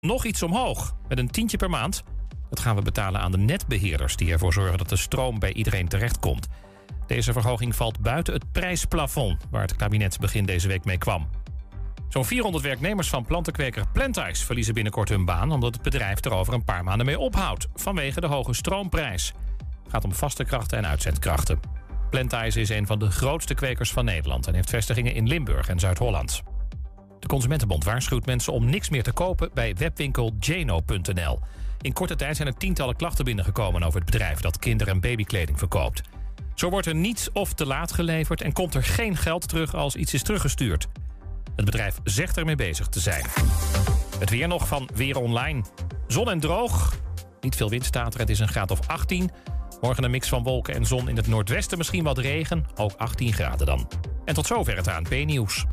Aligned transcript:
nog 0.00 0.24
iets 0.24 0.42
omhoog, 0.42 0.94
met 1.08 1.18
een 1.18 1.30
tientje 1.30 1.56
per 1.56 1.70
maand. 1.70 2.02
Dat 2.48 2.60
gaan 2.60 2.76
we 2.76 2.82
betalen 2.82 3.20
aan 3.20 3.32
de 3.32 3.38
netbeheerders 3.38 4.16
die 4.16 4.32
ervoor 4.32 4.52
zorgen 4.52 4.78
dat 4.78 4.88
de 4.88 4.96
stroom 4.96 5.38
bij 5.38 5.52
iedereen 5.52 5.88
terechtkomt. 5.88 6.46
Deze 7.06 7.32
verhoging 7.32 7.76
valt 7.76 8.00
buiten 8.00 8.34
het 8.34 8.52
prijsplafond 8.52 9.46
waar 9.50 9.62
het 9.62 9.76
kabinet 9.76 10.18
begin 10.18 10.44
deze 10.44 10.68
week 10.68 10.84
mee 10.84 10.98
kwam. 10.98 11.28
Zo'n 12.08 12.24
400 12.24 12.64
werknemers 12.64 13.08
van 13.08 13.24
plantenkweker 13.24 13.84
Plantice 13.92 14.44
verliezen 14.44 14.74
binnenkort 14.74 15.08
hun 15.08 15.24
baan... 15.24 15.52
omdat 15.52 15.74
het 15.74 15.82
bedrijf 15.82 16.24
er 16.24 16.32
over 16.32 16.54
een 16.54 16.64
paar 16.64 16.84
maanden 16.84 17.06
mee 17.06 17.18
ophoudt... 17.18 17.68
vanwege 17.74 18.20
de 18.20 18.26
hoge 18.26 18.54
stroomprijs. 18.54 19.32
Het 19.82 19.92
gaat 19.92 20.04
om 20.04 20.12
vaste 20.12 20.44
krachten 20.44 20.78
en 20.78 20.86
uitzendkrachten. 20.86 21.60
Plantice 22.10 22.60
is 22.60 22.68
een 22.68 22.86
van 22.86 22.98
de 22.98 23.10
grootste 23.10 23.54
kwekers 23.54 23.92
van 23.92 24.04
Nederland... 24.04 24.46
en 24.46 24.54
heeft 24.54 24.70
vestigingen 24.70 25.14
in 25.14 25.28
Limburg 25.28 25.68
en 25.68 25.78
Zuid-Holland. 25.78 26.42
De 27.20 27.26
Consumentenbond 27.26 27.84
waarschuwt 27.84 28.26
mensen 28.26 28.52
om 28.52 28.64
niks 28.64 28.88
meer 28.88 29.02
te 29.02 29.12
kopen... 29.12 29.50
bij 29.54 29.74
webwinkel 29.74 30.34
jano.nl. 30.40 31.38
In 31.80 31.92
korte 31.92 32.16
tijd 32.16 32.36
zijn 32.36 32.48
er 32.48 32.56
tientallen 32.56 32.96
klachten 32.96 33.24
binnengekomen 33.24 33.82
over 33.82 34.00
het 34.00 34.10
bedrijf... 34.10 34.40
dat 34.40 34.58
kinder- 34.58 34.88
en 34.88 35.00
babykleding 35.00 35.58
verkoopt. 35.58 36.02
Zo 36.54 36.70
wordt 36.70 36.86
er 36.86 36.94
niets 36.94 37.32
of 37.32 37.52
te 37.52 37.66
laat 37.66 37.92
geleverd... 37.92 38.42
en 38.42 38.52
komt 38.52 38.74
er 38.74 38.84
geen 38.84 39.16
geld 39.16 39.48
terug 39.48 39.74
als 39.74 39.96
iets 39.96 40.14
is 40.14 40.22
teruggestuurd. 40.22 40.88
Het 41.56 41.64
bedrijf 41.64 41.98
zegt 42.04 42.36
ermee 42.36 42.56
bezig 42.56 42.86
te 42.86 43.00
zijn. 43.00 43.24
Het 44.18 44.30
weer 44.30 44.48
nog 44.48 44.68
van 44.68 44.88
Weer 44.94 45.18
Online. 45.18 45.62
Zon 46.06 46.30
en 46.30 46.40
droog. 46.40 46.94
Niet 47.40 47.56
veel 47.56 47.70
wind 47.70 47.84
staat 47.84 48.14
er, 48.14 48.20
het 48.20 48.30
is 48.30 48.38
een 48.38 48.48
graad 48.48 48.70
of 48.70 48.88
18. 48.88 49.30
Morgen 49.80 50.04
een 50.04 50.10
mix 50.10 50.28
van 50.28 50.42
wolken 50.42 50.74
en 50.74 50.86
zon 50.86 51.08
in 51.08 51.16
het 51.16 51.26
noordwesten, 51.26 51.78
misschien 51.78 52.04
wat 52.04 52.18
regen. 52.18 52.66
Ook 52.74 52.92
18 52.96 53.32
graden 53.32 53.66
dan. 53.66 53.88
En 54.24 54.34
tot 54.34 54.46
zover 54.46 54.76
het 54.76 54.88
ANP-nieuws. 54.88 55.64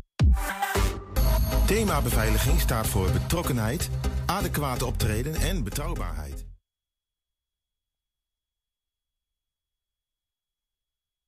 Thema 1.66 2.02
beveiliging 2.02 2.60
staat 2.60 2.86
voor 2.86 3.10
betrokkenheid, 3.10 3.90
adequate 4.26 4.86
optreden 4.86 5.34
en 5.34 5.64
betrouwbaarheid. 5.64 6.46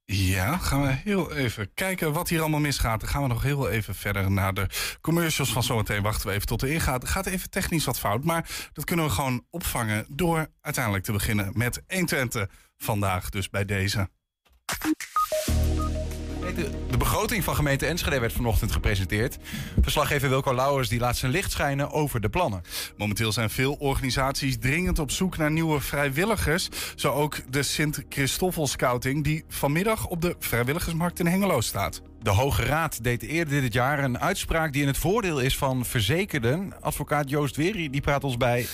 Ja, 0.04 0.58
gaan 0.58 0.82
we 0.82 0.88
heel 0.88 1.32
even 1.32 1.74
kijken 1.74 2.12
wat 2.12 2.28
hier 2.28 2.40
allemaal 2.40 2.60
misgaat. 2.60 3.00
Dan 3.00 3.08
gaan 3.08 3.22
we 3.22 3.28
nog 3.28 3.42
heel 3.42 3.68
even 3.68 3.94
verder 3.94 4.30
naar 4.30 4.54
de 4.54 4.66
commercials 5.00 5.52
van 5.52 5.62
zometeen. 5.62 6.02
Wachten 6.02 6.28
we 6.28 6.34
even 6.34 6.46
tot 6.46 6.62
er 6.62 6.68
ingaat. 6.68 7.08
Gaat 7.08 7.26
even 7.26 7.50
technisch 7.50 7.84
wat 7.84 7.98
fout, 7.98 8.24
maar 8.24 8.68
dat 8.72 8.84
kunnen 8.84 9.04
we 9.04 9.10
gewoon 9.10 9.44
opvangen... 9.50 10.06
door 10.08 10.46
uiteindelijk 10.60 11.04
te 11.04 11.12
beginnen 11.12 11.50
met 11.54 11.82
120 11.88 12.48
vandaag 12.76 13.28
dus 13.28 13.50
bij 13.50 13.64
deze. 13.64 14.08
De 16.90 16.96
begroting 16.98 17.44
van 17.44 17.54
gemeente 17.54 17.86
Enschede 17.86 18.20
werd 18.20 18.32
vanochtend 18.32 18.72
gepresenteerd. 18.72 19.38
Verslaggever 19.80 20.28
Wilco 20.28 20.54
Lauwers 20.54 20.88
die 20.88 21.00
laat 21.00 21.16
zijn 21.16 21.32
licht 21.32 21.50
schijnen 21.50 21.90
over 21.90 22.20
de 22.20 22.28
plannen. 22.28 22.62
Momenteel 22.96 23.32
zijn 23.32 23.50
veel 23.50 23.74
organisaties 23.74 24.58
dringend 24.58 24.98
op 24.98 25.10
zoek 25.10 25.36
naar 25.36 25.50
nieuwe 25.50 25.80
vrijwilligers. 25.80 26.68
Zo 26.94 27.12
ook 27.12 27.36
de 27.50 27.62
Sint-Christoffel 27.62 28.66
Scouting 28.66 29.24
die 29.24 29.44
vanmiddag 29.48 30.06
op 30.06 30.22
de 30.22 30.36
vrijwilligersmarkt 30.38 31.18
in 31.18 31.26
Hengelo 31.26 31.60
staat. 31.60 32.02
De 32.22 32.30
Hoge 32.30 32.64
Raad 32.64 33.04
deed 33.04 33.22
eerder 33.22 33.60
dit 33.60 33.72
jaar 33.72 34.04
een 34.04 34.18
uitspraak 34.18 34.72
die 34.72 34.82
in 34.82 34.88
het 34.88 34.98
voordeel 34.98 35.40
is 35.40 35.56
van 35.56 35.84
verzekerden. 35.84 36.72
Advocaat 36.80 37.30
Joost 37.30 37.56
Weri 37.56 37.90
die 37.90 38.00
praat 38.00 38.24
ons 38.24 38.36
bij 38.36 38.66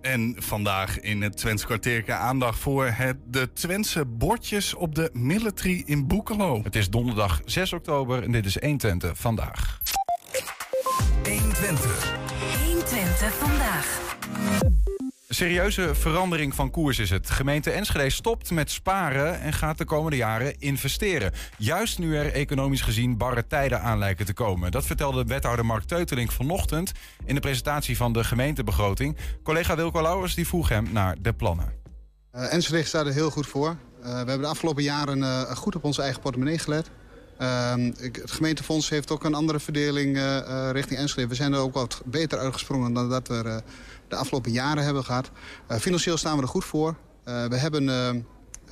en 0.00 0.34
vandaag 0.38 1.00
in 1.00 1.22
het 1.22 1.36
Twents 1.36 1.64
kwartierke 1.64 2.12
aandacht 2.12 2.58
voor 2.58 2.86
het, 2.86 3.16
de 3.26 3.52
Twentse 3.52 4.04
bordjes 4.04 4.74
op 4.74 4.94
de 4.94 5.10
military 5.12 5.82
in 5.86 6.06
Boekelo. 6.06 6.60
Het 6.62 6.76
is 6.76 6.90
donderdag 6.90 7.40
6 7.44 7.72
oktober 7.72 8.22
en 8.22 8.32
dit 8.32 8.46
is 8.46 8.56
120 8.60 9.18
vandaag. 9.18 9.80
120. 11.24 12.14
120 12.64 13.34
vandaag. 13.34 14.69
Serieuze 15.32 15.94
verandering 15.94 16.54
van 16.54 16.70
koers 16.70 16.98
is 16.98 17.10
het. 17.10 17.30
Gemeente 17.30 17.70
Enschede 17.70 18.10
stopt 18.10 18.50
met 18.50 18.70
sparen 18.70 19.40
en 19.40 19.52
gaat 19.52 19.78
de 19.78 19.84
komende 19.84 20.16
jaren 20.16 20.58
investeren. 20.58 21.32
Juist 21.58 21.98
nu 21.98 22.16
er 22.16 22.32
economisch 22.32 22.80
gezien 22.80 23.16
barre 23.16 23.46
tijden 23.46 23.80
aan 23.80 23.98
lijken 23.98 24.26
te 24.26 24.32
komen. 24.32 24.70
Dat 24.70 24.84
vertelde 24.84 25.24
wethouder 25.24 25.66
Mark 25.66 25.84
Teuteling 25.84 26.32
vanochtend 26.32 26.92
in 27.24 27.34
de 27.34 27.40
presentatie 27.40 27.96
van 27.96 28.12
de 28.12 28.24
gemeentebegroting. 28.24 29.16
Collega 29.42 29.76
Wilco 29.76 30.02
Lauwers 30.02 30.34
die 30.34 30.46
vroeg 30.46 30.68
hem 30.68 30.88
naar 30.92 31.16
de 31.20 31.32
plannen. 31.32 31.72
Uh, 32.34 32.52
Enschede 32.52 32.84
staat 32.84 33.06
er 33.06 33.12
heel 33.12 33.30
goed 33.30 33.46
voor. 33.46 33.68
Uh, 33.68 34.04
we 34.04 34.16
hebben 34.16 34.40
de 34.40 34.46
afgelopen 34.46 34.82
jaren 34.82 35.18
uh, 35.18 35.42
goed 35.42 35.76
op 35.76 35.84
onze 35.84 36.02
eigen 36.02 36.20
portemonnee 36.20 36.58
gelet. 36.58 36.90
Ehm, 37.38 37.92
het 37.98 38.30
gemeentefonds 38.30 38.88
heeft 38.88 39.10
ook 39.10 39.24
een 39.24 39.34
andere 39.34 39.60
verdeling 39.60 40.18
richting 40.72 41.00
Enschede. 41.00 41.28
We 41.28 41.34
zijn 41.34 41.52
er 41.52 41.58
ook 41.58 41.74
wat 41.74 42.02
beter 42.04 42.38
uitgesprongen 42.38 42.92
dan 42.92 43.08
dat 43.08 43.28
we 43.28 43.62
de 44.10 44.16
afgelopen 44.16 44.52
jaren 44.52 44.84
hebben 44.84 45.04
gehad. 45.04 45.30
Uh, 45.70 45.76
financieel 45.76 46.16
staan 46.16 46.36
we 46.36 46.42
er 46.42 46.48
goed 46.48 46.64
voor. 46.64 46.96
Uh, 47.24 47.44
we 47.44 47.56
hebben 47.56 47.84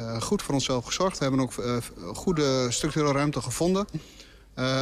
uh, 0.01 0.21
goed 0.21 0.43
voor 0.43 0.55
onszelf 0.55 0.85
gezorgd. 0.85 1.19
We 1.19 1.25
hebben 1.25 1.43
ook 1.43 1.53
goede 2.15 2.71
structurele 2.71 3.13
ruimte 3.13 3.43
gevonden... 3.43 3.87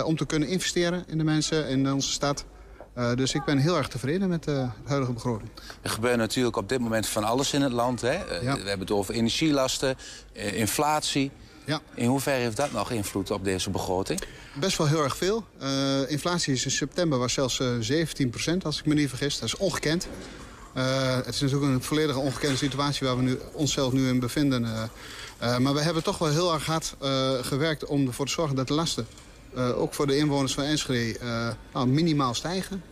om 0.05 0.17
te 0.17 0.27
kunnen 0.27 0.49
investeren 0.49 1.05
in 1.09 1.19
de 1.19 1.25
mensen 1.25 1.69
in 1.69 1.93
onze 1.93 2.11
stad. 2.11 2.45
dus 3.15 3.35
ik 3.35 3.45
ben 3.45 3.59
heel 3.59 3.77
erg 3.77 3.89
tevreden 3.89 4.29
met 4.29 4.45
de 4.45 4.67
huidige 4.85 5.13
begroting. 5.13 5.51
Er 5.83 5.91
gebeurt 5.91 6.17
natuurlijk 6.17 6.57
op 6.57 6.69
dit 6.69 6.81
moment 6.81 7.07
van 7.07 7.25
alles 7.25 7.53
in 7.53 7.63
het 7.63 7.73
land. 7.73 8.01
Hè? 8.01 8.13
Ja. 8.13 8.41
We 8.41 8.49
hebben 8.49 8.81
het 8.81 8.91
over 8.91 9.15
energielasten, 9.15 9.97
inflatie... 10.33 11.31
Ja. 11.67 11.81
In 11.95 12.09
hoeverre 12.09 12.43
heeft 12.43 12.57
dat 12.57 12.73
nog 12.73 12.91
invloed 12.91 13.31
op 13.31 13.45
deze 13.45 13.71
begroting? 13.71 14.21
Best 14.61 14.79
wel 14.79 14.87
heel 14.87 15.03
erg 15.03 15.17
veel. 15.17 15.45
Inflatie 16.09 16.53
is 16.53 16.65
in 16.65 16.71
september 16.71 17.19
was 17.19 17.33
zelfs 17.33 17.61
uh, 17.61 18.07
17% 18.53 18.57
als 18.63 18.79
ik 18.79 18.87
me 18.87 18.95
niet 18.95 19.09
vergis. 19.09 19.39
Dat 19.39 19.49
is 19.49 19.57
ongekend. 19.57 20.09
Uh, 20.77 21.15
het 21.15 21.35
is 21.35 21.41
natuurlijk 21.41 21.73
een 21.73 21.83
volledig 21.83 22.17
ongekende 22.17 22.57
situatie 22.57 23.07
waar 23.07 23.17
we 23.17 23.23
nu, 23.23 23.39
onszelf 23.53 23.93
nu 23.93 24.09
in 24.09 24.21
bevinden. 24.21 24.63
Uh, 24.63 25.59
maar 25.59 25.75
we 25.75 25.81
hebben 25.81 26.03
toch 26.03 26.19
wel 26.19 26.29
heel 26.29 26.53
erg 26.53 26.67
hard 26.67 26.95
gewerkt 27.41 27.85
om 27.85 28.07
ervoor 28.07 28.27
te 28.27 28.33
zorgen 28.33 28.57
dat 28.57 28.69
de 28.69 28.75
lasten... 28.75 29.07
ook 29.55 29.95
voor 29.95 30.07
de 30.07 30.17
inwoners 30.17 30.55
van 30.55 30.65
Enschede 30.65 31.19
nou, 31.73 31.87
minimaal 31.87 32.35
stijgen. 32.35 32.83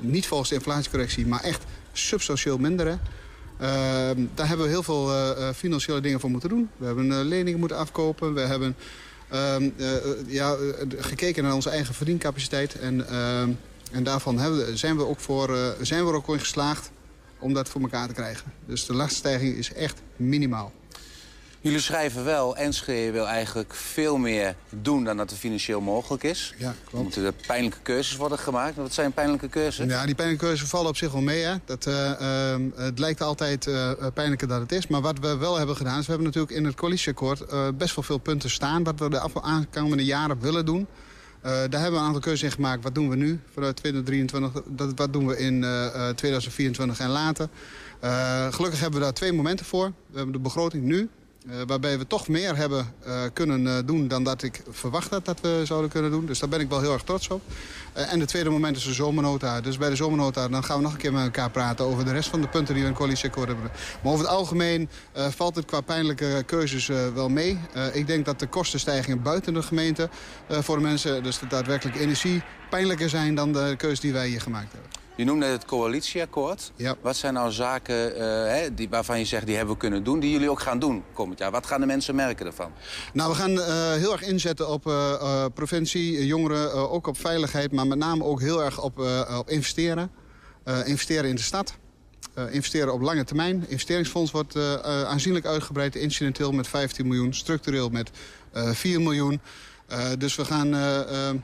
niet 0.00 0.26
volgens 0.26 0.48
de 0.48 0.54
inflatiecorrectie, 0.54 1.26
maar 1.26 1.40
echt 1.40 1.64
substantieel 1.92 2.58
minderen. 2.58 3.00
daar 4.34 4.48
hebben 4.48 4.66
we 4.66 4.72
heel 4.72 4.82
veel 4.82 5.10
financiële 5.54 6.00
dingen 6.00 6.20
voor 6.20 6.30
moeten 6.30 6.48
doen. 6.48 6.70
We 6.76 6.86
hebben 6.86 7.24
leningen 7.24 7.58
moeten 7.58 7.78
afkopen. 7.78 8.34
We 8.34 8.40
hebben 8.40 8.76
ehm, 9.28 9.70
ja, 10.26 10.56
gekeken 10.96 11.42
naar 11.42 11.54
onze 11.54 11.70
eigen 11.70 11.94
verdiencapaciteit. 11.94 12.78
En, 12.78 13.08
ehm, 13.08 13.50
en 13.92 14.04
daarvan 14.04 14.40
zijn, 14.74 14.96
we 14.96 15.06
ook 15.06 15.20
voor, 15.20 15.56
zijn 15.80 16.04
we 16.04 16.10
er 16.10 16.16
ook 16.16 16.28
in 16.28 16.40
geslaagd 16.40 16.90
om 17.38 17.54
dat 17.54 17.68
voor 17.68 17.80
elkaar 17.80 18.08
te 18.08 18.14
krijgen. 18.14 18.52
Dus 18.66 18.86
de 18.86 18.94
laststijging 18.94 19.56
is 19.56 19.72
echt 19.72 20.00
minimaal. 20.16 20.72
Jullie 21.60 21.80
schrijven 21.80 22.24
wel, 22.24 22.56
Enschede 22.56 23.12
wil 23.12 23.26
eigenlijk 23.26 23.74
veel 23.74 24.16
meer 24.16 24.56
doen 24.70 25.04
dan 25.04 25.16
dat 25.16 25.30
er 25.30 25.36
financieel 25.36 25.80
mogelijk 25.80 26.22
is. 26.22 26.54
Ja, 26.58 26.64
klopt. 26.64 26.92
Er 26.92 26.98
moeten 27.02 27.24
er 27.24 27.32
pijnlijke 27.46 27.78
keuzes 27.82 28.16
worden 28.16 28.38
gemaakt. 28.38 28.76
Wat 28.76 28.92
zijn 28.92 29.12
pijnlijke 29.12 29.48
keuzes? 29.48 29.88
Ja, 29.88 30.06
die 30.06 30.14
pijnlijke 30.14 30.44
keuzes 30.44 30.68
vallen 30.68 30.88
op 30.88 30.96
zich 30.96 31.12
wel 31.12 31.20
mee. 31.20 31.42
Hè. 31.42 31.54
Dat, 31.64 31.86
uh, 31.86 32.10
uh, 32.20 32.56
het 32.76 32.98
lijkt 32.98 33.20
altijd 33.20 33.66
uh, 33.66 33.90
pijnlijker 34.14 34.48
dan 34.48 34.60
het 34.60 34.72
is. 34.72 34.86
Maar 34.86 35.00
wat 35.00 35.18
we 35.18 35.36
wel 35.36 35.56
hebben 35.56 35.76
gedaan, 35.76 35.98
is 35.98 36.06
we 36.06 36.12
hebben 36.12 36.26
natuurlijk 36.26 36.56
in 36.56 36.64
het 36.64 36.74
coalitieakkoord 36.74 37.44
best 37.76 37.94
wel 37.94 38.04
veel 38.04 38.18
punten 38.18 38.50
staan... 38.50 38.84
wat 38.84 38.98
we 38.98 39.10
de 39.10 39.40
aankomende 39.42 40.04
jaren 40.04 40.40
willen 40.40 40.66
doen. 40.66 40.86
Uh, 41.46 41.52
daar 41.52 41.80
hebben 41.80 41.92
we 41.92 41.96
een 41.96 42.04
aantal 42.04 42.20
keuzes 42.20 42.42
in 42.42 42.50
gemaakt. 42.50 42.82
Wat 42.82 42.94
doen 42.94 43.08
we 43.08 43.16
nu 43.16 43.40
vanuit 43.52 43.76
2023? 43.76 44.62
Dat, 44.66 44.92
wat 44.94 45.12
doen 45.12 45.26
we 45.26 45.38
in 45.38 45.62
uh, 45.62 45.84
uh, 45.94 46.08
2024 46.08 47.00
en 47.00 47.10
later? 47.10 47.48
Gelukkig 48.50 48.80
hebben 48.80 48.98
we 48.98 49.04
daar 49.04 49.14
twee 49.14 49.32
momenten 49.32 49.66
voor. 49.66 49.92
We 50.06 50.16
hebben 50.16 50.32
de 50.32 50.38
begroting 50.38 50.84
nu. 50.84 51.08
Uh, 51.50 51.54
waarbij 51.66 51.98
we 51.98 52.06
toch 52.06 52.28
meer 52.28 52.56
hebben 52.56 52.92
uh, 53.06 53.22
kunnen 53.32 53.60
uh, 53.64 53.78
doen 53.84 54.08
dan 54.08 54.24
dat 54.24 54.42
ik 54.42 54.62
verwacht 54.70 55.10
had 55.10 55.24
dat 55.24 55.40
we 55.40 55.62
zouden 55.64 55.90
kunnen 55.90 56.10
doen. 56.10 56.26
Dus 56.26 56.38
daar 56.38 56.48
ben 56.48 56.60
ik 56.60 56.68
wel 56.68 56.80
heel 56.80 56.92
erg 56.92 57.02
trots 57.02 57.28
op. 57.28 57.42
en 57.92 58.20
het 58.20 58.28
tweede 58.28 58.50
moment 58.50 58.76
is 58.76 58.84
de 58.84 58.92
zomernota. 58.92 59.60
Dus 59.60 59.78
bij 59.78 59.88
de 59.88 59.96
zomernota 59.96 60.48
dan 60.48 60.64
gaan 60.64 60.76
we 60.76 60.82
nog 60.82 60.92
een 60.92 60.98
keer 60.98 61.12
met 61.12 61.22
elkaar 61.22 61.50
praten 61.50 61.84
over 61.84 62.04
de 62.04 62.12
rest 62.12 62.28
van 62.28 62.40
de 62.40 62.48
punten 62.48 62.74
die 62.74 62.82
we 62.82 62.88
in 62.88 62.94
coalitieakkoord 62.94 63.48
hebben. 63.48 63.70
Maar 64.02 64.12
over 64.12 64.24
het 64.24 64.34
algemeen 64.34 64.88
valt 65.12 65.56
het 65.56 65.64
qua 65.64 65.80
pijnlijke 65.80 66.42
keuzes 66.46 66.86
wel 67.14 67.28
mee. 67.28 67.58
ik 67.92 68.06
denk 68.06 68.24
dat 68.24 68.38
de 68.38 68.46
kostenstijgingen 68.46 69.22
buiten 69.22 69.54
de 69.54 69.62
gemeente 69.62 70.08
voor 70.48 70.76
de 70.76 70.82
mensen, 70.82 71.22
dus 71.22 71.38
de 71.38 71.46
daadwerkelijk 71.46 71.96
energie, 71.96 72.42
pijnlijker 72.70 73.08
zijn 73.08 73.34
dan 73.34 73.52
de 73.52 73.74
keuzes 73.76 74.00
die 74.00 74.12
wij 74.12 74.28
hier 74.28 74.40
gemaakt 74.40 74.72
hebben. 74.72 75.05
Je 75.16 75.24
noemde 75.24 75.46
het 75.46 75.64
coalitieakkoord. 75.64 76.72
Ja. 76.74 76.96
Wat 77.00 77.16
zijn 77.16 77.34
nou 77.34 77.52
zaken 77.52 78.12
uh, 78.12 78.18
hè, 78.46 78.74
die, 78.74 78.88
waarvan 78.88 79.18
je 79.18 79.24
zegt 79.24 79.46
die 79.46 79.56
hebben 79.56 79.74
we 79.74 79.80
kunnen 79.80 80.04
doen... 80.04 80.20
die 80.20 80.30
jullie 80.30 80.50
ook 80.50 80.60
gaan 80.60 80.78
doen 80.78 81.04
komend 81.12 81.38
jaar? 81.38 81.50
Wat 81.50 81.66
gaan 81.66 81.80
de 81.80 81.86
mensen 81.86 82.14
merken 82.14 82.46
ervan? 82.46 82.72
Nou, 83.12 83.30
we 83.30 83.36
gaan 83.36 83.50
uh, 83.50 83.92
heel 83.92 84.12
erg 84.12 84.22
inzetten 84.22 84.68
op 84.68 84.86
uh, 84.86 85.44
preventie, 85.54 86.26
jongeren, 86.26 86.90
ook 86.90 87.06
op 87.06 87.18
veiligheid... 87.18 87.72
maar 87.72 87.86
met 87.86 87.98
name 87.98 88.24
ook 88.24 88.40
heel 88.40 88.64
erg 88.64 88.82
op, 88.82 88.98
op 89.38 89.50
investeren. 89.50 90.10
investeren 90.84 91.30
in 91.30 91.36
de 91.36 91.42
stad. 91.42 91.74
investeren 92.50 92.92
op 92.92 93.00
lange 93.00 93.24
termijn. 93.24 93.64
Investeringsfonds 93.68 94.30
wordt 94.30 94.56
aanzienlijk 94.84 95.46
uitgebreid. 95.46 95.96
Incidenteel 95.96 96.52
met 96.52 96.68
15 96.68 97.06
miljoen, 97.06 97.34
structureel 97.34 97.88
met 97.88 98.10
4 98.52 99.00
miljoen. 99.00 99.40
Dus 100.18 100.36
we 100.36 100.44
gaan, 100.44 100.68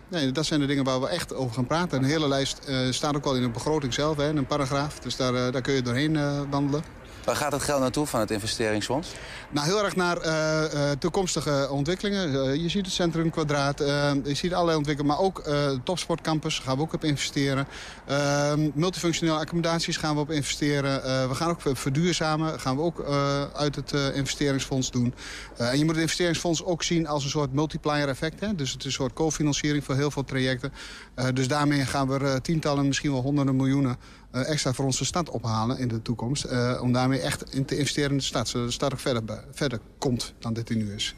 nee, 0.08 0.32
dat 0.32 0.46
zijn 0.46 0.60
de 0.60 0.66
dingen 0.66 0.84
waar 0.84 1.00
we 1.00 1.08
echt 1.08 1.34
over 1.34 1.54
gaan 1.54 1.66
praten. 1.66 1.98
Een 1.98 2.04
hele 2.04 2.28
lijst 2.28 2.58
staat 2.90 3.16
ook 3.16 3.24
al 3.24 3.36
in 3.36 3.42
de 3.42 3.48
begroting 3.48 3.94
zelf, 3.94 4.16
hè, 4.16 4.28
in 4.28 4.36
een 4.36 4.46
paragraaf. 4.46 4.98
Dus 4.98 5.16
daar, 5.16 5.52
daar 5.52 5.62
kun 5.62 5.74
je 5.74 5.82
doorheen 5.82 6.18
wandelen. 6.50 6.82
Waar 7.24 7.36
gaat 7.36 7.52
het 7.52 7.62
geld 7.62 7.80
naartoe 7.80 8.06
van 8.06 8.20
het 8.20 8.30
investeringsfonds? 8.30 9.12
Nou, 9.50 9.66
heel 9.66 9.84
erg 9.84 9.96
naar 9.96 10.26
uh, 10.26 10.90
toekomstige 10.90 11.68
ontwikkelingen. 11.70 12.34
Uh, 12.34 12.54
je 12.54 12.68
ziet 12.68 12.84
het 12.84 12.94
Centrum 12.94 13.30
Kwadraat, 13.30 13.78
je 13.78 14.34
ziet 14.34 14.54
allerlei 14.54 14.76
ontwikkelingen. 14.76 15.16
Maar 15.16 15.26
ook 15.26 15.44
de 15.44 15.80
Topsportcampus 15.84 16.58
gaan 16.58 16.76
we 16.76 16.82
ook 16.82 16.92
op 16.92 17.04
investeren. 17.04 17.66
multifunctionele 18.74 19.38
accommodaties 19.38 19.96
gaan 19.96 20.14
we 20.14 20.20
op 20.20 20.30
investeren. 20.30 21.02
we 21.28 21.34
gaan 21.34 21.50
ook 21.50 21.60
verduurzamen, 21.62 22.60
gaan 22.60 22.76
we 22.76 22.82
ook 22.82 23.04
uit 23.54 23.76
het 23.76 23.92
investeringsfonds 24.14 24.90
doen. 24.90 25.14
en 25.56 25.78
je 25.78 25.84
moet 25.84 25.94
het 25.94 26.02
investeringsfonds 26.02 26.64
ook 26.64 26.82
zien 26.82 27.06
als 27.06 27.24
een 27.24 27.30
soort 27.30 27.52
multiplier 27.52 28.08
effect. 28.08 28.40
Hè? 28.40 28.54
Dus 28.54 28.72
het 28.72 28.80
is 28.80 28.86
een 28.86 28.92
soort 28.92 29.12
cofinanciering 29.12 29.84
voor 29.84 29.94
heel 29.94 30.10
veel 30.10 30.22
projecten. 30.22 30.72
dus 31.34 31.48
daarmee 31.48 31.84
gaan 31.84 32.08
we 32.08 32.40
tientallen, 32.42 32.86
misschien 32.86 33.12
wel 33.12 33.22
honderden 33.22 33.56
miljoenen 33.56 33.96
eh, 34.21 34.21
extra 34.32 34.72
voor 34.72 34.84
onze 34.84 35.04
stad 35.04 35.30
ophalen 35.30 35.78
in 35.78 35.88
de 35.88 36.02
toekomst. 36.02 36.44
Uh, 36.44 36.78
om 36.82 36.92
daarmee 36.92 37.20
echt 37.20 37.54
in 37.54 37.64
te 37.64 37.76
investeren 37.76 38.10
in 38.10 38.16
de 38.16 38.22
stad. 38.22 38.48
Zodat 38.48 38.66
de 38.66 38.72
stad 38.72 38.92
ook 38.92 39.00
verder, 39.00 39.44
verder 39.52 39.80
komt 39.98 40.34
dan 40.38 40.52
dit 40.52 40.68
nu 40.68 40.94
is. 40.94 41.14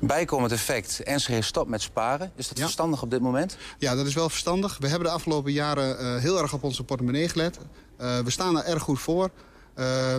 Bijkomend 0.00 0.52
effect, 0.52 1.02
Enschede 1.02 1.42
stopt 1.42 1.70
met 1.70 1.82
sparen. 1.82 2.32
Is 2.36 2.48
dat 2.48 2.58
verstandig 2.58 3.02
op 3.02 3.10
dit 3.10 3.20
moment? 3.20 3.56
Ja, 3.78 3.94
dat 3.94 4.06
is 4.06 4.14
wel 4.14 4.28
verstandig. 4.28 4.78
We 4.78 4.88
hebben 4.88 5.08
de 5.08 5.14
afgelopen 5.14 5.52
jaren 5.52 6.00
uh, 6.00 6.20
heel 6.20 6.42
erg 6.42 6.52
op 6.52 6.62
onze 6.62 6.84
portemonnee 6.84 7.28
gelet. 7.28 7.58
we 7.96 8.30
staan 8.30 8.58
er 8.58 8.64
erg 8.64 8.82
goed 8.82 9.00
voor. 9.00 9.30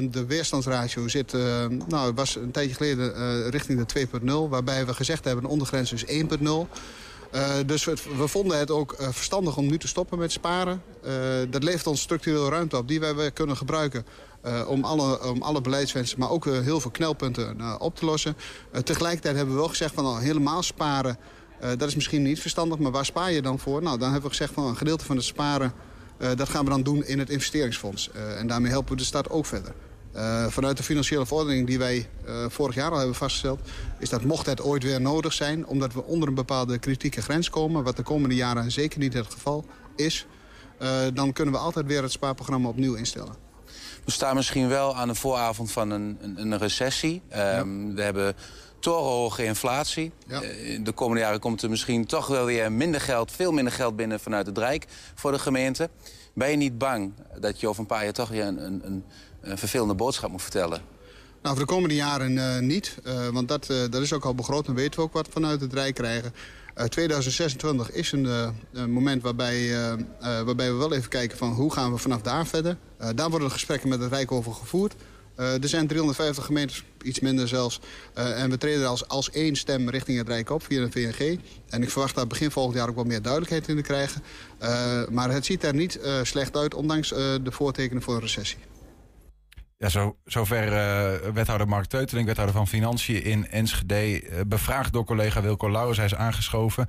de 0.10 0.26
weerstandsratio 0.28 1.08
zit, 1.08 1.34
nou, 1.88 2.14
was 2.14 2.36
een 2.36 2.52
tijdje 2.52 2.76
geleden 2.76 3.50
richting 3.50 3.86
de 3.86 4.08
2.0... 4.22 4.50
waarbij 4.50 4.86
we 4.86 4.94
gezegd 4.94 5.26
hebben, 5.26 5.44
de 5.44 5.50
ondergrens 5.50 5.92
is 5.92 6.06
1.0... 6.06 6.10
Uh, 7.36 7.54
dus 7.66 7.86
we, 7.86 8.28
vonden 8.28 8.60
het 8.60 8.72
ook 8.72 8.96
uh, 9.00 9.08
verstandig 9.12 9.58
om 9.58 9.66
nu 9.66 9.78
te 9.78 9.88
stoppen 9.88 10.18
met 10.18 10.32
sparen. 10.32 10.82
Uh, 11.06 11.12
dat 11.50 11.64
levert 11.64 11.88
ons 11.88 12.02
structureel 12.02 12.50
ruimte 12.50 12.78
op 12.78 12.88
die 12.88 13.00
wij 13.00 13.32
kunnen 13.32 13.58
gebruiken... 13.58 14.06
om, 14.68 14.84
alle, 14.84 15.24
om 15.30 15.42
alle 15.42 15.62
beleidswensen, 15.62 16.20
maar 16.20 16.30
ook 16.30 16.46
heel 16.46 16.80
veel 16.80 16.92
knelpunten 16.92 17.80
op 17.80 17.96
te 17.96 18.06
lossen. 18.06 18.36
tegelijkertijd 18.84 19.36
hebben 19.36 19.54
we 19.54 19.60
wel 19.60 19.70
gezegd 19.70 19.94
van 19.94 20.06
al 20.06 20.18
helemaal 20.18 20.64
sparen... 20.64 21.18
dat 21.60 21.88
is 21.88 21.96
misschien 21.96 22.22
niet 22.22 22.40
verstandig, 22.40 22.80
maar 22.80 22.92
waar 22.92 23.06
spaar 23.06 23.32
je 23.32 23.42
dan 23.42 23.60
voor? 23.60 23.82
Nou, 23.82 23.98
dan 23.98 24.12
hebben 24.12 24.30
we 24.30 24.36
gezegd 24.36 24.54
van 24.54 24.66
een 24.66 24.78
gedeelte 24.78 25.06
van 25.06 25.16
het 25.16 25.26
sparen... 25.26 25.74
dat 26.36 26.50
gaan 26.50 26.64
we 26.64 26.70
dan 26.70 26.84
doen 26.84 27.06
in 27.06 27.20
het 27.20 27.30
investeringsfonds. 27.30 28.12
en 28.12 28.48
daarmee 28.48 28.72
helpen 28.72 28.92
we 28.92 28.98
de 28.98 29.04
stad 29.04 29.30
ook 29.30 29.46
verder. 29.46 29.74
Uh, 30.16 30.48
vanuit 30.48 30.78
de 30.78 30.84
financiële 30.84 31.26
verordening 31.26 31.68
die 31.68 31.78
wij 31.78 32.08
uh, 32.26 32.46
vorig 32.50 32.76
jaar 32.76 32.92
al 32.92 32.98
hebben 32.98 33.16
vastgesteld... 33.16 33.60
is 34.00 34.10
dat 34.10 34.24
mocht 34.24 34.46
het 34.46 34.62
ooit 34.62 34.84
weer 34.84 35.02
nodig 35.02 35.34
zijn... 35.34 35.66
omdat 35.66 35.94
we 35.94 36.04
onder 36.04 36.28
een 36.28 36.36
bepaalde 36.36 36.78
kritieke 36.78 37.22
grens 37.22 37.50
komen... 37.50 37.84
wat 37.84 37.98
de 37.98 38.04
komende 38.04 38.36
jaren 38.36 38.72
zeker 38.72 39.00
niet 39.00 39.14
het 39.14 39.34
geval 39.34 39.66
is... 39.96 40.26
Uh, 40.82 40.90
dan 41.14 41.34
kunnen 41.34 41.54
we 41.54 41.60
altijd 41.60 41.86
weer 41.86 42.02
het 42.02 42.12
spaarprogramma 42.12 42.68
opnieuw 42.68 42.94
instellen. 42.94 43.36
We 44.06 44.12
staan 44.12 44.36
misschien 44.36 44.68
wel 44.68 44.96
aan 44.96 45.08
de 45.08 45.16
vooravond 45.16 45.72
van 45.72 45.92
een, 45.92 46.18
een, 46.22 46.38
een 46.38 46.58
recessie. 46.58 47.22
Um, 47.36 47.88
ja. 47.90 47.94
We 47.94 48.02
hebben 48.02 48.36
torenhoge 48.80 49.44
inflatie. 49.44 50.12
Ja. 50.28 50.40
de 50.84 50.92
komende 50.92 51.22
jaren 51.22 51.40
komt 51.40 51.62
er 51.62 51.70
misschien 51.70 52.06
toch 52.06 52.28
wel 52.28 52.46
weer 52.46 52.72
minder 52.72 53.02
geld... 53.02 53.32
veel 53.32 53.52
minder 53.52 53.74
geld 53.74 53.96
binnen 53.96 54.20
vanuit 54.20 54.46
het 54.46 54.58
Rijk 54.58 54.86
voor 55.16 55.32
de 55.32 55.40
gemeente. 55.40 55.90
Ben 56.34 56.50
je 56.50 56.58
niet 56.58 56.78
bang 56.78 57.14
dat 57.40 57.60
je 57.60 57.68
over 57.68 57.82
een 57.82 57.88
paar 57.88 58.04
jaar 58.04 58.14
toch 58.14 58.30
weer 58.30 58.46
een, 58.46 58.66
een 58.66 58.82
een 58.86 59.04
vervelende 59.44 59.94
boodschap 59.94 60.32
moet 60.32 60.42
vertellen? 60.42 60.94
Nou, 61.44 61.56
voor 61.56 61.66
de 61.66 61.72
komende 61.74 61.96
jaren 61.96 62.32
uh, 62.32 62.60
niet. 62.60 62.98
Uh, 63.04 63.28
want 63.28 63.48
dat, 63.48 63.70
uh, 63.70 63.78
dat 63.90 64.02
is 64.02 64.14
ook 64.14 64.26
al 64.26 64.36
begroot 64.36 64.68
en 64.68 64.74
weten 64.74 65.00
we 65.00 65.06
ook 65.06 65.14
wat 65.14 65.28
vanuit 65.32 65.62
het 65.62 65.74
Rijk 65.74 65.96
krijgen. 65.96 66.34
2026 66.88 67.92
is 67.92 68.12
een, 68.12 68.26
een 68.74 68.92
moment 68.92 69.22
waarbij, 69.22 69.70
waarbij 70.20 70.72
we 70.72 70.78
wel 70.78 70.94
even 70.94 71.10
kijken 71.10 71.38
van 71.38 71.52
hoe 71.52 71.74
gaan 71.74 71.92
we 71.92 71.98
vanaf 71.98 72.22
daar 72.22 72.48
verder. 72.48 72.78
daar 73.16 73.30
worden 73.30 73.52
gesprekken 73.52 73.90
met 73.90 74.00
het 74.00 74.12
Rijk 74.12 74.32
over 74.32 74.54
gevoerd. 74.54 74.96
er 75.36 75.68
zijn 75.68 75.88
350 75.88 76.46
gemeentes, 76.46 76.84
iets 77.02 77.20
minder 77.20 77.48
zelfs. 77.48 77.80
en 78.14 78.50
we 78.50 78.58
treden 78.58 78.88
als, 78.88 79.08
als 79.08 79.30
één 79.30 79.56
stem 79.56 79.90
richting 79.90 80.18
het 80.18 80.28
Rijk 80.28 80.50
op 80.50 80.64
via 80.64 80.86
de 80.86 80.92
VNG. 80.92 81.40
En 81.70 81.82
ik 81.82 81.90
verwacht 81.90 82.16
daar 82.16 82.28
begin 82.28 82.52
volgend 82.52 82.78
jaar 82.78 82.90
ook 82.90 82.96
wat 82.96 83.08
meer 83.08 83.22
duidelijkheid 83.22 83.68
in 83.68 83.76
te 83.76 83.82
krijgen. 83.82 84.24
maar 85.12 85.32
het 85.32 85.46
ziet 85.46 85.64
er 85.64 85.74
niet 85.74 86.00
slecht 86.24 86.58
uit, 86.58 86.74
ondanks 86.74 87.10
de 87.10 87.52
voortekenen 87.52 88.04
voor 88.04 88.14
een 88.14 88.22
recessie. 88.22 88.60
Zo, 89.90 90.18
zover 90.26 90.68
uh, 90.68 91.32
wethouder 91.34 91.68
Mark 91.68 91.86
Teuteling, 91.86 92.28
wethouder 92.28 92.56
van 92.56 92.68
Financiën 92.68 93.24
in 93.24 93.50
Enschede. 93.50 94.22
Uh, 94.22 94.40
bevraagd 94.48 94.94
door 94.94 95.06
collega 95.06 95.42
Wilco 95.42 95.72
Lauwers, 95.72 95.98
hij 95.98 96.06
is 96.06 96.16
aangeschoven. 96.16 96.88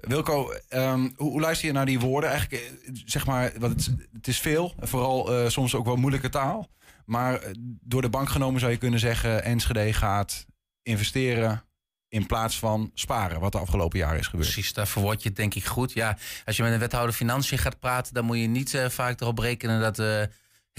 Wilco, 0.00 0.52
um, 0.68 1.12
hoe, 1.16 1.40
luister 1.40 1.66
je 1.66 1.72
naar 1.72 1.86
die 1.86 2.00
woorden? 2.00 2.30
Eigenlijk, 2.30 2.62
eh, 2.62 2.92
zeg 3.04 3.26
maar, 3.26 3.52
wat 3.58 3.70
het, 3.70 3.94
het 4.12 4.28
is 4.28 4.40
veel, 4.40 4.74
vooral 4.78 5.50
soms 5.50 5.74
ook 5.74 5.84
wel 5.84 5.96
moeilijke 5.96 6.28
taal. 6.28 6.68
Maar 7.04 7.40
door 7.80 8.02
de 8.02 8.08
bank 8.08 8.28
genomen 8.28 8.60
zou 8.60 8.72
je 8.72 8.78
kunnen 8.78 9.00
zeggen... 9.00 9.44
Enschede 9.44 9.92
gaat 9.92 10.46
investeren 10.82 11.64
in 12.08 12.26
plaats 12.26 12.58
van 12.58 12.90
sparen, 12.94 13.40
wat 13.40 13.52
de 13.52 13.58
afgelopen 13.58 13.98
jaren 13.98 14.18
is 14.18 14.26
gebeurd. 14.26 14.52
Precies, 14.52 14.72
daar 14.72 14.86
verwoord 14.86 15.22
je 15.22 15.32
denk 15.32 15.54
ik 15.54 15.64
goed. 15.64 15.92
Ja, 15.92 16.18
als 16.44 16.56
je 16.56 16.62
met 16.62 16.72
een 16.72 16.78
wethouder 16.78 17.14
Financiën 17.14 17.58
gaat 17.58 17.78
praten... 17.78 18.14
dan 18.14 18.24
moet 18.24 18.38
je 18.38 18.46
niet 18.46 18.84
vaak 18.88 19.20
erop 19.20 19.38
rekenen 19.38 19.80
dat 19.80 20.28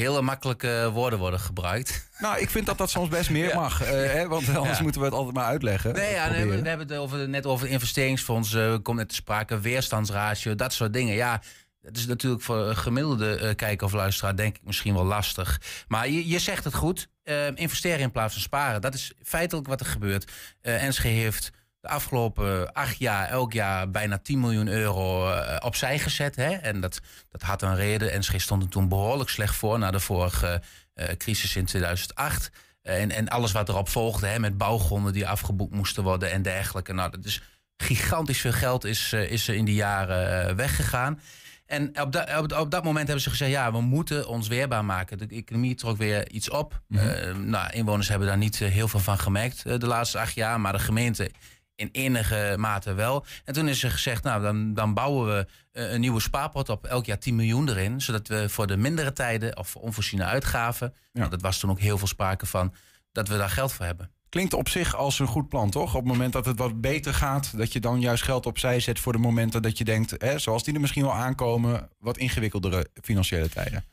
hele 0.04 0.22
makkelijke 0.22 0.90
woorden 0.94 1.20
worden 1.20 1.40
gebruikt. 1.40 2.06
Nou, 2.18 2.40
ik 2.40 2.50
vind 2.50 2.66
dat 2.66 2.78
dat 2.78 2.90
soms 2.90 3.10
best 3.10 3.30
meer 3.30 3.56
mag. 3.56 3.82
Uh, 3.82 3.90
hè, 3.90 4.28
want 4.28 4.56
anders 4.56 4.82
moeten 4.82 5.02
we 5.02 5.08
het 5.08 5.16
altijd 5.16 5.36
maar 5.36 5.46
uitleggen. 5.46 5.94
Nee, 5.94 6.14
ja, 6.14 6.30
nee, 6.30 6.46
we, 6.46 6.68
hebben 6.70 6.88
het 6.88 6.98
over, 6.98 7.30
net 7.30 7.46
over 7.46 7.68
investeringsfonds. 7.68 8.54
Uh, 8.54 8.76
komt 8.84 8.98
net 8.98 9.10
te 9.10 9.16
sprake, 9.16 9.60
weerstandsratio, 9.60 10.56
dat 10.56 10.74
soort 10.74 10.94
dingen. 10.94 11.16
Ja, 11.16 11.42
het 11.82 11.98
is 11.98 12.08
natuurlijk 12.08 12.44
voor 12.44 12.58
een 12.58 12.78
gemiddelde 12.78 13.40
uh, 13.42 13.56
kijker 13.56 13.88
of 13.88 13.94
luisteraar 13.94 14.36
denk 14.36 14.56
ik 14.56 14.64
misschien 14.64 14.94
wel 14.94 15.06
lastig. 15.06 15.62
Maar 15.88 16.10
je, 16.10 16.28
je 16.28 16.40
zegt 16.40 16.64
het 16.64 16.74
goed. 16.74 17.10
investeren 17.54 18.00
in 18.00 18.12
plaats 18.12 18.34
van 18.34 18.42
sparen. 18.42 18.82
Dat 18.82 18.94
is 18.94 19.14
feitelijk 19.24 19.68
wat 19.68 19.80
er 19.80 19.86
gebeurt. 19.86 20.32
NSG 20.62 21.04
heeft 21.04 21.52
de 21.88 21.94
afgelopen 21.94 22.74
acht 22.74 22.98
jaar 22.98 23.30
elk 23.30 23.54
jaar 23.54 23.92
bijna 23.92 24.18
10 24.18 24.40
miljoen 24.40 24.68
euro 24.68 25.30
uh, 25.30 25.56
opzij 25.60 26.00
gezet. 26.00 26.36
Hè? 26.36 26.52
En 26.52 26.82
dat, 26.82 27.00
dat 27.30 27.42
had 27.42 27.62
een 27.62 27.76
reden. 27.76 28.20
NSG 28.20 28.42
stond 28.42 28.64
er 28.64 28.70
toen 28.70 28.88
behoorlijk 28.88 29.30
slecht 29.30 29.56
voor 29.56 29.80
na 29.80 29.92
de 29.92 30.00
vorige 30.00 30.62
uh, 30.96 31.06
crisis 31.18 31.56
in 31.56 31.66
2008. 31.66 32.52
en, 32.82 33.12
en 33.12 33.28
alles 33.28 33.52
wat 33.52 33.70
erop 33.70 33.90
volgde, 33.90 34.28
hè, 34.28 34.40
met 34.40 34.58
bouwgronden 34.58 35.14
die 35.14 35.28
afgeboekt 35.28 35.74
moesten 35.74 36.04
worden 36.04 36.32
en 36.32 36.42
dergelijke. 36.42 36.94
Nou, 36.94 37.12
dat 37.12 37.26
is 37.26 37.42
gigantisch 37.78 38.42
veel 38.42 38.52
geld 38.52 38.86
is, 38.86 39.14
is 39.14 39.48
er 39.48 39.56
in 39.56 39.66
die 39.66 39.76
jaren 39.76 40.56
weggegaan. 40.56 41.20
En 41.66 42.02
op, 42.02 42.12
da, 42.12 42.40
op, 42.40 42.52
op, 42.52 42.72
dat 42.72 42.84
moment 42.84 43.06
hebben 43.06 43.24
ze 43.24 43.30
gezegd: 43.30 43.52
ja, 43.52 43.72
we 43.72 43.82
moeten 43.82 44.28
ons 44.28 44.48
weerbaar 44.48 44.86
maken. 44.86 45.18
De 45.18 45.28
economie 45.30 45.76
trok 45.76 45.98
weer 45.98 46.32
iets 46.32 46.50
op. 46.50 46.82
Mm 46.88 46.98
-hmm. 46.98 47.50
nou, 47.50 47.72
inwoners 47.72 48.08
hebben 48.08 48.28
daar 48.28 48.38
niet 48.38 48.58
heel 48.58 48.88
veel 48.88 49.00
van 49.00 49.20
gemerkt 49.20 49.64
de 49.64 49.88
laatste 49.88 50.20
acht 50.20 50.34
jaar. 50.34 50.60
Maar 50.60 50.74
de 50.74 50.80
gemeente 50.80 51.32
in 51.78 51.90
enige 51.92 52.56
mate 52.58 52.94
wel. 52.94 53.26
En 53.46 53.54
toen 53.54 53.68
is 53.68 53.84
er 53.84 53.92
gezegd, 53.92 54.24
nou, 54.24 54.42
dan, 54.42 54.74
dan 54.74 54.94
bouwen 54.94 55.28
we 55.28 55.48
eh, 55.72 55.92
een 55.92 56.00
nieuwe 56.00 56.20
spaarpot 56.20 56.70
op 56.70 56.86
elk 56.86 57.06
jaar 57.06 57.20
10 57.20 57.36
miljoen 57.36 57.70
erin. 57.70 58.02
Zodat 58.02 58.28
we 58.28 58.50
voor 58.50 58.68
de 58.68 58.78
mindere 58.78 59.14
tijden 59.14 59.58
of 59.58 59.76
onvoorziene 59.76 60.24
uitgaven, 60.24 60.94
ja. 60.94 61.20
nou, 61.20 61.30
dat 61.30 61.42
was 61.42 61.60
toen 61.60 61.70
ook 61.70 61.80
heel 61.80 61.98
veel 61.98 62.08
sprake 62.08 62.46
van, 62.46 62.74
dat 63.12 63.28
we 63.28 63.38
daar 63.38 63.50
geld 63.50 63.74
voor 63.74 63.86
hebben. 63.86 64.12
Klinkt 64.30 64.54
op 64.54 64.70
zich 64.70 64.96
als 64.96 65.20
een 65.20 65.28
goed 65.28 65.50
plan, 65.50 65.70
toch? 65.70 65.96
Op 65.96 66.04
het 66.04 66.12
moment 66.12 66.34
dat 66.34 66.46
het 66.46 66.58
wat 66.58 66.82
beter 66.82 67.14
gaat, 67.14 67.58
dat 67.58 67.74
je 67.74 67.80
dan 67.80 68.00
juist 68.00 68.24
geld 68.24 68.46
opzij 68.46 68.80
zet 68.80 69.00
voor 69.00 69.12
de 69.12 69.20
momenten 69.20 69.62
dat 69.62 69.78
je 69.78 69.84
denkt, 69.84 70.14
hè, 70.18 70.40
zoals 70.40 70.64
die 70.64 70.74
er 70.74 70.80
misschien 70.80 71.04
wel 71.04 71.14
aankomen, 71.14 71.90
wat 72.00 72.18
ingewikkeldere 72.18 72.88
financiële 73.02 73.50
tijden. 73.50 73.84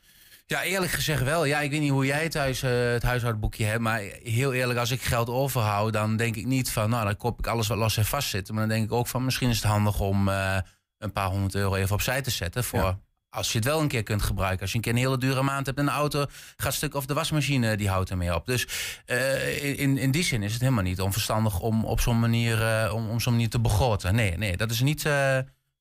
Ja, 0.47 0.63
eerlijk 0.63 0.91
gezegd 0.91 1.23
wel. 1.23 1.45
Ja, 1.45 1.59
ik 1.59 1.71
weet 1.71 1.79
niet 1.79 1.91
hoe 1.91 2.05
jij 2.05 2.29
thuis 2.29 2.63
uh, 2.63 2.71
het 2.71 3.03
huishoudboekje 3.03 3.65
hebt. 3.65 3.79
Maar 3.79 3.99
heel 4.23 4.53
eerlijk, 4.53 4.79
als 4.79 4.91
ik 4.91 5.01
geld 5.01 5.29
overhoud, 5.29 5.93
dan 5.93 6.17
denk 6.17 6.35
ik 6.35 6.45
niet 6.45 6.71
van... 6.71 6.89
nou, 6.89 7.05
dan 7.05 7.17
koop 7.17 7.39
ik 7.39 7.47
alles 7.47 7.67
wat 7.67 7.77
los 7.77 7.97
en 7.97 8.05
vast 8.05 8.29
zit. 8.29 8.49
Maar 8.51 8.59
dan 8.59 8.69
denk 8.69 8.85
ik 8.85 8.91
ook 8.91 9.07
van, 9.07 9.25
misschien 9.25 9.49
is 9.49 9.55
het 9.55 9.65
handig 9.65 9.99
om 9.99 10.27
uh, 10.27 10.57
een 10.97 11.11
paar 11.11 11.27
honderd 11.27 11.55
euro 11.55 11.75
even 11.75 11.93
opzij 11.93 12.21
te 12.21 12.29
zetten... 12.29 12.63
voor 12.63 12.99
als 13.29 13.51
je 13.51 13.57
het 13.57 13.67
wel 13.67 13.81
een 13.81 13.87
keer 13.87 14.03
kunt 14.03 14.21
gebruiken. 14.21 14.61
Als 14.61 14.69
je 14.69 14.75
een 14.75 14.83
keer 14.83 14.91
een 14.91 14.97
hele 14.97 15.17
dure 15.17 15.41
maand 15.41 15.65
hebt 15.65 15.77
en 15.77 15.87
een 15.87 15.93
auto 15.93 16.25
gaat 16.57 16.73
stuk... 16.73 16.95
of 16.95 17.05
de 17.05 17.13
wasmachine, 17.13 17.77
die 17.77 17.89
houdt 17.89 18.09
ermee 18.09 18.35
op. 18.35 18.45
Dus 18.45 18.67
uh, 19.07 19.79
in, 19.79 19.97
in 19.97 20.11
die 20.11 20.23
zin 20.23 20.43
is 20.43 20.53
het 20.53 20.61
helemaal 20.61 20.83
niet 20.83 21.01
onverstandig 21.01 21.59
om 21.59 21.85
op 21.85 21.99
zo'n 21.99 22.19
manier, 22.19 22.91
om, 22.93 23.09
om 23.09 23.19
zo'n 23.19 23.33
manier 23.33 23.49
te 23.49 23.59
begroten. 23.59 24.15
Nee, 24.15 24.37
nee, 24.37 24.57
dat 24.57 24.71
is 24.71 24.81
niet... 24.81 25.09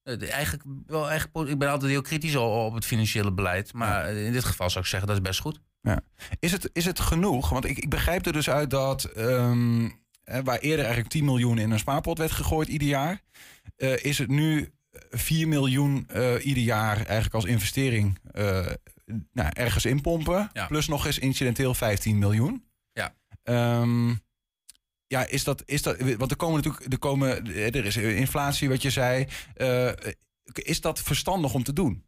Eh, 0.05 0.33
eigenlijk 0.33 0.63
wel 0.87 1.11
echt, 1.11 1.29
ik 1.47 1.59
ben 1.59 1.71
altijd 1.71 1.91
heel 1.91 2.03
kritisch 2.03 2.37
op 2.37 2.75
het 2.75 2.85
financiële 2.85 3.33
beleid. 3.33 3.73
Maar 3.73 4.13
in 4.13 4.33
dit 4.33 4.45
geval 4.45 4.71
zou 4.71 4.85
ik 4.85 4.91
zeggen 4.91 5.09
dat 5.09 5.17
is 5.17 5.23
best 5.23 5.41
goed. 5.41 5.61
Ja. 5.81 6.01
Is, 6.39 6.53
het, 6.53 6.71
is 6.73 6.85
het 6.85 7.01
genoeg? 7.01 7.49
Want 7.49 7.65
ik, 7.65 7.79
ik 7.79 7.91
begrijp 7.91 8.27
er 8.27 8.33
dus 8.33 8.51
uit 8.51 8.71
dat 8.71 9.11
um, 9.17 10.03
waar 10.25 10.59
eerder 10.59 10.85
eigenlijk 10.85 11.09
10 11.09 11.25
miljoen 11.25 11.59
in 11.59 11.71
een 11.71 11.79
spaarpot 11.79 12.19
werd 12.19 12.31
gegooid 12.31 12.69
ieder 12.69 12.89
jaar, 12.89 13.21
uh, 13.77 14.05
is 14.05 14.19
het 14.19 14.29
nu 14.29 14.73
4 15.11 15.49
miljoen 15.49 16.09
uh, 16.17 16.47
ieder 16.47 16.63
jaar 16.63 16.97
eigenlijk 16.97 17.35
als 17.35 17.45
investering 17.45 18.19
uh, 18.33 18.67
nou, 19.33 19.51
ergens 19.53 19.85
inpompen. 19.85 20.51
Ja. 20.53 20.67
Plus 20.67 20.89
nog 20.89 21.07
eens 21.07 21.19
incidenteel 21.19 21.75
15 21.75 22.19
miljoen. 22.19 22.65
Ja. 22.93 23.15
Um, 23.43 24.23
ja, 25.07 25.27
is 25.27 25.45
dat, 25.45 25.63
is 25.67 25.83
dat, 25.83 25.97
want 26.17 26.31
er 26.31 26.37
komen 26.37 26.57
natuurlijk, 26.57 26.93
er, 26.93 26.99
komen, 26.99 27.55
er 27.57 27.85
is 27.85 27.97
inflatie, 27.97 28.69
wat 28.69 28.83
je 28.83 28.91
zei. 28.91 29.27
Uh, 29.57 29.91
is 30.53 30.81
dat 30.81 31.01
verstandig 31.01 31.55
om 31.55 31.65
te 31.65 31.73
doen? 31.73 32.05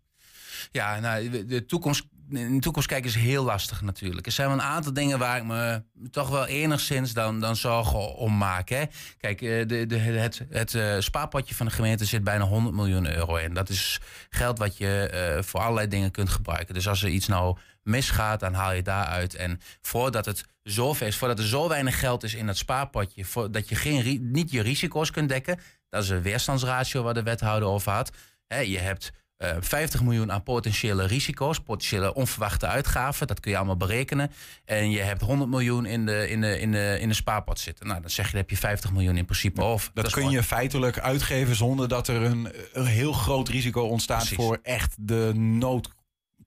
Ja, 0.72 1.00
nou, 1.00 1.46
de 1.46 1.66
toekomst 1.66 2.06
in 2.30 2.54
de 2.54 2.60
toekomst 2.60 2.88
kijken 2.88 3.08
is 3.08 3.16
heel 3.16 3.44
lastig 3.44 3.82
natuurlijk. 3.82 4.26
Er 4.26 4.32
zijn 4.32 4.48
wel 4.48 4.56
een 4.56 4.62
aantal 4.62 4.92
dingen 4.92 5.18
waar 5.18 5.36
ik 5.36 5.44
me 5.44 5.82
toch 6.10 6.28
wel 6.28 6.46
enigszins 6.46 7.12
dan, 7.12 7.40
dan 7.40 7.56
zorgen 7.56 8.14
om 8.14 8.36
maak. 8.36 8.68
Hè. 8.68 8.84
Kijk, 9.18 9.42
eh, 9.42 9.66
de, 9.66 9.86
de, 9.86 9.98
het, 9.98 10.46
het 10.50 11.04
spaarpotje 11.04 11.54
van 11.54 11.66
de 11.66 11.72
gemeente 11.72 12.04
zit 12.04 12.24
bijna 12.24 12.44
100 12.44 12.74
miljoen 12.74 13.14
euro 13.14 13.36
in. 13.36 13.54
Dat 13.54 13.68
is 13.68 14.00
geld 14.30 14.58
wat 14.58 14.76
je 14.76 15.40
voor 15.44 15.60
allerlei 15.60 15.88
dingen 15.88 16.10
kunt 16.10 16.28
gebruiken. 16.28 16.74
Dus 16.74 16.88
als 16.88 17.02
er 17.02 17.08
iets 17.08 17.26
nou 17.26 17.56
misgaat, 17.86 18.40
dan 18.40 18.54
haal 18.54 18.72
je 18.72 18.82
daaruit. 18.82 19.34
En 19.34 19.60
voordat 19.80 20.24
het 20.24 20.44
zo 20.64 20.92
ver 20.92 21.06
is, 21.06 21.16
voordat 21.16 21.38
er 21.38 21.46
zo 21.46 21.68
weinig 21.68 21.98
geld 21.98 22.22
is 22.22 22.34
in 22.34 22.46
dat 22.46 22.56
spaarpotje, 22.56 23.24
dat 23.50 23.68
je 23.68 23.74
geen, 23.74 24.30
niet 24.32 24.50
je 24.50 24.62
risico's 24.62 25.10
kunt 25.10 25.28
dekken, 25.28 25.60
dat 25.88 26.02
is 26.02 26.08
een 26.08 26.22
weerstandsratio 26.22 27.02
waar 27.02 27.14
de 27.14 27.22
wethouder 27.22 27.68
over 27.68 27.92
had. 27.92 28.10
Je 28.48 28.78
hebt 28.78 29.12
50 29.60 30.00
eh, 30.00 30.06
miljoen 30.06 30.32
aan 30.32 30.42
potentiële 30.42 31.06
risico's, 31.06 31.60
potentiële 31.60 32.14
onverwachte 32.14 32.66
uitgaven. 32.66 33.26
Dat 33.26 33.40
kun 33.40 33.50
je 33.50 33.56
allemaal 33.56 33.76
berekenen. 33.76 34.30
En 34.64 34.90
je 34.90 35.00
hebt 35.00 35.20
100 35.20 35.50
miljoen 35.50 35.86
in 35.86 36.06
de, 36.06 36.28
in 36.28 36.40
de, 36.40 36.60
in 36.60 36.72
de, 36.72 36.96
in 37.00 37.08
de 37.08 37.14
spaarpot 37.14 37.58
zitten. 37.58 37.86
Nou, 37.86 38.00
dan 38.00 38.10
zeg 38.10 38.24
je, 38.24 38.30
dan 38.30 38.40
heb 38.40 38.50
je 38.50 38.56
50 38.56 38.92
miljoen 38.92 39.16
in 39.16 39.24
principe 39.24 39.62
over. 39.62 39.90
Dat, 39.94 40.10
kun 40.10 40.30
je 40.30 40.42
feitelijk 40.42 40.98
uitgeven 40.98 41.56
zonder 41.56 41.88
dat 41.88 42.08
er 42.08 42.22
een, 42.22 42.48
een 42.72 42.86
heel 42.86 43.12
groot 43.12 43.48
risico 43.48 43.82
ontstaat 43.82 44.28
voor 44.28 44.58
echt 44.62 44.94
de 44.98 45.32
nood 45.34 45.88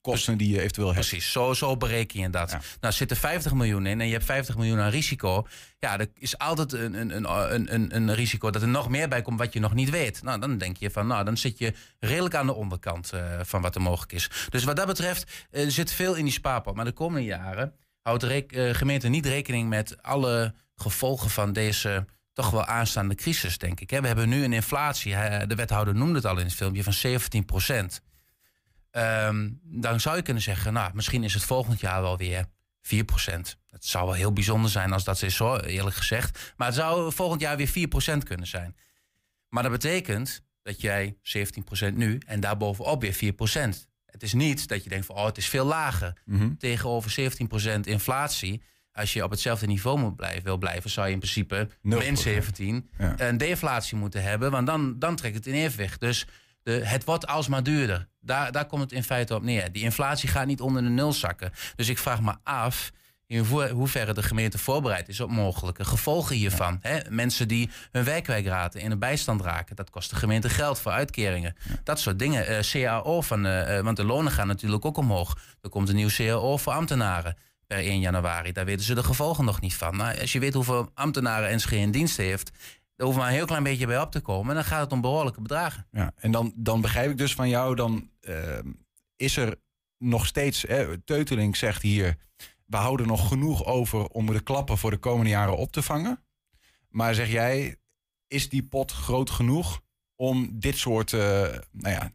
kosten 0.02 0.38
die 0.38 0.50
je 0.50 0.60
eventueel 0.60 0.94
hebt. 0.94 1.08
Precies, 1.08 1.32
zo, 1.32 1.54
zo 1.54 1.78
bereken 1.78 2.20
je 2.20 2.30
dat. 2.30 2.58
Nou, 2.82 2.94
zit 2.94 3.12
er 3.12 3.18
50 3.18 3.54
miljoen 3.54 3.86
in 3.86 4.02
en 4.02 4.08
je 4.08 4.14
hebt 4.14 4.26
50 4.26 4.58
miljoen 4.58 4.80
aan 4.80 4.90
risico. 4.90 5.48
Ja, 5.80 6.00
er 6.00 6.10
is 6.14 6.38
altijd 6.38 6.74
een, 6.74 6.94
een, 6.94 7.32
een, 7.54 7.74
een, 7.74 7.96
een 7.96 8.14
risico 8.14 8.50
dat 8.50 8.62
er 8.62 8.68
nog 8.68 8.90
meer 8.90 9.08
bij 9.08 9.22
komt 9.22 9.40
wat 9.40 9.54
je 9.54 9.60
nog 9.60 9.74
niet 9.74 9.90
weet. 9.90 10.24
Nou, 10.24 10.40
dan 10.40 10.58
denk 10.58 10.78
je 10.78 10.92
van, 10.92 11.08
nou, 11.08 11.26
dan 11.26 11.38
zit 11.38 11.58
je 11.58 11.74
redelijk 12.00 12.36
aan 12.36 12.46
de 12.46 12.54
onderkant 12.54 13.12
uh, 13.14 13.40
van 13.44 13.62
wat 13.62 13.76
er 13.76 13.82
mogelijk 13.82 14.12
is. 14.12 14.30
Dus 14.50 14.64
wat 14.64 14.76
dat 14.76 14.88
betreft 14.88 15.48
uh, 15.52 15.70
zit 15.70 15.92
veel 15.92 16.16
in 16.16 16.24
die 16.24 16.34
spaarpot. 16.34 16.76
Maar 16.76 16.86
de 16.86 16.92
komende 16.92 17.26
jaren 17.26 17.74
houdt 18.02 18.22
de 18.22 18.46
uh, 18.48 18.74
gemeente 18.74 19.08
niet 19.08 19.26
rekening 19.26 19.70
met 19.70 20.04
alle 20.04 20.54
gevolgen 20.76 21.30
van 21.30 21.54
deze 21.54 22.06
toch 22.34 22.50
wel 22.50 22.66
aanstaande 22.66 23.16
crisis, 23.16 23.58
denk 23.58 23.80
ik. 23.80 23.90
We 23.90 24.08
hebben 24.08 24.30
nu 24.30 24.44
een 24.44 24.54
inflatie, 24.54 25.12
de 25.48 25.56
wethouder 25.56 25.96
noemde 25.96 26.16
het 26.16 26.26
al 26.26 26.38
in 26.38 26.46
het 26.46 26.56
filmpje, 26.56 26.84
van 26.84 26.94
17 26.94 27.46
procent. 27.46 28.02
Ehm, 28.92 29.50
dan 29.64 30.00
zou 30.00 30.16
je 30.16 30.22
kunnen 30.22 30.44
zeggen, 30.44 30.74
nou, 30.74 30.92
misschien 30.94 31.24
is 31.24 31.34
het 31.34 31.44
volgend 31.44 31.80
jaar 31.80 32.02
wel 32.02 32.18
weer 32.18 32.46
4%. 32.82 33.58
Het 33.68 33.86
zou 33.86 34.06
wel 34.06 34.14
heel 34.14 34.34
bijzonder 34.34 34.72
zijn 34.72 34.94
als 34.94 35.04
dat 35.04 35.22
is, 35.22 35.36
zo 35.36 35.58
eerlijk 35.58 35.96
gezegd. 35.96 36.54
Maar 36.58 36.68
het 36.68 36.76
zou 36.76 37.12
volgend 37.14 37.42
jaar 37.42 37.58
weer 37.58 37.68
4% 37.68 38.24
kunnen 38.24 38.48
zijn. 38.48 38.76
Maar 39.50 39.64
dat 39.64 39.72
betekent 39.72 40.44
dat 40.62 40.82
jij 40.82 41.18
17% 41.22 41.94
nu 41.94 42.18
en 42.26 42.40
daarbovenop 42.40 43.02
weer 43.02 43.14
4%. 43.14 43.88
Het 44.06 44.24
is 44.24 44.34
niet 44.34 44.68
dat 44.68 44.84
je 44.84 44.90
denkt 44.90 45.06
van, 45.06 45.16
oh, 45.16 45.26
het 45.26 45.38
is 45.38 45.48
veel 45.50 45.66
lager. 45.66 46.22
Mm 46.26 46.58
Tegenover 46.58 47.32
17% 47.78 47.80
inflatie 47.82 48.62
als 48.92 49.14
je 49.14 49.24
op 49.24 49.32
hetzelfde 49.32 49.68
niveau 49.68 50.00
moet 50.00 50.16
blijven, 50.16 50.44
wil 50.44 50.58
blijven, 50.58 50.90
zou 50.90 51.08
je 51.08 51.14
in 51.14 51.20
principe 51.20 51.70
min 51.82 52.18
17 52.18 52.90
een 53.18 53.38
deflatie 53.38 53.98
moeten 53.98 54.24
hebben. 54.24 54.52
Want 54.52 54.68
dan, 54.68 55.00
dan 55.00 55.16
trekt 55.16 55.36
het 55.36 55.48
in 55.48 55.54
evenwicht. 55.54 56.00
Dus 56.00 56.28
de, 56.64 56.72
het 56.72 57.04
wordt 57.04 57.28
alsmaar 57.28 57.64
duurder. 57.64 58.08
Daar, 58.22 58.52
daar 58.52 58.66
komt 58.66 58.82
het 58.82 58.92
in 58.92 59.04
feite 59.04 59.36
op 59.36 59.44
neer. 59.44 59.72
Die 59.72 59.84
inflatie 59.84 60.30
gaat 60.30 60.46
niet 60.46 60.62
onder 60.62 60.82
de 60.82 60.90
nul 60.90 61.14
zakken. 61.14 61.52
Dus 61.76 61.90
ik 61.90 61.98
vraag 61.98 62.22
me 62.22 62.34
af 62.44 62.92
in 63.30 63.46
hoeverre 63.72 64.14
de 64.14 64.24
gemeente 64.24 64.58
voorbereid 64.58 65.08
is 65.10 65.20
op 65.20 65.30
mogelijke 65.30 65.86
gevolgen 65.86 66.36
hiervan. 66.36 66.82
mensen 67.10 67.48
die 67.48 67.70
hun 67.92 68.04
werkwijk 68.04 68.46
raten, 68.46 68.82
in 68.82 68.92
een 68.92 69.00
bijstand 69.00 69.42
raken, 69.42 69.76
dat 69.76 69.90
kost 69.90 70.10
de 70.10 70.16
gemeente 70.16 70.50
geld 70.50 70.80
voor 70.80 70.92
uitkeringen. 70.92 71.56
Dat 71.84 72.00
soort 72.00 72.20
dingen. 72.20 72.52
Uh, 72.52 72.60
CAO, 72.60 73.22
van, 73.22 73.46
uh, 73.46 73.80
want 73.80 73.98
de 73.98 74.04
lonen 74.04 74.32
gaan 74.32 74.48
natuurlijk 74.48 74.86
ook 74.86 74.98
omhoog. 74.98 75.38
Er 75.62 75.70
komt 75.70 75.90
een 75.90 75.96
nieuw 75.96 76.10
CAO 76.10 76.58
voor 76.58 76.74
ambtenaren 76.74 77.38
per 77.68 77.78
1 77.78 78.00
januari. 78.00 78.52
Daar 78.52 78.66
weten 78.66 78.86
ze 78.86 78.96
de 78.96 79.04
gevolgen 79.04 79.46
nog 79.46 79.62
niet 79.62 79.76
van. 79.76 79.98
Nou, 79.98 80.20
als 80.20 80.32
je 80.32 80.40
weet 80.40 80.54
hoeveel 80.54 80.92
ambtenaren 80.94 81.56
NSG 81.56 81.72
in 81.72 81.92
dienst 81.92 82.18
heeft 82.18 82.52
er 83.00 83.06
hoeft 83.06 83.18
maar 83.18 83.28
een 83.28 83.34
heel 83.34 83.46
klein 83.46 83.64
beetje 83.64 83.86
bij 83.86 84.02
op 84.02 84.12
te 84.12 84.20
komen. 84.20 84.50
En 84.50 84.56
dan 84.56 84.64
gaat 84.64 84.82
het 84.82 84.92
om 84.92 85.02
behoorlijke 85.02 85.42
bedragen. 85.42 85.88
Ja, 85.92 86.14
en 86.16 86.32
dan, 86.32 86.54
dan 86.56 86.82
begrijp 86.82 87.10
ik 87.10 87.18
dus 87.18 87.34
van 87.34 87.50
jou, 87.50 87.76
dan 87.76 88.10
uh, 88.22 88.60
is 89.16 89.38
er 89.38 89.56
nog 89.98 90.26
steeds, 90.26 90.62
hè, 90.62 90.98
Teuteling 90.98 91.58
zegt 91.58 91.82
hier, 91.82 92.18
we 92.66 92.78
houden 92.78 93.08
nog 93.08 93.28
genoeg 93.28 93.66
over 93.66 94.08
om 94.08 94.26
de 94.26 94.40
klappen 94.40 94.78
voor 94.78 94.92
de 94.92 94.98
komende 94.98 95.30
jaren 95.30 95.58
op 95.58 95.72
te 95.72 95.82
vangen. 95.82 96.24
Maar 96.90 97.16
zeg 97.16 97.32
jij, 97.32 97.76
is 98.28 98.50
die 98.50 98.64
pot 98.64 98.92
groot 98.92 99.30
genoeg 99.30 99.82
om 100.16 100.60
dit 100.60 100.78
soort, 100.78 101.12
uh, 101.12 101.22
nou 101.72 101.96
ja, 101.96 102.12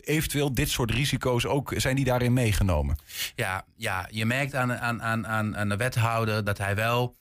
eventueel 0.00 0.54
dit 0.54 0.70
soort 0.70 0.90
risico's 0.90 1.46
ook, 1.46 1.72
zijn 1.76 1.96
die 1.96 2.04
daarin 2.04 2.32
meegenomen? 2.32 2.98
Ja, 3.34 3.64
ja 3.76 4.08
je 4.10 4.26
merkt 4.26 4.54
aan, 4.54 4.72
aan, 4.72 5.26
aan, 5.26 5.56
aan 5.56 5.68
de 5.68 5.76
wethouder 5.76 6.44
dat 6.44 6.58
hij 6.58 6.74
wel 6.74 7.16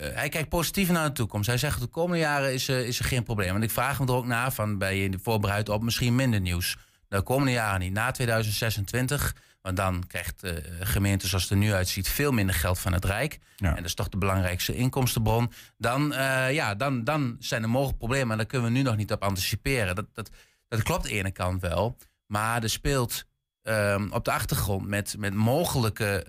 hij 0.00 0.28
kijkt 0.28 0.48
positief 0.48 0.90
naar 0.90 1.06
de 1.06 1.12
toekomst. 1.12 1.46
Hij 1.46 1.58
zegt 1.58 1.80
de 1.80 1.86
komende 1.86 2.18
jaren 2.18 2.52
is, 2.52 2.68
uh, 2.68 2.86
is 2.86 2.98
er 2.98 3.04
geen 3.04 3.22
probleem. 3.22 3.54
En 3.54 3.62
ik 3.62 3.70
vraag 3.70 3.98
hem 3.98 4.08
er 4.08 4.14
ook 4.14 4.26
na 4.26 4.50
van 4.50 4.78
ben 4.78 4.96
je 4.96 5.18
voorbereid 5.22 5.68
op 5.68 5.82
misschien 5.82 6.14
minder 6.14 6.40
nieuws. 6.40 6.76
De 7.08 7.22
komende 7.22 7.52
jaren 7.52 7.80
niet. 7.80 7.92
Na 7.92 8.10
2026. 8.10 9.34
Want 9.62 9.76
dan 9.76 10.04
krijgt 10.06 10.40
de 10.40 10.62
gemeente 10.80 11.26
zoals 11.26 11.42
het 11.42 11.52
er 11.52 11.58
nu 11.58 11.72
uitziet 11.72 12.08
veel 12.08 12.32
minder 12.32 12.54
geld 12.54 12.78
van 12.78 12.92
het 12.92 13.04
Rijk. 13.04 13.38
En 13.58 13.74
dat 13.74 13.84
is 13.84 13.94
toch 13.94 14.08
de 14.08 14.18
belangrijkste 14.18 14.76
inkomstenbron. 14.76 15.52
Dan, 15.78 16.12
uh, 16.12 16.52
ja, 16.52 16.74
dan, 16.74 17.04
dan 17.04 17.36
zijn 17.38 17.62
er 17.62 17.68
mogelijk 17.68 17.98
problemen. 17.98 18.30
En 18.30 18.36
daar 18.36 18.46
kunnen 18.46 18.72
we 18.72 18.76
nu 18.78 18.82
nog 18.82 18.96
niet 18.96 19.12
op 19.12 19.22
anticiperen. 19.22 19.94
Dat, 19.94 20.06
dat, 20.12 20.30
dat 20.68 20.82
klopt 20.82 21.04
aan 21.04 21.10
de 21.10 21.18
ene 21.18 21.30
kant 21.30 21.60
wel. 21.60 21.96
Maar 22.26 22.62
er 22.62 22.70
speelt 22.70 23.24
Um, 23.68 24.12
op 24.12 24.24
de 24.24 24.32
achtergrond 24.32 24.86
met, 24.86 25.14
met 25.18 25.34
mogelijke, 25.34 26.26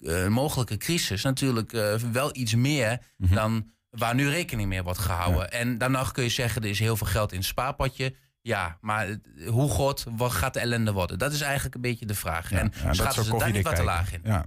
uh, 0.00 0.24
uh, 0.24 0.28
mogelijke 0.28 0.76
crisis 0.76 1.22
natuurlijk 1.22 1.70
wel 2.12 2.30
iets 2.36 2.54
meer 2.54 2.98
mhm. 3.16 3.34
dan 3.34 3.70
waar 3.90 4.14
nu 4.14 4.28
rekening 4.28 4.68
mee 4.68 4.82
wordt 4.82 4.98
gehouden. 4.98 5.52
En 5.52 5.92
nog 5.92 6.12
kun 6.12 6.22
je 6.22 6.30
zeggen, 6.30 6.62
er 6.62 6.68
is 6.68 6.78
heel 6.78 6.96
veel 6.96 7.06
geld 7.06 7.32
in 7.32 7.38
het 7.38 7.46
spaarpotje. 7.46 8.14
Ja, 8.42 8.78
maar 8.80 9.18
hoe 9.46 9.70
groot 9.70 10.04
wat 10.16 10.32
gaat 10.32 10.54
de 10.54 10.60
ellende 10.60 10.92
worden? 10.92 11.18
Dat 11.18 11.32
is 11.32 11.40
eigenlijk 11.40 11.74
een 11.74 11.80
beetje 11.80 12.06
de 12.06 12.14
vraag. 12.14 12.50
Ja, 12.50 12.58
en 12.58 12.72
ja, 12.82 12.92
schatten 12.92 13.24
ze 13.24 13.36
daar 13.36 13.52
niet 13.52 13.62
wat 13.62 13.76
te 13.76 13.82
laag 13.82 14.12
in. 14.12 14.20
Ja. 14.24 14.46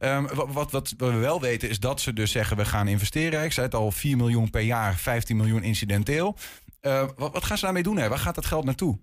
Um, 0.00 0.28
wat, 0.34 0.52
wat, 0.52 0.70
wat, 0.70 0.94
we 0.96 1.10
wel 1.10 1.40
weten 1.40 1.68
is 1.68 1.80
dat 1.80 2.00
ze 2.00 2.12
dus 2.12 2.30
zeggen... 2.30 2.56
we 2.56 2.64
gaan 2.64 2.88
investeren. 2.88 3.44
Ik 3.44 3.52
zei 3.52 3.66
het 3.66 3.74
al, 3.74 3.90
4 3.90 4.16
miljoen 4.16 4.50
per 4.50 4.60
jaar, 4.60 4.94
15 4.94 5.36
miljoen 5.36 5.62
incidenteel. 5.62 6.36
Uh, 6.82 7.08
wat, 7.16 7.32
wat 7.32 7.44
gaan 7.44 7.58
ze 7.58 7.64
daarmee 7.64 7.82
doen? 7.82 7.96
Hè? 7.96 8.08
Waar 8.08 8.18
gaat 8.18 8.34
dat 8.34 8.46
geld 8.46 8.64
naartoe? 8.64 8.98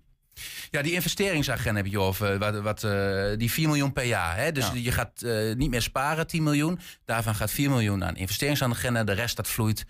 Ja, 0.70 0.82
die 0.82 0.92
investeringsagenda 0.92 1.80
heb 1.80 1.90
je 1.90 2.00
over. 2.00 2.38
Wat, 2.38 2.60
wat, 2.60 2.82
uh, 2.82 3.36
die 3.36 3.50
4 3.50 3.66
miljoen 3.66 3.92
per 3.92 4.04
jaar. 4.04 4.36
Hè? 4.36 4.52
Dus 4.52 4.70
je 4.74 4.92
gaat 4.92 5.22
uh, 5.22 5.54
niet 5.54 5.70
meer 5.70 5.82
sparen, 5.82 6.26
10 6.26 6.42
miljoen. 6.42 6.78
Daarvan 7.04 7.34
gaat 7.34 7.50
4 7.50 7.70
miljoen 7.70 8.04
aan 8.04 8.16
investeringsagenda. 8.16 9.04
De 9.04 9.12
rest 9.12 9.36
dat 9.36 9.48
vloeit 9.48 9.84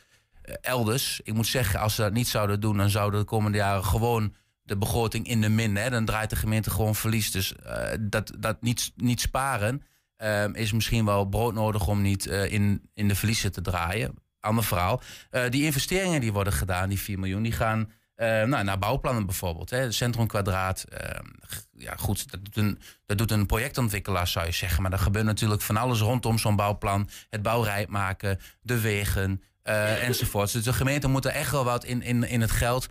uh, 0.45 0.55
elders. 0.61 1.21
Ik 1.25 1.35
moet 1.35 1.47
zeggen, 1.47 1.81
als 1.81 1.95
ze 1.95 2.01
dat 2.01 2.13
niet 2.13 2.29
zouden 2.29 2.61
doen... 2.61 2.77
dan 2.77 2.91
zouden 2.91 3.21
de 3.21 3.27
komende 3.27 3.59
jaren 3.59 3.85
gewoon 3.85 4.35
de 4.63 4.77
begroting 4.77 5.27
in 5.27 5.41
de 5.41 5.49
min. 5.49 5.77
Hè? 5.77 5.91
Dan 5.91 6.05
draait 6.05 6.31
de 6.31 6.37
gemeente 6.37 6.71
gewoon 6.71 6.95
verlies. 6.95 7.31
Dus 7.31 7.55
dat, 8.01 8.33
dat 8.39 8.63
niet, 8.63 8.93
niet 8.97 9.21
sparen 9.21 9.83
ehm, 10.17 10.55
is 10.55 10.73
misschien 10.73 11.05
wel 11.05 11.25
broodnodig... 11.25 11.87
om 11.87 12.03
niet 12.03 12.27
in, 12.27 12.91
in 12.95 13.09
de 13.09 13.15
verliezen 13.15 13.53
te 13.53 13.61
draaien. 13.61 14.15
Ander 14.41 14.65
verhaal. 14.65 15.03
die 15.51 15.65
investeringen 15.65 16.21
die 16.21 16.33
worden 16.33 16.53
gedaan, 16.53 16.89
die 16.89 16.99
4 16.99 17.19
miljoen... 17.19 17.43
die 17.43 17.53
gaan 17.53 17.91
uh, 18.21 18.27
nou, 18.43 18.65
naar 18.65 18.79
bouwplannen 18.79 19.27
bijvoorbeeld. 19.27 19.71
Hè. 19.71 19.93
Centrumkwadraat. 19.93 20.85
Uh, 20.93 20.99
ja, 21.73 21.95
goed, 21.97 22.31
dat 22.31 22.45
doet, 22.45 22.57
een, 22.57 22.79
dat 23.07 23.19
doet 23.19 23.31
een 23.31 23.47
projectontwikkelaar, 23.47 24.29
zou 24.29 24.47
je 24.47 24.53
zeggen. 24.53 24.83
Maar 24.83 24.93
er 24.93 24.99
gebeurt 24.99 25.25
natuurlijk 25.25 25.63
van 25.63 25.77
alles 25.77 26.01
rondom 26.01 26.39
zo'n 26.39 26.57
bouwplan. 26.57 27.09
Het 27.31 27.43
bouwrijp 27.43 27.89
maken, 27.89 28.41
de 28.63 28.81
wegen 28.81 29.43
uh, 29.65 30.05
enzovoort. 30.09 30.53
Dus 30.53 30.65
de 30.65 30.73
gemeente 30.73 31.09
moet 31.09 31.25
er 31.25 31.31
echt 31.31 31.51
wel 31.51 31.65
wat 31.65 31.85
in, 31.85 32.03
in, 32.03 32.25
in 32.25 32.41
het 32.41 32.51
geld 32.51 32.87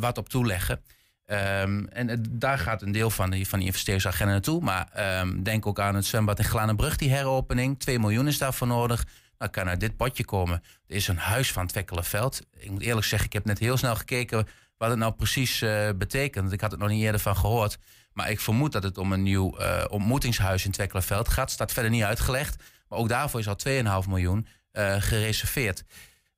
wat 0.00 0.18
op 0.18 0.28
toeleggen. 0.28 0.82
Um, 1.26 1.88
en 1.88 2.24
daar 2.30 2.58
gaat 2.58 2.82
een 2.82 2.92
deel 2.92 3.10
van 3.10 3.30
die, 3.30 3.48
van 3.48 3.58
die 3.58 3.66
investeringsagenda 3.68 4.32
naartoe. 4.32 4.60
Maar 4.60 5.18
um, 5.20 5.42
denk 5.42 5.66
ook 5.66 5.80
aan 5.80 5.94
het 5.94 6.06
zwembad 6.06 6.38
in 6.38 6.44
Glanenbrug, 6.44 6.96
die 6.96 7.10
heropening. 7.10 7.78
2 7.78 7.98
miljoen 7.98 8.26
is 8.26 8.38
daarvoor 8.38 8.66
nodig. 8.66 9.04
Dan 9.42 9.50
kan 9.50 9.68
uit 9.68 9.80
dit 9.80 9.96
potje 9.96 10.24
komen. 10.24 10.62
Er 10.86 10.96
is 10.96 11.08
een 11.08 11.18
huis 11.18 11.52
van 11.52 11.66
Twekkelenveld. 11.66 12.40
Ik 12.56 12.70
moet 12.70 12.82
eerlijk 12.82 13.06
zeggen, 13.06 13.26
ik 13.26 13.32
heb 13.32 13.44
net 13.44 13.58
heel 13.58 13.76
snel 13.76 13.96
gekeken 13.96 14.46
wat 14.76 14.90
het 14.90 14.98
nou 14.98 15.12
precies 15.12 15.62
uh, 15.62 15.88
betekent. 15.96 16.52
Ik 16.52 16.60
had 16.60 16.70
het 16.70 16.80
nog 16.80 16.88
niet 16.88 17.02
eerder 17.02 17.20
van 17.20 17.36
gehoord. 17.36 17.78
Maar 18.12 18.30
ik 18.30 18.40
vermoed 18.40 18.72
dat 18.72 18.82
het 18.82 18.98
om 18.98 19.12
een 19.12 19.22
nieuw 19.22 19.60
uh, 19.60 19.84
ontmoetingshuis 19.88 20.64
in 20.64 20.70
Twekkelenveld 20.70 21.28
gaat. 21.28 21.50
Staat 21.50 21.72
verder 21.72 21.90
niet 21.90 22.02
uitgelegd. 22.02 22.62
Maar 22.88 22.98
ook 22.98 23.08
daarvoor 23.08 23.40
is 23.40 23.48
al 23.48 24.02
2,5 24.02 24.08
miljoen 24.08 24.46
uh, 24.72 24.94
gereserveerd. 24.98 25.84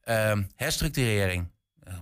Ehm, 0.00 0.42
herstructurering, 0.56 1.48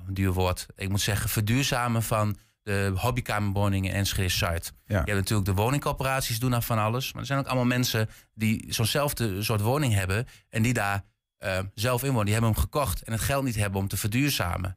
duur 0.06 0.32
woord. 0.32 0.66
Ik 0.76 0.88
moet 0.88 1.00
zeggen, 1.00 1.30
verduurzamen 1.30 2.02
van 2.02 2.36
de 2.62 2.92
hobbykamerwoningen 2.94 3.92
en 3.92 4.06
Site. 4.06 4.46
Ja. 4.50 4.70
Je 4.86 4.94
hebt 4.94 5.14
natuurlijk 5.14 5.48
de 5.48 5.54
woningcorporaties 5.54 6.38
doen 6.38 6.50
daar 6.50 6.64
van 6.64 6.78
alles. 6.78 7.12
Maar 7.12 7.20
er 7.20 7.26
zijn 7.26 7.38
ook 7.38 7.46
allemaal 7.46 7.64
mensen 7.64 8.08
die 8.34 8.66
zo'nzelfde 8.68 9.42
soort 9.42 9.60
woning 9.60 9.94
hebben... 9.94 10.26
en 10.48 10.62
die 10.62 10.72
daar 10.72 11.04
eh, 11.38 11.58
zelf 11.74 12.02
inwonen. 12.02 12.24
Die 12.24 12.34
hebben 12.34 12.52
hem 12.52 12.60
gekocht 12.60 13.02
en 13.02 13.12
het 13.12 13.20
geld 13.20 13.44
niet 13.44 13.56
hebben 13.56 13.80
om 13.80 13.88
te 13.88 13.96
verduurzamen. 13.96 14.76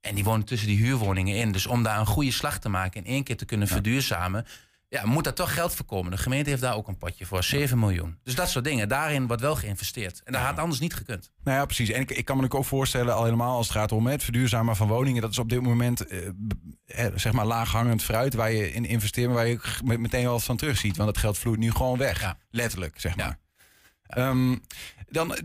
En 0.00 0.14
die 0.14 0.24
wonen 0.24 0.46
tussen 0.46 0.68
die 0.68 0.78
huurwoningen 0.78 1.36
in. 1.36 1.52
Dus 1.52 1.66
om 1.66 1.82
daar 1.82 1.98
een 1.98 2.06
goede 2.06 2.30
slag 2.30 2.58
te 2.58 2.68
maken 2.68 3.04
en 3.04 3.10
één 3.10 3.24
keer 3.24 3.36
te 3.36 3.44
kunnen 3.44 3.68
verduurzamen... 3.68 4.46
Ja, 4.90 5.06
moet 5.06 5.24
daar 5.24 5.34
toch 5.34 5.54
geld 5.54 5.74
voor 5.74 5.86
komen. 5.86 6.10
De 6.10 6.16
gemeente 6.16 6.50
heeft 6.50 6.62
daar 6.62 6.76
ook 6.76 6.88
een 6.88 6.98
potje 6.98 7.26
voor, 7.26 7.42
7 7.44 7.78
miljoen. 7.78 8.18
Dus 8.22 8.34
dat 8.34 8.48
soort 8.50 8.64
dingen, 8.64 8.88
daarin 8.88 9.26
wordt 9.26 9.42
wel 9.42 9.56
geïnvesteerd. 9.56 10.20
En 10.24 10.32
dat 10.32 10.42
had 10.42 10.58
anders 10.58 10.80
niet 10.80 10.94
gekund. 10.94 11.32
Nou 11.44 11.58
ja, 11.58 11.64
precies. 11.64 11.88
En 11.90 12.00
ik, 12.00 12.10
ik 12.10 12.24
kan 12.24 12.36
me 12.36 12.50
ook 12.50 12.64
voorstellen, 12.64 13.14
al 13.14 13.24
helemaal 13.24 13.56
als 13.56 13.68
het 13.68 13.76
gaat 13.76 13.92
om 13.92 14.06
het 14.06 14.22
verduurzamen 14.22 14.76
van 14.76 14.88
woningen. 14.88 15.22
Dat 15.22 15.30
is 15.30 15.38
op 15.38 15.48
dit 15.48 15.62
moment 15.62 16.06
eh, 16.06 17.06
zeg 17.14 17.32
maar 17.32 17.46
laaghangend 17.46 18.02
fruit 18.02 18.34
waar 18.34 18.52
je 18.52 18.72
in 18.72 18.84
investeert, 18.84 19.26
maar 19.26 19.36
waar 19.36 19.48
je 19.48 19.98
meteen 19.98 20.22
wel 20.22 20.32
wat 20.32 20.44
van 20.44 20.56
terug 20.56 20.76
ziet. 20.78 20.96
Want 20.96 21.08
dat 21.08 21.18
geld 21.22 21.38
vloeit 21.38 21.58
nu 21.58 21.70
gewoon 21.72 21.98
weg. 21.98 22.20
Ja. 22.20 22.38
Letterlijk, 22.50 23.00
zeg 23.00 23.16
Ja. 23.16 23.24
maar. 23.26 23.38
Ehm, 25.12 25.28
dan, 25.28 25.34
eh, 25.36 25.42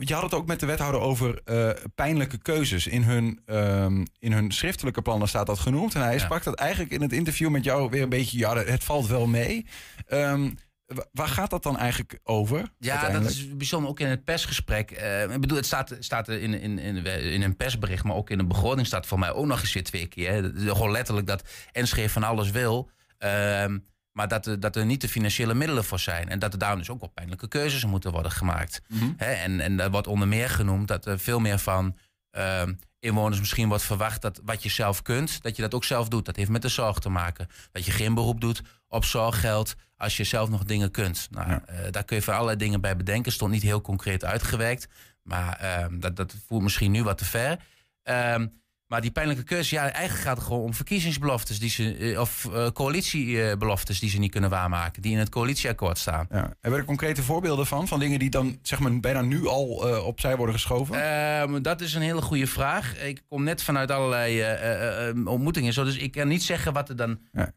je 0.00 0.14
had 0.14 0.22
het 0.22 0.34
ook 0.34 0.46
met 0.46 0.60
de 0.60 0.66
wethouder 0.66 1.00
over 1.00 1.40
eh, 1.44 1.70
pijnlijke 1.94 2.38
keuzes. 2.38 2.86
In 2.86 3.02
hun, 3.02 3.40
ehm, 3.46 4.04
in 4.18 4.32
hun 4.32 4.52
schriftelijke 4.52 5.02
plannen 5.02 5.28
staat 5.28 5.46
dat 5.46 5.58
genoemd. 5.58 5.94
En 5.94 6.02
hij 6.02 6.12
Ja. 6.12 6.18
sprak 6.18 6.42
dat 6.44 6.54
eigenlijk 6.54 6.92
in 6.92 7.02
het 7.02 7.12
interview 7.12 7.50
met 7.50 7.64
jou 7.64 7.90
weer 7.90 8.02
een 8.02 8.08
beetje... 8.08 8.38
ja, 8.38 8.56
het 8.56 8.84
valt 8.84 9.06
wel 9.06 9.26
mee. 9.26 9.66
Ehm, 10.06 10.50
wa- 10.86 11.06
waar 11.12 11.28
gaat 11.28 11.50
dat 11.50 11.62
dan 11.62 11.78
eigenlijk 11.78 12.18
over? 12.22 12.72
Ja, 12.78 13.08
dat 13.10 13.24
is 13.30 13.56
bijzonder 13.56 13.90
ook 13.90 14.00
in 14.00 14.06
het 14.08 14.24
persgesprek. 14.24 14.90
Eh, 14.90 15.22
ik 15.22 15.40
bedoel, 15.40 15.56
het 15.56 15.66
staat, 15.66 15.96
staat 16.00 16.28
in, 16.28 16.60
in, 16.60 16.78
in, 16.78 17.06
in 17.06 17.42
een 17.42 17.56
persbericht, 17.56 18.04
maar 18.04 18.16
ook 18.16 18.30
in 18.30 18.38
de 18.38 18.46
begroting 18.46 18.86
staat 18.86 19.06
voor 19.06 19.18
mij 19.18 19.32
ook 19.32 19.46
nog 19.46 19.60
eens 19.60 19.72
weer 19.72 19.84
twee 19.84 20.06
keer. 20.06 20.30
Hè. 20.32 20.42
Gewoon 20.72 20.90
letterlijk 20.90 21.26
dat 21.26 21.42
Enschede 21.72 22.08
van 22.08 22.22
alles 22.22 22.50
wil. 22.50 22.90
ehm, 23.18 23.78
maar 24.14 24.28
dat 24.28 24.46
er, 24.46 24.60
dat 24.60 24.76
er 24.76 24.84
niet 24.86 25.00
de 25.00 25.08
financiële 25.08 25.54
middelen 25.54 25.84
voor 25.84 25.98
zijn. 26.00 26.28
En 26.28 26.38
dat 26.38 26.52
er 26.52 26.58
daarom 26.58 26.78
dus 26.78 26.90
ook 26.90 27.00
wel 27.00 27.08
pijnlijke 27.14 27.48
keuzes 27.48 27.84
moeten 27.84 28.12
worden 28.12 28.32
gemaakt. 28.32 28.80
Mhm. 28.88 29.10
En, 29.16 29.60
en 29.60 29.76
dat 29.76 29.90
wordt 29.90 30.06
onder 30.06 30.28
meer 30.28 30.50
genoemd 30.50 30.88
dat 30.88 31.06
er 31.06 31.18
veel 31.18 31.38
meer 31.40 31.58
van 31.58 31.96
ehm, 32.30 32.72
inwoners 32.98 33.38
misschien 33.40 33.68
wordt 33.68 33.84
verwacht 33.84 34.22
dat 34.22 34.40
wat 34.44 34.62
je 34.62 34.68
zelf 34.68 35.02
kunt, 35.02 35.42
dat 35.42 35.56
je 35.56 35.62
dat 35.62 35.74
ook 35.74 35.84
zelf 35.84 36.08
doet. 36.08 36.24
Dat 36.24 36.36
heeft 36.36 36.50
met 36.50 36.62
de 36.62 36.68
zorg 36.68 36.98
te 36.98 37.08
maken. 37.08 37.48
Dat 37.72 37.84
je 37.84 37.90
geen 37.90 38.14
beroep 38.14 38.40
doet 38.40 38.62
op 38.88 39.04
zorggeld 39.04 39.74
als 39.96 40.16
je 40.16 40.24
zelf 40.24 40.48
nog 40.48 40.64
dingen 40.64 40.90
kunt. 40.90 41.28
Nou, 41.30 41.50
Ja. 41.50 41.62
eh, 41.66 41.90
daar 41.90 42.04
kun 42.04 42.16
je 42.16 42.22
van 42.22 42.34
allerlei 42.34 42.56
dingen 42.58 42.80
bij 42.80 42.96
bedenken. 42.96 43.32
Stond 43.32 43.52
niet 43.52 43.62
heel 43.62 43.80
concreet 43.80 44.24
uitgewerkt. 44.24 44.88
Maar 45.22 45.56
ehm, 45.56 45.98
dat, 45.98 46.16
dat 46.16 46.34
voert 46.46 46.62
misschien 46.62 46.90
nu 46.90 47.02
wat 47.02 47.18
te 47.18 47.24
ver. 47.24 47.58
Ehm, 48.02 48.46
maar 48.86 49.00
die 49.00 49.10
pijnlijke 49.10 49.42
keuze, 49.42 49.74
ja, 49.74 49.82
eigenlijk 49.92 50.26
gaat 50.26 50.36
het 50.36 50.46
gewoon 50.46 50.62
om 50.62 50.74
verkiezingsbeloftes 50.74 51.58
die 51.58 51.70
ze, 51.70 51.96
eh, 51.96 52.20
of 52.20 52.48
eh, 52.52 52.66
coalitiebeloftes 52.70 54.00
die 54.00 54.10
ze 54.10 54.18
niet 54.18 54.30
kunnen 54.30 54.50
waarmaken, 54.50 55.02
die 55.02 55.12
in 55.12 55.18
het 55.18 55.28
coalitieakkoord 55.28 55.98
staan. 55.98 56.26
Ja. 56.30 56.36
Hebben 56.36 56.70
we 56.70 56.76
er 56.76 56.84
concrete 56.84 57.22
voorbeelden 57.22 57.66
van? 57.66 57.88
Van 57.88 57.98
dingen 57.98 58.18
die 58.18 58.30
dan 58.30 58.58
zeg 58.62 58.78
maar, 58.78 59.00
bijna 59.00 59.20
nu 59.22 59.46
al 59.46 59.88
eh, 59.88 60.06
opzij 60.06 60.36
worden 60.36 60.54
geschoven? 60.54 61.02
Ehm, 61.02 61.62
dat 61.62 61.80
is 61.80 61.94
een 61.94 62.02
hele 62.02 62.22
goede 62.22 62.46
vraag. 62.46 63.02
Ik 63.02 63.22
kom 63.28 63.42
net 63.44 63.62
vanuit 63.62 63.90
allerlei 63.90 64.42
ontmoetingen. 65.24 65.72
Zo, 65.72 65.84
dus 65.84 65.96
ik 65.96 66.12
kan 66.12 66.28
niet 66.28 66.42
zeggen 66.42 66.72
wat 66.72 66.88
er 66.88 66.96
dan 66.96 67.18
Ja. 67.32 67.52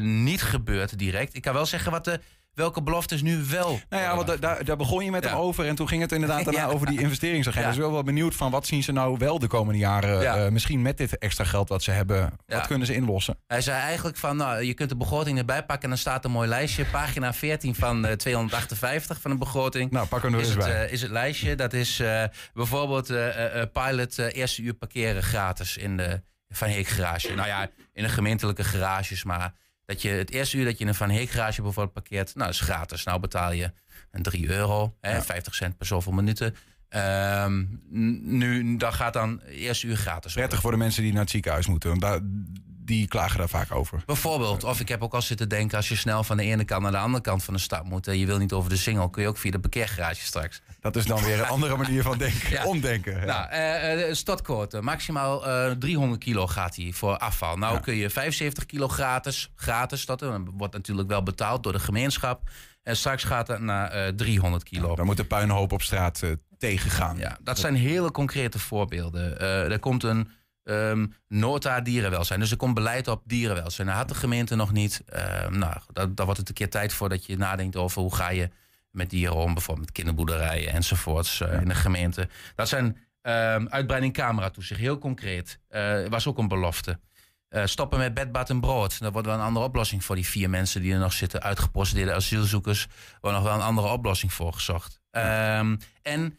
niet 0.00 0.42
gebeurt 0.42 0.98
direct. 0.98 1.34
Ik 1.34 1.42
kan 1.42 1.54
wel 1.54 1.66
zeggen 1.66 1.90
wat 1.92 2.04
de, 2.04 2.20
welke 2.54 2.82
beloftes 2.82 3.22
nu 3.22 3.44
wel. 3.50 3.80
nou 3.88 4.02
ja, 4.02 4.14
want 4.16 4.26
da- 4.26 4.36
daar, 4.36 4.64
daar 4.64 4.76
begon 4.76 5.04
je 5.04 5.10
met 5.10 5.24
Ja. 5.24 5.30
hem 5.30 5.38
over. 5.38 5.66
En 5.66 5.74
toen 5.74 5.88
ging 5.88 6.02
het 6.02 6.12
inderdaad 6.12 6.44
daarna 6.44 6.60
Ja. 6.60 6.66
over 6.66 6.86
die 6.86 7.00
investeringsagenda. 7.00 7.58
Ja. 7.68 7.74
Dus 7.74 7.76
ik 7.76 7.82
ben 7.84 7.92
wel 7.92 8.02
benieuwd 8.02 8.34
van 8.34 8.50
wat 8.50 8.66
zien 8.66 8.82
ze 8.82 8.92
nou 8.92 9.16
wel 9.18 9.38
de 9.38 9.46
komende 9.46 9.78
jaren. 9.78 10.20
Ja. 10.20 10.36
eh, 10.36 10.50
misschien 10.50 10.82
met 10.82 10.96
dit 10.96 11.18
extra 11.18 11.44
geld 11.44 11.68
wat 11.68 11.82
ze 11.82 11.90
hebben. 11.90 12.32
Wat 12.46 12.66
kunnen 12.66 12.86
ze 12.86 12.94
inlossen? 12.94 13.38
Hij 13.46 13.60
zei 13.60 13.80
eigenlijk 13.80 14.16
van, 14.16 14.36
nou, 14.36 14.62
je 14.64 14.74
kunt 14.74 14.88
de 14.88 14.96
begroting 14.96 15.38
erbij 15.38 15.64
pakken 15.64 15.82
en 15.82 15.88
dan 15.88 15.98
staat 15.98 16.24
een 16.24 16.30
mooi 16.30 16.48
lijstje. 16.48 16.84
Pagina 16.84 17.32
14 17.32 17.74
van 17.74 18.04
eh, 18.06 18.12
258 18.12 19.20
van 19.20 19.30
de 19.30 19.36
begroting. 19.36 19.90
Nou, 19.90 20.06
pak 20.06 20.22
hem 20.22 20.34
er 20.34 20.40
is 20.40 20.46
eens 20.46 20.54
het, 20.56 20.64
bij. 20.64 20.86
eh, 20.86 20.92
is 20.92 21.02
het 21.02 21.10
lijstje. 21.10 21.54
Dat 21.54 21.72
is 21.72 22.00
eh, 22.00 22.24
bijvoorbeeld 22.54 23.10
eh, 23.10 23.28
eh, 23.28 23.60
eh, 23.62 23.68
pilot 23.72 24.18
eh, 24.18 24.26
eerste 24.36 24.62
uur 24.62 24.74
parkeren 24.74 25.22
gratis 25.22 25.76
in 25.76 25.96
de 25.96 26.22
Van 26.48 26.68
Heek 26.68 26.86
garage. 26.88 27.34
Nou 27.34 27.48
ja, 27.48 27.68
in 27.92 28.02
de 28.02 28.08
gemeentelijke 28.08 28.64
garages, 28.64 29.24
maar 29.24 29.52
dat 29.90 30.02
je 30.02 30.08
het 30.08 30.30
eerste 30.30 30.56
uur 30.56 30.64
dat 30.64 30.78
je 30.78 30.82
in 30.82 30.88
een 30.88 30.94
Van 30.94 31.10
Heek 31.10 31.30
garage 31.30 31.62
bijvoorbeeld 31.62 31.94
parkeert, 31.94 32.34
nou 32.34 32.50
is 32.50 32.60
gratis. 32.60 33.04
Nou 33.04 33.20
betaal 33.20 33.52
je 33.52 33.72
een 34.10 34.22
3 34.22 34.48
euro, 34.48 34.96
hè, 35.00 35.14
Ja. 35.14 35.22
50 35.22 35.54
cent 35.54 35.76
per 35.76 35.86
zoveel 35.86 36.12
minuten. 36.12 36.54
Ehm, 36.88 37.64
nu, 38.38 38.76
dat 38.76 38.94
gaat 38.94 39.12
dan 39.12 39.40
eerste 39.40 39.86
uur 39.86 39.96
gratis. 39.96 40.32
Prettig 40.32 40.60
voor 40.60 40.70
de 40.70 40.76
mensen 40.76 41.02
die 41.02 41.12
naar 41.12 41.20
het 41.20 41.30
ziekenhuis 41.30 41.66
moeten. 41.66 41.88
Want 41.90 42.02
daar, 42.02 42.20
die 42.90 43.08
klagen 43.08 43.38
daar 43.38 43.48
vaak 43.48 43.74
over. 43.74 44.02
Bijvoorbeeld, 44.06 44.64
of 44.64 44.80
ik 44.80 44.88
heb 44.88 45.02
ook 45.02 45.14
al 45.14 45.22
zitten 45.22 45.48
denken... 45.48 45.76
als 45.76 45.88
je 45.88 45.96
snel 45.96 46.24
van 46.24 46.36
de 46.36 46.42
ene 46.42 46.64
kant 46.64 46.82
naar 46.82 46.90
de 46.92 46.98
andere 46.98 47.22
kant 47.22 47.44
van 47.44 47.54
de 47.54 47.60
stad 47.60 47.84
moet... 47.84 48.06
en 48.06 48.18
je 48.18 48.26
wil 48.26 48.38
niet 48.38 48.52
over 48.52 48.70
de 48.70 48.76
singel, 48.76 49.08
kun 49.10 49.22
je 49.22 49.28
ook 49.28 49.36
via 49.38 49.50
de 49.50 49.58
parkeergarage 49.60 50.24
straks. 50.24 50.60
Dat 50.80 50.96
is 50.96 51.06
dan 51.06 51.22
weer 51.22 51.38
een 51.40 51.46
andere 51.46 51.76
manier 51.76 52.02
van 52.02 52.18
denken. 52.18 52.38
Ja. 52.50 52.64
Omdenken. 52.64 53.18
Ja. 53.20 53.24
Nou, 53.24 53.50
eh 53.50 54.08
eh, 54.08 54.14
stadquote, 54.14 54.80
maximaal 54.82 55.46
eh 55.48 55.70
300 55.70 56.24
kilo 56.24 56.46
gaat 56.46 56.76
hij 56.76 56.92
voor 56.92 57.16
afval. 57.16 57.56
Nou 57.56 57.74
Ja. 57.74 57.80
kun 57.80 57.94
je 57.94 58.10
75 58.10 58.66
kilo 58.66 58.88
gratis, 58.88 59.50
gratis, 59.54 60.06
dat 60.06 60.22
eh, 60.22 60.34
wordt 60.56 60.72
natuurlijk 60.74 61.08
wel 61.08 61.22
betaald 61.22 61.62
door 61.62 61.72
de 61.72 61.78
gemeenschap. 61.78 62.48
En 62.82 62.96
straks 62.96 63.24
gaat 63.24 63.48
het 63.48 63.60
naar 63.60 63.90
eh 63.90 64.08
300 64.12 64.62
kilo. 64.62 64.94
Dan 64.96 65.06
moet 65.06 65.16
de 65.16 65.24
puinhoop 65.24 65.72
op 65.72 65.82
straat 65.82 66.22
eh, 66.22 66.30
tegengaan. 66.58 67.18
Ja, 67.18 67.38
dat 67.42 67.58
zijn 67.58 67.74
hele 67.74 68.10
concrete 68.10 68.58
voorbeelden. 68.58 69.38
Eh, 69.40 69.72
er 69.72 69.78
komt 69.78 70.02
een 70.02 70.28
ehm, 70.64 71.06
nota 71.28 71.80
dierenwelzijn. 71.80 72.40
Dus 72.40 72.50
er 72.50 72.56
komt 72.56 72.74
beleid 72.74 73.08
op 73.08 73.22
dierenwelzijn. 73.24 73.86
Dat 73.86 73.96
had 73.96 74.08
de 74.08 74.14
gemeente 74.14 74.54
nog 74.54 74.72
niet. 74.72 75.02
Ehm, 75.06 75.58
nou, 75.58 75.76
daar, 75.92 76.14
daar 76.14 76.24
wordt 76.26 76.40
het 76.40 76.48
een 76.48 76.54
keer 76.54 76.70
tijd 76.70 76.92
voor 76.92 77.08
dat 77.08 77.26
je 77.26 77.36
nadenkt 77.36 77.76
over 77.76 78.02
hoe 78.02 78.14
ga 78.14 78.28
je 78.28 78.48
met 78.90 79.10
dieren 79.10 79.36
om. 79.36 79.54
Bijvoorbeeld 79.54 79.86
met 79.86 79.94
kinderboerderijen 79.96 80.72
enzovoorts 80.72 81.40
eh, 81.40 81.60
in 81.60 81.68
de 81.68 81.74
gemeente. 81.74 82.28
Dat 82.54 82.68
zijn 82.68 82.96
ehm, 83.22 83.66
uitbreiding 83.68 84.12
cameratoezicht. 84.12 84.80
Heel 84.80 84.98
concreet. 84.98 85.58
Eh 85.68 86.06
was 86.08 86.26
ook 86.26 86.38
een 86.38 86.48
belofte. 86.48 86.98
Eh, 87.48 87.66
stoppen 87.66 87.98
met 87.98 88.14
bed, 88.14 88.32
bad 88.32 88.50
en 88.50 88.60
brood. 88.60 89.00
Dat 89.00 89.12
wordt 89.12 89.26
wel 89.26 89.36
een 89.36 89.44
andere 89.44 89.64
oplossing 89.64 90.04
voor 90.04 90.14
die 90.14 90.26
vier 90.26 90.50
mensen 90.50 90.82
die 90.82 90.92
er 90.92 90.98
nog 90.98 91.12
zitten. 91.12 91.42
Uitgeprocedeerde 91.42 92.14
asielzoekers. 92.14 92.86
wordt 93.20 93.36
nog 93.36 93.46
wel 93.46 93.54
een 93.54 93.60
andere 93.60 93.88
oplossing 93.88 94.32
voor 94.32 94.52
gezocht. 94.52 95.00
En 96.02 96.38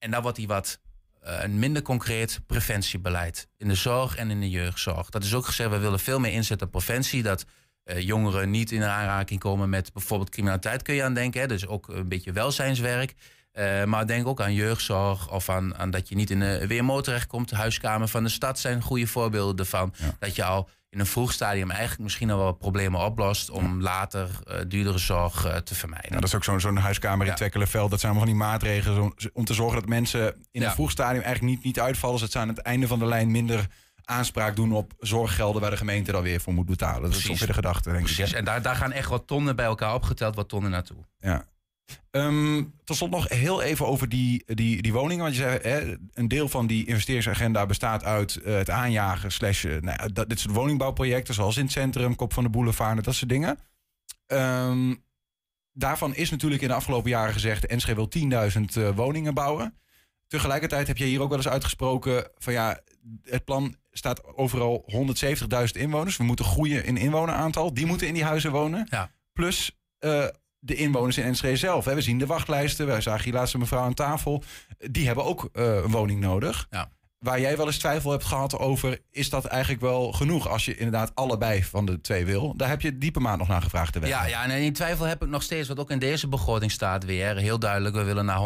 en 0.00 0.10
dan 0.10 0.22
wordt 0.22 0.36
die 0.36 0.46
wat 0.46 0.80
een 1.20 1.58
minder 1.58 1.82
concreet 1.82 2.40
preventiebeleid 2.46 3.48
in 3.56 3.68
de 3.68 3.74
zorg 3.74 4.16
en 4.16 4.30
in 4.30 4.40
de 4.40 4.50
jeugdzorg. 4.50 5.10
Dat 5.10 5.24
is 5.24 5.34
ook 5.34 5.46
gezegd, 5.46 5.70
we 5.70 5.78
willen 5.78 6.00
veel 6.00 6.20
meer 6.20 6.32
inzetten 6.32 6.66
op 6.66 6.72
preventie. 6.72 7.22
Dat 7.22 7.44
eh, 7.84 8.00
jongeren 8.00 8.50
niet 8.50 8.72
in 8.72 8.84
aanraking 8.84 9.40
komen 9.40 9.68
met 9.68 9.92
bijvoorbeeld 9.92 10.30
criminaliteit, 10.30 10.82
kun 10.82 10.94
je 10.94 11.02
aan 11.02 11.14
denken. 11.14 11.40
Hè? 11.40 11.46
Dus 11.46 11.66
ook 11.66 11.88
een 11.88 12.08
beetje 12.08 12.32
welzijnswerk. 12.32 13.14
Eh, 13.52 13.84
maar 13.84 14.06
denk 14.06 14.26
ook 14.26 14.40
aan 14.40 14.54
jeugdzorg 14.54 15.30
of 15.30 15.48
aan, 15.48 15.76
aan 15.76 15.90
dat 15.90 16.08
je 16.08 16.14
niet 16.14 16.30
in 16.30 16.40
de 16.40 16.66
WMO 16.66 17.00
terechtkomt. 17.00 17.48
De 17.48 17.56
huiskamer 17.56 18.08
van 18.08 18.22
de 18.22 18.28
stad 18.28 18.58
zijn 18.58 18.82
goede 18.82 19.06
voorbeelden 19.06 19.56
ervan. 19.56 19.94
Ja. 19.96 20.16
Dat 20.18 20.36
je 20.36 20.44
al 20.44 20.68
in 20.90 21.00
een 21.00 21.06
vroeg 21.06 21.32
stadium 21.32 21.70
eigenlijk 21.70 22.00
misschien 22.00 22.30
al 22.30 22.38
wel 22.38 22.52
problemen 22.52 23.00
oplost... 23.00 23.50
om 23.50 23.80
later 23.80 24.28
eh, 24.44 24.58
duurdere 24.68 24.98
zorg 24.98 25.44
eh, 25.44 25.56
te 25.56 25.74
vermijden. 25.74 26.12
Dat 26.12 26.24
is 26.24 26.34
ook 26.34 26.44
zo'n 26.44 26.60
zo'n 26.60 26.76
huiskamer 26.76 27.20
in 27.24 27.30
Ja. 27.30 27.36
Twekkelenveld. 27.36 27.90
Dat 27.90 28.00
zijn 28.00 28.12
allemaal 28.12 28.28
van 28.28 28.38
die 28.38 28.46
maatregelen 28.48 29.02
om, 29.02 29.14
om 29.32 29.44
te 29.44 29.54
zorgen 29.54 29.80
dat 29.80 29.88
mensen 29.88 30.34
in 30.50 30.60
Ja. 30.60 30.66
een 30.66 30.72
vroeg 30.74 30.90
stadium 30.90 31.22
eigenlijk 31.22 31.54
niet, 31.54 31.64
niet 31.64 31.80
uitvallen. 31.80 32.18
Zodat 32.18 32.32
ze 32.32 32.38
aan 32.38 32.48
het 32.48 32.58
einde 32.58 32.86
van 32.86 32.98
de 32.98 33.06
lijn 33.06 33.30
minder 33.30 33.66
aanspraak 34.04 34.56
doen 34.56 34.72
op 34.72 34.92
zorggelden 34.98 35.60
waar 35.60 35.70
de 35.70 35.76
gemeente 35.76 36.12
dan 36.12 36.22
weer 36.22 36.40
voor 36.40 36.52
moet 36.52 36.66
betalen. 36.66 37.02
Dat 37.02 37.18
is 37.18 37.28
ongeveer 37.28 37.46
de 37.46 37.52
gedachte, 37.52 37.88
denk 37.90 38.08
ik. 38.08 38.14
Precies, 38.14 38.30
hè? 38.30 38.36
en 38.38 38.44
daar, 38.44 38.62
daar 38.62 38.76
gaan 38.76 38.92
echt 38.92 39.08
wat 39.08 39.26
tonnen 39.26 39.56
bij 39.56 39.64
elkaar 39.64 39.94
opgeteld, 39.94 40.34
wat 40.34 40.48
tonnen 40.48 40.70
naartoe. 40.70 41.04
Ja. 41.18 41.44
Ehm, 42.10 42.62
tot 42.84 42.96
slot 42.96 43.10
nog 43.10 43.28
heel 43.28 43.62
even 43.62 43.86
over 43.86 44.08
die, 44.08 44.42
die, 44.46 44.82
die 44.82 44.92
woningen. 44.92 45.24
Want 45.24 45.36
je 45.36 45.42
zei, 45.42 45.58
hè, 45.62 45.96
een 46.12 46.28
deel 46.28 46.48
van 46.48 46.66
die 46.66 46.86
investeringsagenda 46.86 47.66
bestaat 47.66 48.04
uit 48.04 48.36
eh, 48.36 48.54
het 48.54 48.70
aanjagen... 48.70 49.32
Slash, 49.32 49.64
eh, 49.64 49.80
nou, 49.80 50.12
dat, 50.12 50.28
dit 50.28 50.40
soort 50.40 50.54
woningbouwprojecten, 50.54 51.34
zoals 51.34 51.56
in 51.56 51.62
het 51.62 51.72
centrum, 51.72 52.16
Kop 52.16 52.32
van 52.32 52.42
de 52.42 52.50
Boulevard... 52.50 53.04
dat 53.04 53.14
soort 53.14 53.30
dingen. 53.30 53.58
Ehm, 54.26 54.94
daarvan 55.72 56.14
is 56.14 56.30
natuurlijk 56.30 56.62
in 56.62 56.68
de 56.68 56.74
afgelopen 56.74 57.10
jaren 57.10 57.32
gezegd... 57.32 57.66
Enschede 57.66 57.94
wil 57.94 58.50
10.000 58.50 58.60
eh, 58.74 58.96
woningen 58.96 59.34
bouwen. 59.34 59.74
Tegelijkertijd 60.26 60.86
heb 60.86 60.96
je 60.96 61.04
hier 61.04 61.20
ook 61.20 61.28
wel 61.28 61.38
eens 61.38 61.48
uitgesproken... 61.48 62.30
van 62.38 62.52
ja, 62.52 62.80
het 63.24 63.44
plan 63.44 63.76
staat 63.90 64.36
overal 64.36 64.84
170.000 64.92 65.64
inwoners. 65.72 66.16
We 66.16 66.24
moeten 66.24 66.44
groeien 66.44 66.84
in 66.84 66.96
inwoneraantal. 66.96 67.74
Die 67.74 67.86
moeten 67.86 68.06
in 68.06 68.14
die 68.14 68.24
huizen 68.24 68.50
wonen. 68.50 68.86
Ja. 68.90 69.10
Plus 69.32 69.78
de 70.60 70.74
inwoners 70.74 71.18
in 71.18 71.24
Enschede 71.24 71.56
zelf. 71.56 71.84
We 71.84 72.00
zien 72.00 72.18
de 72.18 72.26
wachtlijsten. 72.26 72.86
Wij 72.86 73.00
zagen 73.00 73.24
hier 73.24 73.32
laatst 73.32 73.54
een 73.54 73.60
mevrouw 73.60 73.82
aan 73.82 73.94
tafel. 73.94 74.42
Die 74.78 75.06
hebben 75.06 75.24
ook 75.24 75.48
eh, 75.52 75.74
een 75.74 75.90
woning 75.90 76.20
nodig. 76.20 76.66
Ja. 76.70 76.90
Waar 77.20 77.40
jij 77.40 77.56
wel 77.56 77.66
eens 77.66 77.78
twijfel 77.78 78.10
hebt 78.10 78.24
gehad 78.24 78.58
over... 78.58 78.98
is 79.10 79.30
dat 79.30 79.44
eigenlijk 79.44 79.82
wel 79.82 80.12
genoeg 80.12 80.48
als 80.48 80.64
je 80.64 80.76
inderdaad 80.76 81.14
allebei 81.14 81.64
van 81.64 81.86
de 81.86 82.00
twee 82.00 82.24
wil? 82.24 82.56
Daar 82.56 82.68
heb 82.68 82.80
je 82.80 82.98
diepe 82.98 83.20
maand 83.20 83.38
nog 83.38 83.48
naar 83.48 83.62
gevraagd. 83.62 83.92
De 83.92 84.06
Ja, 84.06 84.26
ja, 84.26 84.44
en 84.44 84.50
in 84.50 84.72
twijfel 84.72 85.04
heb 85.04 85.22
ik 85.22 85.28
nog 85.28 85.42
steeds, 85.42 85.68
wat 85.68 85.78
ook 85.78 85.90
in 85.90 85.98
deze 85.98 86.28
begroting 86.28 86.70
staat 86.70 87.04
weer... 87.04 87.36
heel 87.36 87.58
duidelijk, 87.58 87.94
we 87.94 88.02
willen 88.02 88.24
naar 88.24 88.40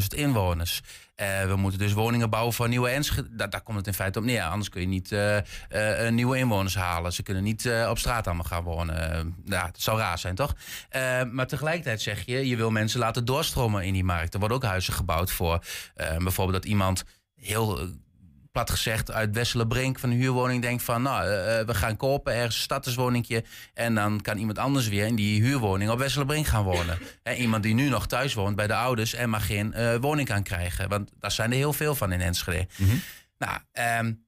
170.000 0.00 0.06
inwoners. 0.08 0.82
Uh, 1.16 1.44
we 1.44 1.56
moeten 1.56 1.78
dus 1.78 1.92
woningen 1.92 2.30
bouwen 2.30 2.54
voor 2.54 2.68
nieuwe 2.68 2.88
Enschede. 2.88 3.36
Daar, 3.36 3.50
daar, 3.50 3.60
komt 3.60 3.76
het 3.76 3.86
in 3.86 3.94
feite 3.94 4.18
op 4.18 4.24
neer. 4.24 4.42
Anders 4.42 4.68
kun 4.68 4.80
je 4.80 4.86
niet 4.86 5.10
uh, 5.10 5.36
uh, 5.36 6.10
nieuwe 6.10 6.38
inwoners 6.38 6.74
halen. 6.74 7.12
Ze 7.12 7.22
kunnen 7.22 7.42
niet 7.42 7.70
op 7.88 7.98
straat 7.98 8.26
allemaal 8.26 8.44
gaan 8.44 8.62
wonen. 8.62 9.34
ja, 9.44 9.66
het 9.66 9.82
zou 9.82 9.98
raar 9.98 10.18
zijn, 10.18 10.34
toch? 10.34 10.54
maar 11.30 11.46
tegelijkertijd 11.46 12.02
zeg 12.02 12.26
je, 12.26 12.48
je 12.48 12.56
wil 12.56 12.70
mensen 12.70 13.00
laten 13.00 13.24
doorstromen 13.24 13.84
in 13.84 13.92
die 13.92 14.04
markt. 14.04 14.32
Er 14.34 14.38
worden 14.38 14.56
ook 14.56 14.64
huizen 14.64 14.92
gebouwd 14.92 15.30
voor 15.30 15.64
bijvoorbeeld 16.18 16.62
dat 16.62 16.70
iemand 16.70 17.04
heel 17.46 17.88
plat 18.52 18.70
gezegd 18.70 19.10
uit 19.10 19.34
Wesselenbrink 19.34 19.98
van 19.98 20.10
een 20.10 20.16
huurwoning 20.16 20.62
denkt 20.62 20.82
van 20.82 21.02
nou, 21.02 21.28
we 21.66 21.74
gaan 21.74 21.96
kopen 21.96 22.34
ergens 22.34 22.56
een 22.56 22.62
statuswoningje 22.62 23.44
en 23.74 23.94
dan 23.94 24.20
kan 24.20 24.38
iemand 24.38 24.58
anders 24.58 24.88
weer 24.88 25.06
in 25.06 25.14
die 25.14 25.42
huurwoning 25.42 25.90
op 25.90 25.98
Wesselenbrink 25.98 26.46
gaan 26.46 26.64
wonen. 26.64 26.98
en 27.22 27.36
iemand 27.36 27.62
die 27.62 27.74
nu 27.74 27.88
nog 27.88 28.06
thuis 28.06 28.34
woont 28.34 28.56
bij 28.56 28.66
de 28.66 28.74
ouders 28.74 29.14
en 29.14 29.30
maar 29.30 29.40
geen 29.40 29.72
uh, 29.76 29.96
woning 29.96 30.28
kan 30.28 30.42
krijgen, 30.42 30.88
want 30.88 31.10
daar 31.20 31.32
zijn 31.32 31.50
er 31.50 31.56
heel 31.56 31.72
veel 31.72 31.94
van 31.94 32.12
in 32.12 32.20
Enschede. 32.20 32.66
Mm 32.76 32.88
-hmm. 32.88 33.00
Nou, 33.38 33.58
um, 34.00 34.26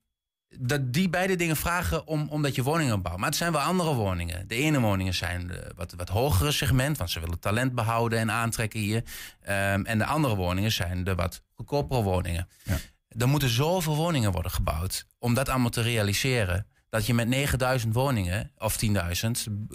dat 0.57 0.93
die 0.93 1.09
beide 1.09 1.37
dingen 1.37 1.57
vragen 1.57 2.07
om, 2.07 2.29
omdat 2.29 2.55
je 2.55 2.63
woningen 2.63 3.03
bouwt. 3.03 3.19
Maar 3.19 3.29
het 3.29 3.37
zijn 3.37 3.53
wel 3.53 3.61
andere 3.61 3.95
woningen. 3.95 4.49
De 4.49 4.55
ene 4.55 4.81
woningen 4.81 5.15
zijn 5.15 5.47
de 5.47 5.73
wat, 5.77 5.95
wat 5.97 6.09
hogere 6.09 6.53
segment, 6.53 6.99
want 6.99 7.11
ze 7.11 7.21
willen 7.21 7.39
talent 7.39 7.75
behouden 7.75 8.19
en 8.19 8.31
aantrekken 8.31 8.81
hier. 8.81 8.97
Um, 8.97 9.85
en 9.85 9.99
de 9.99 10.05
andere 10.05 10.37
woningen 10.37 10.73
zijn 10.73 11.05
de 11.05 11.15
wat 11.15 11.43
goedkopere 11.55 12.03
woningen. 12.03 12.49
Ja. 12.63 12.77
Er 13.09 13.29
moeten 13.29 13.49
zoveel 13.49 13.97
woningen 13.97 14.33
worden 14.33 14.53
gebouwd 14.53 15.07
om 15.19 15.35
dat 15.35 15.49
allemaal 15.49 15.71
te 15.71 15.83
realiseren. 15.83 16.67
Dat 16.91 17.07
je 17.07 17.15
met 17.15 17.29
9000 17.29 17.95
woningen, 17.95 18.51
of 18.59 18.85
10.000, 18.85 18.91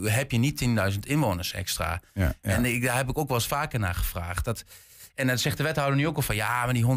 heb 0.02 0.32
je 0.32 0.38
niet 0.38 0.64
10.000 0.94 1.00
inwoners 1.00 1.54
extra. 1.54 2.02
Ja, 2.14 2.24
ja. 2.24 2.36
En 2.42 2.66
ik, 2.66 2.84
daar 2.84 2.96
heb 2.96 3.10
ik 3.10 3.18
ook 3.18 3.28
wel 3.28 3.38
eens 3.38 3.48
vaker 3.48 3.80
naar 3.80 3.96
gevraagd. 3.96 4.46
Dat, 4.46 4.64
en 5.16 5.28
dan 5.28 5.38
zegt 5.38 5.58
de 5.58 5.64
wethouder 5.64 5.98
nu 5.98 6.08
ook 6.08 6.16
al 6.16 6.22
van... 6.22 6.36
ja, 6.36 6.66
maar 6.66 6.74
die 6.74 6.86
170.000 6.86 6.90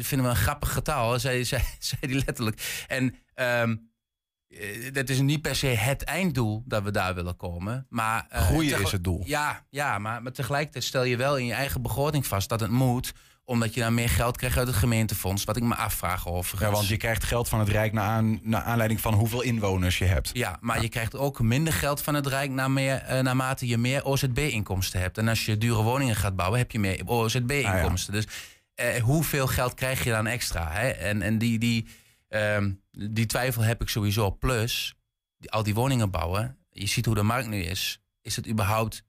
vinden 0.00 0.26
we 0.26 0.32
een 0.32 0.36
grappig 0.36 0.72
getal. 0.72 1.18
Zei, 1.18 1.44
zei, 1.44 1.62
zei 1.78 2.00
die 2.00 2.22
letterlijk. 2.24 2.84
En 2.88 3.14
um, 3.34 3.90
dat 4.92 5.08
is 5.08 5.20
niet 5.20 5.42
per 5.42 5.56
se 5.56 5.66
het 5.66 6.02
einddoel 6.02 6.62
dat 6.66 6.82
we 6.82 6.90
daar 6.90 7.14
willen 7.14 7.36
komen. 7.36 7.86
Maar, 7.88 8.26
uh, 8.32 8.46
Groeien 8.46 8.80
is 8.80 8.92
het 8.92 9.04
doel. 9.04 9.22
Ja, 9.24 9.64
ja 9.70 9.98
maar, 9.98 10.22
maar 10.22 10.32
tegelijkertijd 10.32 10.84
stel 10.84 11.04
je 11.04 11.16
wel 11.16 11.36
in 11.36 11.46
je 11.46 11.52
eigen 11.52 11.82
begroting 11.82 12.26
vast 12.26 12.48
dat 12.48 12.60
het 12.60 12.70
moet 12.70 13.12
omdat 13.46 13.74
je 13.74 13.80
dan 13.80 13.94
meer 13.94 14.08
geld 14.08 14.36
krijgt 14.36 14.58
uit 14.58 14.66
het 14.66 14.76
gemeentefonds. 14.76 15.44
Wat 15.44 15.56
ik 15.56 15.62
me 15.62 15.74
afvraag 15.74 16.28
over. 16.28 16.60
Ja, 16.60 16.70
want 16.70 16.88
je 16.88 16.96
krijgt 16.96 17.24
geld 17.24 17.48
van 17.48 17.58
het 17.58 17.68
Rijk 17.68 17.92
naar, 17.92 18.08
aan, 18.08 18.40
naar 18.42 18.62
aanleiding 18.62 19.00
van 19.00 19.14
hoeveel 19.14 19.42
inwoners 19.42 19.98
je 19.98 20.04
hebt. 20.04 20.30
Ja, 20.32 20.58
maar 20.60 20.82
je 20.82 20.88
krijgt 20.88 21.16
ook 21.16 21.40
minder 21.40 21.72
geld 21.72 22.02
van 22.02 22.14
het 22.14 22.26
Rijk 22.26 22.50
naar 22.50 22.70
meer, 22.70 23.02
uh, 23.10 23.20
naarmate 23.20 23.66
je 23.66 23.78
meer 23.78 24.04
OZB-inkomsten 24.04 25.00
hebt. 25.00 25.18
En 25.18 25.28
als 25.28 25.44
je 25.44 25.58
dure 25.58 25.82
woningen 25.82 26.16
gaat 26.16 26.36
bouwen, 26.36 26.58
heb 26.58 26.70
je 26.70 26.78
meer 26.78 27.02
OZB-inkomsten. 27.06 28.14
Ah, 28.14 28.20
ja. 28.20 28.26
Dus 28.26 28.96
uh, 28.96 29.02
hoeveel 29.02 29.46
geld 29.46 29.74
krijg 29.74 30.04
je 30.04 30.10
dan 30.10 30.26
extra? 30.26 30.70
Hè? 30.70 30.88
En, 30.88 31.22
en 31.22 31.38
die, 31.38 31.58
die, 31.58 31.86
uh, 32.28 32.64
die 32.90 33.26
twijfel 33.26 33.62
heb 33.62 33.80
ik 33.80 33.88
sowieso. 33.88 34.30
Plus, 34.30 34.94
al 35.46 35.62
die 35.62 35.74
woningen 35.74 36.10
bouwen, 36.10 36.58
je 36.70 36.86
ziet 36.86 37.06
hoe 37.06 37.14
de 37.14 37.22
markt 37.22 37.48
nu 37.48 37.62
is. 37.62 38.00
Is 38.22 38.36
het 38.36 38.48
überhaupt 38.48 39.04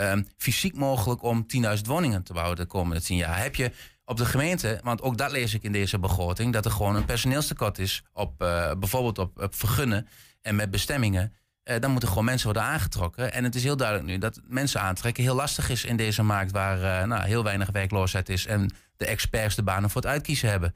um, 0.00 0.26
fysiek 0.36 0.76
mogelijk 0.76 1.22
om 1.22 1.46
10.000 1.76 1.82
woningen 1.82 2.22
te 2.22 2.32
bouwen 2.32 2.56
de 2.56 2.66
komende 2.66 3.02
10 3.02 3.16
jaar. 3.16 3.42
Heb 3.42 3.54
je 3.54 3.72
op 4.04 4.16
de 4.16 4.24
gemeente, 4.24 4.80
want 4.82 5.02
ook 5.02 5.16
dat 5.16 5.30
lees 5.30 5.54
ik 5.54 5.62
in 5.62 5.72
deze 5.72 5.98
begroting, 5.98 6.52
dat 6.52 6.64
er 6.64 6.70
gewoon 6.70 6.96
een 6.96 7.04
personeelstekort 7.04 7.78
is 7.78 8.02
op 8.12 8.42
uh, 8.42 8.72
bijvoorbeeld 8.78 9.18
op, 9.18 9.42
op, 9.42 9.54
vergunnen 9.54 10.08
en 10.42 10.56
met 10.56 10.70
bestemmingen. 10.70 11.34
Uh, 11.64 11.78
dan 11.80 11.90
moeten 11.90 12.08
gewoon 12.08 12.24
mensen 12.24 12.52
worden 12.52 12.62
aangetrokken. 12.62 13.32
En 13.32 13.44
het 13.44 13.54
is 13.54 13.62
heel 13.62 13.76
duidelijk 13.76 14.08
nu 14.08 14.18
dat 14.18 14.40
mensen 14.46 14.80
aantrekken 14.80 15.22
heel 15.22 15.34
lastig 15.34 15.68
is 15.68 15.84
in 15.84 15.96
deze 15.96 16.22
markt 16.22 16.52
waar 16.52 16.78
uh, 16.78 17.08
nou, 17.08 17.26
heel 17.26 17.44
weinig 17.44 17.70
werkloosheid 17.70 18.28
is 18.28 18.46
en 18.46 18.70
de 18.96 19.06
experts 19.06 19.54
de 19.54 19.62
banen 19.62 19.90
voor 19.90 20.00
het 20.00 20.10
uitkiezen 20.10 20.48
hebben. 20.48 20.74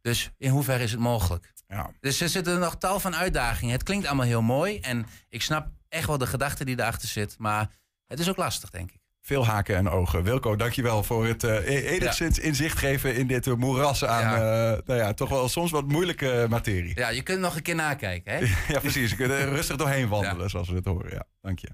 Dus 0.00 0.30
in 0.38 0.50
hoeverre 0.50 0.82
is 0.82 0.90
het 0.90 1.00
mogelijk? 1.00 1.52
Ja. 1.68 1.90
Dus 2.00 2.20
er 2.20 2.28
zitten 2.28 2.58
nog 2.58 2.76
tal 2.76 3.00
van 3.00 3.16
uitdagingen. 3.16 3.72
Het 3.72 3.82
klinkt 3.82 4.06
allemaal 4.06 4.26
heel 4.26 4.42
mooi 4.42 4.78
en 4.78 5.06
ik 5.28 5.42
snap 5.42 5.68
echt 5.88 6.06
wel 6.06 6.18
de 6.18 6.26
gedachte 6.26 6.64
die 6.64 6.78
erachter 6.78 7.08
zit, 7.08 7.34
maar 7.38 7.70
het 8.12 8.20
is 8.20 8.28
ook 8.28 8.36
lastig, 8.36 8.70
denk 8.70 8.90
ik. 8.90 9.00
Veel 9.20 9.46
haken 9.46 9.76
en 9.76 9.88
ogen. 9.88 10.22
Wilco, 10.22 10.56
dankjewel 10.56 11.02
voor 11.02 11.26
het 11.26 11.42
uh, 11.42 11.90
enigszins 11.92 12.36
ja. 12.36 12.42
inzicht 12.42 12.78
geven 12.78 13.14
in 13.14 13.26
dit 13.26 13.56
moeras 13.56 14.04
aan 14.04 14.22
ja. 14.22 14.72
Uh, 14.72 14.78
nou 14.84 15.00
ja, 15.00 15.12
toch 15.12 15.28
wel 15.28 15.48
soms 15.48 15.70
wat 15.70 15.86
moeilijke 15.86 16.46
materie. 16.48 16.92
Ja, 16.94 17.08
je 17.08 17.22
kunt 17.22 17.40
nog 17.40 17.56
een 17.56 17.62
keer 17.62 17.74
nakijken, 17.74 18.32
hè? 18.32 18.38
ja, 18.74 18.80
precies. 18.80 19.10
Je 19.10 19.16
kunt 19.16 19.30
er 19.30 19.48
rustig 19.48 19.76
doorheen 19.76 20.08
wandelen, 20.08 20.50
zoals 20.50 20.68
we 20.68 20.74
het 20.74 20.84
horen. 20.84 21.10
Ja, 21.10 21.24
dank 21.40 21.58
je. 21.58 21.68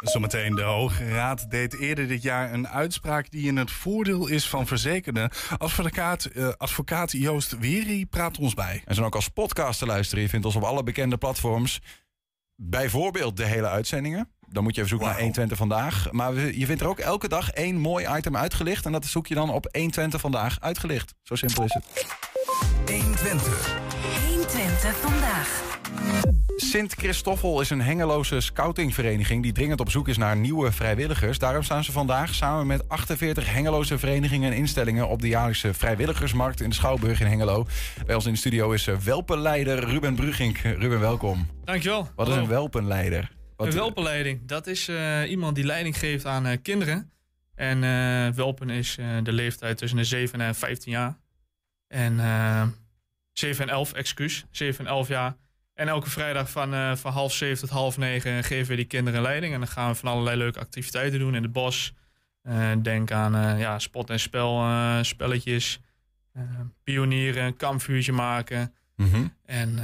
Zometeen 0.00 0.54
de 0.54 0.62
Hoge 0.62 1.08
Raad 1.08 1.50
deed 1.50 1.74
eerder 1.74 2.08
dit 2.08 2.22
jaar 2.22 2.52
een 2.52 2.68
uitspraak 2.68 3.30
die 3.30 3.46
in 3.46 3.56
het 3.56 3.70
voordeel 3.70 4.26
is 4.26 4.48
van 4.48 4.66
verzekerden. 4.66 5.30
Advocaat, 5.58 6.28
uh, 6.34 6.48
advocaat 6.56 7.12
Joost 7.12 7.58
Weri 7.58 8.06
praat 8.06 8.38
ons 8.38 8.54
bij. 8.54 8.82
En 8.84 8.94
zo 8.94 9.04
ook 9.04 9.14
als 9.14 9.28
podcast 9.28 9.78
te 9.78 9.86
luisteren. 9.86 10.22
Je 10.22 10.28
vindt 10.28 10.46
ons 10.46 10.56
op 10.56 10.62
alle 10.62 10.82
bekende 10.82 11.16
platforms. 11.16 11.80
Bijvoorbeeld 12.64 13.36
de 13.36 13.44
hele 13.44 13.68
uitzendingen. 13.68 14.28
Dan 14.48 14.62
moet 14.62 14.74
je 14.74 14.82
even 14.82 14.90
zoeken 14.90 15.08
wow. 15.08 15.16
naar 15.16 15.24
120 15.24 15.58
vandaag. 15.58 16.12
Maar 16.12 16.34
je 16.34 16.66
vindt 16.66 16.80
er 16.80 16.88
ook 16.88 16.98
elke 16.98 17.28
dag 17.28 17.50
één 17.50 17.76
mooi 17.76 18.06
item 18.16 18.36
uitgelicht. 18.36 18.86
En 18.86 18.92
dat 18.92 19.04
zoek 19.04 19.26
je 19.26 19.34
dan 19.34 19.50
op 19.50 19.68
120 19.72 20.20
vandaag 20.20 20.60
uitgelicht. 20.60 21.14
Zo 21.22 21.34
simpel 21.34 21.64
is 21.64 21.74
het. 21.74 22.06
120. 22.86 23.91
120 24.82 25.10
vandaag. 25.10 25.80
Sint 26.56 26.92
Christoffel 26.92 27.60
is 27.60 27.70
een 27.70 27.80
hengeloze 27.80 28.40
scoutingvereniging 28.40 29.42
die 29.42 29.52
dringend 29.52 29.80
op 29.80 29.90
zoek 29.90 30.08
is 30.08 30.16
naar 30.16 30.36
nieuwe 30.36 30.72
vrijwilligers. 30.72 31.38
Daarom 31.38 31.62
staan 31.62 31.84
ze 31.84 31.92
vandaag 31.92 32.34
samen 32.34 32.66
met 32.66 32.88
48 32.88 33.52
hengeloze 33.52 33.98
verenigingen 33.98 34.52
en 34.52 34.56
instellingen 34.56 35.08
op 35.08 35.20
de 35.20 35.28
jaarlijkse 35.28 35.74
vrijwilligersmarkt 35.74 36.60
in 36.60 36.68
de 36.68 36.74
Schouwburg 36.74 37.20
in 37.20 37.26
Hengelo. 37.26 37.66
Bij 38.06 38.14
ons 38.14 38.26
in 38.26 38.32
de 38.32 38.38
studio 38.38 38.72
is 38.72 38.84
welpenleider 38.84 39.84
Ruben 39.84 40.14
Brugink. 40.14 40.56
Ruben, 40.58 41.00
welkom. 41.00 41.46
Dankjewel. 41.64 42.08
Wat 42.14 42.28
is 42.28 42.34
een 42.34 42.48
welpenleider? 42.48 43.30
Wat 43.56 43.66
een 43.66 43.72
welpenleiding, 43.72 44.40
dat 44.46 44.66
is 44.66 44.88
uh, 44.88 45.30
iemand 45.30 45.54
die 45.54 45.64
leiding 45.64 45.98
geeft 45.98 46.26
aan 46.26 46.46
uh, 46.46 46.52
kinderen. 46.62 47.10
En 47.54 47.82
uh, 47.82 48.28
welpen 48.28 48.70
is 48.70 48.98
de 49.22 49.32
leeftijd 49.32 49.78
tussen 49.78 49.98
de 49.98 50.04
7 50.04 50.40
en 50.40 50.54
15 50.54 50.92
jaar. 50.92 51.18
En 51.88 52.20
7 53.32 53.64
en 53.64 53.74
11, 53.74 53.92
excuus. 53.92 54.44
7 54.50 54.84
en 54.84 54.90
11 54.90 55.08
jaar. 55.08 55.36
En 55.74 55.88
elke 55.88 56.10
vrijdag 56.10 56.50
van, 56.50 56.96
van 56.96 57.12
half 57.12 57.32
7 57.32 57.58
tot 57.58 57.70
half 57.70 57.98
9 57.98 58.44
geven 58.44 58.70
we 58.70 58.76
die 58.76 58.84
kinderen 58.84 59.22
leiding. 59.22 59.52
En 59.52 59.58
dan 59.58 59.68
gaan 59.68 59.90
we 59.90 59.96
van 59.96 60.10
allerlei 60.10 60.36
leuke 60.36 60.58
activiteiten 60.58 61.18
doen 61.18 61.34
in 61.34 61.42
het 61.42 61.52
bos. 61.52 61.94
denk 62.82 63.10
aan 63.10 63.58
ja, 63.58 63.78
spot- 63.78 64.10
en 64.10 64.20
spel, 64.20 64.64
spelletjes. 65.04 65.80
pionieren, 66.84 67.44
een 67.44 67.56
kampvuurtje 67.56 68.12
maken. 68.12 68.74
Mm 68.96 69.10
-hmm. 69.10 69.34
En 69.44 69.78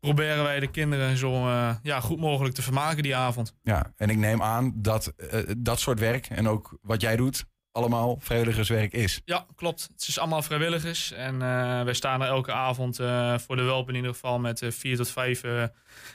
proberen 0.00 0.42
wij 0.42 0.60
de 0.60 0.70
kinderen 0.70 1.16
zo 1.16 1.48
ja, 1.82 2.00
goed 2.00 2.18
mogelijk 2.18 2.54
te 2.54 2.62
vermaken 2.62 3.02
die 3.02 3.16
avond. 3.16 3.54
Ja, 3.62 3.92
en 3.96 4.10
ik 4.10 4.16
neem 4.16 4.42
aan 4.42 4.72
dat 4.74 5.14
dat 5.58 5.80
soort 5.80 5.98
werk 5.98 6.26
en 6.26 6.48
ook 6.48 6.78
wat 6.82 7.00
jij 7.00 7.16
doet, 7.16 7.44
allemaal 7.74 8.18
vrijwilligerswerk 8.20 8.92
is. 8.92 9.20
Ja, 9.24 9.46
klopt. 9.56 9.88
Het 9.92 10.08
is 10.08 10.18
allemaal 10.18 10.42
vrijwilligers. 10.42 11.12
En 11.12 11.34
uh, 11.34 11.82
wij 11.82 11.94
staan 11.94 12.22
er 12.22 12.28
elke 12.28 12.52
avond 12.52 12.96
voor 13.42 13.56
de 13.56 13.62
Welpen 13.62 13.88
in 13.88 14.00
ieder 14.00 14.12
geval 14.12 14.38
met 14.38 14.62
vier 14.68 14.96
tot 14.96 15.10
vijf 15.10 15.42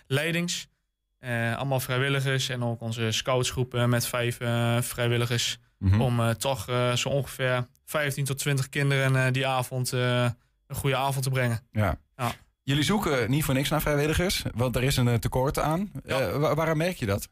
leidings. 0.08 0.68
allemaal 1.56 1.80
vrijwilligers 1.80 2.50
en 2.50 2.64
ook 2.64 2.82
onze 2.82 3.12
scoutsgroepen 3.12 3.90
met 3.90 4.08
vijf 4.08 4.38
vrijwilligers. 4.88 5.58
Mm 5.78 5.92
-hmm. 5.92 6.02
Om 6.02 6.38
toch 6.38 6.66
zo 6.96 7.10
ongeveer 7.10 7.68
15 7.86 8.26
tot 8.26 8.38
20 8.38 8.70
kinderen 8.70 9.34
die 9.34 9.48
avond 9.48 9.92
een 9.92 10.76
goede 10.76 10.96
avond 10.96 11.24
te 11.24 11.30
brengen. 11.30 11.60
Ja. 11.72 11.98
ja. 12.16 12.32
Jullie 12.70 12.84
zoeken 12.84 13.30
niet 13.30 13.44
voor 13.44 13.54
niks 13.54 13.70
naar 13.70 13.82
vrijwilligers, 13.82 14.44
want 14.56 14.76
er 14.76 14.84
is 14.84 14.98
een 14.98 15.08
eh, 15.08 15.14
tekort 15.14 15.60
aan. 15.60 15.92
Ja. 16.06 16.30
Uh, 16.30 16.54
waarom 16.54 16.78
merk 16.78 16.98
je 16.98 17.06
dat? 17.06 17.30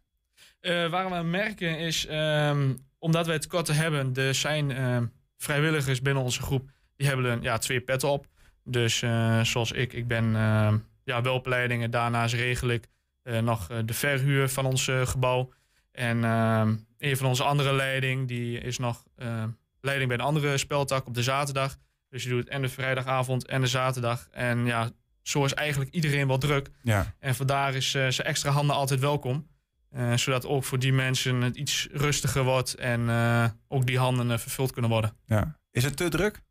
Uh, 0.61 0.89
waarom 0.89 1.11
we 1.11 1.23
merken 1.23 1.79
is 1.79 2.07
um, 2.09 2.77
omdat 2.99 3.27
wij 3.27 3.39
tekorten 3.39 3.75
hebben. 3.75 4.13
Er 4.15 4.35
zijn 4.35 4.69
uh, 4.69 4.97
vrijwilligers 5.37 6.01
binnen 6.01 6.23
onze 6.23 6.41
groep 6.41 6.69
die 6.95 7.07
hebben 7.07 7.41
ja, 7.41 7.57
twee 7.57 7.81
petten 7.81 8.09
op. 8.09 8.27
Dus 8.63 8.97
zoals 9.41 9.71
ik, 9.71 9.93
ik 9.93 10.07
ben 10.07 10.31
ja, 11.03 11.21
welopleiding 11.21 11.83
en 11.83 11.91
daarnaast 11.91 12.33
regel 12.33 12.67
ik 12.67 12.87
nog 13.41 13.67
de 13.85 13.93
verhuur 13.93 14.49
van 14.49 14.65
ons 14.65 14.89
gebouw. 15.03 15.53
En 15.91 16.23
een 16.97 17.17
van 17.17 17.27
onze 17.27 17.43
andere 17.43 17.73
leiding, 17.73 18.27
die 18.27 18.59
is 18.59 18.77
nog 18.77 19.03
leiding 19.81 20.09
bij 20.09 20.17
een 20.17 20.23
andere 20.23 20.57
speltak 20.57 21.07
op 21.07 21.13
de 21.13 21.23
zaterdag. 21.23 21.77
Dus 22.09 22.23
je 22.23 22.29
doet 22.29 22.47
en 22.47 22.61
de 22.61 22.69
vrijdagavond 22.69 23.45
en 23.45 23.61
de 23.61 23.67
zaterdag. 23.67 24.27
En 24.31 24.65
ja, 24.65 24.89
zo 25.21 25.45
is 25.45 25.53
eigenlijk 25.53 25.93
iedereen 25.93 26.27
wel 26.27 26.37
druk. 26.37 26.69
Ja. 26.83 27.13
En 27.19 27.35
vandaar 27.35 27.75
is 27.75 27.93
uh, 27.93 28.07
zijn 28.07 28.27
extra 28.27 28.51
handen 28.51 28.75
altijd 28.75 28.99
welkom. 28.99 29.47
Uh, 29.95 30.17
zodat 30.17 30.45
ook 30.45 30.63
voor 30.63 30.79
die 30.79 30.93
mensen 30.93 31.41
het 31.41 31.55
iets 31.55 31.87
rustiger 31.91 32.43
wordt 32.43 32.75
en 32.75 33.01
uh, 33.01 33.45
ook 33.67 33.85
die 33.85 33.97
handen 33.99 34.39
vervuld 34.39 34.71
kunnen 34.71 34.91
worden. 34.91 35.13
Ja. 35.25 35.57
Is 35.71 35.83
het 35.83 35.97
te 35.97 36.09
druk? 36.09 36.41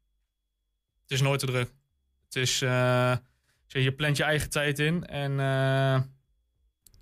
het 1.02 1.10
is 1.10 1.20
nooit 1.20 1.40
te 1.40 1.46
druk. 1.46 1.72
Het 2.24 2.36
is, 2.36 2.62
eh, 2.62 3.16
je 3.66 3.92
plant 3.92 4.16
je 4.16 4.22
eigen 4.24 4.50
tijd 4.50 4.78
in. 4.78 5.06
En 5.06 5.40
eh, 5.40 6.00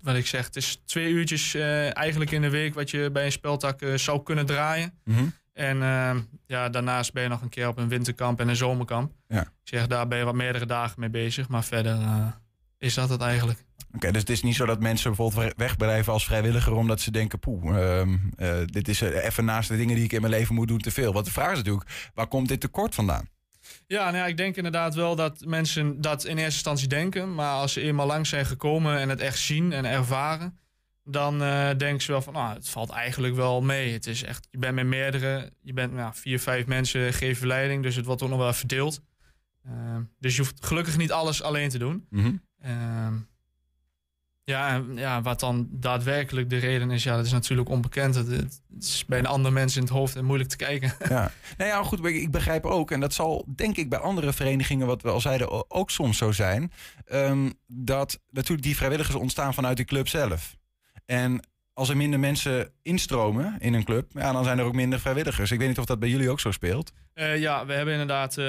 wat 0.01 0.15
ik 0.15 0.27
zeg, 0.27 0.45
het 0.45 0.55
is 0.55 0.81
twee 0.85 1.11
uurtjes 1.11 1.53
eh, 1.53 1.97
eigenlijk 1.97 2.31
in 2.31 2.41
de 2.41 2.49
week 2.49 2.73
wat 2.73 2.91
je 2.91 3.09
bij 3.11 3.25
een 3.25 3.31
speltak 3.31 3.81
eh, 3.81 3.93
zou 3.93 4.23
kunnen 4.23 4.45
draaien. 4.45 4.93
Mhm. 5.03 5.25
En 5.53 5.81
eh, 5.81 6.15
ja, 6.45 6.69
daarnaast 6.69 7.13
ben 7.13 7.23
je 7.23 7.29
nog 7.29 7.41
een 7.41 7.49
keer 7.49 7.67
op 7.67 7.77
een 7.77 7.87
winterkamp 7.87 8.39
en 8.39 8.47
een 8.47 8.55
zomerkamp. 8.55 9.11
Ja. 9.27 9.41
Ik 9.41 9.47
zeg, 9.63 9.87
daar 9.87 10.07
ben 10.07 10.17
je 10.17 10.23
wat 10.23 10.33
meerdere 10.35 10.65
dagen 10.65 10.99
mee 10.99 11.09
bezig. 11.09 11.47
Maar 11.47 11.63
verder 11.63 11.93
eh, 11.93 12.27
is 12.77 12.93
dat 12.93 13.09
het 13.09 13.21
eigenlijk. 13.21 13.63
Dus 13.99 14.11
het 14.11 14.29
is 14.29 14.41
niet 14.41 14.55
zo 14.55 14.65
dat 14.65 14.79
mensen 14.79 15.15
bijvoorbeeld 15.15 15.53
wegblijven 15.57 16.13
als 16.13 16.25
vrijwilliger 16.25 16.73
omdat 16.73 17.01
ze 17.01 17.11
denken, 17.11 17.39
poeh, 17.39 17.77
ehm, 17.77 18.17
eh, 18.35 18.57
dit 18.65 18.87
is 18.87 19.01
eh, 19.01 19.25
even 19.25 19.45
naast 19.45 19.69
de 19.69 19.77
dingen 19.77 19.95
die 19.95 20.03
ik 20.03 20.11
in 20.11 20.21
mijn 20.21 20.33
leven 20.33 20.55
moet 20.55 20.67
doen 20.67 20.79
te 20.79 20.91
veel. 20.91 21.13
Want 21.13 21.25
de 21.25 21.31
vraag 21.31 21.51
is 21.51 21.57
natuurlijk, 21.57 22.11
waar 22.13 22.27
komt 22.27 22.47
dit 22.47 22.59
tekort 22.59 22.95
vandaan? 22.95 23.29
Ja, 23.87 24.03
nou 24.03 24.15
ja, 24.15 24.25
ik 24.25 24.37
denk 24.37 24.55
inderdaad 24.55 24.95
wel 24.95 25.15
dat 25.15 25.45
mensen 25.45 26.01
dat 26.01 26.23
in 26.23 26.37
eerste 26.37 26.43
instantie 26.43 26.87
denken. 26.87 27.35
Maar 27.35 27.53
als 27.53 27.73
ze 27.73 27.81
eenmaal 27.81 28.07
langs 28.07 28.29
zijn 28.29 28.45
gekomen 28.45 28.99
en 28.99 29.09
het 29.09 29.19
echt 29.19 29.39
zien 29.39 29.71
en 29.71 29.85
ervaren, 29.85 30.59
dan 31.03 31.43
eh 31.43 31.69
denken 31.77 32.01
ze 32.01 32.11
wel 32.11 32.21
van, 32.21 32.33
nou, 32.33 32.53
het 32.53 32.69
valt 32.69 32.89
eigenlijk 32.89 33.35
wel 33.35 33.61
mee. 33.61 33.93
Het 33.93 34.07
is 34.07 34.23
echt, 34.23 34.47
je 34.51 34.57
bent 34.57 34.75
met 34.75 34.85
meerdere, 34.85 35.51
je 35.61 35.73
bent 35.73 35.93
nou, 35.93 36.11
vier, 36.15 36.39
vijf 36.39 36.65
mensen 36.65 37.13
geven 37.13 37.47
leiding, 37.47 37.83
dus 37.83 37.95
het 37.95 38.05
wordt 38.05 38.21
ook 38.21 38.29
nog 38.29 38.39
wel 38.39 38.53
verdeeld. 38.53 39.01
Ehm, 39.65 40.03
dus 40.19 40.35
je 40.35 40.41
hoeft 40.41 40.65
gelukkig 40.65 40.97
niet 40.97 41.11
alles 41.11 41.41
alleen 41.41 41.69
te 41.69 41.77
doen. 41.77 42.07
En 42.59 43.27
ja, 44.45 45.21
wat 45.21 45.39
dan 45.39 45.67
daadwerkelijk 45.71 46.49
de 46.49 46.57
reden 46.57 46.91
is, 46.91 47.03
ja, 47.03 47.15
dat 47.15 47.25
is 47.25 47.31
natuurlijk 47.31 47.69
onbekend. 47.69 48.15
Het, 48.15 48.61
is 48.79 49.05
bij 49.05 49.19
een 49.19 49.25
ander 49.25 49.53
mens 49.53 49.75
in 49.75 49.81
het 49.81 49.91
hoofd 49.91 50.15
en 50.15 50.25
moeilijk 50.25 50.49
te 50.49 50.57
kijken. 50.57 50.93
Ja, 51.09 51.31
nou 51.57 51.69
ja, 51.69 51.83
goed, 51.83 52.05
ik 52.05 52.31
begrijp 52.31 52.65
ook, 52.65 52.91
en 52.91 52.99
dat 52.99 53.13
zal 53.13 53.45
denk 53.55 53.77
ik 53.77 53.89
bij 53.89 53.99
andere 53.99 54.33
verenigingen, 54.33 54.87
wat 54.87 55.01
we 55.01 55.09
al 55.09 55.21
zeiden, 55.21 55.71
ook 55.71 55.89
soms 55.91 56.17
zo 56.17 56.31
zijn, 56.31 56.71
ehm, 57.05 57.49
dat 57.67 58.19
natuurlijk 58.29 58.63
die 58.63 58.75
vrijwilligers 58.75 59.15
ontstaan 59.15 59.53
vanuit 59.53 59.77
de 59.77 59.85
club 59.85 60.07
zelf. 60.07 60.55
En 61.05 61.47
als 61.73 61.89
er 61.89 61.97
minder 61.97 62.19
mensen 62.19 62.71
instromen 62.81 63.55
in 63.59 63.73
een 63.73 63.83
club, 63.83 64.11
ja, 64.13 64.31
dan 64.31 64.43
zijn 64.43 64.59
er 64.59 64.65
ook 64.65 64.73
minder 64.73 64.99
vrijwilligers. 64.99 65.51
Ik 65.51 65.59
weet 65.59 65.67
niet 65.67 65.79
of 65.79 65.85
dat 65.85 65.99
bij 65.99 66.09
jullie 66.09 66.29
ook 66.29 66.39
zo 66.39 66.51
speelt. 66.51 66.93
Eh, 67.13 67.37
ja, 67.37 67.65
we 67.65 67.73
hebben 67.73 67.93
inderdaad, 67.93 68.37
eh, 68.37 68.45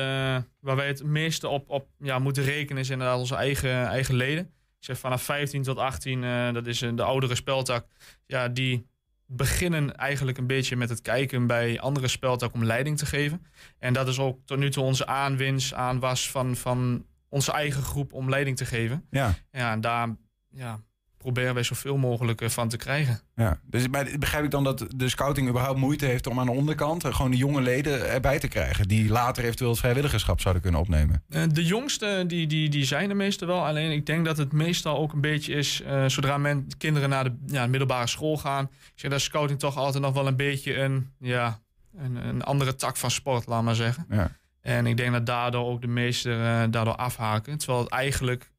waar 0.61 0.77
wij 0.77 0.87
het 0.87 1.05
meeste 1.05 1.49
op, 1.49 1.71
op 1.71 1.89
ja, 1.99 2.19
moeten 2.19 2.45
rekenen, 2.45 2.83
is 2.83 2.91
inderdaad 2.91 3.19
onze 3.19 3.35
eigen, 3.35 3.87
eigen 3.87 4.15
leden. 4.15 4.51
Ik 4.79 4.85
zeg 4.85 4.99
vanaf 4.99 5.23
15 5.23 5.63
tot 5.63 5.79
18, 5.79 6.25
eh, 6.25 6.53
dat 6.53 6.67
is 6.67 6.83
eh, 6.83 6.91
de 6.95 7.03
oudere 7.03 7.35
speltak. 7.35 7.87
Ja, 8.27 8.49
die 8.49 8.87
beginnen 9.27 9.97
eigenlijk 9.97 10.39
een 10.39 10.47
beetje 10.47 10.77
met 10.77 10.89
het 10.89 11.03
kijken 11.03 11.47
bij 11.47 11.81
andere 11.81 12.09
speltak 12.09 12.55
om 12.55 12.65
leiding 12.65 12.99
te 12.99 13.07
geven. 13.07 13.47
En 13.79 13.93
dat 13.93 14.09
is 14.09 14.19
ook 14.19 14.41
tot 14.45 14.59
nu 14.59 14.71
toe 14.71 14.85
onze 14.85 15.07
aanwinst, 15.07 15.75
aanwas 15.75 16.31
van, 16.31 16.57
van 16.57 17.07
onze 17.29 17.53
eigen 17.53 17.83
groep 17.83 18.13
om 18.13 18.29
leiding 18.29 18.57
te 18.57 18.65
geven. 18.65 19.07
Ja. 19.11 19.35
Ja, 19.51 19.73
en 19.73 19.81
daar 19.81 20.17
ja, 20.51 20.81
proberen 21.27 21.55
wij 21.55 21.63
zoveel 21.63 21.97
mogelijk 21.97 22.41
eh, 22.41 22.49
van 22.49 22.69
te 22.69 22.77
krijgen. 22.77 23.21
Ja, 23.35 23.61
dus 23.65 23.91
begrijp 24.19 24.45
ik 24.45 24.51
dan 24.51 24.65
dat 24.65 24.87
de 24.97 25.09
scouting 25.09 25.49
überhaupt 25.49 25.79
moeite 25.79 26.07
heeft 26.07 26.27
om 26.27 26.41
aan 26.41 26.47
de 26.47 26.53
onderkant 26.53 27.05
eh, 27.05 27.15
gewoon 27.15 27.31
de 27.31 27.37
jonge 27.37 27.61
leden 27.61 28.11
erbij 28.11 28.39
te 28.39 28.49
krijgen, 28.49 28.89
die 28.89 29.09
later 29.09 29.45
eventueel 29.45 29.71
het 29.71 29.79
vrijwilligerschap 29.79 30.41
zouden 30.41 30.63
kunnen 30.63 30.81
opnemen? 30.81 31.23
Eh, 31.29 31.43
De 31.53 31.65
jongste, 31.65 32.25
die, 32.27 32.47
die, 32.47 32.69
die 32.69 32.85
zijn 32.85 33.11
er 33.11 33.17
meestal 33.17 33.49
wel. 33.49 33.67
Alleen 33.67 33.91
ik 33.91 34.07
denk 34.07 34.25
dat 34.25 34.37
het 34.37 34.53
meestal 34.53 34.97
ook 34.97 35.13
een 35.13 35.21
beetje 35.21 35.55
is... 35.55 35.83
zodra 36.07 36.39
men, 36.39 36.67
kinderen 36.79 37.09
naar 37.09 37.25
de 37.25 37.37
ja, 37.47 37.67
middelbare 37.67 38.07
school 38.07 38.37
gaan... 38.37 38.71
Zeg, 38.95 39.11
dat 39.11 39.21
scouting 39.21 39.59
toch 39.59 39.77
altijd 39.77 40.03
nog 40.03 40.15
wel 40.15 40.27
een 40.27 40.37
beetje 40.37 40.79
een, 40.79 41.11
ja, 41.19 41.61
een, 41.97 42.17
een 42.17 42.43
andere 42.43 42.75
tak 42.75 42.97
van 42.97 43.11
sport, 43.11 43.47
laat 43.47 43.63
maar 43.63 43.75
zeggen. 43.75 44.07
Ja. 44.11 44.31
En 44.61 44.87
ik 44.87 44.97
denk 44.97 45.13
dat 45.13 45.27
daardoor 45.27 45.67
ook 45.67 45.81
de 45.81 45.87
meesten 45.87 46.71
daardoor 46.71 46.97
afhaken. 46.97 47.59
Terwijl 47.59 47.81
het 47.81 47.91
eigenlijk 47.91 48.51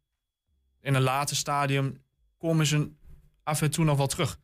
in 0.82 0.96
een 0.96 1.02
later 1.02 1.36
stadium 1.36 2.06
komen 2.38 2.66
ze 2.66 2.92
af 3.44 3.62
en 3.62 3.72
toe 3.72 3.86
nog 3.86 3.98
wel 3.98 4.08
terug. 4.08 4.40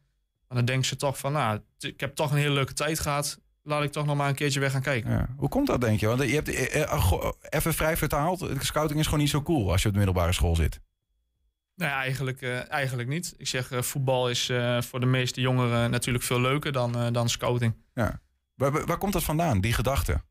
Maar 0.48 0.58
dan 0.58 0.66
denken 0.66 0.86
ze 0.86 0.96
toch 0.96 1.18
van, 1.18 1.32
nou, 1.32 1.60
ik 1.80 2.00
heb 2.00 2.16
toch 2.16 2.32
een 2.32 2.38
hele 2.38 2.54
leuke 2.54 2.74
tijd 2.74 3.00
gehad. 3.00 3.40
Laat 3.64 3.84
ik 3.84 3.92
toch 3.92 4.06
nog 4.06 4.16
maar 4.16 4.30
een 4.30 4.36
keertje 4.36 4.60
weg 4.60 4.72
gaan 4.72 4.82
kijken. 4.82 5.12
Ja. 5.12 5.28
Hoe 5.38 5.50
komt 5.50 5.68
dat, 5.68 5.82
denk 5.82 6.00
je? 6.00 6.08
Want 6.08 6.22
je 6.22 6.28
hebt, 6.36 6.50
eh, 6.50 6.82
eh, 6.82 7.04
go- 7.04 7.38
even 7.50 7.74
vrij 7.74 7.98
vertaald, 7.98 8.40
de 8.40 8.56
scouting 8.60 9.00
is 9.00 9.06
gewoon 9.06 9.20
niet 9.20 9.30
zo 9.30 9.42
cool 9.42 9.72
als 9.72 9.82
je 9.82 9.88
op 9.88 9.94
de 9.94 10.00
middelbare 10.00 10.34
school 10.34 10.56
zit. 10.56 10.80
Nee, 11.76 11.90
eigenlijk, 11.90 12.42
eh, 12.42 12.72
eigenlijk 12.72 13.10
niet. 13.10 13.34
Ik 13.38 13.48
zeg, 13.48 13.72
eh, 13.72 13.82
voetbal 13.82 14.30
is 14.30 14.50
eh, 14.50 14.82
voor 14.82 15.00
de 15.00 15.06
meeste 15.06 15.42
jongeren 15.42 15.92
natuurlijk 15.92 16.24
veel 16.24 16.42
leuker 16.42 16.72
dan, 16.72 16.96
eh, 16.98 17.08
dan 17.12 17.30
scouting. 17.30 17.74
Ja. 17.94 18.22
Waar, 18.56 18.72
waar- 18.72 18.86
waar 18.86 18.98
komt 18.98 19.14
dat 19.14 19.24
vandaan, 19.24 19.62
die 19.62 19.74
gedachte? 19.74 20.22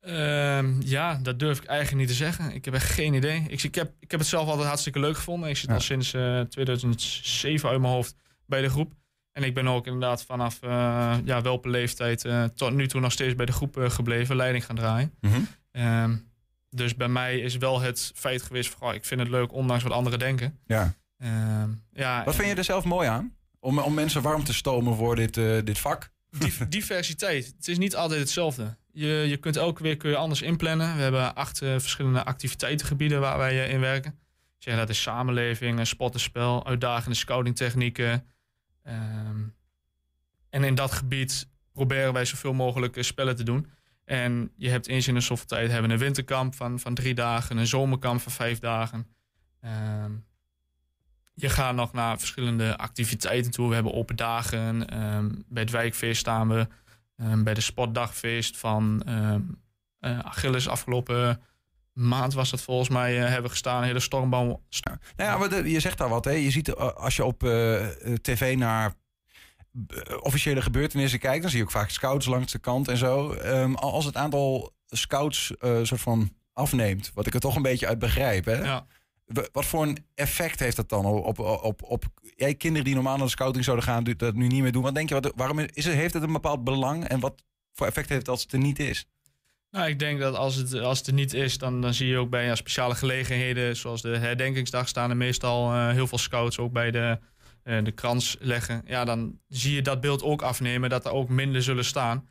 Ehm, 0.00 0.80
ja, 0.80 1.14
dat 1.22 1.38
durf 1.38 1.58
ik 1.58 1.64
eigenlijk 1.64 1.98
niet 1.98 2.08
te 2.08 2.14
zeggen. 2.24 2.52
Ik 2.54 2.64
heb 2.64 2.74
echt 2.74 2.90
geen 2.90 3.14
idee. 3.14 3.44
Ik, 3.48 3.62
ik, 3.62 3.74
heb, 3.74 3.92
ik 4.00 4.10
heb 4.10 4.20
het 4.20 4.28
zelf 4.28 4.48
altijd 4.48 4.66
hartstikke 4.66 5.00
leuk 5.00 5.16
gevonden. 5.16 5.48
Ik 5.48 5.56
zit 5.56 5.68
Ja. 5.68 5.74
al 5.74 5.80
sinds 5.80 6.14
eh, 6.14 6.40
2007 6.40 7.68
uit 7.70 7.80
mijn 7.80 7.92
hoofd 7.92 8.14
bij 8.46 8.60
de 8.60 8.68
groep. 8.68 8.92
En 9.32 9.42
ik 9.44 9.54
ben 9.54 9.68
ook 9.68 9.86
inderdaad 9.86 10.24
vanaf 10.24 10.58
eh 10.62 11.16
ja, 11.24 11.42
welke 11.42 11.68
leeftijd 11.68 12.24
eh, 12.24 12.44
tot 12.44 12.72
nu 12.72 12.88
toe 12.88 13.00
nog 13.00 13.12
steeds 13.12 13.34
bij 13.34 13.46
de 13.46 13.52
groep 13.52 13.76
eh, 13.78 13.90
gebleven, 13.90 14.36
leiding 14.36 14.64
gaan 14.64 14.76
draaien. 14.76 15.14
Mhm. 15.20 15.40
Ehm, 15.70 16.16
dus 16.70 16.96
bij 16.96 17.08
mij 17.08 17.38
is 17.38 17.56
wel 17.56 17.80
het 17.80 18.12
feit 18.14 18.42
geweest 18.42 18.74
van, 18.78 18.94
ik 18.94 19.04
vind 19.04 19.20
het 19.20 19.28
leuk, 19.30 19.52
ondanks 19.52 19.82
wat 19.82 19.92
anderen 19.92 20.18
denken. 20.18 20.58
Ja. 20.66 20.94
Ehm, 21.18 21.70
ja, 21.92 22.24
Wat 22.24 22.34
vind 22.34 22.48
je 22.48 22.54
er 22.54 22.64
zelf 22.64 22.84
mooi 22.84 23.08
aan? 23.08 23.34
Om, 23.60 23.78
om 23.78 23.94
mensen 23.94 24.22
warm 24.22 24.44
te 24.44 24.54
stomen 24.54 24.96
voor 24.96 25.16
dit, 25.16 25.36
eh, 25.36 25.58
dit 25.64 25.78
vak? 25.78 26.10
Div- 26.30 26.66
diversiteit. 26.78 27.46
Het 27.56 27.68
is 27.68 27.78
niet 27.78 27.96
altijd 27.96 28.20
hetzelfde. 28.20 28.76
Je, 28.92 29.06
je 29.06 29.36
kunt 29.36 29.56
elke 29.56 29.82
week 29.82 29.98
kun 29.98 30.10
je 30.10 30.16
anders 30.16 30.42
inplannen. 30.42 30.96
We 30.96 31.02
hebben 31.02 31.34
acht 31.34 31.62
eh, 31.62 31.70
verschillende 31.70 32.24
activiteitengebieden 32.24 33.20
waar 33.20 33.38
wij 33.38 33.64
eh, 33.64 33.72
in 33.72 33.80
werken. 33.80 34.18
Zeg, 34.58 34.76
dat 34.76 34.88
is 34.88 35.02
samenleving, 35.02 35.78
en 35.78 35.86
spel, 36.12 36.66
uitdagende 36.66 37.16
scoutingtechnieken. 37.16 38.26
Ehm, 38.82 39.42
en 40.50 40.64
in 40.64 40.74
dat 40.74 40.92
gebied 40.92 41.48
proberen 41.72 42.12
wij 42.12 42.24
zoveel 42.24 42.52
mogelijk 42.52 42.96
eh, 42.96 43.02
spellen 43.02 43.36
te 43.36 43.42
doen. 43.42 43.70
En 44.04 44.52
je 44.56 44.68
hebt 44.68 44.88
in 44.88 45.22
zoveel 45.22 45.46
tijd 45.46 45.70
hebben 45.70 45.90
een 45.90 45.98
winterkamp 45.98 46.54
van, 46.54 46.80
van 46.80 46.94
drie 46.94 47.14
dagen, 47.14 47.56
een 47.56 47.66
zomerkamp 47.66 48.20
van 48.20 48.32
vijf 48.32 48.58
dagen. 48.58 49.06
Ehm, 49.60 50.12
je 51.40 51.48
gaat 51.48 51.74
nog 51.74 51.92
naar 51.92 52.18
verschillende 52.18 52.76
activiteiten 52.76 53.50
toe. 53.50 53.68
We 53.68 53.74
hebben 53.74 53.94
open 53.94 54.16
dagen. 54.16 54.88
ehm, 54.88 55.28
bij 55.48 55.62
het 55.62 55.70
wijkfeest 55.70 56.20
staan 56.20 56.48
we. 56.48 56.66
ehm, 57.16 57.42
bij 57.42 57.54
de 57.54 57.60
sportdagfeest 57.60 58.56
van 58.56 59.02
ehm 59.06 59.40
eh, 60.00 60.18
Achilles 60.18 60.68
afgelopen 60.68 61.40
maand 61.92 62.34
was 62.34 62.50
dat 62.50 62.60
volgens 62.62 62.88
mij. 62.88 63.16
eh, 63.18 63.24
hebben 63.24 63.42
we 63.42 63.48
gestaan. 63.48 63.78
Een 63.80 63.86
hele 63.86 64.00
stormboom. 64.00 64.46
Nou 65.16 65.30
ja, 65.30 65.36
maar 65.38 65.48
de- 65.48 65.70
je 65.70 65.80
zegt 65.80 65.98
daar 65.98 66.08
wat. 66.08 66.24
Hè? 66.24 66.30
Je 66.30 66.50
ziet 66.50 66.74
eh, 66.74 66.92
als 66.92 67.16
je 67.16 67.24
op 67.24 67.42
eh, 67.42 67.84
eh, 68.12 68.14
tv 68.14 68.56
naar 68.56 68.94
eh, 69.88 70.16
officiële 70.20 70.62
gebeurtenissen 70.62 71.18
kijkt, 71.18 71.40
dan 71.40 71.50
zie 71.50 71.58
je 71.58 71.64
ook 71.64 71.70
vaak 71.70 71.90
scouts 71.90 72.26
langs 72.26 72.52
de 72.52 72.58
kant 72.58 72.88
en 72.88 72.96
zo. 72.96 73.32
Al- 73.74 73.92
als 73.92 74.04
het 74.04 74.16
aantal 74.16 74.72
scouts 74.86 75.56
eh 75.56 75.78
soort 75.82 76.00
van 76.00 76.32
afneemt, 76.52 77.10
wat 77.14 77.26
ik 77.26 77.34
er 77.34 77.40
toch 77.40 77.56
een 77.56 77.62
beetje 77.62 77.86
uit 77.86 77.98
begrijp. 77.98 78.44
Hè? 78.44 78.62
Ja. 78.62 78.86
Wat 79.52 79.66
voor 79.66 79.82
een 79.82 80.06
effect 80.14 80.60
heeft 80.60 80.76
dat 80.76 80.88
dan 80.88 81.04
op, 81.04 81.38
op, 81.38 81.62
op, 81.64 81.82
op 81.82 82.04
jij, 82.36 82.54
kinderen 82.54 82.84
die 82.84 82.94
normaal 82.94 83.16
naar 83.16 83.24
de 83.24 83.30
scouting 83.30 83.64
zouden 83.64 83.86
gaan, 83.86 84.04
dat 84.04 84.34
nu 84.34 84.46
niet 84.46 84.62
meer 84.62 84.72
doen? 84.72 84.82
Wat 84.82 84.94
denk 84.94 85.08
je, 85.08 85.14
wat, 85.14 85.32
waarom 85.36 85.58
is 85.58 85.84
het, 85.84 85.94
heeft 85.94 86.14
het 86.14 86.22
een 86.22 86.32
bepaald 86.32 86.64
belang 86.64 87.04
en 87.04 87.20
wat 87.20 87.42
voor 87.72 87.86
effect 87.86 88.08
heeft 88.08 88.20
het 88.20 88.30
als 88.30 88.42
het 88.42 88.52
er 88.52 88.58
niet 88.58 88.78
is? 88.78 89.06
Nou, 89.70 89.88
ik 89.88 89.98
denk 89.98 90.20
dat 90.20 90.34
als 90.34 90.54
het, 90.54 90.74
als 90.74 90.98
het 90.98 91.06
er 91.06 91.12
niet 91.12 91.34
is, 91.34 91.58
dan, 91.58 91.80
dan 91.80 91.94
zie 91.94 92.08
je 92.08 92.16
ook 92.16 92.30
bij 92.30 92.44
ja, 92.44 92.54
speciale 92.54 92.94
gelegenheden, 92.94 93.76
zoals 93.76 94.02
de 94.02 94.18
herdenkingsdag, 94.18 94.88
staan 94.88 95.10
er 95.10 95.16
meestal 95.16 95.72
eh, 95.72 95.90
heel 95.90 96.06
veel 96.06 96.18
scouts 96.18 96.58
ook 96.58 96.72
bij 96.72 96.90
de, 96.90 97.18
eh, 97.62 97.84
de 97.84 97.92
krans 97.92 98.36
leggen. 98.40 98.82
Ja, 98.86 99.04
dan 99.04 99.38
zie 99.48 99.74
je 99.74 99.82
dat 99.82 100.00
beeld 100.00 100.22
ook 100.22 100.42
afnemen, 100.42 100.90
dat 100.90 101.04
er 101.04 101.12
ook 101.12 101.28
minder 101.28 101.62
zullen 101.62 101.84
staan. 101.84 102.28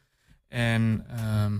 En 0.47 1.05
ehm, 1.09 1.57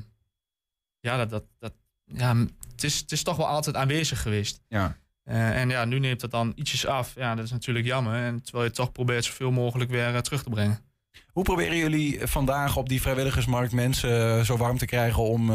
ja, 1.00 1.18
dat, 1.18 1.30
dat, 1.30 1.44
dat, 1.60 1.74
ja, 2.06 2.36
het, 2.72 2.84
is, 2.84 3.00
het 3.00 3.12
is 3.12 3.24
toch 3.24 3.38
wel 3.38 3.48
altijd 3.48 3.76
aanwezig 3.76 4.22
geweest. 4.22 4.62
Ja. 4.68 4.98
Eh, 5.28 5.62
en 5.62 5.70
ja, 5.70 5.86
nu 5.86 6.00
neemt 6.00 6.20
dat 6.20 6.32
dan 6.32 6.52
ietsjes 6.56 6.86
af. 6.86 7.14
Ja, 7.16 7.36
dat 7.36 7.46
is 7.46 7.52
natuurlijk 7.52 7.86
jammer. 7.86 8.14
En 8.14 8.44
terwijl 8.44 8.66
je 8.66 8.72
toch 8.72 8.92
probeert 8.92 9.26
zoveel 9.26 9.52
mogelijk 9.52 9.90
weer 9.90 10.16
eh, 10.16 10.20
terug 10.20 10.44
te 10.44 10.50
brengen. 10.50 10.80
Hoe 11.28 11.44
proberen 11.44 11.78
jullie 11.78 12.28
vandaag 12.28 12.78
op 12.78 12.90
die 12.90 13.02
vrijwilligersmarkt 13.02 13.72
mensen 13.72 14.38
eh, 14.38 14.44
zo 14.44 14.58
warm 14.58 14.78
te 14.78 14.86
krijgen 14.86 15.24
om 15.24 15.48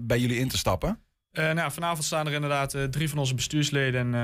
bij 0.00 0.18
jullie 0.18 0.38
in 0.38 0.48
te 0.48 0.58
stappen? 0.58 1.00
Nou, 1.32 1.72
vanavond 1.72 2.04
staan 2.04 2.26
er 2.26 2.32
inderdaad 2.32 2.76
drie 2.90 3.08
van 3.08 3.18
onze 3.18 3.34
bestuursleden 3.34 4.14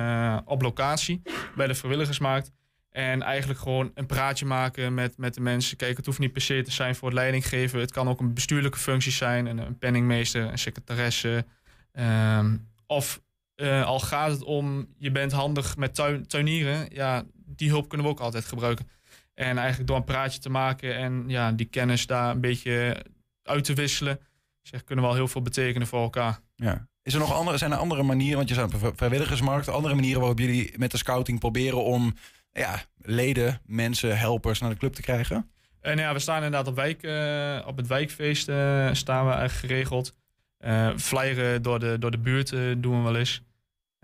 op 0.47 0.63
locatie 0.63 1.23
bij 1.57 1.67
de 1.67 1.75
vrijwilligersmarkt. 1.75 2.51
En 2.91 3.23
eigenlijk 3.23 3.61
gewoon 3.61 3.91
een 3.95 4.07
praatje 4.07 4.45
maken 4.45 4.95
met, 4.95 5.17
met 5.17 5.35
de 5.35 5.41
mensen. 5.41 5.77
Kijk, 5.77 5.97
het 5.97 6.07
hoeft 6.07 6.19
niet 6.19 6.33
per 6.33 6.43
se 6.43 6.63
te 6.63 6.71
zijn 6.71 6.95
voor 6.95 7.09
het 7.09 7.19
leidinggeven. 7.19 7.81
Het 7.81 7.93
kan 7.93 8.09
ook 8.09 8.21
een 8.21 8.35
bestuurlijke 8.35 8.79
functie 8.79 9.13
zijn. 9.13 9.47
Een, 9.47 9.59
een 9.59 9.79
penningmeester, 9.79 10.43
een 10.43 10.59
secretaresse. 10.59 11.45
Ehm, 11.93 12.57
of 12.87 13.21
eh, 13.55 13.87
al 13.87 14.01
gaat 14.01 14.31
het 14.31 14.43
om, 14.43 14.87
je 14.99 15.11
bent 15.11 15.33
handig 15.33 15.77
met 15.77 15.95
tuin, 15.95 16.27
tuinieren. 16.27 16.89
Ja, 16.93 17.25
die 17.35 17.69
hulp 17.69 17.89
kunnen 17.89 18.07
we 18.07 18.13
ook 18.13 18.21
altijd 18.21 18.45
gebruiken. 18.45 18.89
En 19.35 19.59
eigenlijk 19.59 19.89
door 19.89 19.97
een 19.97 20.05
praatje 20.05 20.41
te 20.41 20.51
maken 20.51 20.97
en 20.97 21.25
ja, 21.27 21.53
die 21.53 21.67
kennis 21.67 22.07
daar 22.07 22.31
een 22.31 22.41
beetje 22.41 23.05
uit 23.43 23.65
te 23.65 23.75
wisselen. 23.75 24.21
Zeg, 24.63 24.85
kunnen 24.85 25.05
wel 25.05 25.15
heel 25.15 25.29
veel 25.29 25.43
betekenen 25.43 25.87
voor 25.87 26.03
elkaar. 26.03 26.41
Ja. 26.57 26.87
Is 27.03 27.15
er 27.15 27.21
nog 27.21 27.35
andere, 27.35 27.59
zijn 27.59 27.73
er 27.73 27.79
andere 27.79 28.03
manieren, 28.03 28.37
want 28.37 28.49
je 28.49 28.55
zei 28.55 28.69
op 28.73 28.93
vrijwilligersmarkt, 28.97 29.69
andere 29.69 29.95
manieren 29.95 30.21
waarop 30.21 30.39
jullie 30.39 30.73
met 30.77 30.91
de 30.91 30.97
scouting 30.97 31.39
proberen 31.39 31.85
om 31.85 32.15
ja, 32.53 32.83
leden, 32.97 33.61
mensen, 33.67 34.19
helpers 34.19 34.61
naar 34.61 34.71
de 34.71 34.77
club 34.77 34.93
te 34.93 35.03
krijgen? 35.03 35.51
En 35.81 35.99
ja, 35.99 36.13
we 36.13 36.19
staan 36.19 36.37
inderdaad 36.37 36.67
op, 36.67 36.75
wijk, 36.75 37.03
eh, 37.03 37.67
op 37.67 37.77
het 37.77 37.87
wijkfeest 37.87 38.49
uh, 38.49 38.89
staan 38.93 39.27
we 39.27 39.33
eigenlijk 39.33 39.73
geregeld. 39.73 40.15
Uh, 40.65 40.97
flyeren 40.97 41.63
door 41.63 41.79
de, 41.79 41.99
door 41.99 42.11
de 42.11 42.19
buurt 42.19 42.51
doen 42.83 42.97
we 42.97 43.03
wel 43.03 43.17
eens. 43.17 43.43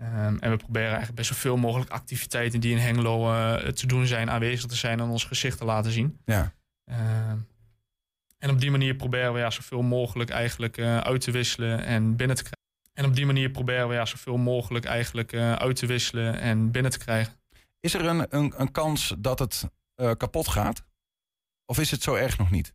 Um, 0.01 0.39
en 0.39 0.49
we 0.49 0.57
proberen 0.57 0.87
eigenlijk 0.87 1.15
best 1.15 1.29
zoveel 1.29 1.57
mogelijk 1.57 1.89
activiteiten 1.89 2.59
die 2.59 2.71
in 2.71 2.77
Hengelo 2.77 3.31
te 3.71 3.87
doen 3.87 4.05
zijn, 4.05 4.29
aanwezig 4.29 4.65
te 4.69 4.75
zijn 4.75 4.99
en 4.99 5.09
ons 5.09 5.23
gezicht 5.23 5.57
te 5.57 5.65
laten 5.65 5.91
zien. 5.91 6.19
Ja. 6.25 6.53
Uh, 6.85 6.95
en 8.37 8.49
op 8.49 8.59
die 8.59 8.71
manier 8.71 8.95
proberen 8.95 9.33
we 9.33 9.39
ja, 9.39 9.49
zoveel 9.49 9.81
mogelijk 9.81 10.29
eigenlijk 10.29 10.79
uit 10.79 11.21
te 11.21 11.31
wisselen 11.31 11.83
en 11.83 12.15
binnen 12.15 12.35
te 12.35 12.43
krijgen. 12.43 12.67
En 12.93 13.05
op 13.05 13.15
die 13.15 13.25
manier 13.25 13.49
proberen 13.49 13.87
we 13.87 13.93
ja, 13.93 14.05
zoveel 14.05 14.37
mogelijk 14.37 14.85
eigenlijk 14.85 15.33
uit 15.35 15.75
te 15.75 15.85
wisselen 15.85 16.39
en 16.39 16.71
binnen 16.71 16.91
te 16.91 16.99
krijgen. 16.99 17.33
Is 17.79 17.93
er 17.93 18.05
een, 18.05 18.25
een, 18.29 18.53
een 18.57 18.71
kans 18.71 19.15
dat 19.17 19.39
het 19.39 19.69
kapot 19.95 20.47
gaat? 20.47 20.83
Of 21.65 21.79
is 21.79 21.91
het 21.91 22.01
zo 22.01 22.15
erg 22.15 22.37
nog 22.37 22.51
niet? 22.51 22.73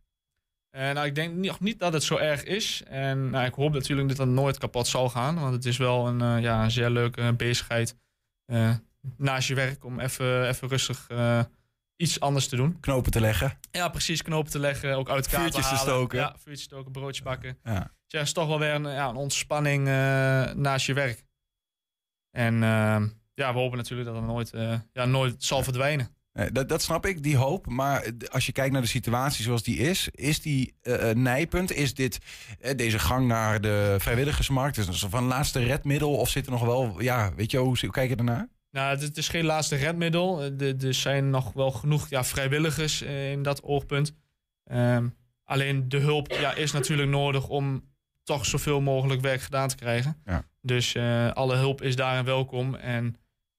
Uh, 0.75 0.81
nou, 0.81 1.05
ik 1.05 1.15
denk 1.15 1.33
nog 1.33 1.59
niet 1.59 1.79
dat 1.79 1.93
het 1.93 2.03
zo 2.03 2.17
erg 2.17 2.43
is. 2.43 2.83
En 2.87 3.29
nou, 3.29 3.45
ik 3.45 3.53
hoop 3.53 3.73
natuurlijk 3.73 4.07
dat 4.07 4.17
het 4.17 4.27
nooit 4.27 4.57
kapot 4.57 4.87
zal 4.87 5.09
gaan. 5.09 5.39
Want 5.39 5.53
het 5.53 5.65
is 5.65 5.77
wel 5.77 6.07
een, 6.07 6.21
uh, 6.21 6.41
ja, 6.41 6.63
een 6.63 6.71
zeer 6.71 6.89
leuke 6.89 7.33
bezigheid 7.33 7.97
uh, 8.45 8.75
naast 9.17 9.47
je 9.47 9.55
werk 9.55 9.85
om 9.85 9.99
even, 9.99 10.47
even 10.47 10.67
rustig 10.67 11.07
iets 11.95 12.19
anders 12.19 12.47
te 12.47 12.55
doen. 12.55 12.79
Knopen 12.79 13.11
te 13.11 13.19
leggen. 13.19 13.59
Ja, 13.71 13.89
precies. 13.89 14.21
Knopen 14.21 14.51
te 14.51 14.59
leggen. 14.59 14.95
Ook 14.95 15.09
uit 15.09 15.25
elkaar 15.25 15.41
vuurtjes 15.41 15.67
te, 15.69 15.73
te 15.73 15.79
stoken. 15.79 16.19
Ja, 16.19 16.35
vuurtjes 16.37 16.65
stoken, 16.65 16.91
broodjes 16.91 17.23
bakken. 17.23 17.57
Ja. 17.63 17.79
Dus 17.79 17.81
ja, 18.07 18.17
het 18.17 18.27
is 18.27 18.33
toch 18.33 18.47
wel 18.47 18.59
weer 18.59 18.73
een, 18.73 18.89
ja, 18.89 19.09
een 19.09 19.15
ontspanning 19.15 19.85
naast 20.55 20.85
je 20.85 20.93
werk. 20.93 21.23
En 22.31 22.59
ja, 23.33 23.53
we 23.53 23.59
hopen 23.59 23.77
natuurlijk 23.77 24.07
dat 24.07 24.17
het 24.17 24.25
nooit, 24.25 24.51
ja, 24.93 25.05
nooit 25.05 25.43
zal 25.43 25.63
verdwijnen. 25.63 26.14
Eh, 26.35 26.45
dat, 26.51 26.69
dat 26.69 26.81
snap 26.81 27.05
ik, 27.05 27.23
die 27.23 27.37
hoop. 27.37 27.67
Maar 27.67 28.11
als 28.31 28.45
je 28.45 28.51
kijkt 28.51 28.71
naar 28.71 28.81
de 28.81 28.87
situatie 28.87 29.43
zoals 29.43 29.63
die 29.63 29.77
is, 29.77 30.09
is 30.11 30.41
die 30.41 30.73
uh, 30.83 31.09
nijpunt? 31.09 31.71
Is 31.71 31.93
dit 31.93 32.17
uh, 32.61 32.71
deze 32.75 32.99
gang 32.99 33.27
naar 33.27 33.61
de 33.61 33.95
vrijwilligersmarkt? 33.99 34.77
Is 34.77 34.85
dat 34.85 35.09
van 35.09 35.23
laatste 35.23 35.59
redmiddel? 35.59 36.15
Of 36.15 36.29
zit 36.29 36.45
er 36.45 36.51
nog 36.51 36.65
wel, 36.65 37.01
ja, 37.01 37.33
weet 37.35 37.51
je, 37.51 37.57
hoe, 37.57 37.77
hoe 37.79 37.91
kijk 37.91 38.09
je 38.09 38.15
ernaar? 38.15 38.47
Nou, 38.71 38.99
het 38.99 39.17
is 39.17 39.27
geen 39.27 39.45
laatste 39.45 39.75
redmiddel. 39.75 40.41
Er 40.61 40.93
zijn 40.93 41.29
nog 41.29 41.53
wel 41.53 41.71
genoeg 41.71 42.09
ja, 42.09 42.23
vrijwilligers 42.23 43.01
in 43.01 43.43
dat 43.43 43.63
oogpunt. 43.63 44.15
Um, 44.71 45.15
alleen 45.43 45.89
de 45.89 45.97
hulp 45.97 46.31
ja, 46.31 46.53
is 46.53 46.71
natuurlijk 46.71 47.09
nodig 47.09 47.47
om 47.47 47.83
toch 48.23 48.45
zoveel 48.45 48.81
mogelijk 48.81 49.21
werk 49.21 49.41
gedaan 49.41 49.67
te 49.67 49.75
krijgen. 49.75 50.21
Ja. 50.25 50.43
Dus 50.61 50.95
alle 51.33 51.55
hulp 51.55 51.81
is 51.81 51.95
daarin 51.95 52.25
welkom. 52.25 52.75
En 52.75 53.15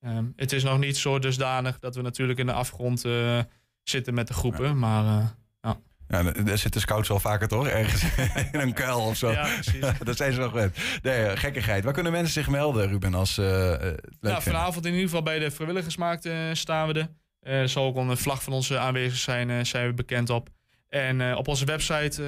Um, 0.06 0.32
het 0.36 0.52
is 0.52 0.62
nog 0.62 0.78
niet 0.78 0.96
zo 0.96 1.18
dusdanig 1.18 1.78
dat 1.78 1.94
we 1.94 2.02
natuurlijk 2.02 2.38
in 2.38 2.46
de 2.46 2.52
afgrond 2.52 3.04
uh, 3.04 3.40
zitten 3.82 4.14
met 4.14 4.28
de 4.28 4.34
groepen. 4.34 4.66
Ja. 4.66 4.74
Maar 4.74 5.04
uh, 5.04 5.28
ja. 5.60 5.78
Ja, 6.08 6.32
daar 6.32 6.58
zitten 6.58 6.80
scouts 6.80 7.08
wel 7.08 7.20
vaker 7.20 7.48
toch? 7.48 7.66
Ergens 7.66 8.02
in 8.52 8.60
een 8.60 8.72
kuil 8.72 9.00
of 9.00 9.16
zo. 9.16 9.30
Ja, 9.30 9.48
dat 10.04 10.16
zijn 10.16 10.32
ze 10.32 10.40
nog 10.40 10.50
gewend. 10.50 10.76
Nee, 11.02 11.24
uh, 11.24 11.32
gekkigheid. 11.34 11.84
Waar 11.84 11.92
kunnen 11.92 12.12
mensen 12.12 12.32
zich 12.32 12.48
melden, 12.48 12.88
Ruben, 12.88 13.14
als 13.14 13.36
leuk 13.36 14.00
ja, 14.20 14.40
Vanavond 14.40 14.84
in 14.86 14.92
ieder 14.92 15.08
geval 15.08 15.22
bij 15.22 15.38
de 15.38 15.50
vrijwilligersmarkt 15.50 16.28
staan 16.52 16.88
we 16.88 16.92
er. 17.00 17.08
Er 17.40 17.68
zal 17.68 17.84
ook 17.84 17.96
een 17.96 18.16
vlag 18.16 18.42
van 18.42 18.52
ons 18.52 18.72
aanwezig 18.72 19.18
zijn, 19.18 19.66
zijn 19.66 19.86
we 19.86 19.94
bekend 19.94 20.30
op. 20.30 20.48
En 20.88 21.36
op 21.36 21.48
onze 21.48 21.64
website 21.64 22.22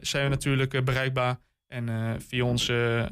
zijn 0.00 0.24
we 0.24 0.30
natuurlijk 0.30 0.84
bereikbaar. 0.84 1.36
En 1.68 2.16
via 2.28 2.44
onze 2.44 3.08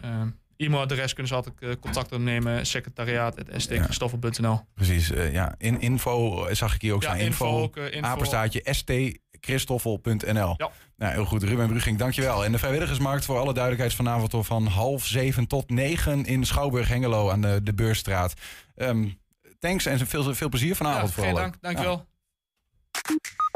e-mailadres 0.65 1.13
kunnen 1.13 1.29
ze 1.29 1.35
altijd 1.35 1.55
uh, 1.61 1.71
contact 1.81 2.13
opnemen. 2.13 2.67
Secretariaat.stchristoffer.nl 2.67 4.61
Precies, 4.75 5.11
uh, 5.11 5.33
ja. 5.33 5.55
In, 5.59 5.81
info 5.81 6.47
zag 6.55 6.75
ik 6.75 6.83
hier 6.83 6.95
ook 6.95 7.03
ja, 7.03 7.09
staan. 7.09 7.21
Info, 7.21 7.47
info, 7.47 7.63
ook, 7.63 7.77
uh, 7.77 7.95
info. 7.95 8.25
stchristoffel.nl. 8.73 10.55
Ja. 10.57 10.71
Nou, 10.97 11.13
heel 11.13 11.25
goed. 11.25 11.43
Ruben 11.43 11.67
Bruging, 11.67 11.99
dankjewel. 11.99 12.45
En 12.45 12.53
de 12.53 12.59
vrijwilligersmarkt 12.59 13.25
voor 13.25 13.39
alle 13.39 13.53
duidelijkheid 13.53 13.95
vanavond 13.95 14.47
van 14.47 14.67
half 14.67 15.07
zeven 15.07 15.47
tot 15.47 15.71
negen 15.71 16.25
in 16.25 16.47
Schouwburg-Hengelo 16.47 17.31
aan 17.31 17.41
de, 17.41 17.61
de 17.63 17.75
Beurstraat. 17.75 18.35
Um, 18.77 19.21
thanks 19.59 19.87
en 19.87 20.07
veel, 20.07 20.35
veel 20.35 20.49
plezier 20.49 20.77
vanavond 20.77 21.09
ja, 21.09 21.15
vooral. 21.15 21.35
dank, 21.35 21.55
dankjewel. 21.61 21.97
Ja. 21.97 22.11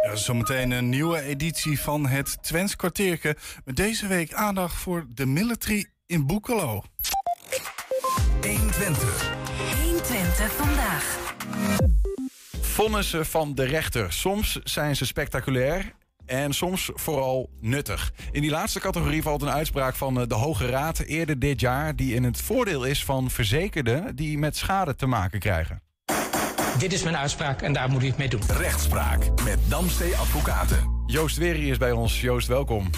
Ja, 0.06 0.16
zometeen 0.16 0.70
een 0.70 0.88
nieuwe 0.88 1.20
editie 1.20 1.80
van 1.80 2.06
het 2.06 2.42
Twents 2.42 2.76
kwartierke. 2.76 3.36
Met 3.64 3.76
deze 3.76 4.06
week 4.06 4.32
aandacht 4.32 4.74
voor 4.74 5.06
de 5.08 5.26
military 5.26 5.86
in 6.06 6.26
Boekelo. 6.26 6.82
120. 8.40 9.34
120 9.82 10.52
vandaag. 10.52 11.34
Vonnissen 12.60 13.26
van 13.26 13.54
de 13.54 13.64
rechter. 13.64 14.12
Soms 14.12 14.58
zijn 14.64 14.96
ze 14.96 15.06
spectaculair 15.06 15.92
en 16.26 16.52
soms 16.52 16.90
vooral 16.94 17.50
nuttig. 17.60 18.12
In 18.32 18.40
die 18.40 18.50
laatste 18.50 18.80
categorie 18.80 19.22
valt 19.22 19.42
een 19.42 19.50
uitspraak 19.50 19.94
van 19.94 20.14
de 20.28 20.34
Hoge 20.34 20.66
Raad 20.66 20.98
eerder 20.98 21.38
dit 21.38 21.60
jaar... 21.60 21.96
die 21.96 22.14
in 22.14 22.24
het 22.24 22.40
voordeel 22.40 22.84
is 22.84 23.04
van 23.04 23.30
verzekerden 23.30 24.16
die 24.16 24.38
met 24.38 24.56
schade 24.56 24.94
te 24.94 25.06
maken 25.06 25.40
krijgen. 25.40 25.82
Dit 26.78 26.92
is 26.92 27.02
mijn 27.02 27.16
uitspraak 27.16 27.62
en 27.62 27.72
daar 27.72 27.90
moet 27.90 28.02
u 28.02 28.06
het 28.06 28.16
mee 28.16 28.28
doen. 28.28 28.42
Rechtspraak 28.58 29.42
met 29.44 29.58
Damstee 29.68 30.16
Advocaten. 30.16 31.02
Joost 31.06 31.36
Weri 31.36 31.70
is 31.70 31.78
bij 31.78 31.92
ons. 31.92 32.20
Joost, 32.20 32.46
welkom. 32.46 32.90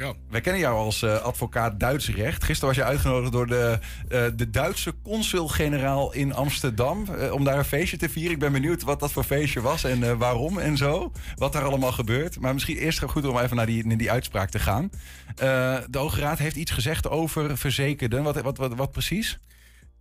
Dankjewel. 0.00 0.30
Wij 0.30 0.40
kennen 0.40 0.60
jou 0.60 0.76
als 0.76 1.02
uh, 1.02 1.20
advocaat 1.20 1.80
Duits 1.80 2.08
recht. 2.08 2.44
Gisteren 2.44 2.74
was 2.74 2.84
je 2.84 2.90
uitgenodigd 2.90 3.32
door 3.32 3.46
de, 3.46 3.78
uh, 4.08 4.26
de 4.36 4.50
Duitse 4.50 4.94
consul-generaal 5.02 6.12
in 6.12 6.34
Amsterdam. 6.34 7.06
Uh, 7.10 7.32
om 7.32 7.44
daar 7.44 7.58
een 7.58 7.64
feestje 7.64 7.96
te 7.96 8.08
vieren. 8.08 8.32
Ik 8.32 8.38
ben 8.38 8.52
benieuwd 8.52 8.82
wat 8.82 9.00
dat 9.00 9.12
voor 9.12 9.24
feestje 9.24 9.60
was 9.60 9.84
en 9.84 10.18
waarom 10.18 10.58
en 10.58 10.76
zo. 10.76 11.12
Wat 11.34 11.52
daar 11.52 11.64
allemaal 11.64 11.92
gebeurt. 11.92 12.40
Maar 12.40 12.52
misschien 12.52 12.76
eerst 12.76 12.98
goed 12.98 13.26
om 13.26 13.38
even 13.38 13.56
naar 13.56 13.66
die, 13.66 13.86
naar 13.86 13.96
die 13.96 14.10
uitspraak 14.10 14.50
te 14.50 14.58
gaan. 14.58 14.90
de 15.34 15.98
Hoge 15.98 16.20
Raad 16.20 16.38
heeft 16.38 16.56
iets 16.56 16.70
gezegd 16.70 17.08
over 17.08 17.58
verzekerden. 17.58 18.22
Wat, 18.22 18.40
wat, 18.40 18.56
wat, 18.56 18.74
wat 18.74 18.92
precies? 18.92 19.38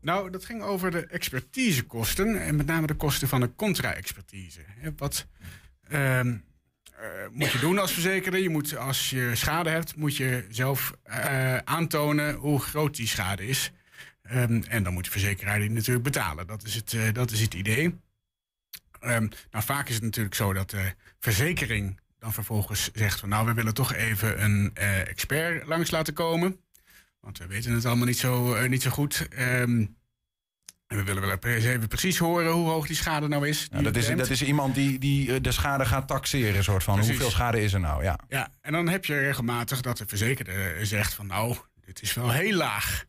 Nou, 0.01 0.29
dat 0.29 0.45
ging 0.45 0.61
over 0.61 0.91
de 0.91 1.05
expertisekosten 1.05 2.41
en 2.41 2.55
met 2.55 2.65
name 2.65 2.87
de 2.87 2.93
kosten 2.93 3.27
van 3.27 3.39
de 3.39 3.55
contra-expertise. 3.55 4.59
Wat 4.97 5.25
uh, 5.91 6.19
moet 7.31 7.51
je 7.51 7.59
doen 7.59 7.79
als 7.79 7.91
verzekerde? 7.91 8.41
Je 8.41 8.49
moet, 8.49 8.77
als 8.77 9.09
je 9.09 9.35
schade 9.35 9.69
hebt, 9.69 9.95
moet 9.95 10.17
je 10.17 10.45
zelf 10.49 10.93
uh, 11.09 11.57
aantonen 11.57 12.35
hoe 12.35 12.59
groot 12.59 12.95
die 12.95 13.07
schade 13.07 13.47
is. 13.47 13.71
Um, 14.31 14.63
en 14.63 14.83
dan 14.83 14.93
moet 14.93 15.05
de 15.05 15.11
verzekeraar 15.11 15.59
die 15.59 15.69
natuurlijk 15.69 16.03
betalen. 16.03 16.47
Dat 16.47 16.63
is 16.63 16.75
het, 16.75 16.93
uh, 16.93 17.13
dat 17.13 17.31
is 17.31 17.41
het 17.41 17.53
idee. 17.53 17.85
Um, 19.01 19.29
nou, 19.51 19.65
vaak 19.65 19.87
is 19.87 19.95
het 19.95 20.03
natuurlijk 20.03 20.35
zo 20.35 20.53
dat 20.53 20.69
de 20.69 20.93
verzekering 21.19 21.99
dan 22.19 22.33
vervolgens 22.33 22.89
zegt 22.93 23.19
van... 23.19 23.29
nou, 23.29 23.45
we 23.45 23.53
willen 23.53 23.73
toch 23.73 23.93
even 23.93 24.43
een 24.43 24.75
expert 24.75 25.65
langs 25.65 25.91
laten 25.91 26.13
komen... 26.13 26.59
Want 27.19 27.37
we 27.37 27.47
weten 27.47 27.73
het 27.73 27.85
allemaal 27.85 28.05
niet 28.05 28.17
zo, 28.17 28.67
niet 28.67 28.81
zo 28.81 28.89
goed. 28.89 29.27
Um, 29.39 29.95
en 30.89 30.97
we 30.97 31.03
willen 31.03 31.21
wel 31.21 31.37
even 31.43 31.87
precies 31.87 32.17
horen 32.17 32.51
hoe 32.51 32.69
hoog 32.69 32.87
die 32.87 32.95
schade 32.95 33.27
nou 33.27 33.47
is. 33.47 33.67
Ja, 33.71 33.81
dat, 33.81 33.95
is 33.95 34.07
dat 34.07 34.29
is 34.29 34.43
iemand 34.43 34.75
die, 34.75 34.99
die 34.99 35.41
de 35.41 35.51
schade 35.51 35.85
gaat 35.85 36.07
taxeren, 36.07 36.63
soort 36.63 36.83
van. 36.83 36.93
Precies. 36.93 37.11
Hoeveel 37.11 37.31
schade 37.31 37.61
is 37.61 37.73
er 37.73 37.79
nou? 37.79 38.03
Ja. 38.03 38.19
ja, 38.27 38.51
en 38.61 38.71
dan 38.71 38.87
heb 38.87 39.05
je 39.05 39.19
regelmatig 39.19 39.81
dat 39.81 39.97
de 39.97 40.05
verzekerde 40.07 40.75
zegt 40.81 41.13
van... 41.13 41.27
nou, 41.27 41.55
dit 41.85 42.01
is 42.01 42.13
wel 42.13 42.31
heel 42.31 42.55
laag. 42.55 43.05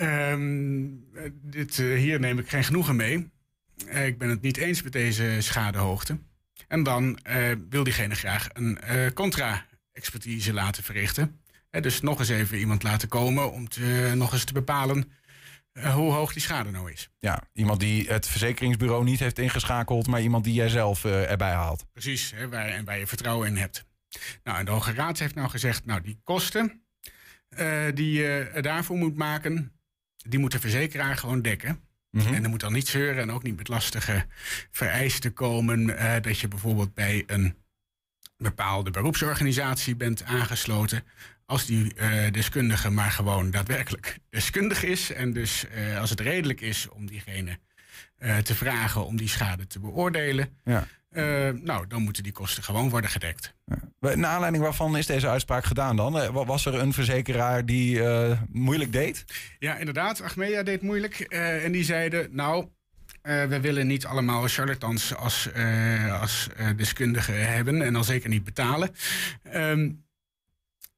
Um, 0.00 1.04
dit, 1.42 1.78
uh, 1.78 1.98
hier 1.98 2.20
neem 2.20 2.38
ik 2.38 2.48
geen 2.48 2.64
genoegen 2.64 2.96
mee. 2.96 3.30
Uh, 3.86 4.06
ik 4.06 4.18
ben 4.18 4.28
het 4.28 4.42
niet 4.42 4.56
eens 4.56 4.82
met 4.82 4.92
deze 4.92 5.36
schadehoogte. 5.38 6.18
En 6.68 6.82
dan 6.82 7.18
uh, 7.30 7.52
wil 7.68 7.84
diegene 7.84 8.14
graag 8.14 8.48
een 8.52 8.78
contra-expertise 9.14 10.52
laten 10.52 10.82
verrichten. 10.82 11.40
Dus 11.70 12.00
nog 12.00 12.18
eens 12.18 12.28
even 12.28 12.58
iemand 12.58 12.82
laten 12.82 13.08
komen 13.08 13.52
om 13.52 13.68
te, 13.68 14.12
nog 14.14 14.32
eens 14.32 14.44
te 14.44 14.52
bepalen 14.52 15.10
uh, 15.72 15.94
hoe 15.94 16.12
hoog 16.12 16.32
die 16.32 16.42
schade 16.42 16.70
nou 16.70 16.92
is. 16.92 17.08
Ja, 17.18 17.42
iemand 17.52 17.80
die 17.80 18.08
het 18.08 18.26
verzekeringsbureau 18.26 19.04
niet 19.04 19.18
heeft 19.18 19.38
ingeschakeld, 19.38 20.06
maar 20.06 20.22
iemand 20.22 20.44
die 20.44 20.54
jij 20.54 20.68
zelf 20.68 21.04
uh, 21.04 21.30
erbij 21.30 21.52
haalt. 21.52 21.84
Precies, 21.92 22.32
hè, 22.34 22.48
waar, 22.48 22.68
en 22.68 22.84
waar 22.84 22.98
je 22.98 23.06
vertrouwen 23.06 23.48
in 23.48 23.56
hebt. 23.56 23.84
Nou, 24.44 24.58
en 24.58 24.64
de 24.64 24.70
Hoge 24.70 24.92
Raad 24.92 25.18
heeft 25.18 25.34
nou 25.34 25.48
gezegd, 25.48 25.84
nou 25.84 26.00
die 26.00 26.20
kosten 26.24 26.82
uh, 27.58 27.84
die 27.94 28.12
je 28.12 28.58
daarvoor 28.60 28.96
moet 28.96 29.16
maken, 29.16 29.72
die 30.16 30.38
moet 30.38 30.52
de 30.52 30.60
verzekeraar 30.60 31.16
gewoon 31.16 31.42
dekken. 31.42 31.80
Mm 32.10 32.20
-hmm. 32.20 32.34
En 32.34 32.44
er 32.44 32.50
moet 32.50 32.60
dan 32.60 32.72
niet 32.72 32.88
zeuren 32.88 33.22
en 33.22 33.30
ook 33.30 33.42
niet 33.42 33.56
met 33.56 33.68
lastige 33.68 34.26
vereisten 34.70 35.32
komen 35.32 35.86
dat 36.22 36.38
je 36.38 36.48
bijvoorbeeld 36.48 36.94
bij 36.94 37.24
een 37.26 37.56
bepaalde 38.36 38.90
beroepsorganisatie 38.90 39.96
bent 39.96 40.24
aangesloten. 40.24 41.04
Als 41.46 41.66
die 41.66 41.92
uh, 41.96 42.30
deskundige 42.30 42.90
maar 42.90 43.10
gewoon 43.10 43.50
daadwerkelijk 43.50 44.18
deskundig 44.30 44.82
is. 44.84 45.12
En 45.12 45.32
dus 45.32 45.64
uh, 45.74 45.98
als 46.00 46.10
het 46.10 46.20
redelijk 46.20 46.60
is 46.60 46.88
om 46.88 47.06
diegene 47.06 47.58
uh, 48.18 48.36
te 48.38 48.54
vragen 48.54 49.06
om 49.06 49.16
die 49.16 49.28
schade 49.28 49.66
te 49.66 49.80
beoordelen. 49.80 50.48
Ja. 50.64 50.86
nou, 51.62 51.86
dan 51.86 52.02
moeten 52.02 52.22
die 52.22 52.32
kosten 52.32 52.62
gewoon 52.62 52.90
worden 52.90 53.10
gedekt. 53.10 53.54
Ja. 53.66 54.14
Naar 54.14 54.30
aanleiding 54.30 54.62
waarvan 54.64 54.96
is 54.96 55.06
deze 55.06 55.28
uitspraak 55.28 55.64
gedaan 55.64 55.96
dan? 55.96 56.18
Eh, 56.20 56.28
wa- 56.28 56.44
Was 56.44 56.66
er 56.66 56.74
een 56.74 56.92
verzekeraar 56.92 57.66
die 57.66 58.04
eh, 58.04 58.40
moeilijk 58.48 58.92
deed? 58.92 59.24
Ja, 59.58 59.76
inderdaad. 59.76 60.22
Achmea 60.22 60.62
deed 60.62 60.82
moeilijk. 60.82 61.20
eh, 61.20 61.64
en 61.64 61.72
die 61.72 61.84
zeiden, 61.84 62.28
nou, 62.30 62.66
eh, 63.22 63.44
we 63.44 63.60
willen 63.60 63.86
niet 63.86 64.06
allemaal 64.06 64.48
charlatans 64.48 65.14
als, 65.14 65.52
eh, 65.52 66.20
als 66.20 66.48
eh, 66.56 66.68
deskundigen 66.76 67.52
hebben 67.52 67.82
en 67.82 67.96
al 67.96 68.04
zeker 68.04 68.28
niet 68.28 68.44
betalen. 68.44 68.90
Ehm, 69.42 69.90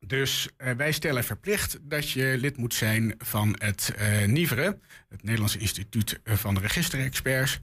dus 0.07 0.49
eh, 0.57 0.73
wij 0.73 0.93
stellen 0.93 1.25
verplicht 1.25 1.79
dat 1.83 2.11
je 2.11 2.37
lid 2.39 2.57
moet 2.57 2.75
zijn 2.75 3.15
van 3.19 3.57
het 3.59 3.95
eh 3.97 4.25
NIVRE, 4.25 4.79
het 5.09 5.23
Nederlands 5.23 5.57
Instituut 5.57 6.21
van 6.25 6.55
de 6.55 6.61
Registerexperts. 6.61 7.61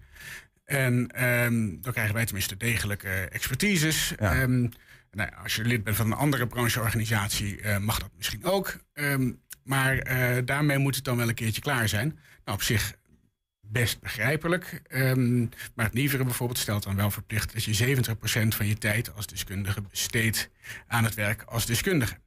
En 0.66 1.08
ehm, 1.08 1.82
dan 1.82 1.92
krijgen 1.92 2.14
wij 2.14 2.26
tenminste 2.26 2.58
degelijke 2.58 3.10
expertises. 3.10 4.16
Ehm, 4.16 4.68
nou, 5.12 5.30
als 5.44 5.56
je 5.56 5.64
lid 5.64 5.84
bent 5.84 5.96
van 5.96 6.06
een 6.06 6.18
andere 6.18 6.48
brancheorganisatie, 6.48 7.62
eh, 7.62 7.78
mag 7.78 8.00
dat 8.00 8.10
misschien 8.18 8.44
ook. 8.44 8.78
Ehm, 8.94 9.32
maar 9.64 9.98
eh, 9.98 10.46
daarmee 10.46 10.78
moet 10.78 10.96
het 10.96 11.04
dan 11.04 11.18
wel 11.18 11.28
een 11.28 11.34
keertje 11.34 11.62
klaar 11.62 11.88
zijn. 11.90 12.20
Nou, 12.46 12.58
op 12.58 12.64
zich 12.64 12.94
best 13.62 14.00
begrijpelijk. 14.00 14.82
Maar 15.76 15.86
het 15.86 15.94
NIVRE 15.94 16.24
bijvoorbeeld 16.24 16.60
stelt 16.60 16.84
dan 16.84 16.96
wel 16.96 17.12
verplicht 17.12 17.54
dat 17.54 17.64
je 17.64 17.74
70% 17.74 18.56
van 18.56 18.68
je 18.68 18.78
tijd 18.78 19.16
als 19.16 19.28
deskundige 19.28 19.82
besteedt 19.82 20.50
aan 20.88 21.04
het 21.04 21.14
werk 21.14 21.44
als 21.44 21.66
deskundige. 21.66 22.18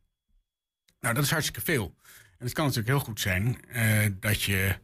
Nou, 1.04 1.16
dat 1.16 1.24
is 1.24 1.30
hartstikke 1.30 1.60
veel. 1.60 1.94
En 2.38 2.44
het 2.44 2.52
kan 2.52 2.64
natuurlijk 2.64 2.96
heel 2.96 3.04
goed 3.04 3.20
zijn 3.20 3.58
eh, 3.68 4.06
dat 4.20 4.42
je 4.42 4.78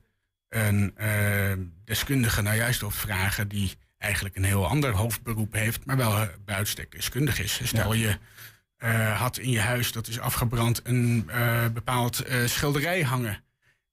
een 0.49 0.97
eh, 0.97 1.53
deskundige 1.85 2.43
nou 2.43 2.57
juist 2.57 2.83
op 2.83 2.93
vragen 2.93 3.49
die 3.49 3.77
eigenlijk 3.99 4.37
een 4.37 4.45
heel 4.45 4.67
ander 4.67 4.91
hoofdberoep 4.91 5.53
heeft, 5.53 5.85
maar 5.85 5.97
wel 5.97 6.17
eh, 6.17 6.29
bij 6.45 6.55
uitstek 6.55 6.91
deskundig 6.91 7.41
is. 7.41 7.61
Stel 7.63 7.93
je 7.93 8.19
had 9.15 9.39
in 9.39 9.51
je 9.51 9.61
huis, 9.61 9.93
dat 9.93 10.09
is 10.09 10.21
afgebrand, 10.21 10.81
een 10.85 11.31
bepaald 11.73 12.25
schilderij 12.45 13.03
hangen. 13.03 13.43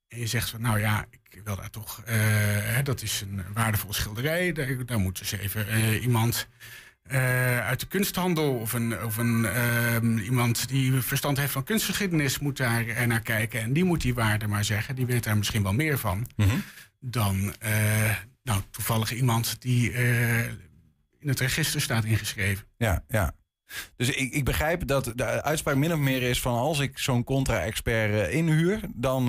En 0.08 0.18
je 0.18 0.26
zegt 0.26 0.50
van, 0.50 0.60
nou 0.60 0.78
ja, 0.80 1.06
ik 1.30 1.40
wil 1.44 1.56
daar 1.56 1.70
toch, 1.70 2.02
hè, 2.04 2.82
dat 2.82 3.02
is 3.02 3.20
een 3.20 3.44
waardevol 3.52 3.92
schilderij, 3.92 4.52
daar, 4.52 4.86
daar 4.86 4.98
moet 4.98 5.18
dus 5.18 5.32
even 5.32 5.94
iemand 6.00 6.48
eh, 7.08 7.66
uit 7.66 7.80
de 7.80 7.86
kunsthandel 7.86 8.54
of, 8.54 8.72
een, 8.72 9.02
of 9.02 9.16
een, 9.16 9.44
ehm, 9.44 10.18
iemand 10.18 10.68
die 10.68 10.92
verstand 10.92 11.38
heeft 11.38 11.52
van 11.52 11.64
kunstgeschiedenis 11.64 12.38
moet 12.38 12.56
daar 12.56 12.86
eh, 12.86 13.06
naar 13.06 13.20
kijken. 13.20 13.60
En 13.60 13.72
die 13.72 13.84
moet 13.84 14.00
die 14.00 14.14
waarde 14.14 14.46
maar 14.46 14.64
zeggen, 14.64 14.94
die 14.94 15.06
weet 15.06 15.24
daar 15.24 15.36
misschien 15.36 15.62
wel 15.62 15.72
meer 15.72 15.98
van 15.98 16.26
dan 17.00 17.54
eh, 17.58 18.16
nou, 18.42 18.60
toevallig 18.70 19.12
iemand 19.12 19.60
die 19.60 19.92
in 21.18 21.28
het 21.28 21.40
register 21.40 21.80
staat 21.80 22.04
ingeschreven. 22.04 22.66
Ja, 22.76 23.04
ja. 23.08 23.32
Dus 23.96 24.08
ik, 24.08 24.32
ik 24.32 24.44
begrijp 24.44 24.86
dat 24.86 25.12
de 25.14 25.42
uitspraak 25.42 25.76
min 25.76 25.92
of 25.92 25.98
meer 25.98 26.22
is 26.22 26.40
van 26.40 26.54
als 26.54 26.78
ik 26.78 26.98
zo'n 26.98 27.24
contra-expert 27.24 28.30
inhuur, 28.30 28.80
dan, 28.94 29.28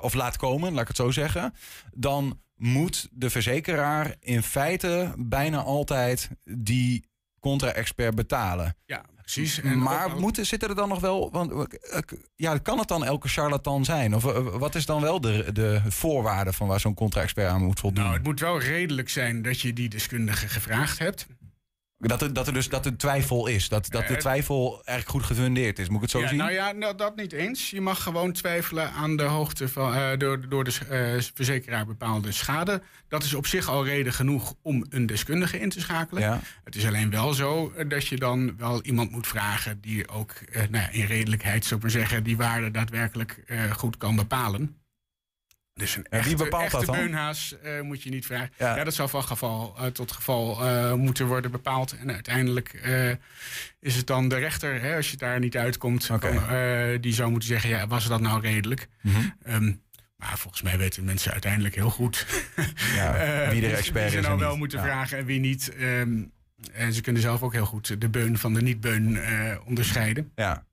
of 0.00 0.14
laat 0.14 0.36
komen, 0.36 0.72
laat 0.72 0.82
ik 0.82 0.88
het 0.88 0.96
zo 0.96 1.10
zeggen, 1.10 1.54
dan 1.92 2.42
moet 2.56 3.08
de 3.12 3.30
verzekeraar 3.30 4.14
in 4.20 4.42
feite 4.42 5.14
bijna 5.16 5.62
altijd 5.62 6.30
die 6.44 7.04
contra-expert 7.44 8.14
betalen. 8.14 8.76
Ja, 8.86 9.04
precies. 9.20 9.60
En 9.60 9.78
maar 9.78 10.12
ook 10.12 10.20
moeten, 10.20 10.46
zitten 10.46 10.68
er 10.68 10.74
dan 10.74 10.88
nog 10.88 11.00
wel. 11.00 11.30
Want, 11.32 11.52
eh, 11.68 11.98
ja, 12.36 12.58
kan 12.58 12.78
het 12.78 12.88
dan 12.88 13.04
elke 13.04 13.28
charlatan 13.28 13.84
zijn? 13.84 14.14
Of 14.14 14.24
eh, 14.24 14.46
wat 14.46 14.74
is 14.74 14.86
dan 14.86 15.00
wel 15.00 15.20
de, 15.20 15.52
de 15.52 15.80
voorwaarde 15.88 16.52
van 16.52 16.66
waar 16.66 16.80
zo'n 16.80 16.94
contra-expert 16.94 17.48
aan 17.48 17.64
moet 17.64 17.80
voldoen? 17.80 18.02
Nou, 18.02 18.16
het 18.16 18.24
moet 18.24 18.40
wel 18.40 18.60
redelijk 18.60 19.08
zijn 19.08 19.42
dat 19.42 19.60
je 19.60 19.72
die 19.72 19.88
deskundige 19.88 20.48
gevraagd 20.48 20.98
hebt. 20.98 21.26
Dat, 22.08 22.22
er, 22.22 22.32
dat 22.32 22.46
er 22.46 22.52
dus 22.52 22.68
dat 22.68 22.86
er 22.86 22.96
twijfel 22.96 23.46
is. 23.46 23.68
Dat, 23.68 23.90
dat 23.90 24.06
de 24.06 24.14
Eh, 24.14 24.20
twijfel 24.20 24.72
eigenlijk 24.84 25.08
goed 25.08 25.36
gefundeerd 25.36 25.78
is. 25.78 25.88
Moet 25.88 25.96
ik 25.96 26.02
het 26.02 26.10
zo 26.10 26.20
ja, 26.20 26.28
zien? 26.28 26.38
Nou 26.38 26.52
ja, 26.52 26.72
nou, 26.72 26.96
dat 26.96 27.16
niet 27.16 27.32
eens. 27.32 27.70
Je 27.70 27.80
mag 27.80 28.02
gewoon 28.02 28.32
twijfelen 28.32 28.92
aan 28.92 29.16
de 29.16 29.22
hoogte 29.22 29.68
van 29.68 29.94
eh, 29.94 30.18
door, 30.18 30.48
door 30.48 30.64
de 30.64 30.72
eh, 30.88 31.22
verzekeraar 31.34 31.86
bepaalde 31.86 32.32
schade. 32.32 32.82
Dat 33.08 33.22
is 33.22 33.34
op 33.34 33.46
zich 33.46 33.68
al 33.68 33.84
reden 33.84 34.12
genoeg 34.12 34.54
om 34.62 34.86
een 34.88 35.06
deskundige 35.06 35.60
in 35.60 35.68
te 35.68 35.80
schakelen. 35.80 36.22
Ja. 36.22 36.40
Het 36.64 36.76
is 36.76 36.86
alleen 36.86 37.10
wel 37.10 37.32
zo 37.32 37.72
dat 37.88 38.06
je 38.06 38.16
dan 38.16 38.56
wel 38.56 38.82
iemand 38.82 39.10
moet 39.10 39.26
vragen 39.26 39.80
die 39.80 40.08
ook 40.08 40.32
nou 40.52 40.84
ja, 40.84 40.90
in 40.90 41.06
redelijkheid, 41.06 41.64
zou 41.64 41.76
ik 41.76 41.82
maar 41.82 41.90
zeggen, 41.90 42.24
die 42.24 42.36
waarde 42.36 42.70
daadwerkelijk 42.70 43.42
goed 43.76 43.96
kan 43.96 44.16
bepalen. 44.16 44.76
Dus 45.74 45.96
een 45.96 46.06
wie 46.10 46.20
echte, 46.20 46.36
bepaalt 46.36 46.62
echte 46.64 46.76
dat 46.76 46.86
dan? 46.86 46.96
beunhaas 46.96 47.54
eh, 47.62 47.80
moet 47.80 48.02
je 48.02 48.10
niet 48.10 48.26
vragen. 48.26 48.50
Ja. 48.58 48.76
Ja, 48.76 48.84
dat 48.84 48.94
zal 48.94 49.08
van 49.08 49.22
geval 49.22 49.74
eh, 49.78 49.86
tot 49.86 50.12
geval 50.12 50.64
eh, 50.66 50.92
moeten 50.92 51.26
worden 51.26 51.50
bepaald. 51.50 51.96
En 51.96 52.12
uiteindelijk 52.12 52.72
is 53.80 53.96
het 53.96 54.06
dan 54.06 54.28
de 54.28 54.36
rechter, 54.36 54.80
hè, 54.80 54.96
als 54.96 55.10
je 55.10 55.16
daar 55.16 55.38
niet 55.38 55.56
uitkomt, 55.56 56.10
die 57.00 57.12
zou 57.14 57.30
moeten 57.30 57.48
zeggen: 57.48 57.70
ja, 57.70 57.86
was 57.86 58.06
dat 58.08 58.20
nou 58.20 58.40
redelijk? 58.40 58.88
Mhm. 59.00 59.20
Ehm, 59.42 59.72
maar 60.16 60.38
volgens 60.38 60.62
mij 60.62 60.78
weten 60.78 61.04
mensen 61.04 61.32
uiteindelijk 61.32 61.74
heel 61.74 61.90
goed 61.90 62.26
Ja, 62.96 63.12
wie 63.50 63.60
de 63.60 63.66
wie- 63.66 63.76
expert 63.76 64.10
wie 64.12 64.22
ze 64.22 64.26
nou 64.26 64.38
wel 64.38 64.50
niet. 64.50 64.58
moeten 64.58 64.78
Ja. 64.78 64.84
vragen 64.84 65.18
en 65.18 65.24
wie 65.24 65.40
niet. 65.40 65.74
Ehm, 65.76 66.22
en 66.72 66.92
ze 66.92 67.00
kunnen 67.00 67.22
zelf 67.22 67.42
ook 67.42 67.52
heel 67.52 67.66
goed 67.66 68.00
de 68.00 68.08
beun 68.08 68.38
van 68.38 68.54
de 68.54 68.62
niet-beun 68.62 69.18
onderscheiden. 69.66 70.32
Ja. 70.34 70.64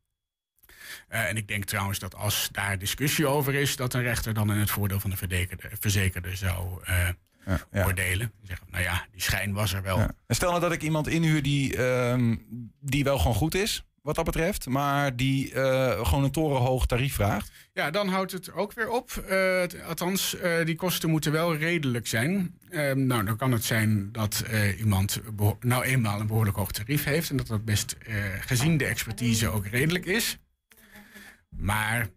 Eh, 1.08 1.30
en 1.30 1.38
ik 1.38 1.48
denk 1.48 1.66
trouwens 1.66 2.00
dat 2.00 2.16
als 2.16 2.50
daar 2.52 2.78
discussie 2.78 3.28
over 3.28 3.54
is, 3.54 3.76
dat 3.76 3.94
een 3.94 4.02
rechter 4.02 4.34
dan 4.34 4.52
in 4.52 4.58
het 4.58 4.72
voordeel 4.72 5.00
van 5.00 5.10
de 5.10 5.18
verzekerde, 5.18 5.70
verzekerde 5.80 6.36
zou 6.36 6.84
eh, 6.84 7.08
ja. 7.46 7.84
oordelen. 7.86 8.32
Zeggen, 8.44 8.68
nou 8.72 8.84
ja, 8.84 9.06
die 9.12 9.22
schijn 9.22 9.54
was 9.54 9.74
er 9.74 9.82
wel. 9.82 9.98
Ja. 9.98 10.12
En 10.28 10.36
stel 10.36 10.50
nou 10.50 10.62
dat 10.62 10.72
ik 10.72 10.82
iemand 10.82 11.08
inhuur 11.08 11.42
die, 11.42 11.78
ehm, 11.78 12.36
die 12.80 13.04
wel 13.04 13.18
gewoon 13.18 13.36
goed 13.36 13.56
is, 13.56 13.84
wat 14.02 14.16
dat 14.16 14.26
betreft, 14.26 14.68
maar 14.68 15.16
die 15.16 15.54
eh, 15.54 16.06
gewoon 16.06 16.24
een 16.24 16.32
torenhoog 16.32 16.86
tarief 16.86 17.14
vraagt. 17.14 17.52
Ja, 17.74 17.92
dan 17.92 18.08
houdt 18.08 18.32
het 18.32 18.52
ook 18.54 18.74
weer 18.74 18.90
op. 18.90 19.24
Althans, 19.88 20.36
die 20.66 20.76
kosten 20.76 21.10
moeten 21.10 21.32
wel 21.32 21.56
redelijk 21.56 22.08
zijn. 22.08 22.58
Ehm, 22.70 23.06
nou, 23.06 23.26
dan 23.26 23.38
kan 23.38 23.52
het 23.52 23.64
zijn 23.64 24.12
dat 24.12 24.44
iemand 24.78 25.22
nou 25.60 25.84
eenmaal 25.84 26.20
een 26.20 26.28
behoorlijk 26.28 26.58
hoog 26.58 26.72
tarief 26.72 27.04
heeft. 27.04 27.30
En 27.30 27.38
dat 27.38 27.48
dat 27.48 27.66
best 27.66 27.96
gezien 28.40 28.78
de 28.78 28.86
expertise 28.86 29.48
ook 29.48 29.66
redelijk 29.66 30.06
is. 30.06 30.38
Maar, 31.62 32.08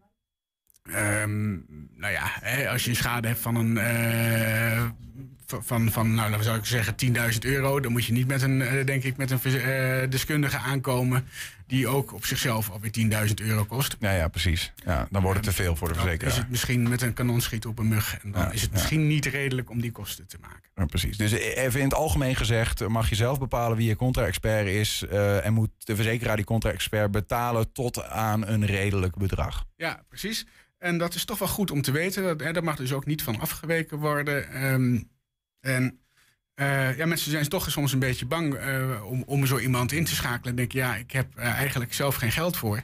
ehm, 0.82 1.50
nou 1.96 2.12
ja, 2.12 2.30
hè, 2.40 2.68
als 2.68 2.84
je 2.84 2.94
schade 2.94 3.28
hebt 3.28 3.40
van 3.40 3.56
een. 3.56 3.78
eh, 3.78 4.84
van, 5.46 5.90
van, 5.92 6.14
nou, 6.14 6.42
zou 6.42 6.58
ik 6.58 6.64
zeggen 6.64 6.94
10.000 6.96 7.44
euro. 7.44 7.80
Dan 7.80 7.92
moet 7.92 8.04
je 8.04 8.12
niet 8.12 8.26
met 8.26 8.42
een, 8.42 8.62
eh, 8.62 8.86
denk 8.86 9.02
ik, 9.02 9.16
met 9.16 9.30
een 9.30 9.40
eh, 9.42 10.10
deskundige 10.10 10.56
aankomen. 10.58 11.24
Die 11.66 11.88
ook 11.88 12.12
op 12.12 12.24
zichzelf 12.24 12.70
alweer 12.70 12.90
10.000 13.28 13.34
euro 13.34 13.64
kost. 13.64 13.96
Ja, 14.00 14.10
ja, 14.10 14.28
precies. 14.28 14.72
Ja, 14.84 15.08
dan 15.10 15.22
wordt 15.22 15.36
het 15.46 15.46
te 15.56 15.62
veel 15.62 15.76
voor 15.76 15.88
de 15.88 15.94
Dan 15.94 16.02
is 16.02 16.08
verzekeraar. 16.10 16.38
het 16.42 16.50
misschien 16.50 16.88
met 16.88 17.02
een 17.02 17.12
kanon 17.14 17.40
schieten 17.40 17.70
op 17.70 17.78
een 17.78 17.88
mug. 17.88 18.18
En 18.22 18.30
dan 18.32 18.40
Ja, 18.42 18.50
is 18.50 18.60
het 18.60 18.70
ja. 18.70 18.76
misschien 18.76 19.06
niet 19.06 19.26
redelijk 19.26 19.70
om 19.70 19.80
die 19.80 19.90
kosten 19.92 20.26
te 20.26 20.36
maken. 20.40 20.70
Ja, 20.74 20.86
precies. 20.86 21.16
Dus 21.16 21.32
even 21.32 21.78
in 21.80 21.86
het 21.86 21.94
algemeen 21.94 22.36
gezegd, 22.36 22.88
mag 22.88 23.08
je 23.08 23.14
zelf 23.14 23.38
bepalen 23.38 23.76
wie 23.76 23.88
je 23.88 23.96
contra-expert 23.96 24.66
is. 24.66 25.02
eh, 25.10 25.46
en 25.46 25.52
moet 25.52 25.70
de 25.78 25.94
verzekeraar 25.94 26.36
die 26.36 26.44
contra-expert 26.44 27.10
betalen 27.10 27.72
tot 27.72 28.02
aan 28.04 28.46
een 28.46 28.66
redelijk 28.66 29.16
bedrag. 29.16 29.64
Ja, 29.76 30.02
precies. 30.08 30.46
En 30.78 30.98
dat 30.98 31.14
is 31.14 31.24
toch 31.24 31.38
wel 31.38 31.48
goed 31.48 31.70
om 31.70 31.82
te 31.82 31.90
weten. 31.92 32.22
Dat, 32.22 32.40
hè, 32.40 32.62
mag 32.62 32.76
dus 32.76 32.92
ook 32.92 33.06
niet 33.06 33.22
van 33.22 33.40
afgeweken 33.40 33.98
worden. 33.98 34.48
Ehm, 34.52 35.00
en 35.60 35.98
eh, 36.54 36.96
ja, 36.96 37.06
mensen 37.06 37.30
zijn 37.30 37.48
toch 37.48 37.70
soms 37.70 37.92
een 37.92 37.98
beetje 37.98 38.26
bang 38.26 38.54
eh, 38.54 39.04
om, 39.04 39.22
om 39.26 39.46
zo 39.46 39.58
iemand 39.58 39.92
in 39.92 40.04
te 40.04 40.14
schakelen. 40.14 40.50
En 40.50 40.56
denken, 40.56 40.78
ja, 40.78 40.96
ik 40.96 41.10
heb 41.10 41.36
eh, 41.36 41.44
eigenlijk 41.44 41.94
zelf 41.94 42.14
geen 42.14 42.32
geld 42.32 42.56
voor. 42.56 42.82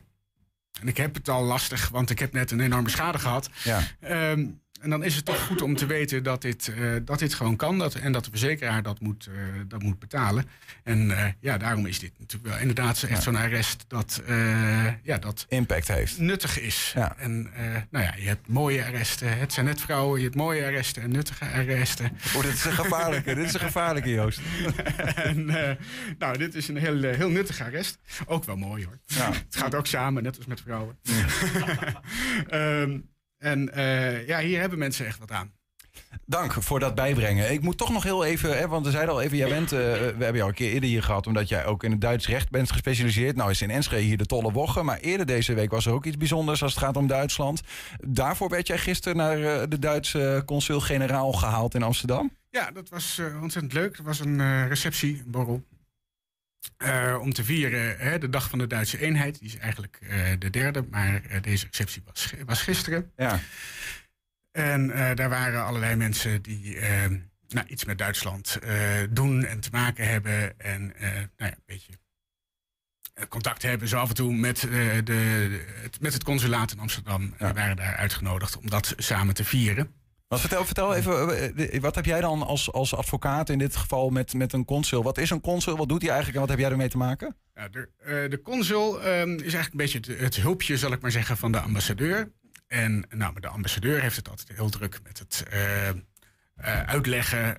En 0.80 0.88
ik 0.88 0.96
heb 0.96 1.14
het 1.14 1.28
al 1.28 1.42
lastig, 1.42 1.88
want 1.88 2.10
ik 2.10 2.18
heb 2.18 2.32
net 2.32 2.50
een 2.50 2.60
enorme 2.60 2.88
schade 2.88 3.18
gehad. 3.18 3.50
Ja. 3.64 3.82
Ehm, 4.00 4.46
en 4.80 4.90
dan 4.90 5.04
is 5.04 5.16
het 5.16 5.24
toch 5.24 5.46
goed 5.46 5.62
om 5.62 5.76
te 5.76 5.86
weten 5.86 6.22
dat 6.22 6.42
dit, 6.42 6.72
eh, 6.76 6.92
dat 7.04 7.18
dit 7.18 7.34
gewoon 7.34 7.56
kan. 7.56 7.78
Dat, 7.78 7.94
en 7.94 8.12
dat 8.12 8.24
de 8.24 8.30
verzekeraar 8.30 8.82
dat 8.82 9.00
moet, 9.00 9.26
eh, 9.26 9.34
dat 9.68 9.82
moet 9.82 9.98
betalen. 9.98 10.44
En 10.84 11.10
eh, 11.10 11.26
ja, 11.40 11.58
daarom 11.58 11.86
is 11.86 11.98
dit 11.98 12.12
natuurlijk 12.18 12.52
wel 12.52 12.60
inderdaad 12.60 13.02
echt 13.02 13.22
zo'n 13.22 13.36
arrest 13.36 13.84
dat, 13.88 14.22
ja, 15.02 15.18
dat 15.18 15.46
impact 15.48 15.88
heeft. 15.88 16.18
Nuttig 16.18 16.60
is. 16.60 16.92
Ja. 16.94 17.16
En 17.16 17.50
nou 17.90 18.04
ja, 18.04 18.14
je 18.16 18.26
hebt 18.26 18.48
mooie 18.48 18.84
arresten. 18.84 19.38
Het 19.38 19.52
zijn 19.52 19.66
net 19.66 19.80
vrouwen. 19.80 20.18
Je 20.18 20.24
hebt 20.24 20.36
mooie 20.36 20.64
arresten 20.64 21.02
en 21.02 21.10
nuttige 21.10 21.44
arresten. 21.44 22.10
Oh, 22.36 22.42
dit 22.42 22.52
is 22.52 22.64
een 22.64 22.72
gevaarlijke, 22.72 23.34
dit 23.34 23.44
is 23.44 23.54
een 23.54 23.60
gevaarlijke, 23.60 24.10
Joost. 24.10 24.40
en, 25.14 25.44
nou, 26.18 26.38
dit 26.38 26.54
is 26.54 26.68
een 26.68 26.76
heel, 26.76 27.02
heel 27.02 27.30
nuttig 27.30 27.60
arrest. 27.60 27.98
Ook 28.26 28.44
wel 28.44 28.56
mooi 28.56 28.84
hoor. 28.84 28.98
Ja. 29.06 29.32
Het 29.32 29.56
gaat 29.56 29.74
ook 29.74 29.86
samen, 29.86 30.22
net 30.22 30.36
als 30.36 30.46
met 30.46 30.60
vrouwen. 30.60 30.98
Ehm, 32.48 32.98
en 33.40 33.72
eh, 33.74 34.26
ja, 34.26 34.38
hier 34.38 34.60
hebben 34.60 34.78
mensen 34.78 35.06
echt 35.06 35.18
wat 35.18 35.30
aan. 35.30 35.52
Dank 36.26 36.52
voor 36.52 36.80
dat 36.80 36.94
bijbrengen. 36.94 37.52
Ik 37.52 37.62
moet 37.62 37.78
toch 37.78 37.92
nog 37.92 38.02
heel 38.02 38.24
even, 38.24 38.58
hè, 38.58 38.68
want 38.68 38.84
we 38.84 38.90
zeiden 38.90 39.14
al 39.14 39.20
even, 39.20 39.36
jij 39.36 39.48
bent, 39.48 39.72
eh, 39.72 39.78
we 39.78 40.14
hebben 40.18 40.34
jou 40.34 40.48
een 40.48 40.54
keer 40.54 40.72
eerder 40.72 40.88
hier 40.88 41.02
gehad, 41.02 41.26
omdat 41.26 41.48
jij 41.48 41.66
ook 41.66 41.84
in 41.84 41.90
het 41.90 42.00
Duits 42.00 42.28
recht 42.28 42.50
bent 42.50 42.72
gespecialiseerd. 42.72 43.36
Nou 43.36 43.50
is 43.50 43.62
in 43.62 43.70
Enschede 43.70 44.02
hier 44.02 44.16
de 44.16 44.26
tolle 44.26 44.52
woche, 44.52 44.82
maar 44.82 44.98
eerder 44.98 45.26
deze 45.26 45.54
week 45.54 45.70
was 45.70 45.86
er 45.86 45.92
ook 45.92 46.04
iets 46.04 46.16
bijzonders 46.16 46.62
als 46.62 46.74
het 46.74 46.82
gaat 46.82 46.96
om 46.96 47.06
Duitsland. 47.06 47.62
Daarvoor 48.00 48.48
werd 48.48 48.66
jij 48.66 48.78
gisteren 48.78 49.16
naar 49.16 49.42
eh, 49.42 49.62
de 49.68 49.78
Duitse 49.78 50.42
consul-generaal 50.46 51.32
gehaald 51.32 51.74
in 51.74 51.82
Amsterdam. 51.82 52.30
Ja, 52.50 52.70
dat 52.70 52.88
was 52.88 53.20
ontzettend 53.40 53.72
leuk. 53.72 53.96
Er 53.96 54.04
was 54.04 54.20
een 54.20 54.68
receptie, 54.68 55.22
een 55.24 55.30
borrel. 55.30 55.64
Eh, 56.76 57.18
om 57.20 57.32
te 57.32 57.44
vieren 57.44 57.98
hè, 57.98 58.18
de 58.18 58.28
dag 58.28 58.48
van 58.48 58.58
de 58.58 58.66
Duitse 58.66 58.98
eenheid. 58.98 59.38
Die 59.38 59.48
is 59.48 59.56
eigenlijk 59.56 59.98
eh, 60.00 60.18
de 60.38 60.50
derde, 60.50 60.86
maar 60.90 61.22
eh, 61.24 61.42
deze 61.42 61.66
receptie 61.66 62.02
was, 62.04 62.34
was 62.46 62.62
gisteren. 62.62 63.12
Ja. 63.16 63.40
En 64.52 64.88
daar 65.14 65.28
waren 65.28 65.64
allerlei 65.64 65.96
mensen 65.96 66.42
die 66.42 66.78
eh, 66.78 67.10
nou, 67.48 67.66
iets 67.66 67.84
met 67.84 67.98
Duitsland 67.98 68.58
doen 69.10 69.44
en 69.44 69.60
te 69.60 69.68
maken 69.72 70.08
hebben. 70.08 70.60
En 70.60 70.94
nou 71.00 71.26
ja, 71.36 71.46
een 71.46 71.62
beetje 71.66 71.92
contact 73.28 73.62
hebben 73.62 73.88
zo 73.88 73.98
af 73.98 74.08
en 74.08 74.14
toe 74.14 74.34
met, 74.34 74.60
de, 75.04 75.64
het, 75.82 76.00
met 76.00 76.12
het 76.12 76.24
consulaat 76.24 76.72
in 76.72 76.78
Amsterdam. 76.78 77.34
En 77.38 77.54
waren 77.54 77.76
daar 77.76 77.96
uitgenodigd 77.96 78.56
om 78.56 78.70
dat 78.70 78.94
samen 78.96 79.34
te 79.34 79.44
vieren. 79.44 79.99
Wat 80.30 80.40
vertel, 80.40 80.64
vertel 80.64 80.94
even, 80.94 81.28
eh, 81.56 81.74
eh, 81.74 81.80
wat 81.80 81.94
heb 81.94 82.04
jij 82.04 82.20
dan 82.20 82.42
als, 82.42 82.72
als 82.72 82.94
advocaat 82.94 83.48
in 83.48 83.58
dit 83.58 83.76
geval 83.76 84.10
met, 84.10 84.34
met 84.34 84.52
een 84.52 84.64
consul? 84.64 85.02
Wat 85.02 85.18
is 85.18 85.30
een 85.30 85.40
consul? 85.40 85.76
Wat 85.76 85.88
doet 85.88 86.02
hij 86.02 86.10
eigenlijk 86.10 86.34
en 86.34 86.40
wat 86.40 86.50
heb 86.50 86.58
jij 86.58 86.70
ermee 86.70 86.88
te 86.88 86.96
maken? 86.96 87.36
Ja, 87.54 87.68
de, 87.68 87.88
eh, 87.98 88.30
de 88.30 88.42
consul 88.42 89.02
ehm, 89.02 89.30
is 89.30 89.54
eigenlijk 89.54 89.70
een 89.70 89.76
beetje 89.76 89.98
het, 89.98 90.20
het 90.20 90.36
hulpje, 90.36 90.76
zal 90.76 90.92
ik 90.92 91.00
maar 91.00 91.10
zeggen, 91.10 91.36
van 91.36 91.52
de 91.52 91.60
ambassadeur. 91.60 92.32
En 92.66 93.06
nou, 93.08 93.32
maar 93.32 93.40
de 93.40 93.48
ambassadeur 93.48 94.00
heeft 94.00 94.16
het 94.16 94.28
altijd 94.28 94.48
heel 94.54 94.68
druk 94.68 95.00
met 95.02 95.18
het 95.18 95.44
uitleggen 96.86 97.56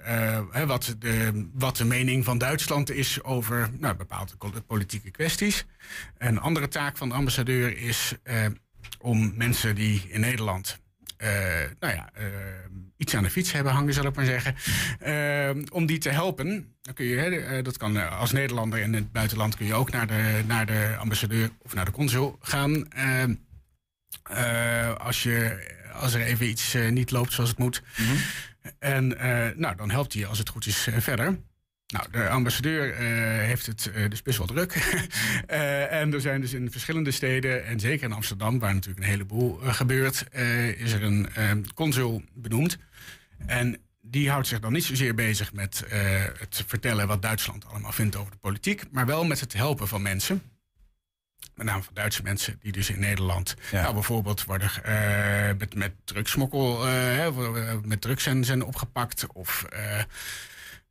hè, 0.52 0.66
wat, 0.66 0.96
de, 1.00 1.48
wat 1.54 1.78
de 1.78 1.86
mening 1.86 2.26
van 2.26 2.38
Duitsland 2.38 2.92
is 2.92 3.24
over 3.24 3.70
nou, 3.80 3.96
bepaalde 3.96 4.34
politieke 4.68 5.12
kwesties. 5.12 5.66
Een 6.18 6.40
andere 6.40 6.68
taak 6.68 6.98
van 6.98 7.10
de 7.10 7.16
ambassadeur 7.16 7.78
is 7.78 8.16
om 9.00 9.34
mensen 9.36 9.76
die 9.76 10.08
in 10.10 10.20
Nederland 10.20 10.80
nou 11.80 11.94
ja, 11.94 12.10
eh, 12.14 12.26
iets 12.98 13.16
aan 13.16 13.24
de 13.24 13.30
fiets 13.30 13.52
hebben 13.52 13.74
hangen, 13.74 13.94
zal 13.94 14.06
ik 14.06 14.16
maar 14.16 14.26
zeggen. 14.26 14.56
eh, 15.00 15.64
om 15.72 15.86
die 15.86 15.98
te 15.98 16.10
helpen. 16.10 16.76
Dan 16.82 16.94
kun 16.94 17.06
je, 17.06 17.16
hè, 17.18 17.30
eh, 17.30 17.64
dat 17.64 17.78
kan 17.78 17.98
eh, 17.98 18.20
als 18.20 18.32
Nederlander 18.32 18.80
in 18.80 18.94
het 18.94 19.12
buitenland 19.12 19.56
kun 19.56 19.66
je 19.66 19.74
ook 19.74 19.92
naar 19.92 20.08
de, 20.08 20.42
naar 20.48 20.66
de 20.66 20.96
ambassadeur 21.00 21.50
of 21.62 21.74
naar 21.74 21.86
de 21.86 21.92
consul 21.92 22.38
gaan. 22.42 22.92
Eh, 22.92 23.24
eh, 24.24 24.96
als, 24.96 25.24
je, 25.24 25.68
als 25.94 26.14
er 26.14 26.22
even 26.22 26.48
iets 26.50 26.74
eh, 26.74 26.90
niet 26.90 27.12
loopt 27.12 27.34
zoals 27.34 27.50
het 27.50 27.60
moet. 27.60 27.82
En 28.80 29.18
eh, 29.20 29.56
nou, 29.56 29.76
dan 29.76 29.92
helpt 29.92 30.14
hij 30.14 30.26
als 30.26 30.38
het 30.38 30.50
goed 30.50 30.66
is 30.66 30.88
eh, 30.88 31.00
verder. 31.00 31.40
Nou, 31.92 32.06
de 32.12 32.30
ambassadeur 32.30 32.94
eh, 32.94 33.06
heeft 33.46 33.66
het 33.66 33.92
eh, 33.92 34.10
dus 34.10 34.22
best 34.22 34.38
wel 34.38 34.48
druk. 34.48 34.74
Eh, 35.48 35.94
en 35.94 36.14
er 36.14 36.22
zijn 36.22 36.42
dus 36.42 36.54
in 36.54 36.72
verschillende 36.72 37.12
steden, 37.12 37.66
en 37.66 37.80
zeker 37.80 38.04
in 38.04 38.14
Amsterdam, 38.14 38.60
waar 38.60 38.74
natuurlijk 38.74 39.06
een 39.06 39.12
heleboel 39.12 39.60
gebeurt, 39.62 40.26
is 40.78 40.92
er 40.92 41.04
een 41.04 41.68
consul 41.74 42.24
benoemd. 42.34 42.78
En 43.46 43.78
die 44.02 44.30
houdt 44.30 44.48
zich 44.48 44.60
dan 44.60 44.74
niet 44.74 44.84
zozeer 44.84 45.16
bezig 45.16 45.54
met 45.54 45.84
het 46.38 46.64
vertellen 46.68 47.08
wat 47.08 47.22
Duitsland 47.22 47.66
allemaal 47.66 47.92
vindt 47.92 48.16
over 48.16 48.32
de 48.32 48.38
politiek, 48.38 48.84
maar 48.92 49.06
wel 49.06 49.26
met 49.26 49.40
het 49.40 49.54
helpen 49.54 49.88
van 49.88 50.02
mensen. 50.02 50.42
Met 51.56 51.66
name 51.66 51.84
van 51.84 51.94
Duitse 51.94 52.24
mensen 52.24 52.58
die 52.62 52.72
dus 52.72 52.90
in 52.90 53.00
Nederland 53.00 53.56
nou, 53.72 53.94
bijvoorbeeld 53.94 54.44
worden 54.44 54.72
met, 55.58 55.76
met 55.76 55.94
drugsmokkel, 56.04 56.86
met 57.84 58.02
drugs 58.02 58.24
zijn, 58.24 58.44
zijn 58.44 58.64
opgepakt. 58.64 59.26
Of, 59.34 59.66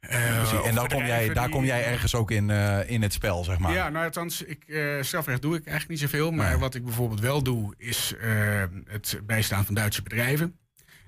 eh, 0.01 0.67
En 0.67 0.75
daar 0.75 0.89
kom, 0.89 1.05
jij, 1.05 1.33
daar 1.33 1.49
kom 1.49 1.65
jij 1.65 1.87
ergens 1.87 2.15
ook 2.15 2.31
in, 2.31 2.51
eh, 2.51 2.91
in 2.91 3.03
het 3.03 3.13
spel, 3.13 3.45
zeg 3.45 3.59
maar. 3.59 3.73
ja, 3.73 3.89
nou 3.89 4.05
althans, 4.05 4.43
ik, 4.43 4.65
eh 4.69 4.83
strafrecht 5.01 5.43
doe 5.43 5.57
ik 5.57 5.67
eigenlijk 5.67 6.01
niet 6.01 6.11
zoveel. 6.11 6.31
Maar 6.31 6.59
wat 6.59 6.75
ik 6.75 6.85
bijvoorbeeld 6.85 7.21
wel 7.21 7.43
doe, 7.43 7.75
is 7.77 8.15
het 8.87 9.21
bijstaan 9.27 9.65
van 9.65 9.75
Duitse 9.75 10.03
bedrijven. 10.03 10.59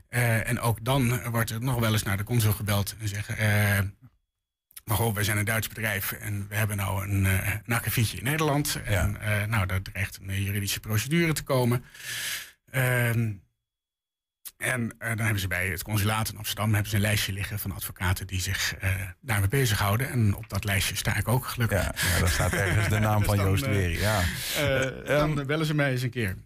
En 0.09 0.61
ook 0.61 0.85
dan 0.85 1.31
wordt 1.31 1.51
er 1.51 1.61
nog 1.61 1.79
wel 1.79 1.93
eens 1.93 2.03
naar 2.03 2.17
de 2.17 2.25
consul 2.25 2.53
gebeld 2.53 2.95
en 3.01 3.09
zeggen... 3.09 3.37
maar 4.85 4.97
goh, 4.97 5.15
wij 5.15 5.25
zijn 5.25 5.39
een 5.39 5.45
Duits 5.45 5.69
bedrijf 5.69 6.13
en 6.13 6.47
we 6.49 6.55
hebben 6.55 6.77
nou 6.77 7.09
een, 7.09 7.27
akkefietje 7.67 8.19
in 8.19 8.25
Nederland. 8.25 8.81
En 8.85 9.19
nou, 9.49 9.67
daar 9.67 9.83
dreigt 9.83 10.19
een 10.27 10.43
juridische 10.43 10.81
procedure 10.81 11.33
te 11.33 11.43
komen. 11.43 11.85
Ehm, 12.71 13.31
en 14.57 14.95
eh, 14.99 15.09
dan 15.09 15.19
hebben 15.19 15.41
ze 15.41 15.49
bij 15.49 15.69
het 15.69 15.83
consulaat 15.83 16.29
in 16.29 16.37
Amsterdam 16.37 16.73
hebben 16.73 16.91
ze 16.91 16.97
een 16.97 17.03
lijstje 17.03 17.33
liggen 17.33 17.59
van 17.59 17.73
advocaten 17.73 18.27
die 18.27 18.41
zich 18.41 18.75
eh, 18.75 18.91
daarmee 19.21 19.49
bezighouden. 19.49 20.11
En 20.11 20.35
op 20.35 20.49
dat 20.49 20.65
lijstje 20.65 20.97
sta 20.97 21.17
ik 21.17 21.29
ook 21.29 21.47
gelukkig. 21.47 21.83
Ja, 21.83 21.95
ja, 22.15 22.19
daar 22.19 22.29
staat 22.29 22.53
ergens 22.53 22.89
de 22.89 22.99
naam 22.99 23.19
Dus 23.19 23.27
van 23.27 23.37
dan, 23.37 23.47
Joost 23.47 23.63
eh, 23.63 23.71
Weri, 23.71 23.99
ja. 23.99 24.23
dan 25.05 25.47
bellen 25.47 25.67
ze 25.67 25.75
mij 25.75 25.91
eens 25.91 26.03
een 26.03 26.11
keer. 26.11 26.37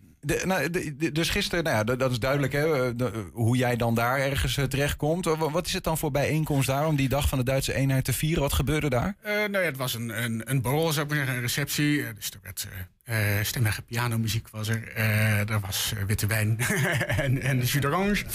Nou, 0.44 0.70
dus 1.12 1.30
gisteren, 1.30 1.64
nou 1.64 1.76
ja, 1.76 1.96
dat, 1.96 2.10
is 2.10 2.18
duidelijk 2.18 2.52
hè, 2.52 2.86
eh, 2.86 2.92
de- 2.96 3.30
hoe 3.32 3.56
jij 3.56 3.76
dan 3.76 3.94
daar 3.94 4.18
ergens 4.18 4.56
eh, 4.56 4.64
terechtkomt. 4.64 5.26
Eh, 5.26 5.38
wa- 5.38 5.50
Wat 5.50 5.66
is 5.66 5.72
het 5.72 5.84
dan 5.84 5.98
voor 5.98 6.10
bijeenkomst 6.10 6.66
daar 6.66 6.86
om 6.86 6.96
die 6.96 7.08
dag 7.08 7.28
van 7.28 7.38
de 7.38 7.44
Duitse 7.44 7.74
eenheid 7.74 8.04
te 8.04 8.12
vieren? 8.12 8.42
Wat 8.42 8.52
gebeurde 8.52 8.88
daar? 8.88 9.16
Eh, 9.22 9.32
nou 9.34 9.52
ja, 9.58 9.60
het 9.60 9.76
was 9.76 9.94
een, 9.94 10.22
een, 10.24 10.42
een 10.50 10.62
borrel, 10.62 10.92
zou 10.92 11.04
ik 11.04 11.08
maar 11.08 11.16
zeggen, 11.18 11.34
een 11.36 11.40
receptie. 11.42 12.02
Eh, 12.02 12.08
dus 12.14 12.30
er 12.30 12.38
werd 12.42 12.66
eh, 13.04 13.38
eh, 13.38 13.44
stemmige 13.44 13.82
pianomuziek 13.82 14.48
was 14.48 14.68
er. 14.68 14.92
Eh, 14.94 15.50
er 15.50 15.60
was 15.60 15.92
eh, 15.96 16.02
witte 16.04 16.26
wijn 16.26 16.58
en, 17.24 17.42
en 17.42 17.58
jus 17.58 17.72
d'orange. 17.80 18.24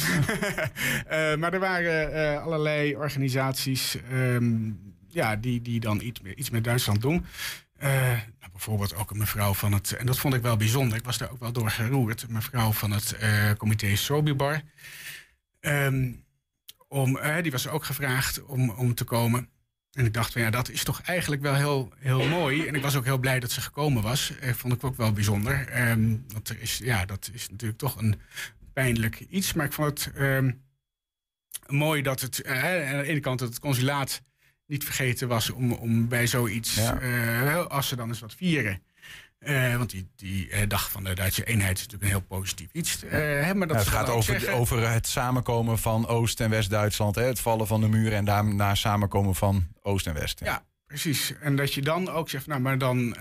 Eh, 1.07 1.35
maar 1.35 1.53
er 1.53 1.59
waren 1.59 2.13
eh, 2.13 2.43
allerlei 2.43 2.95
organisaties 2.95 3.97
ehm, 4.11 4.53
ja, 5.09 5.35
die, 5.35 5.61
die 5.61 5.79
dan 5.79 6.01
iets, 6.01 6.21
meer- 6.21 6.37
iets 6.37 6.49
met 6.49 6.63
Duitsland 6.63 7.01
doen. 7.01 7.25
Eh, 7.81 7.89
nou, 8.39 8.51
bijvoorbeeld 8.51 8.95
ook 8.95 9.11
een 9.11 9.17
mevrouw 9.17 9.53
van 9.53 9.73
het... 9.73 9.91
En 9.91 10.05
dat 10.05 10.19
vond 10.19 10.33
ik 10.33 10.41
wel 10.41 10.57
bijzonder. 10.57 10.97
Ik 10.97 11.03
was 11.05 11.17
daar 11.17 11.31
ook 11.31 11.39
wel 11.39 11.51
door 11.51 11.69
geroerd. 11.69 12.21
Een 12.21 12.33
mevrouw 12.33 12.71
van 12.71 12.91
het 12.91 13.11
eh, 13.13 13.51
comité 13.57 13.95
Sobibar. 13.95 14.61
Ehm, 15.59 16.11
om, 16.87 17.17
eh, 17.17 17.43
die 17.43 17.51
was 17.51 17.67
ook 17.67 17.85
gevraagd 17.85 18.43
om, 18.43 18.69
om 18.69 18.93
te 18.93 19.03
komen. 19.03 19.49
En 19.91 20.05
ik 20.05 20.13
dacht 20.13 20.33
van 20.33 20.41
ja, 20.41 20.49
dat 20.49 20.69
is 20.69 20.83
toch 20.83 21.01
eigenlijk 21.01 21.41
wel 21.41 21.55
heel, 21.55 21.93
heel 21.97 22.27
mooi. 22.27 22.67
En 22.67 22.75
ik 22.75 22.81
was 22.81 22.95
ook 22.95 23.05
heel 23.05 23.17
blij 23.17 23.39
dat 23.39 23.51
ze 23.51 23.61
gekomen 23.61 24.03
was. 24.03 24.33
Vond 24.41 24.73
ik 24.73 24.83
ook 24.83 24.97
wel 24.97 25.11
bijzonder. 25.11 25.67
Ehm, 25.67 26.17
want 26.27 26.49
er 26.49 26.61
is, 26.61 26.77
ja, 26.77 27.05
dat 27.05 27.29
is 27.33 27.49
natuurlijk 27.49 27.79
toch 27.79 27.95
een 27.95 28.21
pijnlijk 28.73 29.19
iets. 29.19 29.53
Maar 29.53 29.65
ik 29.65 29.73
vond 29.73 30.03
het 30.03 30.13
ehm, 30.15 30.51
mooi 31.67 32.01
dat 32.01 32.21
het 32.21 32.45
aan 32.45 32.97
de 32.97 33.03
ene 33.03 33.19
kant 33.19 33.39
dat 33.39 33.49
het 33.49 33.59
consulaat 33.59 34.21
niet 34.71 34.83
vergeten 34.83 35.27
was 35.27 35.49
om, 35.49 35.71
om 35.73 36.07
bij 36.07 36.27
zoiets, 36.27 36.75
Ja. 36.75 36.99
eh, 36.99 37.65
als 37.65 37.87
ze 37.87 37.95
dan 37.95 38.07
eens 38.07 38.19
wat 38.19 38.33
vieren. 38.33 38.81
Eh, 39.39 39.77
want 39.77 39.89
die, 39.89 40.07
die 40.15 40.49
eh, 40.49 40.67
dag 40.67 40.91
van 40.91 41.03
de 41.03 41.13
Duitse 41.13 41.43
eenheid 41.43 41.77
is 41.77 41.83
natuurlijk 41.83 42.11
een 42.11 42.17
heel 42.17 42.27
positief 42.37 42.67
iets. 42.71 43.03
hè, 43.07 43.53
maar 43.53 43.67
dat 43.67 43.77
Ja, 43.77 43.83
het 43.83 43.91
gaat 43.93 44.09
over, 44.09 44.39
zeggen- 44.39 44.53
over 44.59 44.89
het 44.89 45.07
samenkomen 45.07 45.79
van 45.79 46.07
Oost- 46.07 46.39
en 46.39 46.49
West-Duitsland. 46.49 47.15
Het 47.15 47.39
vallen 47.39 47.67
van 47.67 47.81
de 47.81 47.87
muren 47.87 48.17
en 48.17 48.25
daarna 48.25 48.75
samenkomen 48.75 49.35
van 49.35 49.67
Oost 49.81 50.07
en 50.07 50.13
West. 50.13 50.39
Ja, 50.43 50.63
precies. 50.87 51.33
En 51.41 51.55
dat 51.55 51.73
je 51.73 51.81
dan 51.81 52.09
ook 52.09 52.29
zegt, 52.29 52.47
nou, 52.47 52.61
maar 52.61 52.77
dan 52.77 53.15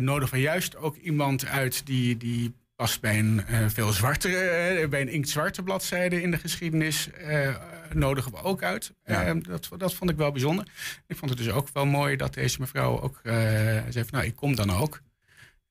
nodigen 0.00 0.34
we 0.34 0.40
juist 0.40 0.76
ook 0.76 0.96
iemand 0.96 1.46
uit 1.46 1.86
die, 1.86 2.16
die 2.16 2.54
past 2.78 3.00
bij 3.00 3.18
een 3.18 3.46
eh, 3.46 3.68
veel 3.68 3.92
zwartere, 3.92 4.36
eh, 4.36 4.88
bij 4.88 5.00
een 5.00 5.08
inktzwarte 5.08 5.62
bladzijde 5.62 6.22
in 6.22 6.30
de 6.30 6.38
geschiedenis, 6.38 7.10
eh, 7.10 7.56
nodigen 7.92 8.32
we 8.32 8.42
ook 8.42 8.62
uit. 8.62 8.94
Ja. 9.04 9.24
Eh, 9.24 9.34
dat, 9.42 9.68
dat 9.76 9.94
vond 9.94 10.10
ik 10.10 10.16
wel 10.16 10.32
bijzonder. 10.32 10.68
Ik 11.06 11.16
vond 11.16 11.30
het 11.30 11.38
dus 11.38 11.50
ook 11.50 11.68
wel 11.72 11.86
mooi 11.86 12.16
dat 12.16 12.34
deze 12.34 12.60
mevrouw 12.60 13.00
ook 13.00 13.20
zei 13.22 13.92
van, 13.92 14.06
nou, 14.10 14.24
ik 14.24 14.36
kom 14.36 14.54
dan 14.54 14.70
ook. 14.70 15.02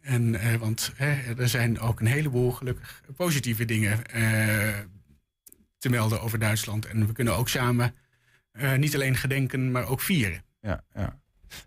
En, 0.02 0.60
want 0.60 0.94
er 1.38 1.50
zijn 1.50 1.80
ook 1.80 2.00
een 2.00 2.06
heleboel 2.06 2.52
gelukkig 2.52 3.02
positieve 3.16 3.66
dingen 3.66 4.04
te 5.78 5.90
melden 5.90 6.22
over 6.22 6.40
Duitsland. 6.40 6.86
En 6.86 7.08
we 7.08 7.14
kunnen 7.14 7.36
ook 7.36 7.50
samen 7.50 7.96
niet 8.78 8.96
alleen 8.96 9.16
gedenken, 9.16 9.72
maar 9.72 9.88
ook 9.88 10.02
vieren. 10.02 10.44
Ja, 10.62 10.84
ja. 10.94 11.20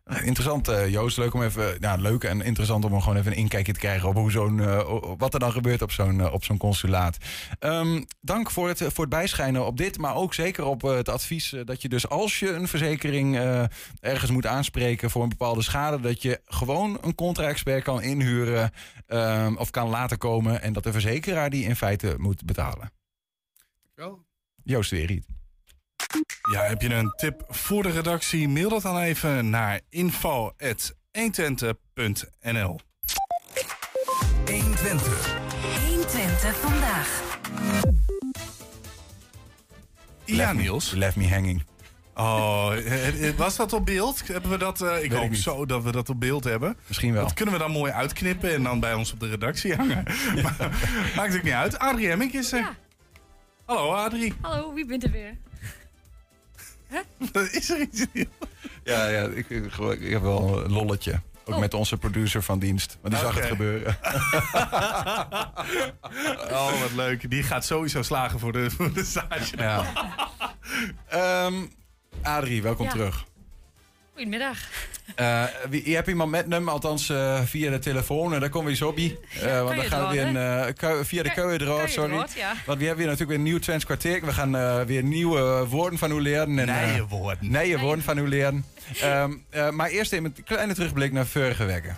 Nou, 0.05 0.25
Interessant, 0.25 0.69
eh, 0.69 0.89
Joost. 0.89 1.17
Leuk 1.17 1.35
om 1.35 1.43
even. 1.43 1.77
Ja, 1.81 1.95
leuk 1.95 2.25
en 2.25 2.41
interessant 2.41 2.85
om 2.85 3.01
gewoon 3.01 3.17
even 3.17 3.33
een 3.33 3.39
inkijkje 3.39 3.73
te 3.73 3.79
krijgen 3.79 4.09
op 4.09 4.15
hoe 4.15 4.31
zo'n, 4.31 4.61
eh, 4.61 4.93
wat 5.19 5.35
er 5.35 5.41
dan 5.41 5.53
gebeurt 5.53 5.83
op 5.83 5.93
zo'n, 5.93 6.21
eh, 6.21 6.33
op 6.33 6.45
zo'n 6.45 6.57
consulaat. 6.57 7.17
Ehm, 7.59 8.03
dank 8.21 8.51
voor 8.51 8.69
het, 8.69 8.79
voor 8.79 9.05
het 9.05 9.09
bijschijnen 9.09 9.67
op 9.67 9.77
dit, 9.77 9.99
maar 9.99 10.15
ook 10.15 10.35
zeker 10.35 10.65
op 10.65 10.85
eh, 10.85 10.95
het 10.95 11.09
advies 11.09 11.53
eh, 11.53 11.65
dat 11.65 11.83
je 11.83 11.89
dus 11.89 12.09
als 12.09 12.39
je 12.39 12.53
een 12.53 12.69
verzekering 12.69 13.37
eh, 13.37 13.65
ergens 14.01 14.31
moet 14.31 14.47
aanspreken 14.47 15.11
voor 15.11 15.23
een 15.23 15.29
bepaalde 15.29 15.63
schade, 15.63 16.01
dat 16.01 16.23
je 16.23 16.41
gewoon 16.45 16.99
een 17.01 17.15
contra-expert 17.15 17.83
kan 17.83 18.03
inhuren 18.03 18.71
ehm, 19.07 19.57
of 19.57 19.71
kan 19.71 19.89
laten 19.89 20.19
komen 20.19 20.63
en 20.63 20.73
dat 20.73 20.83
de 20.83 20.93
verzekeraar 20.93 21.51
die 21.51 21.65
in 21.65 21.77
feite 21.77 22.15
moet 22.19 22.45
betalen. 22.45 22.93
Wel. 23.95 24.25
Joost 24.63 24.91
Weeriet. 24.91 25.40
Ja, 26.53 26.63
heb 26.63 26.83
je 26.83 26.95
een 26.95 27.13
tip 27.17 27.43
voor 27.49 27.83
de 27.83 27.91
redactie? 27.91 28.49
Mail 28.49 28.69
dat 28.69 28.83
dan 28.83 28.99
even 28.99 29.51
naar 29.51 29.81
info.120.nl 29.89 32.81
120. 34.47 35.39
120 35.89 36.57
vandaag. 36.57 37.39
Ja, 40.25 40.53
Niels. 40.53 40.91
Left 40.91 41.17
me 41.17 41.29
hanging. 41.29 41.63
Oh, 42.15 42.73
was 43.37 43.57
dat 43.57 43.73
op 43.73 43.87
beeld? 43.87 44.27
Hebben 44.27 44.51
we 44.51 44.59
dat? 44.59 44.81
eh, 44.81 45.03
ik 45.05 45.13
hoop 45.13 45.35
zo 45.35 45.67
dat 45.67 45.83
we 45.83 45.93
dat 45.93 46.09
op 46.09 46.21
beeld 46.21 46.45
hebben. 46.45 46.77
Misschien 46.87 47.13
wel. 47.13 47.23
Dat 47.23 47.35
kunnen 47.35 47.55
we 47.55 47.61
dan 47.61 47.71
mooi 47.71 47.93
uitknippen 47.93 48.55
en 48.55 48.63
dan 48.63 48.81
bij 48.81 48.95
ons 48.95 49.13
op 49.13 49.21
de 49.21 49.29
redactie 49.29 49.75
hangen. 49.75 50.05
Maar, 50.43 50.57
maakt 51.17 51.37
ook 51.37 51.43
niet 51.43 51.53
uit. 51.53 51.79
Adrie 51.79 52.09
Hemmink 52.09 52.33
is 52.33 52.53
er. 52.53 52.77
Hallo 53.65 53.93
Adrie. 53.93 54.35
Hallo, 54.41 54.75
wie 54.75 54.87
bent 54.87 55.05
er 55.05 55.11
weer? 55.11 55.37
is 57.53 57.71
er 57.71 57.81
iets 57.81 58.07
in 58.13 58.29
Ja, 58.85 59.09
ja 59.09 59.23
ik, 59.23 59.51
ik, 59.51 59.75
ik 60.01 60.11
heb 60.11 60.23
wel 60.23 60.65
een 60.65 60.73
lolletje. 60.73 61.21
Ook 61.45 61.55
Oh. 61.55 61.61
met 61.61 61.75
onze 61.75 61.97
producer 61.97 62.43
van 62.43 62.59
dienst. 62.59 62.99
Maar 63.03 63.11
die 63.11 63.21
zag 63.21 63.35
het 63.35 63.45
gebeuren. 63.45 63.97
Oh, 66.51 66.81
wat 66.81 66.93
leuk. 66.95 67.31
Die 67.31 67.43
gaat 67.43 67.65
sowieso 67.65 68.03
slagen 68.03 68.39
voor 68.41 68.53
de, 68.53 68.71
voor 68.71 68.93
de 68.93 69.05
stage. 69.05 69.57
Ja. 69.57 69.85
Ehm, 71.09 71.55
Adrie, 72.23 72.63
welkom 72.63 72.85
Ja. 72.87 72.91
terug. 72.93 73.25
Goedemiddag. 74.15 74.59
Eh, 75.15 75.45
wie, 75.69 75.89
je 75.89 75.95
hebt 75.95 76.09
iemand 76.09 76.31
met 76.31 76.47
hem, 76.49 76.69
althans 76.69 77.09
eh, 77.09 77.41
via 77.45 77.71
de 77.71 77.79
telefoon. 77.79 78.35
En 78.35 78.41
daar 78.41 78.49
komen 78.49 78.71
we 78.71 78.77
zo 78.77 78.93
bij. 78.93 79.19
Eh, 79.43 79.63
want 79.63 79.77
dan 79.77 79.85
gaan 79.85 80.09
we 80.09 80.15
weer 80.15 80.27
een, 80.27 80.37
eh, 80.77 81.05
via 81.05 81.23
de 81.23 81.31
keuwendraad, 81.33 81.91
sorry. 81.91 82.15
ja. 82.37 82.53
Want 82.67 82.79
we 82.79 82.85
hebben 82.87 82.97
weer 82.97 83.07
natuurlijk 83.07 83.29
weer 83.29 83.37
een 83.39 83.43
nieuw 83.43 83.59
Twents 83.59 83.85
kwartier. 83.85 84.25
We 84.25 84.33
gaan 84.33 84.57
eh, 84.57 84.81
weer 84.83 85.03
nieuwe 85.03 85.67
woorden 85.69 85.99
van 85.99 86.11
u 86.13 86.21
leren. 86.21 86.59
En, 86.59 86.69
eh, 86.69 86.93
Nieuwe 86.93 87.09
woorden. 87.09 87.51
nieuwe 87.51 87.79
woorden 87.81 88.05
van 88.05 88.19
u 88.19 88.29
leren. 88.29 88.65
Ehm, 89.01 89.33
eh, 89.51 89.71
maar 89.71 89.89
eerst 89.89 90.13
even 90.13 90.25
een 90.25 90.45
kleine 90.45 90.75
terugblik 90.75 91.13
naar 91.13 91.27
vorige 91.27 91.65
weken. 91.65 91.97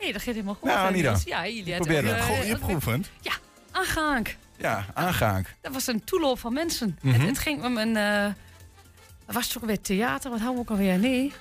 Nee, 0.00 0.12
dat 0.12 0.22
gaat 0.22 0.34
helemaal 0.34 0.54
goed. 0.54 0.64
Nou, 0.68 0.78
eh, 0.78 0.84
Anita. 0.86 1.08
Niels. 1.10 1.22
Ja, 1.24 1.46
jullie 1.48 1.74
Probeer 1.76 1.94
hebben, 1.94 2.14
het. 2.16 2.28
eh, 2.28 2.42
je 2.42 2.48
hebt 2.48 2.64
geoefend. 2.64 3.10
Ja, 3.20 3.32
aangaang. 3.70 4.28
Ja, 4.56 4.86
aangaang. 4.94 5.46
Dat 5.60 5.72
was 5.72 5.86
een 5.86 6.04
toeloop 6.04 6.38
van 6.38 6.52
mensen. 6.52 6.98
Mhm. 7.02 7.14
het, 7.18 7.28
het 7.28 7.38
ging 7.38 7.64
om 7.64 7.76
een... 7.78 8.34
eh 9.26 9.34
was 9.34 9.46
het 9.46 9.56
ook 9.56 9.64
weer 9.68 9.80
theater? 9.80 10.30
Wat 10.30 10.40
houden 10.40 10.64
we 10.64 10.70
ook 10.70 10.78
alweer? 10.78 10.98
Nee. 10.98 11.32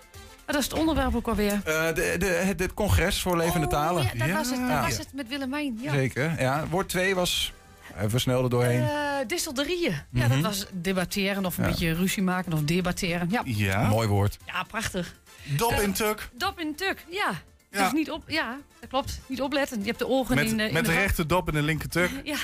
Maar 0.45 0.55
dat 0.55 0.65
is 0.65 0.71
het 0.71 0.79
onderwerp 0.79 1.15
ook 1.15 1.27
alweer. 1.27 1.51
Eh, 1.53 1.85
de, 1.93 2.15
de, 2.19 2.25
het, 2.25 2.59
het 2.59 2.73
congres 2.73 3.21
voor 3.21 3.37
levende 3.37 3.65
Oh, 3.65 3.71
talen. 3.71 4.03
Ja, 4.03 4.25
dat 4.25 4.35
was 4.37 4.49
het. 4.49 4.59
Dat 4.59 4.67
Ja. 4.69 4.81
was 4.81 4.97
het 4.97 5.13
met 5.13 5.27
Willemijn. 5.27 5.77
Ja. 5.81 5.91
Zeker. 5.93 6.41
Ja, 6.41 6.67
woord 6.67 6.89
2 6.89 7.15
was... 7.15 7.53
Even 8.01 8.19
snel 8.19 8.43
er 8.43 8.49
doorheen. 8.49 8.81
Eh 8.83 8.99
distilderieën. 9.27 9.91
Ja, 10.11 10.27
Mhm. 10.27 10.29
dat 10.29 10.41
was 10.41 10.65
debatteren 10.71 11.45
of 11.45 11.57
een 11.57 11.63
Ja. 11.63 11.69
beetje 11.69 11.93
ruzie 11.93 12.23
maken 12.23 12.53
of 12.53 12.61
debatteren. 12.61 13.27
Ja, 13.31 13.41
Ja. 13.45 13.87
Mooi 13.87 14.07
woord. 14.07 14.37
ja 14.45 14.63
prachtig. 14.63 15.15
Dop 15.43 15.71
in 15.71 15.93
tuk. 15.93 16.29
Dop 16.33 16.59
in 16.59 16.75
tuk, 16.75 17.05
ja. 17.09 17.31
Ja. 17.71 17.83
Dus 17.83 17.91
niet 17.91 18.11
op, 18.11 18.23
ja, 18.27 18.57
dat 18.79 18.89
klopt. 18.89 19.19
Niet 19.27 19.41
opletten. 19.41 19.79
Je 19.79 19.85
hebt 19.85 19.99
de 19.99 20.07
ogen 20.07 20.35
Met, 20.35 20.45
in, 20.51 20.59
eh, 20.59 20.67
in 20.67 20.73
met 20.73 20.85
de 20.85 20.91
de 20.91 20.97
rechter 20.97 21.27
dop 21.27 21.47
en 21.47 21.53
de 21.53 21.61
linker 21.61 21.89
tuk. 21.89 22.09
Ja. 22.23 22.37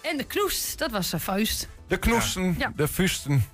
En 0.00 0.16
de 0.16 0.24
knoest, 0.24 0.78
dat 0.78 0.90
was 0.90 1.08
zijn 1.08 1.20
vuist. 1.20 1.68
De 1.88 1.96
knoesten, 1.98 2.54
Ja. 2.58 2.72
de 2.76 2.88
fusten. 2.88 3.44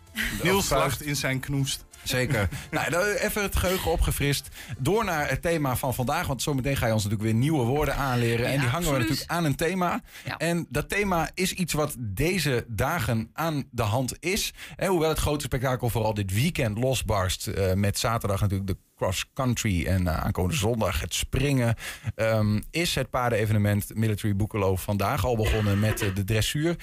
Niels 0.42 0.66
slacht 0.66 1.02
in 1.02 1.16
zijn 1.16 1.40
knoest. 1.40 1.84
Zeker. 2.02 2.48
nou, 2.70 2.90
dan 2.90 3.02
even 3.02 3.42
het 3.42 3.56
geheugen 3.56 3.90
opgefrist. 3.90 4.48
Door 4.78 5.04
naar 5.04 5.28
het 5.28 5.42
thema 5.42 5.76
van 5.76 5.94
vandaag. 5.94 6.26
Want 6.26 6.42
zometeen 6.42 6.76
ga 6.76 6.86
je 6.86 6.92
ons 6.92 7.02
natuurlijk 7.04 7.30
weer 7.30 7.40
nieuwe 7.40 7.64
woorden 7.64 7.96
aanleren. 7.96 8.46
en 8.46 8.60
die 8.60 8.68
hangen 8.68 8.92
we 8.92 8.98
natuurlijk 8.98 9.30
aan 9.30 9.44
een 9.44 9.54
thema. 9.54 10.00
Ja. 10.24 10.36
En 10.36 10.66
dat 10.68 10.88
thema 10.88 11.30
is 11.34 11.52
iets 11.52 11.72
wat 11.72 11.94
deze 11.98 12.64
dagen 12.68 13.30
aan 13.32 13.64
de 13.70 13.82
hand 13.82 14.16
is. 14.20 14.52
En 14.76 14.88
hoewel 14.88 15.08
het 15.08 15.18
grote 15.18 15.44
spektakel 15.44 15.88
vooral 15.88 16.14
dit 16.14 16.32
weekend 16.32 16.78
losbarst. 16.78 17.46
eh, 17.46 17.72
met 17.72 17.98
zaterdag 17.98 18.40
natuurlijk 18.40 18.68
de 18.70 18.76
cross 18.96 19.30
country. 19.34 19.86
En 19.86 20.06
eh, 20.06 20.16
aankomende 20.16 20.56
zondag 20.56 21.00
het 21.00 21.14
springen. 21.14 21.74
ehm, 22.14 22.60
is 22.70 22.94
het 22.94 23.10
paardenevenement 23.10 23.94
Military 23.94 24.36
Boekelo 24.36 24.76
vandaag 24.76 25.24
al 25.24 25.36
begonnen 25.36 25.80
met 25.80 26.00
eh, 26.02 26.14
de 26.14 26.24
dressuur. 26.24 26.76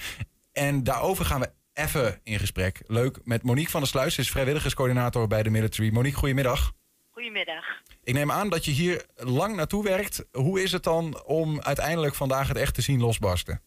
En 0.52 0.84
daarover 0.84 1.24
gaan 1.24 1.40
we 1.40 1.50
even 1.78 2.20
in 2.24 2.38
gesprek. 2.38 2.80
Leuk. 2.86 3.18
Met 3.24 3.42
Monique 3.42 3.70
van 3.70 3.80
der 3.80 3.88
Sluis, 3.88 4.14
ze 4.14 4.20
is 4.20 4.30
vrijwilligerscoördinator 4.30 5.26
bij 5.26 5.42
de 5.42 5.50
military. 5.50 5.92
Monique, 5.92 6.18
goedemiddag. 6.18 6.72
Goedemiddag. 7.10 7.64
Ik 8.04 8.14
neem 8.14 8.30
aan 8.30 8.48
dat 8.48 8.64
je 8.64 8.70
hier 8.70 9.06
lang 9.16 9.56
naartoe 9.56 9.84
werkt. 9.84 10.26
Hoe 10.32 10.62
is 10.62 10.72
het 10.72 10.82
dan 10.82 11.22
om 11.24 11.60
uiteindelijk 11.60 12.14
vandaag 12.14 12.48
het 12.48 12.56
echt 12.56 12.74
te 12.74 12.82
zien 12.82 13.00
losbarsten? 13.00 13.60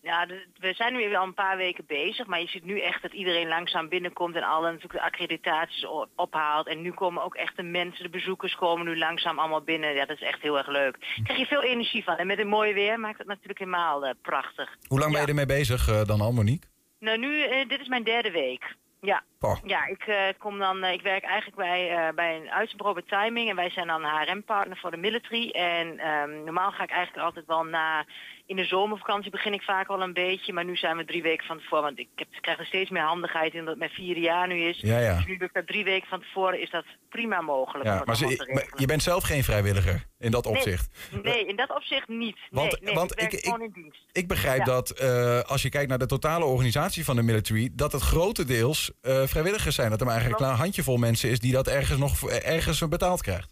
Ja, 0.00 0.26
we 0.54 0.72
zijn 0.74 0.92
nu 0.92 1.14
al 1.14 1.26
een 1.26 1.34
paar 1.34 1.56
weken 1.56 1.84
bezig, 1.86 2.26
maar 2.26 2.40
je 2.40 2.48
ziet 2.48 2.64
nu 2.64 2.80
echt 2.80 3.02
dat 3.02 3.12
iedereen 3.12 3.48
langzaam 3.48 3.88
binnenkomt 3.88 4.36
en 4.36 4.42
alle 4.42 4.66
natuurlijk 4.66 4.92
de 4.92 5.02
accreditaties 5.02 5.86
ophaalt. 6.16 6.66
En 6.66 6.82
nu 6.82 6.92
komen 6.92 7.24
ook 7.24 7.34
echt 7.34 7.56
de 7.56 7.62
mensen, 7.62 8.02
de 8.02 8.10
bezoekers 8.10 8.54
komen 8.54 8.86
nu 8.86 8.98
langzaam 8.98 9.38
allemaal 9.38 9.62
binnen. 9.62 9.94
Ja, 9.94 10.06
dat 10.06 10.16
is 10.16 10.26
echt 10.26 10.42
heel 10.42 10.58
erg 10.58 10.68
leuk. 10.68 11.00
Daar 11.00 11.24
krijg 11.24 11.38
je 11.38 11.46
veel 11.46 11.62
energie 11.62 12.04
van. 12.04 12.16
En 12.16 12.26
met 12.26 12.38
een 12.38 12.48
mooi 12.48 12.72
weer 12.72 13.00
maakt 13.00 13.18
het 13.18 13.26
natuurlijk 13.26 13.58
helemaal 13.58 14.06
eh, 14.06 14.14
prachtig. 14.22 14.76
Hoe 14.88 14.98
lang 14.98 15.12
ben 15.12 15.20
je 15.20 15.26
ermee 15.26 15.46
bezig 15.46 15.88
eh, 15.88 16.04
dan 16.04 16.20
al, 16.20 16.32
Monique? 16.32 16.71
Nou, 17.02 17.18
nu, 17.18 17.42
eh, 17.42 17.68
dit 17.68 17.80
is 17.80 17.88
mijn 17.88 18.04
derde 18.04 18.30
week. 18.30 18.76
Ja, 19.00 19.22
Oh. 19.44 19.56
ja 19.64 19.86
ik, 19.86 20.02
eh, 20.06 20.16
kom 20.38 20.58
dan, 20.58 20.82
eh, 20.82 20.92
ik 20.92 21.02
werk 21.02 21.24
eigenlijk 21.24 21.56
bij, 21.56 21.90
eh, 21.90 22.14
bij 22.14 22.36
een 22.36 22.50
uitzendbureau 22.50 23.02
bij 23.06 23.18
Timing. 23.20 23.48
En 23.50 23.56
wij 23.56 23.70
zijn 23.70 23.86
dan 23.86 24.04
HRM-partner 24.04 24.76
voor 24.76 24.90
de 24.90 24.96
military. 24.96 25.50
En 25.50 25.98
ehm, 25.98 26.44
normaal 26.44 26.70
ga 26.70 26.82
ik 26.82 26.90
eigenlijk 26.90 27.24
altijd 27.26 27.46
wel 27.46 27.64
na... 27.64 28.04
In 28.46 28.56
de 28.56 28.64
zomervakantie 28.64 29.30
begin 29.30 29.52
ik 29.52 29.62
vaak 29.62 29.88
al 29.88 30.02
een 30.02 30.12
beetje. 30.12 30.52
Maar 30.52 30.64
nu 30.64 30.76
zijn 30.76 30.96
we 30.96 31.04
drie 31.04 31.22
weken 31.22 31.46
van 31.46 31.58
tevoren. 31.58 31.84
Want 31.84 31.98
ik, 31.98 32.08
heb, 32.14 32.26
ik 32.30 32.42
krijg 32.42 32.58
er 32.58 32.66
steeds 32.66 32.90
meer 32.90 33.02
handigheid 33.02 33.52
in 33.54 33.58
dat 33.60 33.68
het 33.68 33.78
mijn 33.78 33.90
vierde 33.90 34.20
jaar 34.20 34.48
nu 34.48 34.54
is. 34.62 34.78
Ja, 34.80 34.98
ja. 34.98 35.16
Dus 35.16 35.26
nu 35.26 35.34
ik 35.34 35.50
dat 35.52 35.66
drie 35.66 35.84
weken 35.84 36.08
van 36.08 36.20
tevoren. 36.20 36.60
Is 36.60 36.70
dat 36.70 36.84
prima 37.08 37.40
mogelijk. 37.40 37.84
Ja, 37.88 38.02
maar, 38.04 38.16
ze- 38.16 38.66
je 38.76 38.86
bent 38.86 39.02
zelf 39.02 39.24
geen 39.24 39.44
vrijwilliger 39.44 40.06
in 40.18 40.30
dat 40.30 40.46
opzicht. 40.46 41.08
Nee, 41.12 41.22
nee, 41.22 41.46
in 41.46 41.56
dat 41.56 41.70
opzicht 41.74 42.08
niet. 42.08 42.38
Want- 42.50 42.70
nee, 42.72 42.80
nee, 42.82 42.94
want 42.94 43.20
ik 43.22 43.32
ik- 43.32 43.44
gewoon 43.44 43.62
in 43.62 43.70
dienst. 43.74 44.04
Ik 44.12 44.28
begrijp 44.28 44.58
Ja. 44.58 44.64
dat 44.64 45.00
als 45.48 45.62
je 45.62 45.68
kijkt 45.68 45.88
naar 45.88 45.98
de 45.98 46.06
totale 46.06 46.44
organisatie 46.44 47.04
van 47.04 47.16
de 47.16 47.22
military, 47.22 47.70
dat 47.72 47.92
het 47.92 48.02
grotendeels 48.02 48.92
vrijwilligers 49.32 49.74
zijn. 49.74 49.90
Dat 49.90 50.00
er 50.00 50.06
maar 50.06 50.14
eigenlijk 50.14 50.44
een 50.44 50.56
handjevol 50.56 50.96
mensen 50.96 51.30
is 51.30 51.38
die 51.38 51.52
dat 51.52 51.68
ergens 51.68 51.98
nog 51.98 52.30
ergens 52.30 52.88
betaald 52.88 53.22
krijgt. 53.22 53.50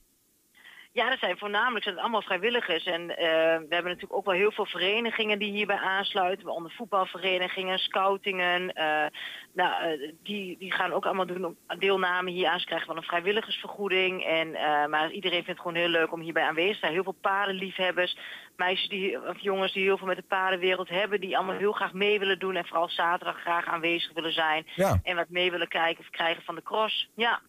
Ja, 0.92 1.08
dat 1.08 1.18
zijn 1.18 1.38
voornamelijk 1.38 1.82
zijn 1.82 1.94
het 1.94 2.04
allemaal 2.04 2.22
vrijwilligers. 2.22 2.84
En 2.84 3.16
eh, 3.16 3.26
we 3.58 3.66
hebben 3.68 3.84
natuurlijk 3.84 4.12
ook 4.12 4.24
wel 4.24 4.34
heel 4.34 4.52
veel 4.52 4.66
verenigingen 4.66 5.38
die 5.38 5.52
hierbij 5.52 5.76
aansluiten. 5.76 6.44
Waaronder 6.44 6.72
voetbalverenigingen, 6.72 7.78
scoutingen. 7.78 8.72
eh, 8.72 9.06
nou, 9.54 9.82
eh, 9.82 10.12
die, 10.22 10.58
die 10.58 10.72
gaan 10.72 10.92
ook 10.92 11.04
allemaal 11.06 11.26
doen 11.26 11.44
om 11.44 11.56
deelname 11.78 12.30
hier 12.30 12.48
aan. 12.48 12.60
Ze 12.60 12.66
krijgen 12.66 12.88
wel 12.88 12.96
een 12.96 13.02
vrijwilligersvergoeding. 13.02 14.24
En, 14.24 14.50
maar 14.90 15.10
iedereen 15.10 15.44
vindt 15.44 15.48
het 15.48 15.60
gewoon 15.60 15.74
heel 15.82 15.88
leuk 15.88 16.12
om 16.12 16.20
hierbij 16.20 16.44
aanwezig 16.44 16.72
te 16.72 16.78
zijn. 16.78 16.92
Heel 16.92 17.02
veel 17.02 17.16
paardenliefhebbers. 17.20 18.16
Meisjes 18.56 18.88
die, 18.88 19.28
of 19.28 19.38
jongens 19.38 19.72
die 19.72 19.84
heel 19.84 19.98
veel 19.98 20.06
met 20.06 20.16
de 20.16 20.22
paardenwereld 20.22 20.88
hebben. 20.88 21.20
Die 21.20 21.36
allemaal 21.36 21.56
heel 21.56 21.72
graag 21.72 21.92
mee 21.92 22.18
willen 22.18 22.38
doen. 22.38 22.56
En 22.56 22.66
vooral 22.66 22.88
zaterdag 22.88 23.40
graag 23.40 23.66
aanwezig 23.66 24.12
willen 24.12 24.32
zijn. 24.32 24.66
Ja. 24.74 25.00
En 25.02 25.16
wat 25.16 25.28
mee 25.28 25.50
willen 25.50 25.68
kijken 25.68 26.04
of 26.04 26.10
krijgen 26.10 26.42
van 26.42 26.54
de 26.54 26.62
cross. 26.62 27.08
Ja. 27.14 27.40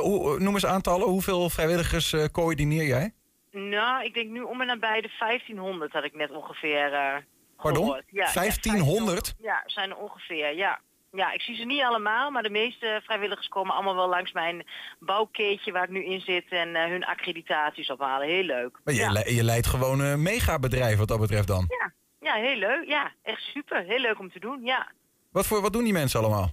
Hoe- 0.00 0.18
hoe- 0.20 0.38
Noem 0.40 0.54
eens 0.54 0.66
aantallen. 0.66 1.08
Hoeveel 1.08 1.50
vrijwilligers 1.50 2.12
eh, 2.12 2.24
coördineer 2.24 2.84
jij? 2.86 3.12
Nou, 3.50 4.04
ik 4.04 4.14
denk 4.14 4.30
nu 4.30 4.40
om 4.40 4.60
en 4.60 4.66
nabij 4.66 5.00
de 5.00 5.10
1500 5.18 5.92
had 5.92 6.04
ik 6.04 6.14
net 6.14 6.30
ongeveer 6.30 6.92
eh 6.92 7.14
Pardon? 7.56 8.02
Ja, 8.10 8.32
1500? 8.32 9.34
Ja, 9.38 9.62
zijn 9.66 9.90
er 9.90 9.96
ongeveer, 9.96 10.56
ja. 10.56 10.80
Ja, 11.12 11.32
ik 11.32 11.40
zie 11.40 11.56
ze 11.56 11.64
niet 11.64 11.82
allemaal, 11.82 12.30
maar 12.30 12.42
de 12.42 12.50
meeste 12.50 13.00
vrijwilligers 13.04 13.48
komen 13.48 13.74
allemaal 13.74 13.94
wel 13.94 14.08
langs 14.08 14.32
mijn 14.32 14.66
bouwkeetje 14.98 15.72
waar 15.72 15.82
ik 15.84 15.90
nu 15.90 16.04
in 16.04 16.20
zit 16.20 16.44
en 16.48 16.74
eh, 16.76 16.84
hun 16.88 17.04
accreditaties 17.04 17.90
ophalen. 17.90 18.26
Heel 18.28 18.42
leuk. 18.42 18.80
Maar 18.84 18.94
je, 18.94 19.00
ja. 19.00 19.12
le- 19.12 19.28
je 19.30 19.44
leidt 19.44 19.66
gewoon 19.66 20.00
een 20.00 20.22
megabedrijf 20.22 20.98
wat 20.98 21.08
dat 21.08 21.20
betreft 21.20 21.46
dan. 21.48 21.64
ja. 21.78 21.92
ja, 22.20 22.34
heel 22.34 22.56
leuk. 22.56 22.84
Ja, 22.88 23.12
echt 23.22 23.40
super. 23.42 23.82
Heel 23.84 23.98
leuk 23.98 24.18
om 24.18 24.30
te 24.30 24.40
doen, 24.40 24.60
ja. 24.64 24.88
Wat, 25.32 25.46
voor, 25.46 25.60
wat 25.60 25.72
doen 25.72 25.84
die 25.84 25.92
mensen 25.92 26.20
allemaal? 26.20 26.52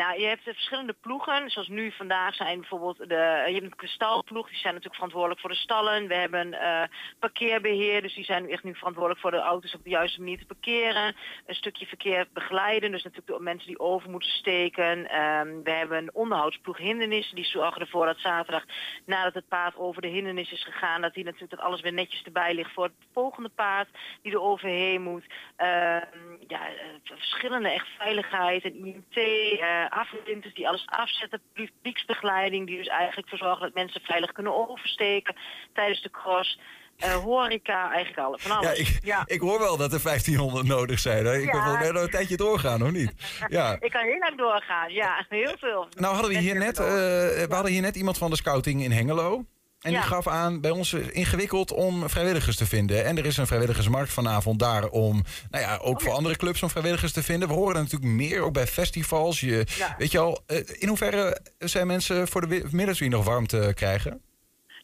Nou, 0.00 0.20
je 0.20 0.26
hebt 0.26 0.44
de 0.44 0.52
verschillende 0.52 0.94
ploegen. 1.00 1.50
Zoals 1.50 1.68
nu 1.68 1.92
vandaag 1.92 2.34
zijn 2.34 2.60
bijvoorbeeld 2.60 2.98
de. 2.98 3.44
Je 3.46 3.54
hebt 3.54 3.82
een 3.82 3.88
stalploeg, 3.88 4.48
die 4.48 4.58
zijn 4.58 4.74
natuurlijk 4.74 4.94
verantwoordelijk 4.94 5.40
voor 5.40 5.50
de 5.50 5.56
stallen. 5.56 6.08
We 6.08 6.14
hebben 6.14 6.52
eh 6.52 6.82
parkeerbeheer, 7.18 8.02
dus 8.02 8.14
die 8.14 8.24
zijn 8.24 8.50
echt 8.50 8.64
nu 8.64 8.74
verantwoordelijk 8.74 9.20
voor 9.20 9.30
de 9.30 9.36
auto's 9.36 9.74
op 9.74 9.84
de 9.84 9.90
juiste 9.90 10.20
manier 10.20 10.38
te 10.38 10.46
parkeren. 10.46 11.16
Een 11.46 11.54
stukje 11.54 11.86
verkeer 11.86 12.26
begeleiden, 12.32 12.90
dus 12.90 13.02
natuurlijk 13.02 13.38
de 13.38 13.44
mensen 13.44 13.68
die 13.68 13.78
over 13.78 14.10
moeten 14.10 14.30
steken. 14.30 15.08
Ehm, 15.08 15.62
we 15.62 15.70
hebben 15.70 15.98
een 15.98 16.14
onderhoudsploeg 16.14 16.78
hindernissen, 16.78 17.36
die 17.36 17.44
zorgen 17.44 17.80
ervoor 17.80 18.06
dat 18.06 18.18
zaterdag 18.18 18.64
nadat 19.04 19.34
het 19.34 19.48
paard 19.48 19.76
over 19.76 20.02
de 20.02 20.08
hindernis 20.08 20.52
is 20.52 20.64
gegaan, 20.64 21.00
dat 21.00 21.14
die 21.14 21.24
natuurlijk 21.24 21.50
dat 21.50 21.60
alles 21.60 21.80
weer 21.80 21.92
netjes 21.92 22.22
erbij 22.22 22.54
ligt 22.54 22.72
voor 22.72 22.84
het 22.84 22.92
volgende 23.12 23.50
paard 23.54 23.88
die 24.22 24.32
er 24.32 24.40
overheen 24.40 25.02
moet. 25.02 25.24
Ehm, 25.56 26.06
ja, 26.48 26.66
eh, 26.66 26.74
verschillende 27.04 27.70
echt 27.70 27.88
veiligheid 27.98 28.64
en 28.64 28.74
IMT, 28.74 29.16
eh 29.60 29.89
afwinters 29.90 30.54
die 30.54 30.68
alles 30.68 30.86
afzetten, 30.86 31.40
publieksbegeleiding 31.52 32.66
die 32.66 32.76
dus 32.76 32.86
eigenlijk 32.86 33.28
voor 33.28 33.38
zorgen 33.38 33.60
dat 33.60 33.74
mensen 33.74 34.00
veilig 34.00 34.32
kunnen 34.32 34.68
oversteken 34.68 35.36
tijdens 35.74 36.02
de 36.02 36.10
cross. 36.10 36.58
Eh, 36.96 37.14
horeca, 37.14 37.90
eigenlijk 37.92 38.26
alle, 38.26 38.38
van 38.38 38.50
Ja, 38.50 38.56
alles. 38.68 38.78
ik, 38.78 38.98
Ja. 39.04 39.22
ik 39.26 39.40
hoor 39.40 39.58
wel 39.58 39.76
dat 39.76 39.92
er 39.92 40.00
1500 40.00 40.66
nodig 40.66 40.98
zijn. 40.98 41.24
Hè? 41.24 41.36
Ik 41.38 41.52
Ja. 41.54 41.64
wil 41.64 41.92
wel 41.92 42.02
een 42.02 42.10
tijdje 42.10 42.36
doorgaan, 42.36 42.82
of 42.82 42.90
niet? 42.90 43.12
Ja. 43.48 43.76
Ik 43.80 43.90
kan 43.90 44.04
heel 44.04 44.18
lang 44.18 44.38
doorgaan, 44.38 44.92
ja, 44.92 45.26
heel 45.28 45.54
veel. 45.58 45.88
Nou 45.96 46.14
hadden 46.14 46.32
we 46.32 46.38
hier 46.38 46.56
net, 46.58 46.78
eh, 46.78 46.84
we 46.86 47.46
hadden 47.50 47.72
hier 47.72 47.80
net 47.82 47.96
iemand 47.96 48.18
van 48.18 48.30
de 48.30 48.36
scouting 48.36 48.82
in 48.82 48.90
Hengelo. 48.92 49.44
En 49.80 49.90
die 49.90 50.00
gaf 50.08 50.28
aan, 50.28 50.60
bij 50.60 50.70
ons 50.70 50.92
ingewikkeld 50.92 51.72
om 51.72 52.08
vrijwilligers 52.08 52.56
te 52.56 52.66
vinden. 52.66 53.04
En 53.04 53.18
er 53.18 53.26
is 53.26 53.36
een 53.36 53.46
vrijwilligersmarkt 53.46 54.12
vanavond 54.12 54.58
daar 54.58 54.88
om, 54.88 55.22
nou 55.50 55.64
ja, 55.64 55.76
ook 55.76 56.00
voor 56.02 56.12
andere 56.12 56.36
clubs 56.36 56.62
om 56.62 56.70
vrijwilligers 56.70 57.12
te 57.12 57.22
vinden. 57.22 57.48
We 57.48 57.54
horen 57.54 57.74
er 57.76 57.82
natuurlijk 57.82 58.12
meer, 58.12 58.40
ook 58.42 58.52
bij 58.52 58.66
festivals. 58.66 59.40
Je. 59.40 59.64
Weet 59.98 60.10
je 60.12 60.18
al, 60.18 60.42
eh, 60.46 60.58
in 60.78 60.88
hoeverre 60.88 61.40
zijn 61.58 61.86
mensen 61.86 62.28
voor 62.28 62.40
de 62.40 62.46
wi- 62.46 62.64
military 62.70 63.10
nog 63.10 63.24
warm 63.24 63.46
te 63.46 63.72
krijgen? 63.74 64.20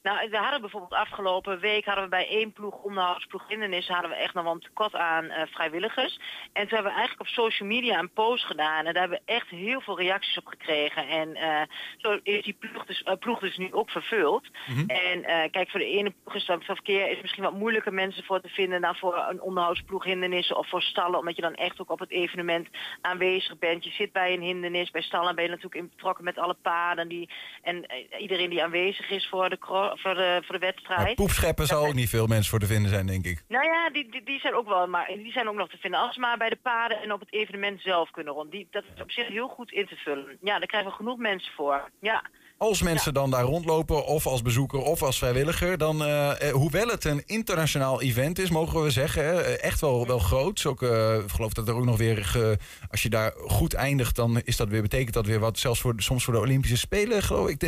Nou, 0.07 0.31
we 0.31 0.37
hadden 0.37 0.61
bijvoorbeeld 0.61 0.93
afgelopen 0.93 1.59
week 1.61 1.85
hadden 1.85 2.05
we 2.05 2.11
bij 2.11 2.29
één 2.29 2.53
ploeg, 2.53 2.83
onderhoudsploeg 2.83 3.49
hindernissen, 3.49 3.95
hadden 3.95 4.13
we 4.13 4.17
echt 4.17 4.35
nog 4.35 4.45
wel 4.45 4.53
een 4.53 4.61
tekort 4.61 4.95
aan 4.95 5.25
eh, 5.25 5.47
vrijwilligers. 5.51 6.19
En 6.53 6.63
toen 6.63 6.75
hebben 6.75 6.93
we 6.93 6.99
eigenlijk 6.99 7.21
op 7.21 7.27
social 7.27 7.69
media 7.69 7.99
een 7.99 8.13
post 8.13 8.45
gedaan 8.45 8.87
en 8.87 8.93
daar 8.93 9.03
hebben 9.03 9.21
we 9.25 9.33
echt 9.33 9.49
heel 9.49 9.81
veel 9.81 9.99
reacties 9.99 10.39
op 10.39 10.47
gekregen. 10.47 11.09
En 11.09 11.35
eh, 11.35 11.63
zo 11.97 12.19
is 12.23 12.45
die 12.45 12.57
ploeg 12.59 12.85
dus, 12.85 13.03
eh, 13.03 13.15
ploeg 13.19 13.39
dus 13.39 13.57
nu 13.57 13.73
ook 13.73 13.91
vervuld. 13.91 14.49
Mhm. 14.67 14.89
En 14.89 15.51
kijk, 15.51 15.71
voor 15.71 15.81
de 15.81 15.87
ene 15.87 16.15
ploeg 16.23 16.35
is 16.35 16.47
dat 16.47 16.65
verkeer 16.65 17.11
is 17.11 17.21
misschien 17.21 17.43
wat 17.43 17.53
moeilijker 17.53 17.95
mensen 17.95 18.25
voor 18.25 18.41
te 18.41 18.49
vinden 18.49 18.81
dan 18.81 18.97
voor 18.97 19.27
een 19.29 19.41
onderhoudsploeg 19.41 20.05
hindernissen 20.05 20.57
of 20.57 20.69
voor 20.69 20.83
stallen, 20.83 21.19
omdat 21.19 21.37
je 21.37 21.43
dan 21.43 21.55
echt 21.55 21.81
ook 21.81 21.91
op 21.91 21.99
het 21.99 22.11
evenement 22.11 22.69
aanwezig 23.01 23.59
bent. 23.59 23.85
Je 23.85 23.91
zit 23.91 24.13
bij 24.13 24.33
een 24.33 24.43
hindernis, 24.43 24.91
bij 24.91 25.03
stallen 25.03 25.35
ben 25.35 25.45
je 25.45 25.51
natuurlijk 25.51 25.81
in 25.81 25.89
betrokken 25.89 26.25
met 26.25 26.39
alle 26.39 26.57
paden 26.63 27.09
die, 27.09 27.31
en 27.63 27.87
iedereen 28.19 28.51
die 28.51 28.63
aanwezig 28.63 29.11
is 29.11 29.29
voor 29.29 29.49
de, 29.49 29.59
cro- 29.59 29.96
voor 29.99 30.15
de, 30.15 30.43
voor 30.45 30.59
de 30.59 30.67
wedstrijd. 30.67 31.05
Maar 31.05 31.15
poepscheppen 31.15 31.67
zal 31.67 31.87
ook 31.87 31.95
niet 31.95 32.09
veel 32.09 32.27
mensen 32.27 32.51
voor 32.51 32.59
te 32.59 32.67
vinden 32.67 32.91
zijn, 32.91 33.07
denk 33.07 33.25
ik. 33.25 33.43
Nou 33.49 33.65
ja, 33.65 33.91
die, 33.91 34.11
die, 34.11 34.23
die 34.23 34.41
zijn 34.41 34.55
ook 34.55 34.69
wel, 34.69 34.87
maar 34.87 35.07
die 35.07 35.33
zijn 35.33 35.49
ook 35.49 35.55
nog 35.55 35.69
te 35.69 35.79
vinden. 35.79 36.01
Als 36.01 36.15
ze 36.15 36.21
maar 36.21 36.37
bij 36.37 36.49
de 36.49 36.59
paden 36.63 37.03
en 37.03 37.13
op 37.13 37.21
het 37.21 37.33
evenement 37.33 37.81
zelf 37.81 38.11
kunnen 38.11 38.33
rond. 38.33 38.51
Die, 38.51 38.69
dat 38.71 38.85
is 38.95 39.03
op 39.03 39.11
zich 39.11 39.27
heel 39.27 39.49
goed 39.49 39.73
in 39.73 39.87
te 39.87 39.97
vullen. 39.97 40.37
Ja, 40.41 40.59
daar 40.59 40.67
krijgen 40.67 40.91
we 40.91 40.97
genoeg 40.97 41.19
mensen 41.19 41.53
voor. 41.53 41.91
Ja. 42.01 42.23
Als 42.59 42.83
mensen 42.83 43.15
dan 43.15 43.31
daar 43.31 43.43
rondlopen, 43.45 44.07
of 44.07 44.27
als 44.27 44.43
bezoeker 44.43 44.79
of 44.79 45.03
als 45.03 45.19
vrijwilliger, 45.19 45.79
dan, 45.79 46.03
eh, 46.05 46.49
eh, 46.49 46.55
hoewel 46.55 46.87
het 46.89 47.05
een 47.05 47.23
internationaal 47.27 48.03
event 48.03 48.39
is, 48.39 48.51
mogen 48.51 48.83
we 48.83 48.91
zeggen, 48.91 49.25
hè, 49.25 49.41
eh, 49.43 49.63
echt 49.65 49.81
wel, 49.81 50.07
wel 50.07 50.19
groot. 50.19 50.67
Ook, 50.67 50.83
eh, 50.83 51.15
ik 51.19 51.31
geloof 51.31 51.53
dat 51.53 51.69
er 51.69 51.75
ook 51.75 51.85
nog 51.85 51.97
weer, 51.97 52.25
ge- 52.25 52.59
als 52.91 53.03
je 53.03 53.09
daar 53.09 53.33
goed 53.37 53.75
eindigt, 53.75 54.17
dan 54.17 54.41
is 54.45 54.57
dat 54.57 54.69
weer, 54.69 54.83
betekent 54.83 55.15
dat 55.15 55.27
weer 55.27 55.39
wat, 55.41 55.59
zelfs 55.59 55.81
voor, 55.81 55.95
soms 55.97 56.25
voor 56.25 56.35
de 56.35 56.41
Olympische 56.41 56.77
Spelen, 56.77 57.23
geloof 57.23 57.49
ik. 57.49 57.61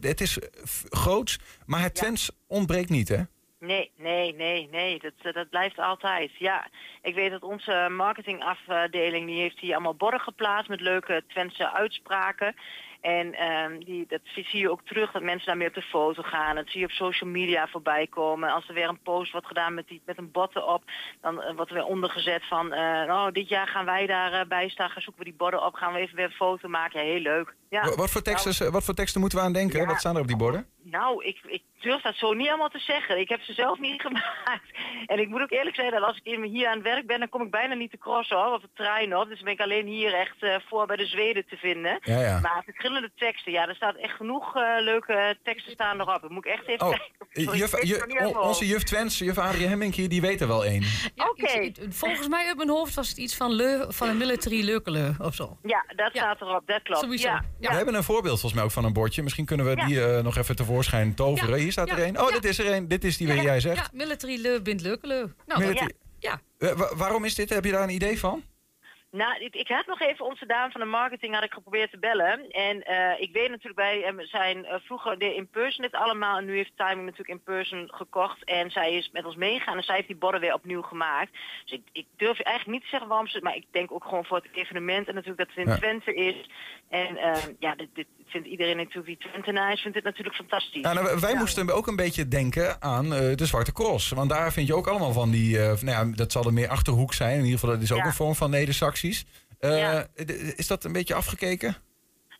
Het, 0.00 0.20
is 0.20 0.38
groots, 0.90 1.38
maar 1.66 1.82
het 1.82 1.94
Twents 1.94 2.30
ontbreekt 2.46 2.90
niet, 2.90 3.08
hè? 3.08 3.20
Nee, 3.60 3.90
nee, 3.98 4.34
nee, 4.34 4.68
nee. 4.70 5.00
Dat, 5.22 5.34
dat 5.34 5.50
blijft 5.50 5.78
altijd. 5.78 6.30
Ja, 6.38 6.68
ik 7.02 7.14
weet 7.14 7.30
dat 7.30 7.42
onze 7.42 7.88
marketingafdeling 7.90 9.26
die 9.26 9.40
heeft 9.40 9.58
hier 9.60 9.72
allemaal 9.74 9.94
borden 9.94 10.20
geplaatst 10.20 10.68
met 10.68 10.80
leuke 10.80 11.24
Twentse 11.28 11.72
uitspraken. 11.72 12.54
En 13.04 13.34
ehm, 13.34 13.78
die, 13.78 14.04
dat 14.08 14.20
zie 14.24 14.58
je 14.60 14.70
ook 14.70 14.82
terug, 14.84 15.12
dat 15.12 15.22
mensen 15.22 15.46
daarmee 15.46 15.68
op 15.68 15.74
de 15.74 15.82
foto 15.82 16.22
gaan. 16.22 16.54
Dat 16.54 16.68
zie 16.68 16.80
je 16.80 16.86
op 16.86 16.92
social 16.92 17.30
media 17.30 17.66
voorbij 17.66 18.06
komen. 18.06 18.50
Als 18.50 18.68
er 18.68 18.74
weer 18.74 18.88
een 18.88 19.02
post 19.02 19.32
wordt 19.32 19.46
gedaan 19.46 19.74
met, 19.74 19.88
die, 19.88 20.02
met 20.06 20.18
een 20.18 20.30
bot 20.30 20.56
erop, 20.56 20.82
dan 21.20 21.42
eh, 21.42 21.54
wordt 21.54 21.70
er 21.70 21.76
weer 21.76 21.86
ondergezet 21.86 22.42
van... 22.48 22.72
eh, 22.72 23.14
oh, 23.14 23.26
dit 23.32 23.48
jaar 23.48 23.68
gaan 23.68 23.84
wij 23.84 24.06
daarbij 24.06 24.46
bij 24.46 24.68
staan, 24.68 24.90
gaan 24.90 25.02
zoeken 25.02 25.22
we 25.24 25.28
die 25.30 25.38
borden 25.38 25.64
op, 25.66 25.74
gaan 25.74 25.92
we 25.92 25.98
even 25.98 26.16
weer 26.16 26.24
een 26.24 26.30
foto 26.30 26.68
maken. 26.68 27.00
Ja, 27.00 27.12
heel 27.12 27.20
leuk. 27.20 27.54
Ja. 27.68 27.82
Wa- 27.84 27.94
Wat, 27.94 28.10
voor 28.10 28.22
teksten, 28.22 28.72
wat 28.72 28.84
voor 28.84 28.94
teksten 28.94 29.20
moeten 29.20 29.38
we 29.38 29.44
aan 29.44 29.52
denken? 29.52 29.80
Ja. 29.80 29.86
Wat 29.86 29.98
staan 29.98 30.14
er 30.14 30.20
op 30.20 30.26
die 30.26 30.36
borden? 30.36 30.66
Nou, 30.98 31.24
ik, 31.24 31.38
ik 31.46 31.62
durf 31.80 32.02
dat 32.02 32.14
zo 32.14 32.32
niet 32.32 32.48
allemaal 32.48 32.68
te 32.68 32.78
zeggen. 32.78 33.18
Ik 33.20 33.28
heb 33.28 33.40
ze 33.40 33.52
zelf 33.52 33.78
niet 33.78 34.00
gemaakt. 34.06 34.68
En 35.06 35.18
ik 35.18 35.28
moet 35.28 35.40
ook 35.42 35.50
eerlijk 35.50 35.76
zijn 35.76 35.90
dat 35.90 36.02
als 36.02 36.20
ik 36.22 36.44
hier 36.44 36.66
aan 36.68 36.74
het 36.74 36.82
werk 36.82 37.06
ben, 37.06 37.18
dan 37.18 37.28
kom 37.28 37.42
ik 37.42 37.50
bijna 37.50 37.74
niet 37.74 37.90
te 37.90 37.98
crossen 37.98 38.36
hoor, 38.36 38.52
of 38.54 38.60
de 38.60 38.68
trein 38.74 39.16
op. 39.16 39.28
Dus 39.28 39.40
ben 39.40 39.52
ik 39.52 39.60
alleen 39.60 39.86
hier 39.86 40.14
echt 40.14 40.42
eh, 40.42 40.56
voor 40.68 40.86
bij 40.86 40.96
de 40.96 41.06
Zweden 41.06 41.44
te 41.46 41.56
vinden. 41.56 41.98
Ja, 42.02 42.20
ja. 42.20 42.40
Maar 42.40 42.62
verschillende 42.64 43.10
teksten, 43.16 43.52
ja, 43.52 43.68
er 43.68 43.74
staat 43.74 43.96
echt 43.96 44.16
genoeg 44.16 44.56
eh, 44.56 44.62
leuke 44.80 45.36
teksten 45.42 45.72
staan 45.72 46.00
erop. 46.00 46.20
Dat 46.22 46.30
moet 46.30 46.46
ik 46.46 46.52
echt 46.52 46.66
even 46.66 46.86
Oh, 46.86 46.90
kijken. 46.90 47.56
Juf, 47.58 47.72
ik 47.72 47.78
weet 47.80 47.88
ju- 47.88 47.94
het 47.96 48.06
niet 48.06 48.18
uit 48.18 48.30
mijn 48.32 48.36
on- 48.42 48.48
onze 48.48 48.66
juf 48.66 48.82
Twents, 48.82 49.18
juf 49.18 49.38
Adrie 49.38 49.66
Hemmink 49.66 49.94
hier, 49.94 50.08
die 50.08 50.20
weet 50.20 50.40
er 50.40 50.48
wel 50.48 50.64
één. 50.64 50.82
Ja, 51.14 51.60
iets- 51.60 51.80
volgens 51.88 52.28
mij 52.28 52.46
uit 52.46 52.56
mijn 52.56 52.68
hoofd 52.68 52.94
was 52.94 53.08
het 53.08 53.18
iets 53.18 53.36
van, 53.36 53.52
le, 53.52 53.84
van 53.88 54.08
een 54.08 54.16
military 54.16 54.64
leukele 54.64 55.14
of 55.18 55.34
zo. 55.34 55.58
Ja, 55.62 55.84
dat 55.96 56.10
staat 56.10 56.40
erop, 56.40 56.66
dat 56.66 56.82
klopt. 56.82 57.00
Sowieso. 57.00 57.28
Ja. 57.28 57.44
Ja. 57.60 57.68
We 57.70 57.76
hebben 57.76 57.94
een 57.94 58.02
voorbeeld 58.02 58.32
volgens 58.40 58.52
mij 58.54 58.62
ook 58.64 58.70
van 58.70 58.84
een 58.84 58.92
bordje. 58.92 59.22
Misschien 59.22 59.44
kunnen 59.46 59.66
we 59.66 59.76
Ja. 59.76 59.86
die 59.86 60.04
eh, 60.04 60.22
nog 60.22 60.36
even 60.36 60.56
tevoorschijn 60.56 60.82
toveren. 61.14 61.56
Ja. 61.56 61.62
Hier 61.62 61.72
staat 61.72 61.90
er 61.90 61.98
Ja. 61.98 62.04
één. 62.04 62.20
Oh, 62.20 62.28
Ja. 62.28 62.34
dit 62.34 62.44
is 62.44 62.58
er 62.58 62.66
één. 62.72 62.88
Dit 62.88 63.04
is 63.04 63.16
die 63.16 63.26
waar 63.26 63.42
jij 63.42 63.60
zegt. 63.60 63.76
Ja, 63.76 63.88
military 63.92 64.40
le 64.40 64.60
bint 64.62 64.80
leukele. 64.80 65.34
Nou, 65.46 65.60
Military- 65.60 65.92
ja. 66.18 66.40
Eh, 66.58 66.70
wa- 66.72 66.96
waarom 66.96 67.24
is 67.24 67.34
dit? 67.34 67.50
Heb 67.50 67.64
je 67.64 67.70
daar 67.70 67.82
een 67.82 67.88
idee 67.94 68.18
van? 68.18 68.42
Nou, 69.22 69.44
ik, 69.44 69.54
ik 69.54 69.68
had 69.68 69.86
nog 69.86 70.00
even 70.00 70.24
onze 70.24 70.46
dame 70.46 70.70
van 70.72 70.80
de 70.80 70.86
marketing 70.86 71.34
had 71.34 71.44
ik 71.44 71.52
geprobeerd 71.52 71.90
te 71.90 71.98
bellen. 71.98 72.50
En 72.50 72.82
eh, 72.82 73.20
ik 73.20 73.32
weet 73.32 73.50
natuurlijk, 73.50 73.78
wij 73.78 74.04
eh, 74.04 74.14
zijn 74.18 74.64
eh, 74.64 74.80
vroeger 74.84 75.18
de 75.18 75.34
in-person 75.34 75.82
dit 75.82 75.94
allemaal. 75.94 76.38
En 76.38 76.44
nu 76.44 76.56
heeft 76.56 76.72
Timing 76.76 77.04
natuurlijk 77.04 77.28
in-person 77.28 77.88
gekocht. 77.92 78.44
En 78.44 78.70
zij 78.70 78.94
is 78.94 79.10
met 79.12 79.24
ons 79.24 79.36
meegegaan 79.36 79.76
en 79.76 79.82
zij 79.82 79.94
heeft 79.94 80.06
die 80.06 80.16
borden 80.16 80.40
weer 80.40 80.54
opnieuw 80.54 80.82
gemaakt. 80.82 81.32
Dus 81.64 81.72
ik, 81.72 81.82
ik 81.92 82.06
durf 82.16 82.40
eigenlijk 82.40 82.76
niet 82.76 82.82
te 82.82 82.88
zeggen 82.88 83.08
waarom 83.08 83.26
ze... 83.26 83.40
Maar 83.42 83.56
ik 83.56 83.66
denk 83.70 83.92
ook 83.92 84.04
gewoon 84.04 84.24
voor 84.24 84.36
het 84.36 84.48
evenement 84.52 85.08
en 85.08 85.14
natuurlijk 85.14 85.48
dat 85.48 85.56
het 85.56 85.66
in 85.66 85.72
Ja. 85.72 85.76
Twente 85.78 86.14
is. 86.14 86.50
En 86.88 87.18
ja, 87.58 87.74
dit, 87.74 87.88
dit 87.94 88.06
vindt 88.26 88.48
iedereen 88.48 88.76
natuurlijk 88.76 89.06
die 89.06 89.30
Twentenaars 89.30 89.80
vindt 89.80 89.96
dit 89.96 90.04
natuurlijk 90.06 90.36
fantastisch. 90.36 90.82
Ja, 90.82 90.92
nou, 90.92 91.20
wij 91.20 91.32
Ja. 91.32 91.38
moesten 91.38 91.70
ook 91.74 91.86
een 91.86 91.96
beetje 91.96 92.28
denken 92.28 92.82
aan 92.82 93.08
de 93.10 93.46
Zwarte 93.46 93.72
Cross. 93.72 94.10
Want 94.10 94.30
daar 94.30 94.52
vind 94.52 94.66
je 94.66 94.74
ook 94.74 94.86
allemaal 94.86 95.12
van 95.12 95.30
die... 95.30 95.58
nou 95.58 95.90
ja, 95.90 96.04
dat 96.04 96.32
zal 96.32 96.44
er 96.44 96.52
meer 96.52 96.68
Achterhoek 96.68 97.14
zijn. 97.14 97.38
In 97.38 97.44
ieder 97.44 97.58
geval, 97.58 97.74
dat 97.74 97.82
is 97.82 97.92
ook 97.92 98.04
een 98.04 98.12
vorm 98.12 98.34
van 98.34 98.50
Neder-Saxisch. 98.50 99.03
Eh, 99.58 99.78
Ja. 99.78 100.08
d- 100.24 100.58
Is 100.58 100.66
dat 100.66 100.84
een 100.84 100.92
beetje 100.92 101.14
afgekeken? 101.14 101.76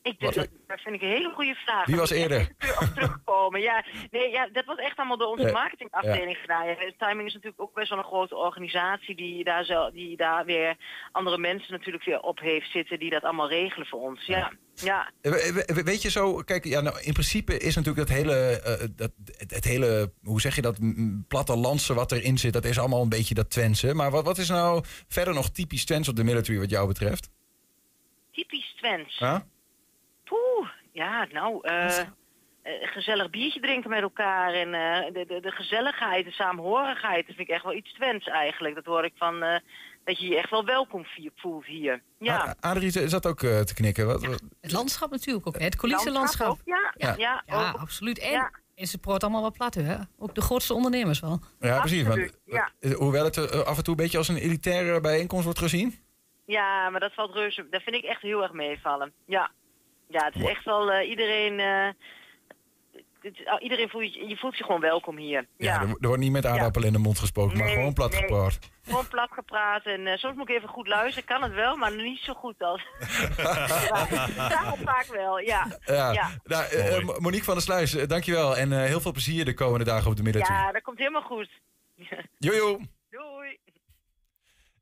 Ik 0.05 0.21
dat, 0.21 0.35
dat 0.67 0.81
vind 0.81 0.95
ik 0.95 1.03
een 1.03 1.09
hele 1.09 1.31
goede 1.35 1.55
vraag. 1.55 1.87
Wie 1.87 1.97
was 1.97 2.11
eerder? 2.11 2.49
terugkomen. 2.95 3.61
Ja, 3.61 3.85
nee, 4.11 4.31
ja, 4.31 4.49
dat 4.53 4.65
was 4.65 4.79
echt 4.79 4.97
allemaal 4.97 5.17
door 5.17 5.29
onze 5.29 5.47
Eh, 5.47 5.53
marketingafdeling 5.53 6.37
gedaan. 6.37 6.67
Ja, 6.67 6.77
Timing 6.99 7.27
is 7.29 7.35
natuurlijk 7.35 7.63
ook 7.63 7.75
best 7.75 7.89
wel 7.89 7.99
een 7.99 8.05
grote 8.05 8.37
organisatie 8.37 9.15
die 9.17 9.45
daar, 9.45 9.65
zo, 9.65 9.91
die 9.91 10.17
daar 10.17 10.45
weer 10.45 10.77
andere 11.13 11.39
mensen 11.39 11.73
natuurlijk 11.73 12.05
weer 12.05 12.21
op 12.21 12.39
heeft 12.39 12.71
zitten 12.71 12.99
die 12.99 13.11
dat 13.11 13.23
allemaal 13.23 13.49
regelen 13.49 13.87
voor 13.87 14.01
ons. 14.01 14.27
Ja, 14.27 14.53
ja. 14.75 15.11
Eh, 15.21 15.33
we- 15.33 15.65
we- 15.75 15.83
Weet 15.83 16.03
je 16.03 16.11
zo, 16.11 16.35
kijk, 16.37 16.65
ja, 16.65 16.81
nou, 16.81 17.01
in 17.03 17.13
principe 17.13 17.59
is 17.59 17.75
natuurlijk 17.77 18.09
dat 18.09 18.17
hele, 18.17 18.35
eh, 18.61 18.87
dat, 18.97 19.13
het, 19.37 19.51
het 19.55 19.65
hele, 19.65 20.13
hoe 20.23 20.41
zeg 20.41 20.55
je 20.55 20.63
dat, 20.63 20.79
plattelandse 21.29 21.95
wat 21.95 22.13
erin 22.13 22.39
zit, 22.39 22.53
dat 22.53 22.65
is 22.65 22.79
allemaal 22.79 23.03
een 23.03 23.09
beetje 23.09 23.35
dat 23.35 23.51
Twentse. 23.51 23.95
Maar 23.95 24.11
wat, 24.11 24.25
wat 24.25 24.39
is 24.39 24.49
nou 24.49 24.85
verder 25.09 25.35
nog 25.35 25.51
typisch 25.51 25.85
Twents 25.85 26.09
op 26.09 26.17
de 26.17 26.25
military 26.25 26.59
wat 26.59 26.71
jou 26.71 26.87
betreft? 26.87 27.31
Typisch 28.33 28.75
Twents. 28.77 29.19
Ja? 29.19 29.47
Poeh, 30.25 30.69
ja, 30.93 31.27
nou, 31.33 31.59
eh, 31.69 31.99
eh, 31.99 32.07
gezellig 32.83 33.31
biertje 33.31 33.61
drinken 33.61 33.91
met 33.91 34.03
elkaar 34.03 34.53
en 34.53 34.75
eh, 34.75 35.13
de, 35.13 35.25
de, 35.27 35.41
de 35.41 35.51
gezelligheid, 35.51 36.25
de 36.25 36.31
saamhorigheid, 36.31 37.27
dat 37.27 37.37
vind 37.37 37.49
ik 37.49 37.55
echt 37.55 37.65
wel 37.65 37.75
iets 37.75 37.93
Twents 37.93 38.27
eigenlijk. 38.27 38.75
Dat 38.75 38.85
hoor 38.85 39.05
ik 39.05 39.13
van, 39.17 39.43
eh, 39.43 39.59
dat 40.05 40.19
je 40.19 40.27
je 40.29 40.37
echt 40.37 40.51
wel 40.51 40.65
welkom 40.65 41.05
voelt 41.37 41.65
hier. 41.67 42.03
Ja. 42.19 42.55
Adrie 42.61 43.09
zat 43.09 43.27
ook 43.27 43.39
te 43.39 43.75
knikken. 43.75 44.07
Wat, 44.07 44.25
wat- 44.27 44.43
Het 44.61 44.73
landschap 44.73 45.11
natuurlijk 45.11 45.47
ook. 45.47 45.59
hè, 45.59 45.65
Het 45.65 45.75
Landschap 45.83 45.91
coulissenlandschap. 45.91 46.49
ook, 46.49 46.59
ja. 46.65 46.93
Ja, 46.97 47.15
Ja, 47.17 47.43
ja, 47.47 47.69
ook. 47.71 47.77
absoluut. 47.81 48.19
En, 48.19 48.31
Ja. 48.31 48.51
en 48.75 48.87
ze 48.87 48.99
proort 48.99 49.23
allemaal 49.23 49.43
wat 49.43 49.53
plat, 49.53 49.75
hè? 49.75 49.97
Ook 50.19 50.35
de 50.35 50.41
grootste 50.41 50.75
ondernemers 50.75 51.21
wel. 51.21 51.41
ja, 51.61 51.79
precies. 51.81 52.03
Want, 52.03 52.09
Absoluut, 52.19 52.39
ja. 52.81 52.93
hoewel 52.95 53.25
het 53.25 53.65
af 53.65 53.77
en 53.77 53.83
toe 53.85 53.95
een 53.97 54.03
beetje 54.03 54.19
als 54.19 54.29
een 54.29 54.37
elitaire 54.37 55.01
bijeenkomst 55.01 55.45
wordt 55.45 55.59
gezien. 55.59 56.03
Ja, 56.47 56.91
maar 56.91 57.01
dat 57.01 57.15
valt 57.15 57.35
reuze. 57.35 57.67
Dat 57.71 57.83
vind 57.83 57.97
ik 57.97 58.05
echt 58.05 58.23
heel 58.23 58.43
erg 58.43 58.53
meevallen. 58.53 59.13
Ja, 59.27 59.51
ja 60.15 60.25
het 60.25 60.35
is 60.35 60.45
echt 60.49 60.65
wel 60.65 60.93
eh, 60.93 61.09
iedereen. 61.09 61.61
eh, 61.61 61.89
het 63.21 63.39
is- 63.39 63.59
iedereen 63.61 63.89
voelt 63.89 64.15
je, 64.15 64.29
je 64.29 64.37
voelt 64.37 64.59
je 64.59 64.65
gewoon 64.65 64.81
welkom 64.81 65.17
hier. 65.17 65.47
Ja, 65.57 65.75
Ja, 65.75 65.81
er, 65.81 65.89
er 65.89 66.07
wordt 66.07 66.23
niet 66.23 66.33
met 66.33 66.47
aardappel 66.47 66.85
in 66.85 66.93
de 66.93 66.99
mond 66.99 67.19
gesproken, 67.19 67.59
maar 67.59 67.69
gewoon 67.69 67.93
plat 67.93 68.11
nee. 68.13 68.21
gepraat. 68.21 68.59
gewoon 68.85 69.09
plat 69.09 69.31
gepraat 69.33 69.85
en 69.85 70.07
eh, 70.07 70.17
soms 70.17 70.37
moet 70.37 70.49
ik 70.49 70.57
even 70.57 70.69
goed 70.69 70.87
luisteren. 70.87 71.29
Kan 71.29 71.43
het 71.43 71.53
wel, 71.53 71.77
maar 71.77 71.97
niet 71.97 72.19
zo 72.21 72.35
goed 72.35 72.55
als. 72.63 72.83
ja, 74.37 74.75
vaak 74.85 75.07
wel. 75.11 75.39
Ja. 75.39 75.79
Ja, 75.85 76.13
Ja. 76.13 76.31
Nou, 76.45 77.05
Monique 77.21 77.45
van 77.45 77.55
der 77.55 77.63
Sluis, 77.63 77.91
dankjewel. 77.93 78.57
En 78.57 78.73
eh, 78.73 78.85
heel 78.85 79.01
veel 79.01 79.13
plezier 79.13 79.45
de 79.45 79.55
komende 79.55 79.85
dagen 79.85 80.11
op 80.11 80.17
de 80.17 80.23
military. 80.23 80.55
ja, 80.55 80.73
dat 80.73 80.83
komt 80.83 80.99
helemaal 80.99 81.23
goed. 81.23 81.49
Jojo. 82.39 82.81
Doei. 83.11 83.59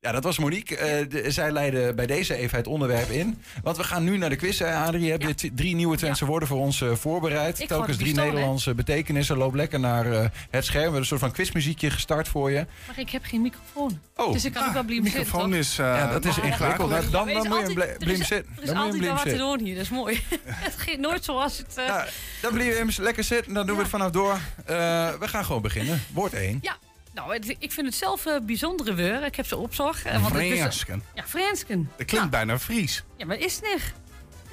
Ja, 0.04 0.12
dat 0.12 0.24
was 0.24 0.38
Monique. 0.38 0.76
Eh, 0.76 1.08
de- 1.08 1.30
zij 1.30 1.50
leidde 1.52 1.94
bij 1.94 2.06
deze 2.06 2.34
even 2.36 2.56
het 2.58 2.66
onderwerp 2.66 3.10
in. 3.10 3.42
Want 3.62 3.76
we 3.76 3.84
gaan 3.84 4.04
nu 4.04 4.16
naar 4.18 4.28
de 4.28 4.36
quiz. 4.36 4.60
Adrie, 4.62 5.02
je 5.04 5.10
hebt 5.10 5.50
drie 5.56 5.74
nieuwe 5.74 5.96
Twentse 5.96 6.24
woorden 6.26 6.48
voor 6.48 6.58
ons 6.58 6.80
eh, 6.80 6.92
voorbereid. 6.94 7.60
Ik 7.60 7.68
Telkens 7.68 7.96
drie 7.96 8.14
hè? 8.14 8.24
Nederlandse 8.24 8.74
betekenissen. 8.74 9.36
Loop 9.36 9.54
lekker 9.54 9.80
naar 9.80 10.12
eh, 10.12 10.24
het 10.50 10.64
scherm. 10.64 10.76
We 10.76 10.80
hebben 10.82 11.00
een 11.00 11.06
soort 11.06 11.20
van 11.20 11.32
quizmuziekje 11.32 11.90
gestart 11.90 12.28
voor 12.28 12.50
je. 12.50 12.66
Maar 12.86 12.98
ik 12.98 13.10
heb 13.10 13.24
geen 13.24 13.42
microfoon. 13.42 14.00
Oh. 14.16 14.32
Dus 14.32 14.44
ik 14.44 14.52
kan 14.52 14.66
ook 14.66 14.72
wel 14.72 14.84
blijven 14.84 15.04
zitten, 15.10 15.22
microfoon 15.24 15.54
is... 15.54 15.76
ja, 15.76 16.10
dat 16.12 16.24
is 16.24 16.38
ingewikkeld. 16.38 16.90
Nou, 16.90 17.10
dan, 17.10 17.26
dan 17.26 17.28
is 17.28 17.34
moet 17.48 17.58
je 17.58 17.62
er 17.62 17.88
is- 17.88 17.96
blijven 17.98 18.26
zitten. 18.26 18.52
Er 18.56 18.62
is 18.62 18.68
Dan 18.68 18.76
moet 18.86 18.94
je 19.02 19.10
altijd 19.10 19.24
wat 19.24 19.32
te 19.32 19.36
doen 19.38 19.60
hier, 19.66 19.74
dat 19.74 19.84
is 19.84 19.90
mooi. 19.90 20.20
het 20.46 20.74
gaat 20.76 20.98
nooit 20.98 21.24
zoals 21.24 21.58
het... 21.58 21.76
eh, 21.76 21.84
zitten. 21.84 22.12
Dan 22.42 22.52
blijf 22.52 22.96
je 22.96 23.02
lekker 23.02 23.24
zitten. 23.24 23.54
Dan 23.54 23.66
doen 23.66 23.76
we 23.76 23.82
het 23.82 23.90
vanaf 23.90 24.10
door. 24.10 24.32
Eh, 24.64 24.74
we 25.20 25.28
gaan 25.28 25.44
gewoon 25.44 25.62
beginnen. 25.62 26.02
Woord 26.12 26.32
1. 26.34 26.58
Ja, 26.62 26.76
nou, 27.14 27.32
het- 27.34 27.56
ik 27.58 27.72
vind 27.72 27.86
het 27.86 27.94
zelf 27.96 28.24
een 28.24 28.46
bijzondere 28.46 28.96
woorden. 28.96 29.24
Ik 29.24 29.36
heb 29.36 29.46
ze 29.46 29.56
opzocht. 29.56 30.04
eh, 30.04 30.22
want 30.22 30.34
Fransken. 30.34 31.02
Ja, 31.14 31.22
Fransken. 31.26 31.90
Dat 31.96 32.06
klinkt 32.06 32.30
bijna 32.30 32.58
Fries. 32.58 33.02
Ja, 33.16 33.26
maar 33.26 33.38
is 33.38 33.54
het 33.54 33.64
niet? 33.74 33.92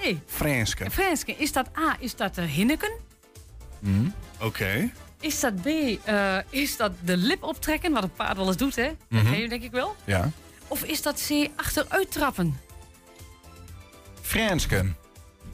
Nee. 0.04 0.20
Fransken. 0.26 0.92
Fransken, 0.92 1.40
is 1.40 1.52
dat 1.52 1.68
A, 1.78 1.96
is 2.00 2.16
dat 2.16 2.36
de 2.36 2.42
hinneken? 2.42 2.92
Oké. 4.42 4.92
Is 5.20 5.40
dat 5.40 5.62
B, 5.62 5.66
eh, 5.68 6.38
is 6.50 6.78
dat 6.78 6.92
de 7.04 7.18
lip 7.18 7.44
optrekken, 7.44 7.92
wat 7.92 8.04
een 8.04 8.12
paard 8.14 8.38
wel 8.38 8.48
eens 8.48 8.58
doet, 8.58 8.76
hè? 8.76 8.88
Dat 8.88 9.22
Mhm. 9.22 9.32
ken 9.32 9.40
je 9.42 9.50
denk 9.50 9.64
ik 9.64 9.72
wel. 9.72 9.96
Ja. 10.06 10.30
Of 10.68 10.84
is 10.84 11.02
dat 11.02 11.26
C, 11.28 11.48
achteruit 11.56 12.12
trappen? 12.12 12.60
Fransken. 14.22 14.96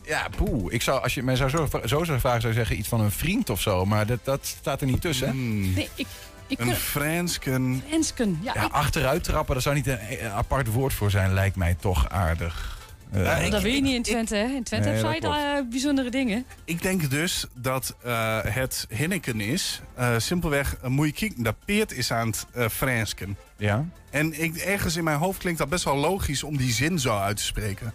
Ja, 0.03 0.27
poeh. 0.37 0.73
Ik 0.73 0.81
zou, 0.81 1.01
als 1.03 1.13
je 1.13 1.23
mij 1.23 1.35
zou 1.35 1.49
zo, 1.49 1.67
zo 1.85 2.03
zou 2.03 2.19
vragen, 2.19 2.41
zou 2.41 2.53
ik 2.53 2.59
zeggen 2.59 2.77
iets 2.77 2.87
van 2.87 3.01
een 3.01 3.11
vriend 3.11 3.49
of 3.49 3.61
zo. 3.61 3.85
Maar 3.85 4.05
dat, 4.05 4.19
dat 4.25 4.45
staat 4.45 4.81
er 4.81 4.87
niet 4.87 5.01
tussen, 5.01 5.27
hè? 5.27 5.33
Nee, 5.33 5.89
ik... 5.95 6.07
ik 6.47 6.59
Een 6.59 6.75
Fransken. 6.75 7.83
Ja. 8.41 8.51
Ja, 8.55 8.65
ik- 8.65 8.71
achteruit 8.71 9.23
trappen, 9.23 9.53
daar 9.53 9.63
zou 9.63 9.75
niet 9.75 9.87
een, 9.87 9.99
een 10.25 10.31
apart 10.31 10.67
woord 10.67 10.93
voor 10.93 11.11
zijn, 11.11 11.33
lijkt 11.33 11.55
mij 11.55 11.75
toch 11.79 12.09
aardig. 12.09 12.73
Eh, 13.11 13.49
dat 13.49 13.61
weet 13.61 13.75
je 13.75 13.81
niet 13.81 13.95
in 13.95 14.01
Twente, 14.03 14.35
hè? 14.35 14.43
In 14.45 14.63
Twente 14.63 14.89
Nee, 14.89 15.03
heb 15.03 15.13
je 15.13 15.19
daar 15.21 15.57
eh, 15.57 15.63
bijzondere 15.69 16.09
dingen. 16.09 16.45
Ik 16.65 16.81
denk 16.81 17.09
dus 17.09 17.45
dat 17.53 17.95
eh, 18.03 18.39
het 18.43 18.85
Hinneken 18.89 19.41
is. 19.41 19.81
eh, 19.95 20.13
simpelweg, 20.17 20.75
uh, 20.83 20.89
moet 20.89 21.19
je 21.19 21.33
dat 21.37 21.55
Peert 21.65 21.91
is 21.91 22.11
aan 22.11 22.27
het 22.27 22.45
eh 22.53 22.67
Fransken. 22.69 23.37
Ja. 23.57 23.85
En 24.09 24.41
ik, 24.43 24.55
ergens 24.55 24.95
in 24.95 25.03
mijn 25.03 25.17
hoofd 25.17 25.39
klinkt 25.39 25.59
dat 25.59 25.69
best 25.69 25.83
wel 25.83 25.95
logisch 25.97 26.43
om 26.43 26.57
die 26.57 26.71
zin 26.73 26.99
zo 26.99 27.17
uit 27.17 27.37
te 27.37 27.43
spreken. 27.43 27.93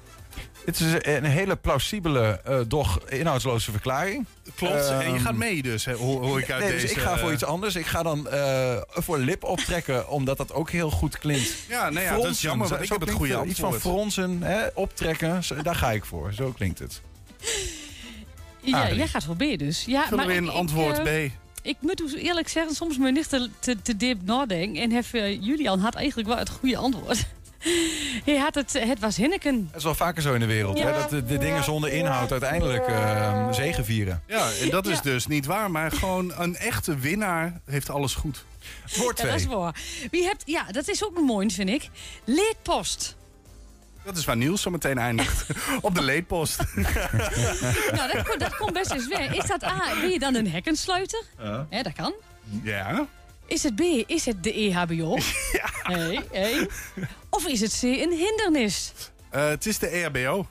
Het 0.64 0.80
is 0.80 0.92
een 1.02 1.24
hele 1.24 1.56
plausibele, 1.56 2.40
eh, 2.44 2.58
doch 2.68 3.00
inhoudsloze 3.08 3.70
verklaring. 3.70 4.26
Klopt, 4.54 4.88
en 4.88 4.98
je 4.98 5.04
Ehm, 5.04 5.18
gaat 5.18 5.34
mee 5.34 5.62
dus, 5.62 5.84
hè, 5.84 5.92
hoor, 5.94 6.22
hoor 6.24 6.38
ik 6.40 6.50
uit 6.50 6.60
nee, 6.62 6.70
deze... 6.72 6.86
dus 6.86 6.96
ik 6.96 7.02
ga 7.02 7.18
voor 7.18 7.28
eh, 7.28 7.34
iets 7.34 7.44
anders. 7.44 7.74
Ik 7.76 7.86
ga 7.86 8.02
dan 8.02 8.28
eh, 8.28 8.76
voor 8.88 9.18
lip 9.18 9.44
optrekken, 9.44 10.08
omdat 10.18 10.36
dat 10.36 10.52
ook 10.52 10.70
heel 10.70 10.90
goed 10.90 11.18
klinkt. 11.18 11.54
Ja, 11.68 11.90
nee, 11.90 12.04
ja, 12.04 12.16
dat 12.16 12.24
is 12.30 12.40
jammer, 12.40 12.68
want 12.68 12.82
ik 12.82 12.88
heb 12.88 13.00
het 13.00 13.10
goede 13.10 13.42
Iets 13.46 13.60
van 13.60 13.72
antwoord. 13.72 13.94
fronsen, 13.96 14.42
hè, 14.42 14.66
optrekken, 14.74 15.44
zo- 15.44 15.62
daar 15.62 15.74
ga 15.74 15.90
ik 15.92 16.04
voor. 16.04 16.32
Zo 16.32 16.52
klinkt 16.52 16.78
het. 16.78 17.00
Ja, 18.60 18.80
Adrie. 18.82 18.96
jij 18.96 19.08
gaat 19.08 19.24
voor 19.24 19.36
B 19.36 19.58
dus. 19.58 19.84
Ja, 19.86 20.06
Vullen 20.08 20.26
we 20.26 20.32
ik- 20.32 20.38
in 20.38 20.44
ik, 20.46 20.50
antwoord 20.52 21.02
B. 21.02 21.08
Ik 21.62 21.76
moet 21.80 21.96
dus 21.96 22.14
eerlijk 22.14 22.48
zeggen, 22.48 22.74
soms 22.74 22.96
ben 22.98 23.06
ik 23.06 23.14
niet 23.14 23.28
te, 23.28 23.48
te, 23.58 23.82
te 23.82 23.96
diep 23.96 24.22
nadenken. 24.24 24.82
En 24.82 24.90
heb, 24.90 25.04
eh, 25.12 25.42
Julian 25.42 25.78
had 25.80 25.94
eigenlijk 25.94 26.28
wel 26.28 26.36
het 26.38 26.48
goede 26.48 26.76
antwoord. 26.76 27.26
Hij 28.24 28.36
had 28.36 28.54
het, 28.54 28.72
het 28.72 28.98
was 28.98 29.16
Hinneken. 29.16 29.66
Dat 29.70 29.76
is 29.78 29.84
wel 29.84 29.94
vaker 29.94 30.22
zo 30.22 30.34
in 30.34 30.40
de 30.40 30.46
wereld, 30.46 30.78
Ja. 30.78 30.86
hè, 30.86 30.92
dat 30.92 31.10
de, 31.10 31.24
de 31.24 31.38
dingen 31.38 31.64
zonder 31.64 31.92
inhoud 31.92 32.30
uiteindelijk 32.30 32.86
eh 32.86 33.52
zegevieren. 33.52 34.22
Ja, 34.26 34.48
en 34.62 34.70
dat 34.70 34.86
is 34.86 34.96
Ja. 34.96 35.02
dus 35.02 35.26
niet 35.26 35.46
waar. 35.46 35.70
Maar 35.70 35.92
gewoon 35.92 36.32
een 36.36 36.56
echte 36.56 36.96
winnaar 36.98 37.60
heeft 37.64 37.90
alles 37.90 38.14
goed. 38.14 38.44
Woord 38.96 39.18
Ja, 39.18 39.24
dat 39.24 39.34
is 39.34 39.42
2. 39.42 39.56
waar. 39.56 39.74
Wie 40.10 40.24
hebt, 40.24 40.42
ja, 40.46 40.64
dat 40.70 40.88
is 40.88 41.04
ook 41.04 41.20
mooi, 41.20 41.50
vind 41.50 41.68
ik. 41.68 41.88
Leedpost. 42.24 43.16
Dat 44.04 44.16
is 44.16 44.24
waar 44.24 44.36
Niels 44.36 44.62
zo 44.62 44.70
meteen 44.70 44.98
eindigt. 44.98 45.46
Op 45.80 45.94
de 45.94 46.02
leedpost. 46.02 46.58
nou, 47.96 48.12
dat, 48.12 48.22
komt- 48.28 48.40
dat 48.40 48.56
komt 48.56 48.72
best 48.72 48.90
eens 48.92 49.08
weg. 49.08 49.34
Is 49.34 49.46
dat 49.46 49.64
A, 49.64 49.80
ben 50.00 50.10
je 50.10 50.18
dan 50.18 50.34
een 50.34 50.50
hekkensluiter? 50.50 51.22
Ja, 51.70 51.82
dat 51.82 51.92
kan. 51.92 52.12
Ja. 52.62 53.06
Is 53.46 53.62
het 53.62 53.74
B, 53.76 53.80
is 54.06 54.24
het 54.26 54.42
de 54.44 54.52
EHBO? 54.52 55.16
Ja. 55.52 55.68
Hey, 55.82 56.20
hey. 56.32 56.68
Of 57.30 57.46
is 57.46 57.60
het 57.60 57.78
C, 57.80 57.82
een 57.82 58.12
hindernis? 58.12 58.92
Eh, 59.30 59.48
het 59.48 59.66
is 59.66 59.78
de 59.78 59.86
EHBO. 59.88 60.46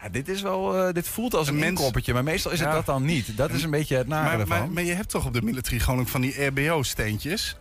Ja, 0.00 0.08
dit, 0.08 0.28
is 0.28 0.42
wel, 0.42 0.76
eh, 0.86 0.92
dit 0.94 1.08
voelt 1.08 1.34
als 1.34 1.46
een, 1.48 1.54
Een 1.54 1.60
mens- 1.60 1.78
inkoppertje, 1.78 2.12
maar 2.12 2.24
meestal 2.24 2.50
is 2.52 2.58
het 2.58 2.68
Ja. 2.68 2.74
dat 2.74 2.86
dan 2.86 3.04
niet. 3.04 3.36
Dat 3.36 3.50
is 3.50 3.62
een 3.62 3.70
beetje 3.70 3.96
het 3.96 4.06
nare 4.08 4.24
Maar, 4.30 4.40
ervan. 4.40 4.58
maar, 4.58 4.70
maar 4.70 4.82
je 4.82 4.92
hebt 4.92 5.08
toch 5.08 5.26
op 5.26 5.32
de 5.32 5.42
military 5.42 5.78
gewoon 5.78 6.00
ook 6.00 6.08
van 6.08 6.20
die 6.20 6.44
RBO-steentjes? 6.44 7.56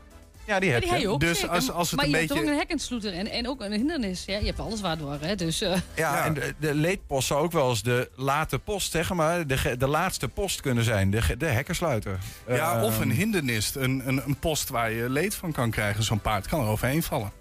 ja, 0.45 0.59
die 0.59 0.67
Ja, 0.69 0.73
heb 0.73 0.83
die 0.83 0.91
heb 0.91 1.01
je 1.01 1.07
je. 1.07 1.13
ook 1.13 1.19
Dus 1.19 1.39
zeker. 1.39 1.55
als- 1.55 1.71
als 1.71 1.87
het 1.91 1.95
maar 1.95 2.05
een 2.05 2.11
je 2.11 2.17
beetje- 2.17 2.33
hebt 2.35 2.45
ook 2.45 2.51
een 2.51 2.57
hekkensluiter 2.59 3.13
en, 3.13 3.27
en 3.31 3.47
ook 3.47 3.61
een 3.61 3.71
hindernis. 3.71 4.23
Ja, 4.25 4.37
je 4.37 4.45
hebt 4.45 4.59
alles 4.59 4.81
waardoor, 4.81 5.17
hè. 5.21 5.35
Dus, 5.35 5.61
eh, 5.61 5.69
Ja, 5.71 5.79
Ja. 5.95 6.25
en 6.25 6.33
de, 6.33 6.53
de 6.59 6.73
leedpost 6.75 7.27
zou 7.27 7.43
ook 7.43 7.51
wel 7.51 7.69
eens 7.69 7.83
de 7.83 8.09
late 8.15 8.59
post, 8.59 8.91
zeg 8.91 9.13
maar, 9.13 9.47
de, 9.47 9.57
ge- 9.57 9.77
de 9.77 9.87
laatste 9.87 10.27
post 10.27 10.61
kunnen 10.61 10.83
zijn. 10.83 11.11
De, 11.11 11.21
ge- 11.21 11.37
de 11.37 11.45
hekkersluiter. 11.45 12.19
Ja, 12.47 12.77
Eh, 12.77 12.83
of 12.83 12.99
een 12.99 13.11
hindernis. 13.11 13.75
Een, 13.75 14.01
een, 14.07 14.21
een 14.25 14.35
post 14.39 14.69
waar 14.69 14.91
je 14.91 15.09
leed 15.09 15.35
van 15.35 15.51
kan 15.51 15.71
krijgen. 15.71 16.03
Zo'n 16.03 16.21
paard 16.21 16.47
kan 16.47 16.59
er 16.61 16.67
overheen 16.67 17.03
vallen. 17.03 17.31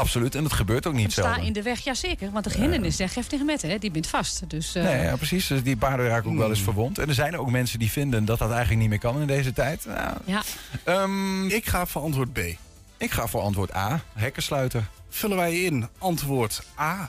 Absoluut, 0.00 0.34
en 0.34 0.42
dat 0.42 0.52
gebeurt 0.52 0.86
ook 0.86 0.94
niet 0.94 1.12
sta 1.12 1.22
zelden. 1.22 1.42
in 1.44 1.52
de 1.52 1.62
weg, 1.62 1.80
ja 1.80 1.94
zeker. 1.94 2.30
Want 2.30 2.44
de 2.44 2.58
hindernis, 2.58 2.96
daar 2.96 3.08
geeft 3.08 3.28
tegen 3.28 3.46
met, 3.46 3.62
hè. 3.62 3.78
Die 3.78 3.90
bent 3.90 4.06
vast. 4.06 4.42
Dus, 4.50 4.74
eh, 4.74 4.82
Nee, 4.82 5.02
ja, 5.02 5.16
precies. 5.16 5.46
Dus 5.46 5.62
die 5.62 5.76
paarden 5.76 6.06
raken 6.08 6.30
ook 6.30 6.36
wel 6.36 6.48
eens 6.48 6.60
verwond. 6.62 6.98
En 6.98 7.08
er 7.08 7.14
zijn 7.14 7.38
ook 7.38 7.50
mensen 7.50 7.78
die 7.78 7.90
vinden 7.90 8.24
dat 8.24 8.38
dat 8.38 8.50
eigenlijk 8.50 8.80
niet 8.80 8.88
meer 8.88 8.98
kan 8.98 9.20
in 9.20 9.26
deze 9.26 9.52
tijd. 9.52 9.84
Nou, 9.86 10.16
ja. 10.24 10.42
ehm, 10.84 11.46
Ik 11.48 11.66
ga 11.66 11.86
voor 11.86 12.02
antwoord 12.02 12.32
B. 12.32 12.38
ik 12.96 13.10
ga 13.10 13.26
voor 13.26 13.40
antwoord 13.40 13.74
A, 13.74 14.00
hekkersluiter. 14.14 14.88
Vullen 15.08 15.36
wij 15.36 15.60
in 15.60 15.88
antwoord 15.98 16.62
A. 16.78 16.98
Er 17.00 17.08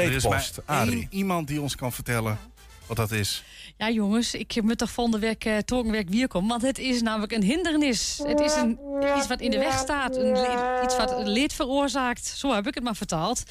is 0.00 0.22
Leedpost, 0.22 0.60
maar 0.66 0.76
één 0.78 0.86
Adrie. 0.86 1.06
iemand 1.10 1.48
die 1.48 1.60
ons 1.60 1.74
kan 1.76 1.92
vertellen 1.92 2.38
wat 2.86 2.96
dat 2.96 3.10
is. 3.10 3.44
Ja, 3.78 3.90
jongens, 3.90 4.34
ik 4.34 4.62
moet 4.62 4.78
toch 4.78 4.90
van 4.90 5.10
de 5.10 5.18
weg 5.18 5.36
uh, 5.46 5.56
torenwerk 5.58 6.08
weer 6.08 6.28
komen. 6.28 6.48
Want 6.48 6.62
het 6.62 6.78
is 6.78 7.02
namelijk 7.02 7.32
een 7.32 7.42
hindernis. 7.42 8.20
Het 8.24 8.40
is 8.40 8.54
een, 8.54 8.78
iets 9.16 9.26
wat 9.26 9.40
in 9.40 9.50
de 9.50 9.58
weg 9.58 9.78
staat. 9.78 10.16
Een 10.16 10.32
leed- 10.32 10.84
iets 10.84 10.96
wat 10.96 11.14
leed 11.24 11.52
veroorzaakt. 11.52 12.26
Zo 12.26 12.54
heb 12.54 12.66
ik 12.66 12.74
het 12.74 12.84
maar 12.84 12.96
vertaald. 12.96 13.42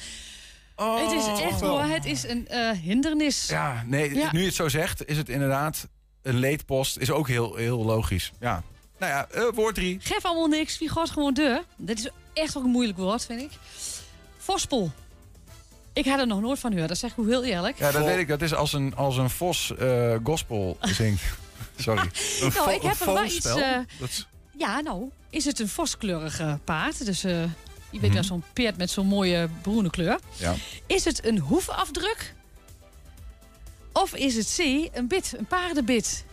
Oh, 0.76 1.00
het 1.02 1.12
is 1.12 1.40
echt 1.42 1.60
wel. 1.60 1.70
hoor, 1.80 1.90
het 1.94 2.04
is 2.04 2.22
een 2.28 2.48
eh, 2.48 2.70
hindernis. 2.70 3.48
Ja, 3.48 3.82
nee, 3.86 4.14
Ja. 4.14 4.28
nu 4.32 4.38
je 4.40 4.46
het 4.46 4.54
zo 4.54 4.68
zegt, 4.68 5.06
is 5.06 5.16
het 5.16 5.28
inderdaad... 5.28 5.88
Een 6.22 6.38
leedpost 6.38 6.96
is 6.98 7.10
ook 7.10 7.28
heel, 7.28 7.54
heel 7.54 7.84
logisch. 7.84 8.32
Ja. 8.40 8.62
Nou 8.98 9.12
ja, 9.12 9.26
eh, 9.30 9.42
woord 9.54 9.74
drie. 9.74 9.98
Geef 10.02 10.24
allemaal 10.24 10.46
niks, 10.46 10.78
wie 10.78 10.88
gaat 10.88 11.10
gewoon 11.10 11.34
deur. 11.34 11.64
Dit 11.76 11.98
is 11.98 12.08
echt 12.32 12.56
ook 12.56 12.64
een 12.64 12.70
moeilijk 12.70 12.98
woord, 12.98 13.24
vind 13.26 13.40
ik. 13.40 13.50
Vospel. 14.38 14.90
Ik 15.98 16.06
had 16.06 16.18
er 16.18 16.26
nog 16.26 16.40
nooit 16.40 16.58
van 16.58 16.70
gehoord, 16.70 16.88
dat 16.88 16.98
zeg 16.98 17.10
ik 17.16 17.24
heel 17.26 17.44
eerlijk. 17.44 17.78
Ja, 17.78 17.90
dat 17.90 18.04
weet 18.04 18.18
ik. 18.18 18.28
Dat 18.28 18.42
is 18.42 18.54
als 18.54 18.72
een, 18.72 18.96
als 18.96 19.16
een 19.16 19.30
vos 19.30 19.76
eh, 19.76 20.14
gospel 20.24 20.76
zingt. 20.80 21.22
Sorry. 21.76 22.00
Een 22.42 22.52
Nou, 22.54 22.70
ik 22.72 22.82
heb 22.82 23.00
een 23.00 23.06
er 23.06 23.14
wel 23.14 23.24
iets, 23.24 23.46
eh, 23.46 23.76
Ja, 24.58 24.80
nou, 24.80 25.10
is 25.30 25.44
het 25.44 25.58
een 25.60 25.68
voskleurige 25.68 26.58
paard? 26.64 27.04
Dus 27.04 27.24
eh, 27.24 27.32
je 27.42 27.48
weet 27.90 28.02
Mhm. 28.02 28.12
wel, 28.12 28.22
zo'n 28.24 28.42
peert 28.52 28.76
met 28.76 28.90
zo'n 28.90 29.06
mooie 29.06 29.48
groene 29.62 29.90
kleur. 29.90 30.18
Ja. 30.36 30.54
Is 30.86 31.04
het 31.04 31.26
een 31.26 31.38
hoefafdruk? 31.38 32.34
Of 33.92 34.14
is 34.14 34.34
het 34.34 34.54
C, 34.56 34.88
een 34.96 35.06
bit, 35.08 35.34
een 35.38 35.46
paardenbit? 35.46 36.24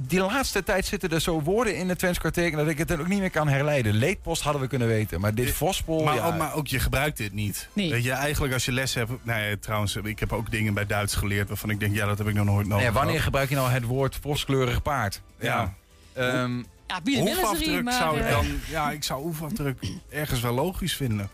Die 0.00 0.20
laatste 0.20 0.62
tijd 0.62 0.86
zitten 0.86 1.10
er 1.10 1.20
zo 1.20 1.40
woorden 1.42 1.76
in 1.76 1.88
het 1.88 1.98
Twents 1.98 2.18
kwarteken 2.18 2.58
dat 2.58 2.68
ik 2.68 2.78
het 2.78 2.90
er 2.90 3.00
ook 3.00 3.08
niet 3.08 3.18
meer 3.20 3.30
kan 3.30 3.48
herleiden. 3.48 3.94
Leedpost 3.94 4.42
hadden 4.42 4.62
we 4.62 4.68
kunnen 4.68 4.88
weten, 4.88 5.20
maar 5.20 5.34
dit 5.34 5.50
vospel... 5.52 6.02
maar, 6.02 6.14
ja, 6.14 6.26
ook, 6.26 6.36
maar 6.36 6.54
ook 6.54 6.66
je 6.66 6.78
gebruikt 6.78 7.16
dit 7.16 7.32
niet. 7.32 7.68
Nee. 7.72 7.90
Weet 7.90 8.04
je, 8.04 8.12
eigenlijk 8.12 8.52
als 8.54 8.64
je 8.64 8.72
les 8.72 8.94
hebt... 8.94 9.10
Nou 9.22 9.42
ja, 9.42 9.56
trouwens, 9.60 9.96
ik 9.96 10.18
heb 10.18 10.32
ook 10.32 10.50
dingen 10.50 10.74
bij 10.74 10.86
Duits 10.86 11.14
geleerd... 11.14 11.48
waarvan 11.48 11.70
ik 11.70 11.80
denk, 11.80 11.94
ja, 11.94 12.06
dat 12.06 12.18
heb 12.18 12.26
ik 12.28 12.34
nog 12.34 12.44
nooit 12.44 12.66
nodig 12.66 12.84
Nee, 12.84 12.92
wanneer 12.92 13.10
gehad. 13.10 13.24
gebruik 13.24 13.48
je 13.48 13.54
nou 13.54 13.70
het 13.70 13.84
woord 13.84 14.18
voskleurig 14.20 14.82
paard? 14.82 15.20
Ja. 15.40 15.74
Ehm, 16.12 16.56
Ja, 16.86 17.00
erin, 17.04 17.20
Hoefafdruk 17.20 17.82
maar... 17.84 17.92
zou 17.92 18.18
ik 18.18 18.24
eh, 18.24 18.30
dan... 18.30 18.46
Ja, 18.68 18.90
ik 18.90 19.04
zou 19.04 19.22
hoefafdruk 19.22 19.78
ergens 20.10 20.40
wel 20.40 20.52
logisch 20.54 20.96
vinden. 20.96 21.30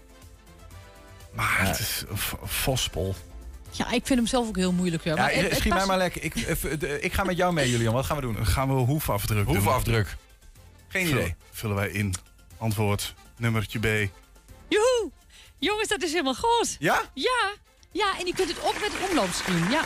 Maar 1.32 1.56
het 1.58 1.78
is 1.78 2.04
een 2.08 2.16
vospel. 2.42 3.14
Ja, 3.70 3.84
ik 3.90 4.06
vind 4.06 4.18
hem 4.18 4.26
zelf 4.28 4.48
ook 4.48 4.56
heel 4.56 4.72
moeilijk. 4.72 5.04
Ja, 5.04 5.10
ja, 5.14 5.16
maar 5.22 5.32
het- 5.32 5.48
het 5.48 5.56
schiet 5.58 5.72
mij 5.74 5.86
maar 5.86 5.98
lekker. 5.98 6.22
Ik, 6.22 6.34
eh, 6.36 6.56
de- 6.78 7.00
ik 7.00 7.12
ga 7.12 7.24
met 7.24 7.36
jou 7.36 7.52
mee, 7.52 7.70
Julian. 7.70 7.94
Wat 7.94 8.06
gaan 8.06 8.16
we 8.16 8.22
doen? 8.22 8.34
Dan 8.34 8.46
gaan 8.46 8.68
we 8.68 8.74
hoefafdruk 8.74 9.46
doen. 9.46 9.54
Hoefafdruk. 9.56 10.16
Geen 10.88 11.06
Vullen- 11.06 11.22
idee. 11.22 11.34
Vullen 11.52 11.76
wij 11.76 11.88
in. 11.90 12.14
Antwoord, 12.58 13.14
nummertje 13.36 13.78
B. 13.78 14.10
Joehoe! 14.68 15.10
Jongens, 15.58 15.88
dat 15.88 16.02
is 16.02 16.10
helemaal 16.10 16.34
goed. 16.34 16.76
Ja? 16.78 17.02
Ja, 17.14 17.52
ja, 17.92 18.18
en 18.18 18.26
je 18.26 18.34
kunt 18.34 18.48
het 18.48 18.62
ook 18.64 18.80
met 18.80 19.08
omloopscreen. 19.10 19.70
Ja. 19.70 19.84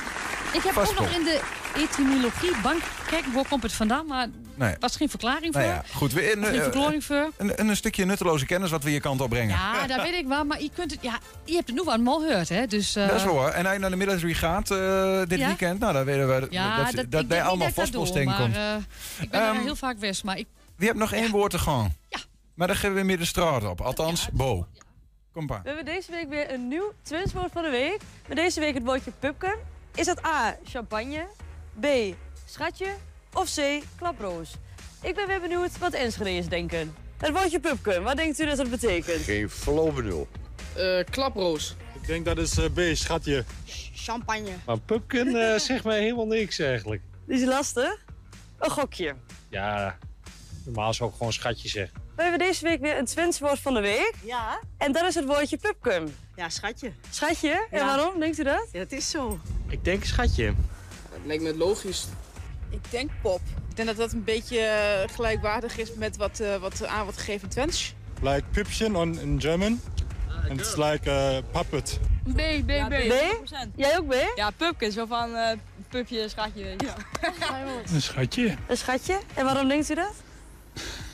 Ik 0.53 0.63
heb 0.63 0.77
ook 0.77 0.99
nog 0.99 1.11
in 1.11 1.25
de 1.25 1.41
etymologie 1.77 2.53
bank... 2.63 2.83
Kijk, 3.07 3.25
waar 3.27 3.49
komt 3.49 3.63
het 3.63 3.73
vandaan? 3.73 4.07
Maar 4.07 4.27
Nee. 4.55 4.75
was 4.81 4.97
geen 4.97 5.09
verklaring 5.09 5.53
voor. 5.53 5.63
Nou 5.63 5.75
ja, 5.75 5.83
goed. 5.95 6.13
We, 6.13 6.21
Of 6.21 6.27
geen 6.45 6.55
een, 6.55 6.63
verklaring 6.63 7.05
voor. 7.05 7.31
een, 7.37 7.61
een 7.69 7.77
stukje 7.77 8.05
nutteloze 8.05 8.47
kennis 8.47 8.71
wat 8.71 8.83
we 8.83 8.93
je 8.93 9.01
kant 9.01 9.21
op 9.21 9.29
brengen. 9.31 9.57
Ja, 9.57 9.87
dat 9.87 10.03
weet 10.03 10.15
ik 10.15 10.27
wel. 10.27 10.45
Maar 10.45 10.63
je, 10.63 10.71
kunt 10.75 10.91
het, 10.91 11.03
ja, 11.03 11.19
je 11.45 11.55
hebt 11.55 11.69
het 11.69 11.77
nu 11.85 11.91
aan 11.91 12.03
mal 12.03 12.21
gehoord, 12.21 12.49
hè? 12.49 12.67
Dus, 12.67 12.97
eh, 12.97 13.09
Dat 13.09 13.17
is 13.17 13.25
waar. 13.25 13.53
En 13.53 13.65
als 13.65 13.75
je 13.75 13.81
naar 13.81 13.91
de 13.91 13.97
military 13.97 14.35
gaat 14.35 14.71
eh, 14.71 15.19
dit 15.27 15.39
Ja? 15.39 15.47
weekend, 15.47 15.79
nou, 15.79 15.93
dan 15.93 16.05
weten 16.05 16.29
we 16.29 16.47
Ja, 16.51 16.91
dat, 16.93 17.29
dat, 17.29 17.41
allemaal 17.41 17.69
doe, 17.91 18.07
komt. 18.07 18.25
Maar, 18.25 18.41
eh, 18.41 18.75
ik 19.21 19.31
ben 19.31 19.41
daar 19.41 19.55
Ehm, 19.55 19.63
heel 19.63 19.77
vaak 19.77 19.99
weg, 19.99 20.23
maar 20.23 20.39
ik... 20.39 20.47
Je 20.79 20.87
hebt 20.87 20.99
nog 20.99 21.13
één 21.13 21.31
woord 21.31 21.51
te 21.51 21.59
gaan. 21.59 21.95
Ja. 22.09 22.19
Maar 22.55 22.67
dan 22.67 22.77
geven 22.77 22.97
we 22.97 23.03
meer 23.03 23.19
de 23.19 23.25
straat 23.25 23.65
op. 23.65 23.81
Althans, 23.81 24.29
Bo. 24.33 24.67
Kom 25.33 25.47
maar. 25.47 25.61
We 25.63 25.69
hebben 25.69 25.85
deze 25.85 26.11
week 26.11 26.29
weer 26.29 26.53
een 26.53 26.69
nieuw 26.69 26.93
Twins-woord 27.03 27.53
van 27.53 27.63
de 27.63 27.71
week. 27.71 27.99
Met 28.29 28.37
deze 28.37 28.61
week 28.61 28.75
het 28.75 28.85
woordje 28.85 29.13
pupken. 29.19 29.55
Is 29.95 30.07
dat 30.07 30.25
A, 30.27 30.57
champagne, 30.65 31.27
B, 31.81 31.87
schatje 32.47 32.95
of 33.33 33.55
C, 33.55 33.83
klaproos? 33.97 34.51
Ik 35.03 35.15
ben 35.15 35.27
weer 35.27 35.41
benieuwd 35.41 35.79
wat 35.79 35.91
de 35.91 35.97
Enschede's 35.99 36.49
denken. 36.49 36.95
Het 37.17 37.31
woordje 37.31 37.61
pupken, 37.61 38.03
wat 38.03 38.17
denkt 38.17 38.41
u 38.41 38.47
dat 38.47 38.59
het 38.59 38.71
betekent? 38.71 39.23
Geen 39.23 39.51
flauw 39.51 39.93
benul. 39.93 40.29
klaproos. 41.11 41.75
Ik 42.01 42.07
denk 42.07 42.25
dat 42.25 42.39
is 42.39 42.55
B, 42.75 42.81
schatje. 42.93 43.45
Champagne. 43.95 44.51
Maar 44.67 44.81
pupken 44.81 45.37
eh, 45.53 45.59
zegt 45.69 45.85
mij 45.85 46.01
helemaal 46.01 46.27
niks 46.27 46.59
eigenlijk. 46.59 47.03
Die 47.27 47.37
is 47.41 47.45
lastig. 47.45 48.05
Een 48.59 48.71
gokje. 48.71 49.15
Ja, 49.49 49.99
normaal 50.65 50.95
zou 50.95 51.11
ik 51.11 51.17
gewoon 51.17 51.33
schatje 51.33 51.69
zeggen. 51.69 52.01
We 52.17 52.23
hebben 52.23 52.39
deze 52.41 52.65
week 52.65 52.81
weer 52.81 52.99
een 52.99 53.05
Twents 53.05 53.39
woord 53.41 53.59
van 53.59 53.75
de 53.75 53.81
week. 53.81 54.13
Ja. 54.25 54.61
En 54.79 54.93
dat 54.93 55.03
is 55.05 55.15
het 55.15 55.25
woordje 55.25 55.57
pupken. 55.57 56.15
Ja, 56.37 56.49
schatje. 56.49 56.93
Schatje? 57.11 57.67
En 57.71 57.79
Ja. 57.79 57.87
waarom, 57.87 58.21
denkt 58.21 58.39
u 58.39 58.43
dat? 58.43 58.69
Ja, 58.73 58.79
dat 58.79 58.93
is 58.93 59.11
zo. 59.11 59.41
Ik 59.73 59.85
denk 59.85 60.05
schatje. 60.05 60.45
Het 61.11 61.21
lijkt 61.25 61.43
me 61.43 61.57
logisch. 61.57 62.07
Ik 62.71 62.91
denk 62.91 63.11
pop. 63.23 63.41
Ik 63.69 63.77
denk 63.77 63.89
dat 63.89 63.97
dat 63.97 64.13
een 64.13 64.25
beetje 64.25 64.59
eh, 64.59 65.15
gelijkwaardig 65.15 65.79
is 65.79 65.95
met 65.95 66.17
wat, 66.17 66.41
eh, 66.41 66.57
wat 66.57 66.87
aan 66.87 67.03
wordt 67.03 67.19
gegeven 67.19 67.43
in 67.43 67.49
Twents. 67.49 67.95
Like 68.21 68.43
pupchen 68.51 68.97
on, 68.97 69.21
in 69.21 69.41
German. 69.41 69.81
And 70.49 70.61
it's 70.61 70.77
like 70.77 71.11
a 71.11 71.41
puppet. 71.53 71.99
B, 72.25 72.37
B, 72.67 72.71
Ja, 72.71 72.87
B. 72.89 72.91
B? 72.91 73.15
Jij 73.77 73.99
ook 73.99 74.09
B? 74.09 74.15
Ja, 74.35 74.51
pupken. 74.51 74.93
Zo 74.93 75.07
van 75.07 75.35
eh, 75.35 75.57
pupje, 75.89 76.29
schatje. 76.29 76.65
weet 76.65 76.81
je. 76.81 76.93
Een 77.95 78.03
schatje. 78.03 78.57
Een 78.69 78.77
schatje? 78.77 79.19
En 79.35 79.45
waarom 79.45 79.69
denkt 79.69 79.91
u 79.91 79.95
dat? 79.95 80.13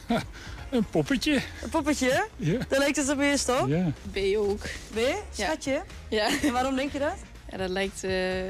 Een 0.70 0.84
poppetje. 0.84 1.42
Een 1.62 1.68
poppetje? 1.68 2.26
Ja. 2.36 2.58
Dan 2.68 2.78
lijkt 2.78 2.96
het 2.96 3.08
op 3.10 3.18
eerst 3.18 3.48
op. 3.60 3.68
Ja. 3.68 3.92
B 4.12 4.18
ook. 4.36 4.62
B? 4.94 4.98
Schatje? 5.32 5.82
Ja. 6.08 6.28
En 6.42 6.52
waarom 6.52 6.76
denk 6.76 6.92
je 6.92 6.98
dat? 6.98 7.16
Ja, 7.50 7.56
dat 7.56 7.70
lijkt 7.70 8.04
eh 8.04 8.42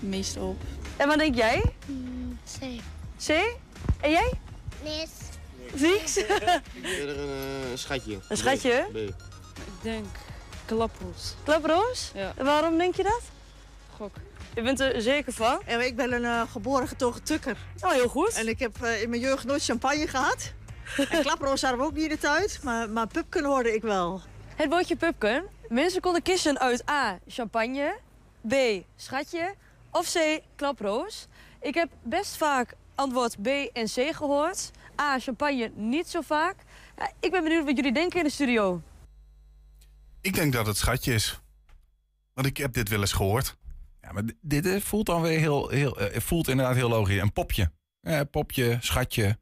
meest 0.00 0.36
op. 0.36 0.56
En 0.96 1.08
wat 1.08 1.18
denk 1.18 1.34
jij? 1.34 1.62
C. 2.58 2.80
C? 3.26 3.28
En 4.00 4.10
jij? 4.10 4.32
Nis. 4.82 5.10
Vieks? 5.74 6.16
Eerder 6.82 7.18
een 7.18 7.70
eh, 7.70 7.76
schatje. 7.76 8.18
Een 8.28 8.36
schatje? 8.36 8.86
B. 8.92 8.96
Ik 8.96 9.12
denk 9.82 10.06
klaproos. 10.64 11.34
Klaproos? 11.44 12.10
Ja. 12.14 12.32
En 12.36 12.44
waarom 12.44 12.78
denk 12.78 12.94
je 12.94 13.02
dat? 13.02 13.20
Gok. 13.96 14.14
Je 14.54 14.62
bent 14.62 14.80
er 14.80 15.02
zeker 15.02 15.32
van? 15.32 15.60
En 15.64 15.80
ik 15.80 15.96
ben 15.96 16.12
een 16.12 16.24
eh, 16.24 16.42
geboren 16.50 16.88
getogen 16.88 17.22
tukker. 17.22 17.56
Oh, 17.80 17.90
heel 17.90 18.08
goed. 18.08 18.32
En 18.32 18.48
ik 18.48 18.58
heb 18.58 18.82
eh, 18.82 19.02
in 19.02 19.10
mijn 19.10 19.20
jeugd 19.22 19.44
nooit 19.44 19.64
champagne 19.64 20.06
gehad. 20.06 20.52
en 21.10 21.22
klaproos 21.22 21.62
hadden 21.62 21.80
we 21.80 21.86
ook 21.86 21.92
niet 21.94 22.02
in 22.02 22.08
de 22.08 22.18
tuin, 22.18 22.48
maar, 22.62 22.90
maar 22.90 23.06
pupken 23.06 23.44
hoorde 23.44 23.74
ik 23.74 23.82
wel. 23.82 24.20
Het 24.56 24.68
woordje 24.68 24.96
pupken. 24.96 25.44
Mensen 25.68 26.00
konden 26.00 26.22
kiezen 26.22 26.58
uit 26.58 26.90
A. 26.90 27.18
Champagne. 27.28 27.94
B. 28.48 28.84
Schatje. 28.96 29.54
Of 29.90 30.12
C. 30.12 30.40
Klaproos. 30.56 31.26
Ik 31.60 31.74
heb 31.74 31.90
best 32.02 32.36
vaak 32.36 32.74
antwoord 32.94 33.42
B 33.42 33.46
en 33.46 33.84
C 33.86 34.14
gehoord. 34.16 34.70
A. 35.00 35.18
Champagne 35.18 35.70
niet 35.74 36.08
zo 36.08 36.20
vaak. 36.20 36.56
Ja, 36.96 37.12
ik 37.20 37.30
ben 37.30 37.42
benieuwd 37.42 37.64
wat 37.64 37.76
jullie 37.76 37.92
denken 37.92 38.18
in 38.18 38.24
de 38.24 38.30
studio. 38.30 38.82
Ik 40.20 40.34
denk 40.34 40.52
dat 40.52 40.66
het 40.66 40.76
schatje 40.76 41.14
is. 41.14 41.40
Want 42.34 42.46
ik 42.46 42.56
heb 42.56 42.72
dit 42.72 42.88
wel 42.88 43.00
eens 43.00 43.12
gehoord. 43.12 43.56
Ja, 44.00 44.12
maar 44.12 44.24
di- 44.26 44.36
dit 44.40 44.66
eh, 44.66 44.80
voelt 44.80 45.06
dan 45.06 45.22
weer 45.22 45.38
heel, 45.38 45.68
heel 45.68 46.00
eh, 46.00 46.20
voelt 46.20 46.48
inderdaad 46.48 46.74
heel 46.74 46.88
logisch. 46.88 47.20
Een 47.20 47.32
popje. 47.32 47.72
Eh, 48.00 48.20
popje, 48.30 48.76
schatje, 48.80 49.38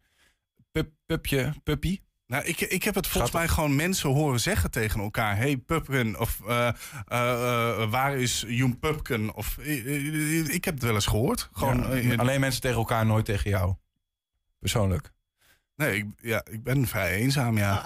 pup, 0.72 0.90
pupje, 1.06 1.52
puppy. 1.62 2.00
Nou, 2.34 2.46
ik, 2.46 2.60
ik 2.60 2.82
heb 2.82 2.94
het 2.94 3.06
volgens 3.06 3.32
mij 3.32 3.48
gewoon 3.48 3.76
mensen 3.76 4.10
horen 4.10 4.40
zeggen 4.40 4.70
tegen 4.70 5.00
elkaar. 5.00 5.36
hey, 5.36 5.56
Pupken. 5.56 6.20
Of 6.20 6.40
eh, 6.48 6.68
eh, 6.68 7.82
eh, 7.82 7.90
waar 7.90 8.16
is 8.16 8.44
Joen 8.46 8.78
Pupken? 8.78 9.34
Of, 9.34 9.58
ik 9.58 10.64
heb 10.64 10.74
het 10.74 10.82
wel 10.82 10.94
eens 10.94 11.06
gehoord. 11.06 11.48
Gewoon, 11.52 12.02
Ja, 12.02 12.14
alleen 12.16 12.40
mensen 12.40 12.60
tegen 12.60 12.76
elkaar, 12.76 13.06
nooit 13.06 13.24
tegen 13.24 13.50
jou. 13.50 13.74
Persoonlijk. 14.58 15.12
nee, 15.76 15.96
ik, 15.96 16.06
ja, 16.20 16.44
ik 16.50 16.62
ben 16.62 16.86
vrij 16.86 17.14
eenzaam, 17.14 17.58
ja. 17.58 17.84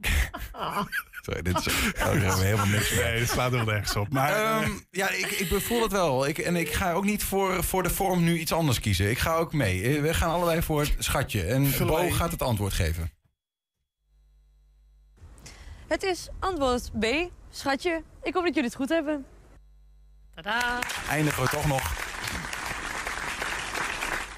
Sorry, 1.22 1.42
dit 1.42 1.58
is 1.58 1.92
oh, 1.98 2.38
helemaal 2.38 2.66
niks. 2.66 2.94
Nee, 2.94 3.18
het 3.18 3.28
slaat 3.28 3.52
er 3.52 3.64
nergens 3.64 3.96
op. 3.96 4.08
Maar 4.08 4.32
eh, 4.32 4.62
Ehm, 4.62 4.70
ja, 4.90 5.10
ik, 5.10 5.30
ik 5.30 5.60
voel 5.60 5.82
het 5.82 5.92
wel. 5.92 6.26
Ik, 6.26 6.38
en 6.38 6.56
ik 6.56 6.72
ga 6.72 6.92
ook 6.92 7.04
niet 7.04 7.24
voor, 7.24 7.64
voor 7.64 7.82
de 7.82 7.90
vorm 7.90 8.24
nu 8.24 8.38
iets 8.38 8.52
anders 8.52 8.80
kiezen. 8.80 9.10
Ik 9.10 9.18
ga 9.18 9.34
ook 9.34 9.52
mee. 9.52 10.00
We 10.00 10.14
gaan 10.14 10.30
allebei 10.30 10.62
voor 10.62 10.80
het 10.80 10.94
schatje. 10.98 11.42
En 11.42 11.72
Bo 11.78 12.10
gaat 12.10 12.30
het 12.30 12.42
antwoord 12.42 12.72
geven. 12.72 13.15
Het 15.86 16.02
is 16.02 16.28
antwoord 16.38 16.90
B. 16.98 17.06
Schatje. 17.50 18.02
Ik 18.22 18.34
hoop 18.34 18.44
dat 18.44 18.54
jullie 18.54 18.68
het 18.68 18.74
goed 18.78 18.88
hebben. 18.88 19.26
Tadaa. 20.34 20.78
Eindigen 21.08 21.42
we 21.42 21.48
toch 21.48 21.66
nog 21.66 21.94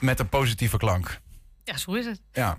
met 0.01 0.21
een 0.21 0.29
positieve 0.29 0.77
klank. 0.77 1.21
Ja, 1.65 1.77
zo 1.77 1.93
is 1.93 2.07
het. 2.07 2.21
Ja. 2.33 2.59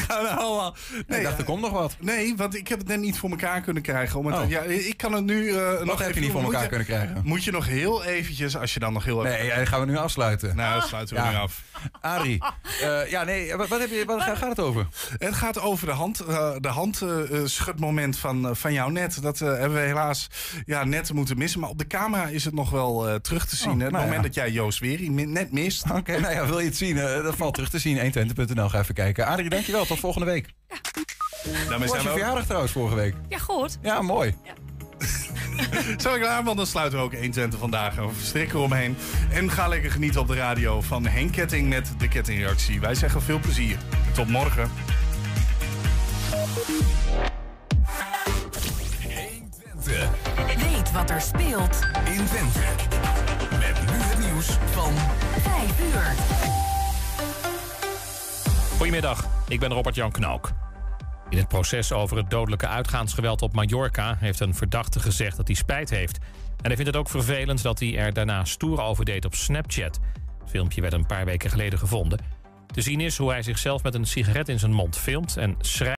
gaan 0.08 0.22
we 0.22 0.28
allemaal... 0.28 0.74
Nee, 1.06 1.18
ik 1.18 1.24
dacht, 1.24 1.38
er 1.38 1.44
komt 1.44 1.60
nog 1.60 1.70
wat. 1.70 1.96
Nee, 2.00 2.36
want 2.36 2.54
ik 2.56 2.68
heb 2.68 2.78
het 2.78 2.88
net 2.88 3.00
niet 3.00 3.18
voor 3.18 3.30
elkaar 3.30 3.60
kunnen 3.60 3.82
krijgen. 3.82 4.18
Om 4.18 4.26
het, 4.26 4.36
Oh. 4.42 4.48
ja, 4.50 4.60
ik 4.62 4.96
kan 4.96 5.12
het 5.12 5.24
nu 5.24 5.48
eh, 5.48 5.56
nog 5.82 5.88
heb 5.88 5.98
je 5.98 6.04
even 6.04 6.20
niet 6.22 6.30
voor 6.30 6.42
elkaar 6.42 6.62
je- 6.62 6.68
kunnen 6.68 6.86
krijgen? 6.86 7.20
Moet 7.24 7.44
je 7.44 7.50
nog 7.50 7.66
heel 7.66 8.04
eventjes, 8.04 8.56
als 8.56 8.74
je 8.74 8.80
dan 8.80 8.92
nog 8.92 9.04
heel 9.04 9.26
even... 9.26 9.38
Nee, 9.38 9.46
ja, 9.46 9.64
gaan 9.64 9.80
we 9.80 9.86
nu 9.86 9.96
afsluiten. 9.96 10.56
Nou, 10.56 10.80
dat 10.80 10.88
sluiten 10.88 11.16
we 11.16 11.22
Ja. 11.22 11.30
nu 11.30 11.36
af. 11.36 11.62
Arie, 12.00 12.42
eh, 12.82 13.10
ja, 13.10 13.24
nee, 13.24 13.56
wat, 13.56 13.68
wat 13.68 13.80
heb 13.80 13.90
je, 13.90 14.04
wat 14.06 14.22
gaat 14.22 14.40
het 14.40 14.60
over? 14.60 14.86
Het 15.18 15.34
gaat 15.34 15.60
over 15.60 15.86
de 15.86 15.92
hand, 15.92 16.20
eh, 16.20 16.50
de 16.60 16.68
handschudmoment 16.68 18.18
van, 18.18 18.48
eh, 18.48 18.54
van 18.54 18.72
jou 18.72 18.92
net. 18.92 19.22
Dat 19.22 19.40
eh, 19.40 19.48
hebben 19.48 19.72
we 19.74 19.86
helaas 19.86 20.26
ja, 20.66 20.84
net 20.84 21.12
moeten 21.12 21.38
missen. 21.38 21.60
Maar 21.60 21.68
op 21.68 21.78
de 21.78 21.86
camera 21.86 22.26
is 22.26 22.44
het 22.44 22.54
nog 22.54 22.70
wel 22.70 23.08
eh, 23.08 23.14
terug 23.14 23.46
te 23.46 23.56
zien. 23.56 23.70
Oh, 23.72 23.78
het 23.80 23.90
nou 23.90 24.04
moment 24.04 24.16
ja. 24.22 24.26
dat 24.26 24.34
jij 24.34 24.50
Joost 24.50 24.78
Weri 24.78 25.08
net 25.10 25.52
mist. 25.52 25.84
Oké, 25.90 26.20
nou 26.20 26.34
ja, 26.34 26.46
wil 26.46 26.58
je 26.58 26.66
het 26.66 26.76
zien? 26.76 26.98
Eh, 26.98 27.22
dat 27.22 27.36
valt 27.36 27.54
terug 27.54 27.68
te 27.70 27.78
zien. 27.78 27.98
120.nl, 28.12 28.68
ga 28.68 28.78
even 28.78 28.94
kijken. 28.94 29.26
Adrie, 29.26 29.48
dankjewel. 29.50 29.81
Tot 29.86 29.98
volgende 29.98 30.26
week. 30.26 30.48
Daarmee 31.68 31.88
Was 31.88 32.02
je 32.02 32.08
ook... 32.08 32.12
verjaardag 32.14 32.44
trouwens 32.44 32.72
vorige 32.72 32.94
week? 32.94 33.14
Ja, 33.28 33.38
goed. 33.38 33.78
Ja, 33.82 34.02
mooi. 34.02 34.34
Zo 36.02 36.18
klaar, 36.18 36.44
want 36.44 36.56
dan 36.56 36.66
sluiten 36.66 36.98
we 36.98 37.04
ook 37.04 37.12
120 37.12 37.58
vandaag. 37.58 37.96
Een 37.96 38.10
strikker 38.22 38.58
omheen. 38.58 38.96
En 39.30 39.50
ga 39.50 39.68
lekker 39.68 39.90
genieten 39.90 40.20
op 40.20 40.28
de 40.28 40.34
radio 40.34 40.80
van 40.80 41.06
Henk 41.06 41.32
Ketting 41.32 41.68
met 41.68 41.92
de 41.98 42.08
kettingreactie. 42.08 42.80
Wij 42.80 42.94
zeggen 42.94 43.22
veel 43.22 43.38
plezier. 43.38 43.76
Tot 44.14 44.28
morgen. 44.28 44.70
Weet 50.56 50.92
wat 50.92 51.10
er 51.10 51.20
speelt 51.20 51.78
in 52.04 52.24
Twente. 52.24 52.60
Met 53.50 53.80
nu 53.90 53.96
het 53.98 54.18
nieuws 54.18 54.46
van 54.72 54.92
5 55.42 55.80
uur. 55.80 56.71
Goedemiddag, 58.82 59.26
ik 59.48 59.60
ben 59.60 59.72
Robert-Jan 59.72 60.10
Knook. 60.10 60.52
In 61.28 61.38
het 61.38 61.48
proces 61.48 61.92
over 61.92 62.16
het 62.16 62.30
dodelijke 62.30 62.66
uitgaansgeweld 62.66 63.42
op 63.42 63.52
Mallorca... 63.52 64.16
heeft 64.18 64.40
een 64.40 64.54
verdachte 64.54 65.00
gezegd 65.00 65.36
dat 65.36 65.46
hij 65.46 65.56
spijt 65.56 65.90
heeft. 65.90 66.18
En 66.56 66.66
hij 66.66 66.76
vindt 66.76 66.90
het 66.90 66.96
ook 66.96 67.08
vervelend 67.08 67.62
dat 67.62 67.78
hij 67.78 67.98
er 67.98 68.12
daarna 68.12 68.44
stoer 68.44 68.80
over 68.80 69.04
deed 69.04 69.24
op 69.24 69.34
Snapchat. 69.34 70.00
Het 70.40 70.50
filmpje 70.50 70.80
werd 70.80 70.92
een 70.92 71.06
paar 71.06 71.24
weken 71.24 71.50
geleden 71.50 71.78
gevonden. 71.78 72.18
Te 72.66 72.80
zien 72.80 73.00
is 73.00 73.16
hoe 73.16 73.30
hij 73.30 73.42
zichzelf 73.42 73.82
met 73.82 73.94
een 73.94 74.06
sigaret 74.06 74.48
in 74.48 74.58
zijn 74.58 74.72
mond 74.72 74.98
filmt 74.98 75.36
en 75.36 75.56
schrijft... 75.58 75.90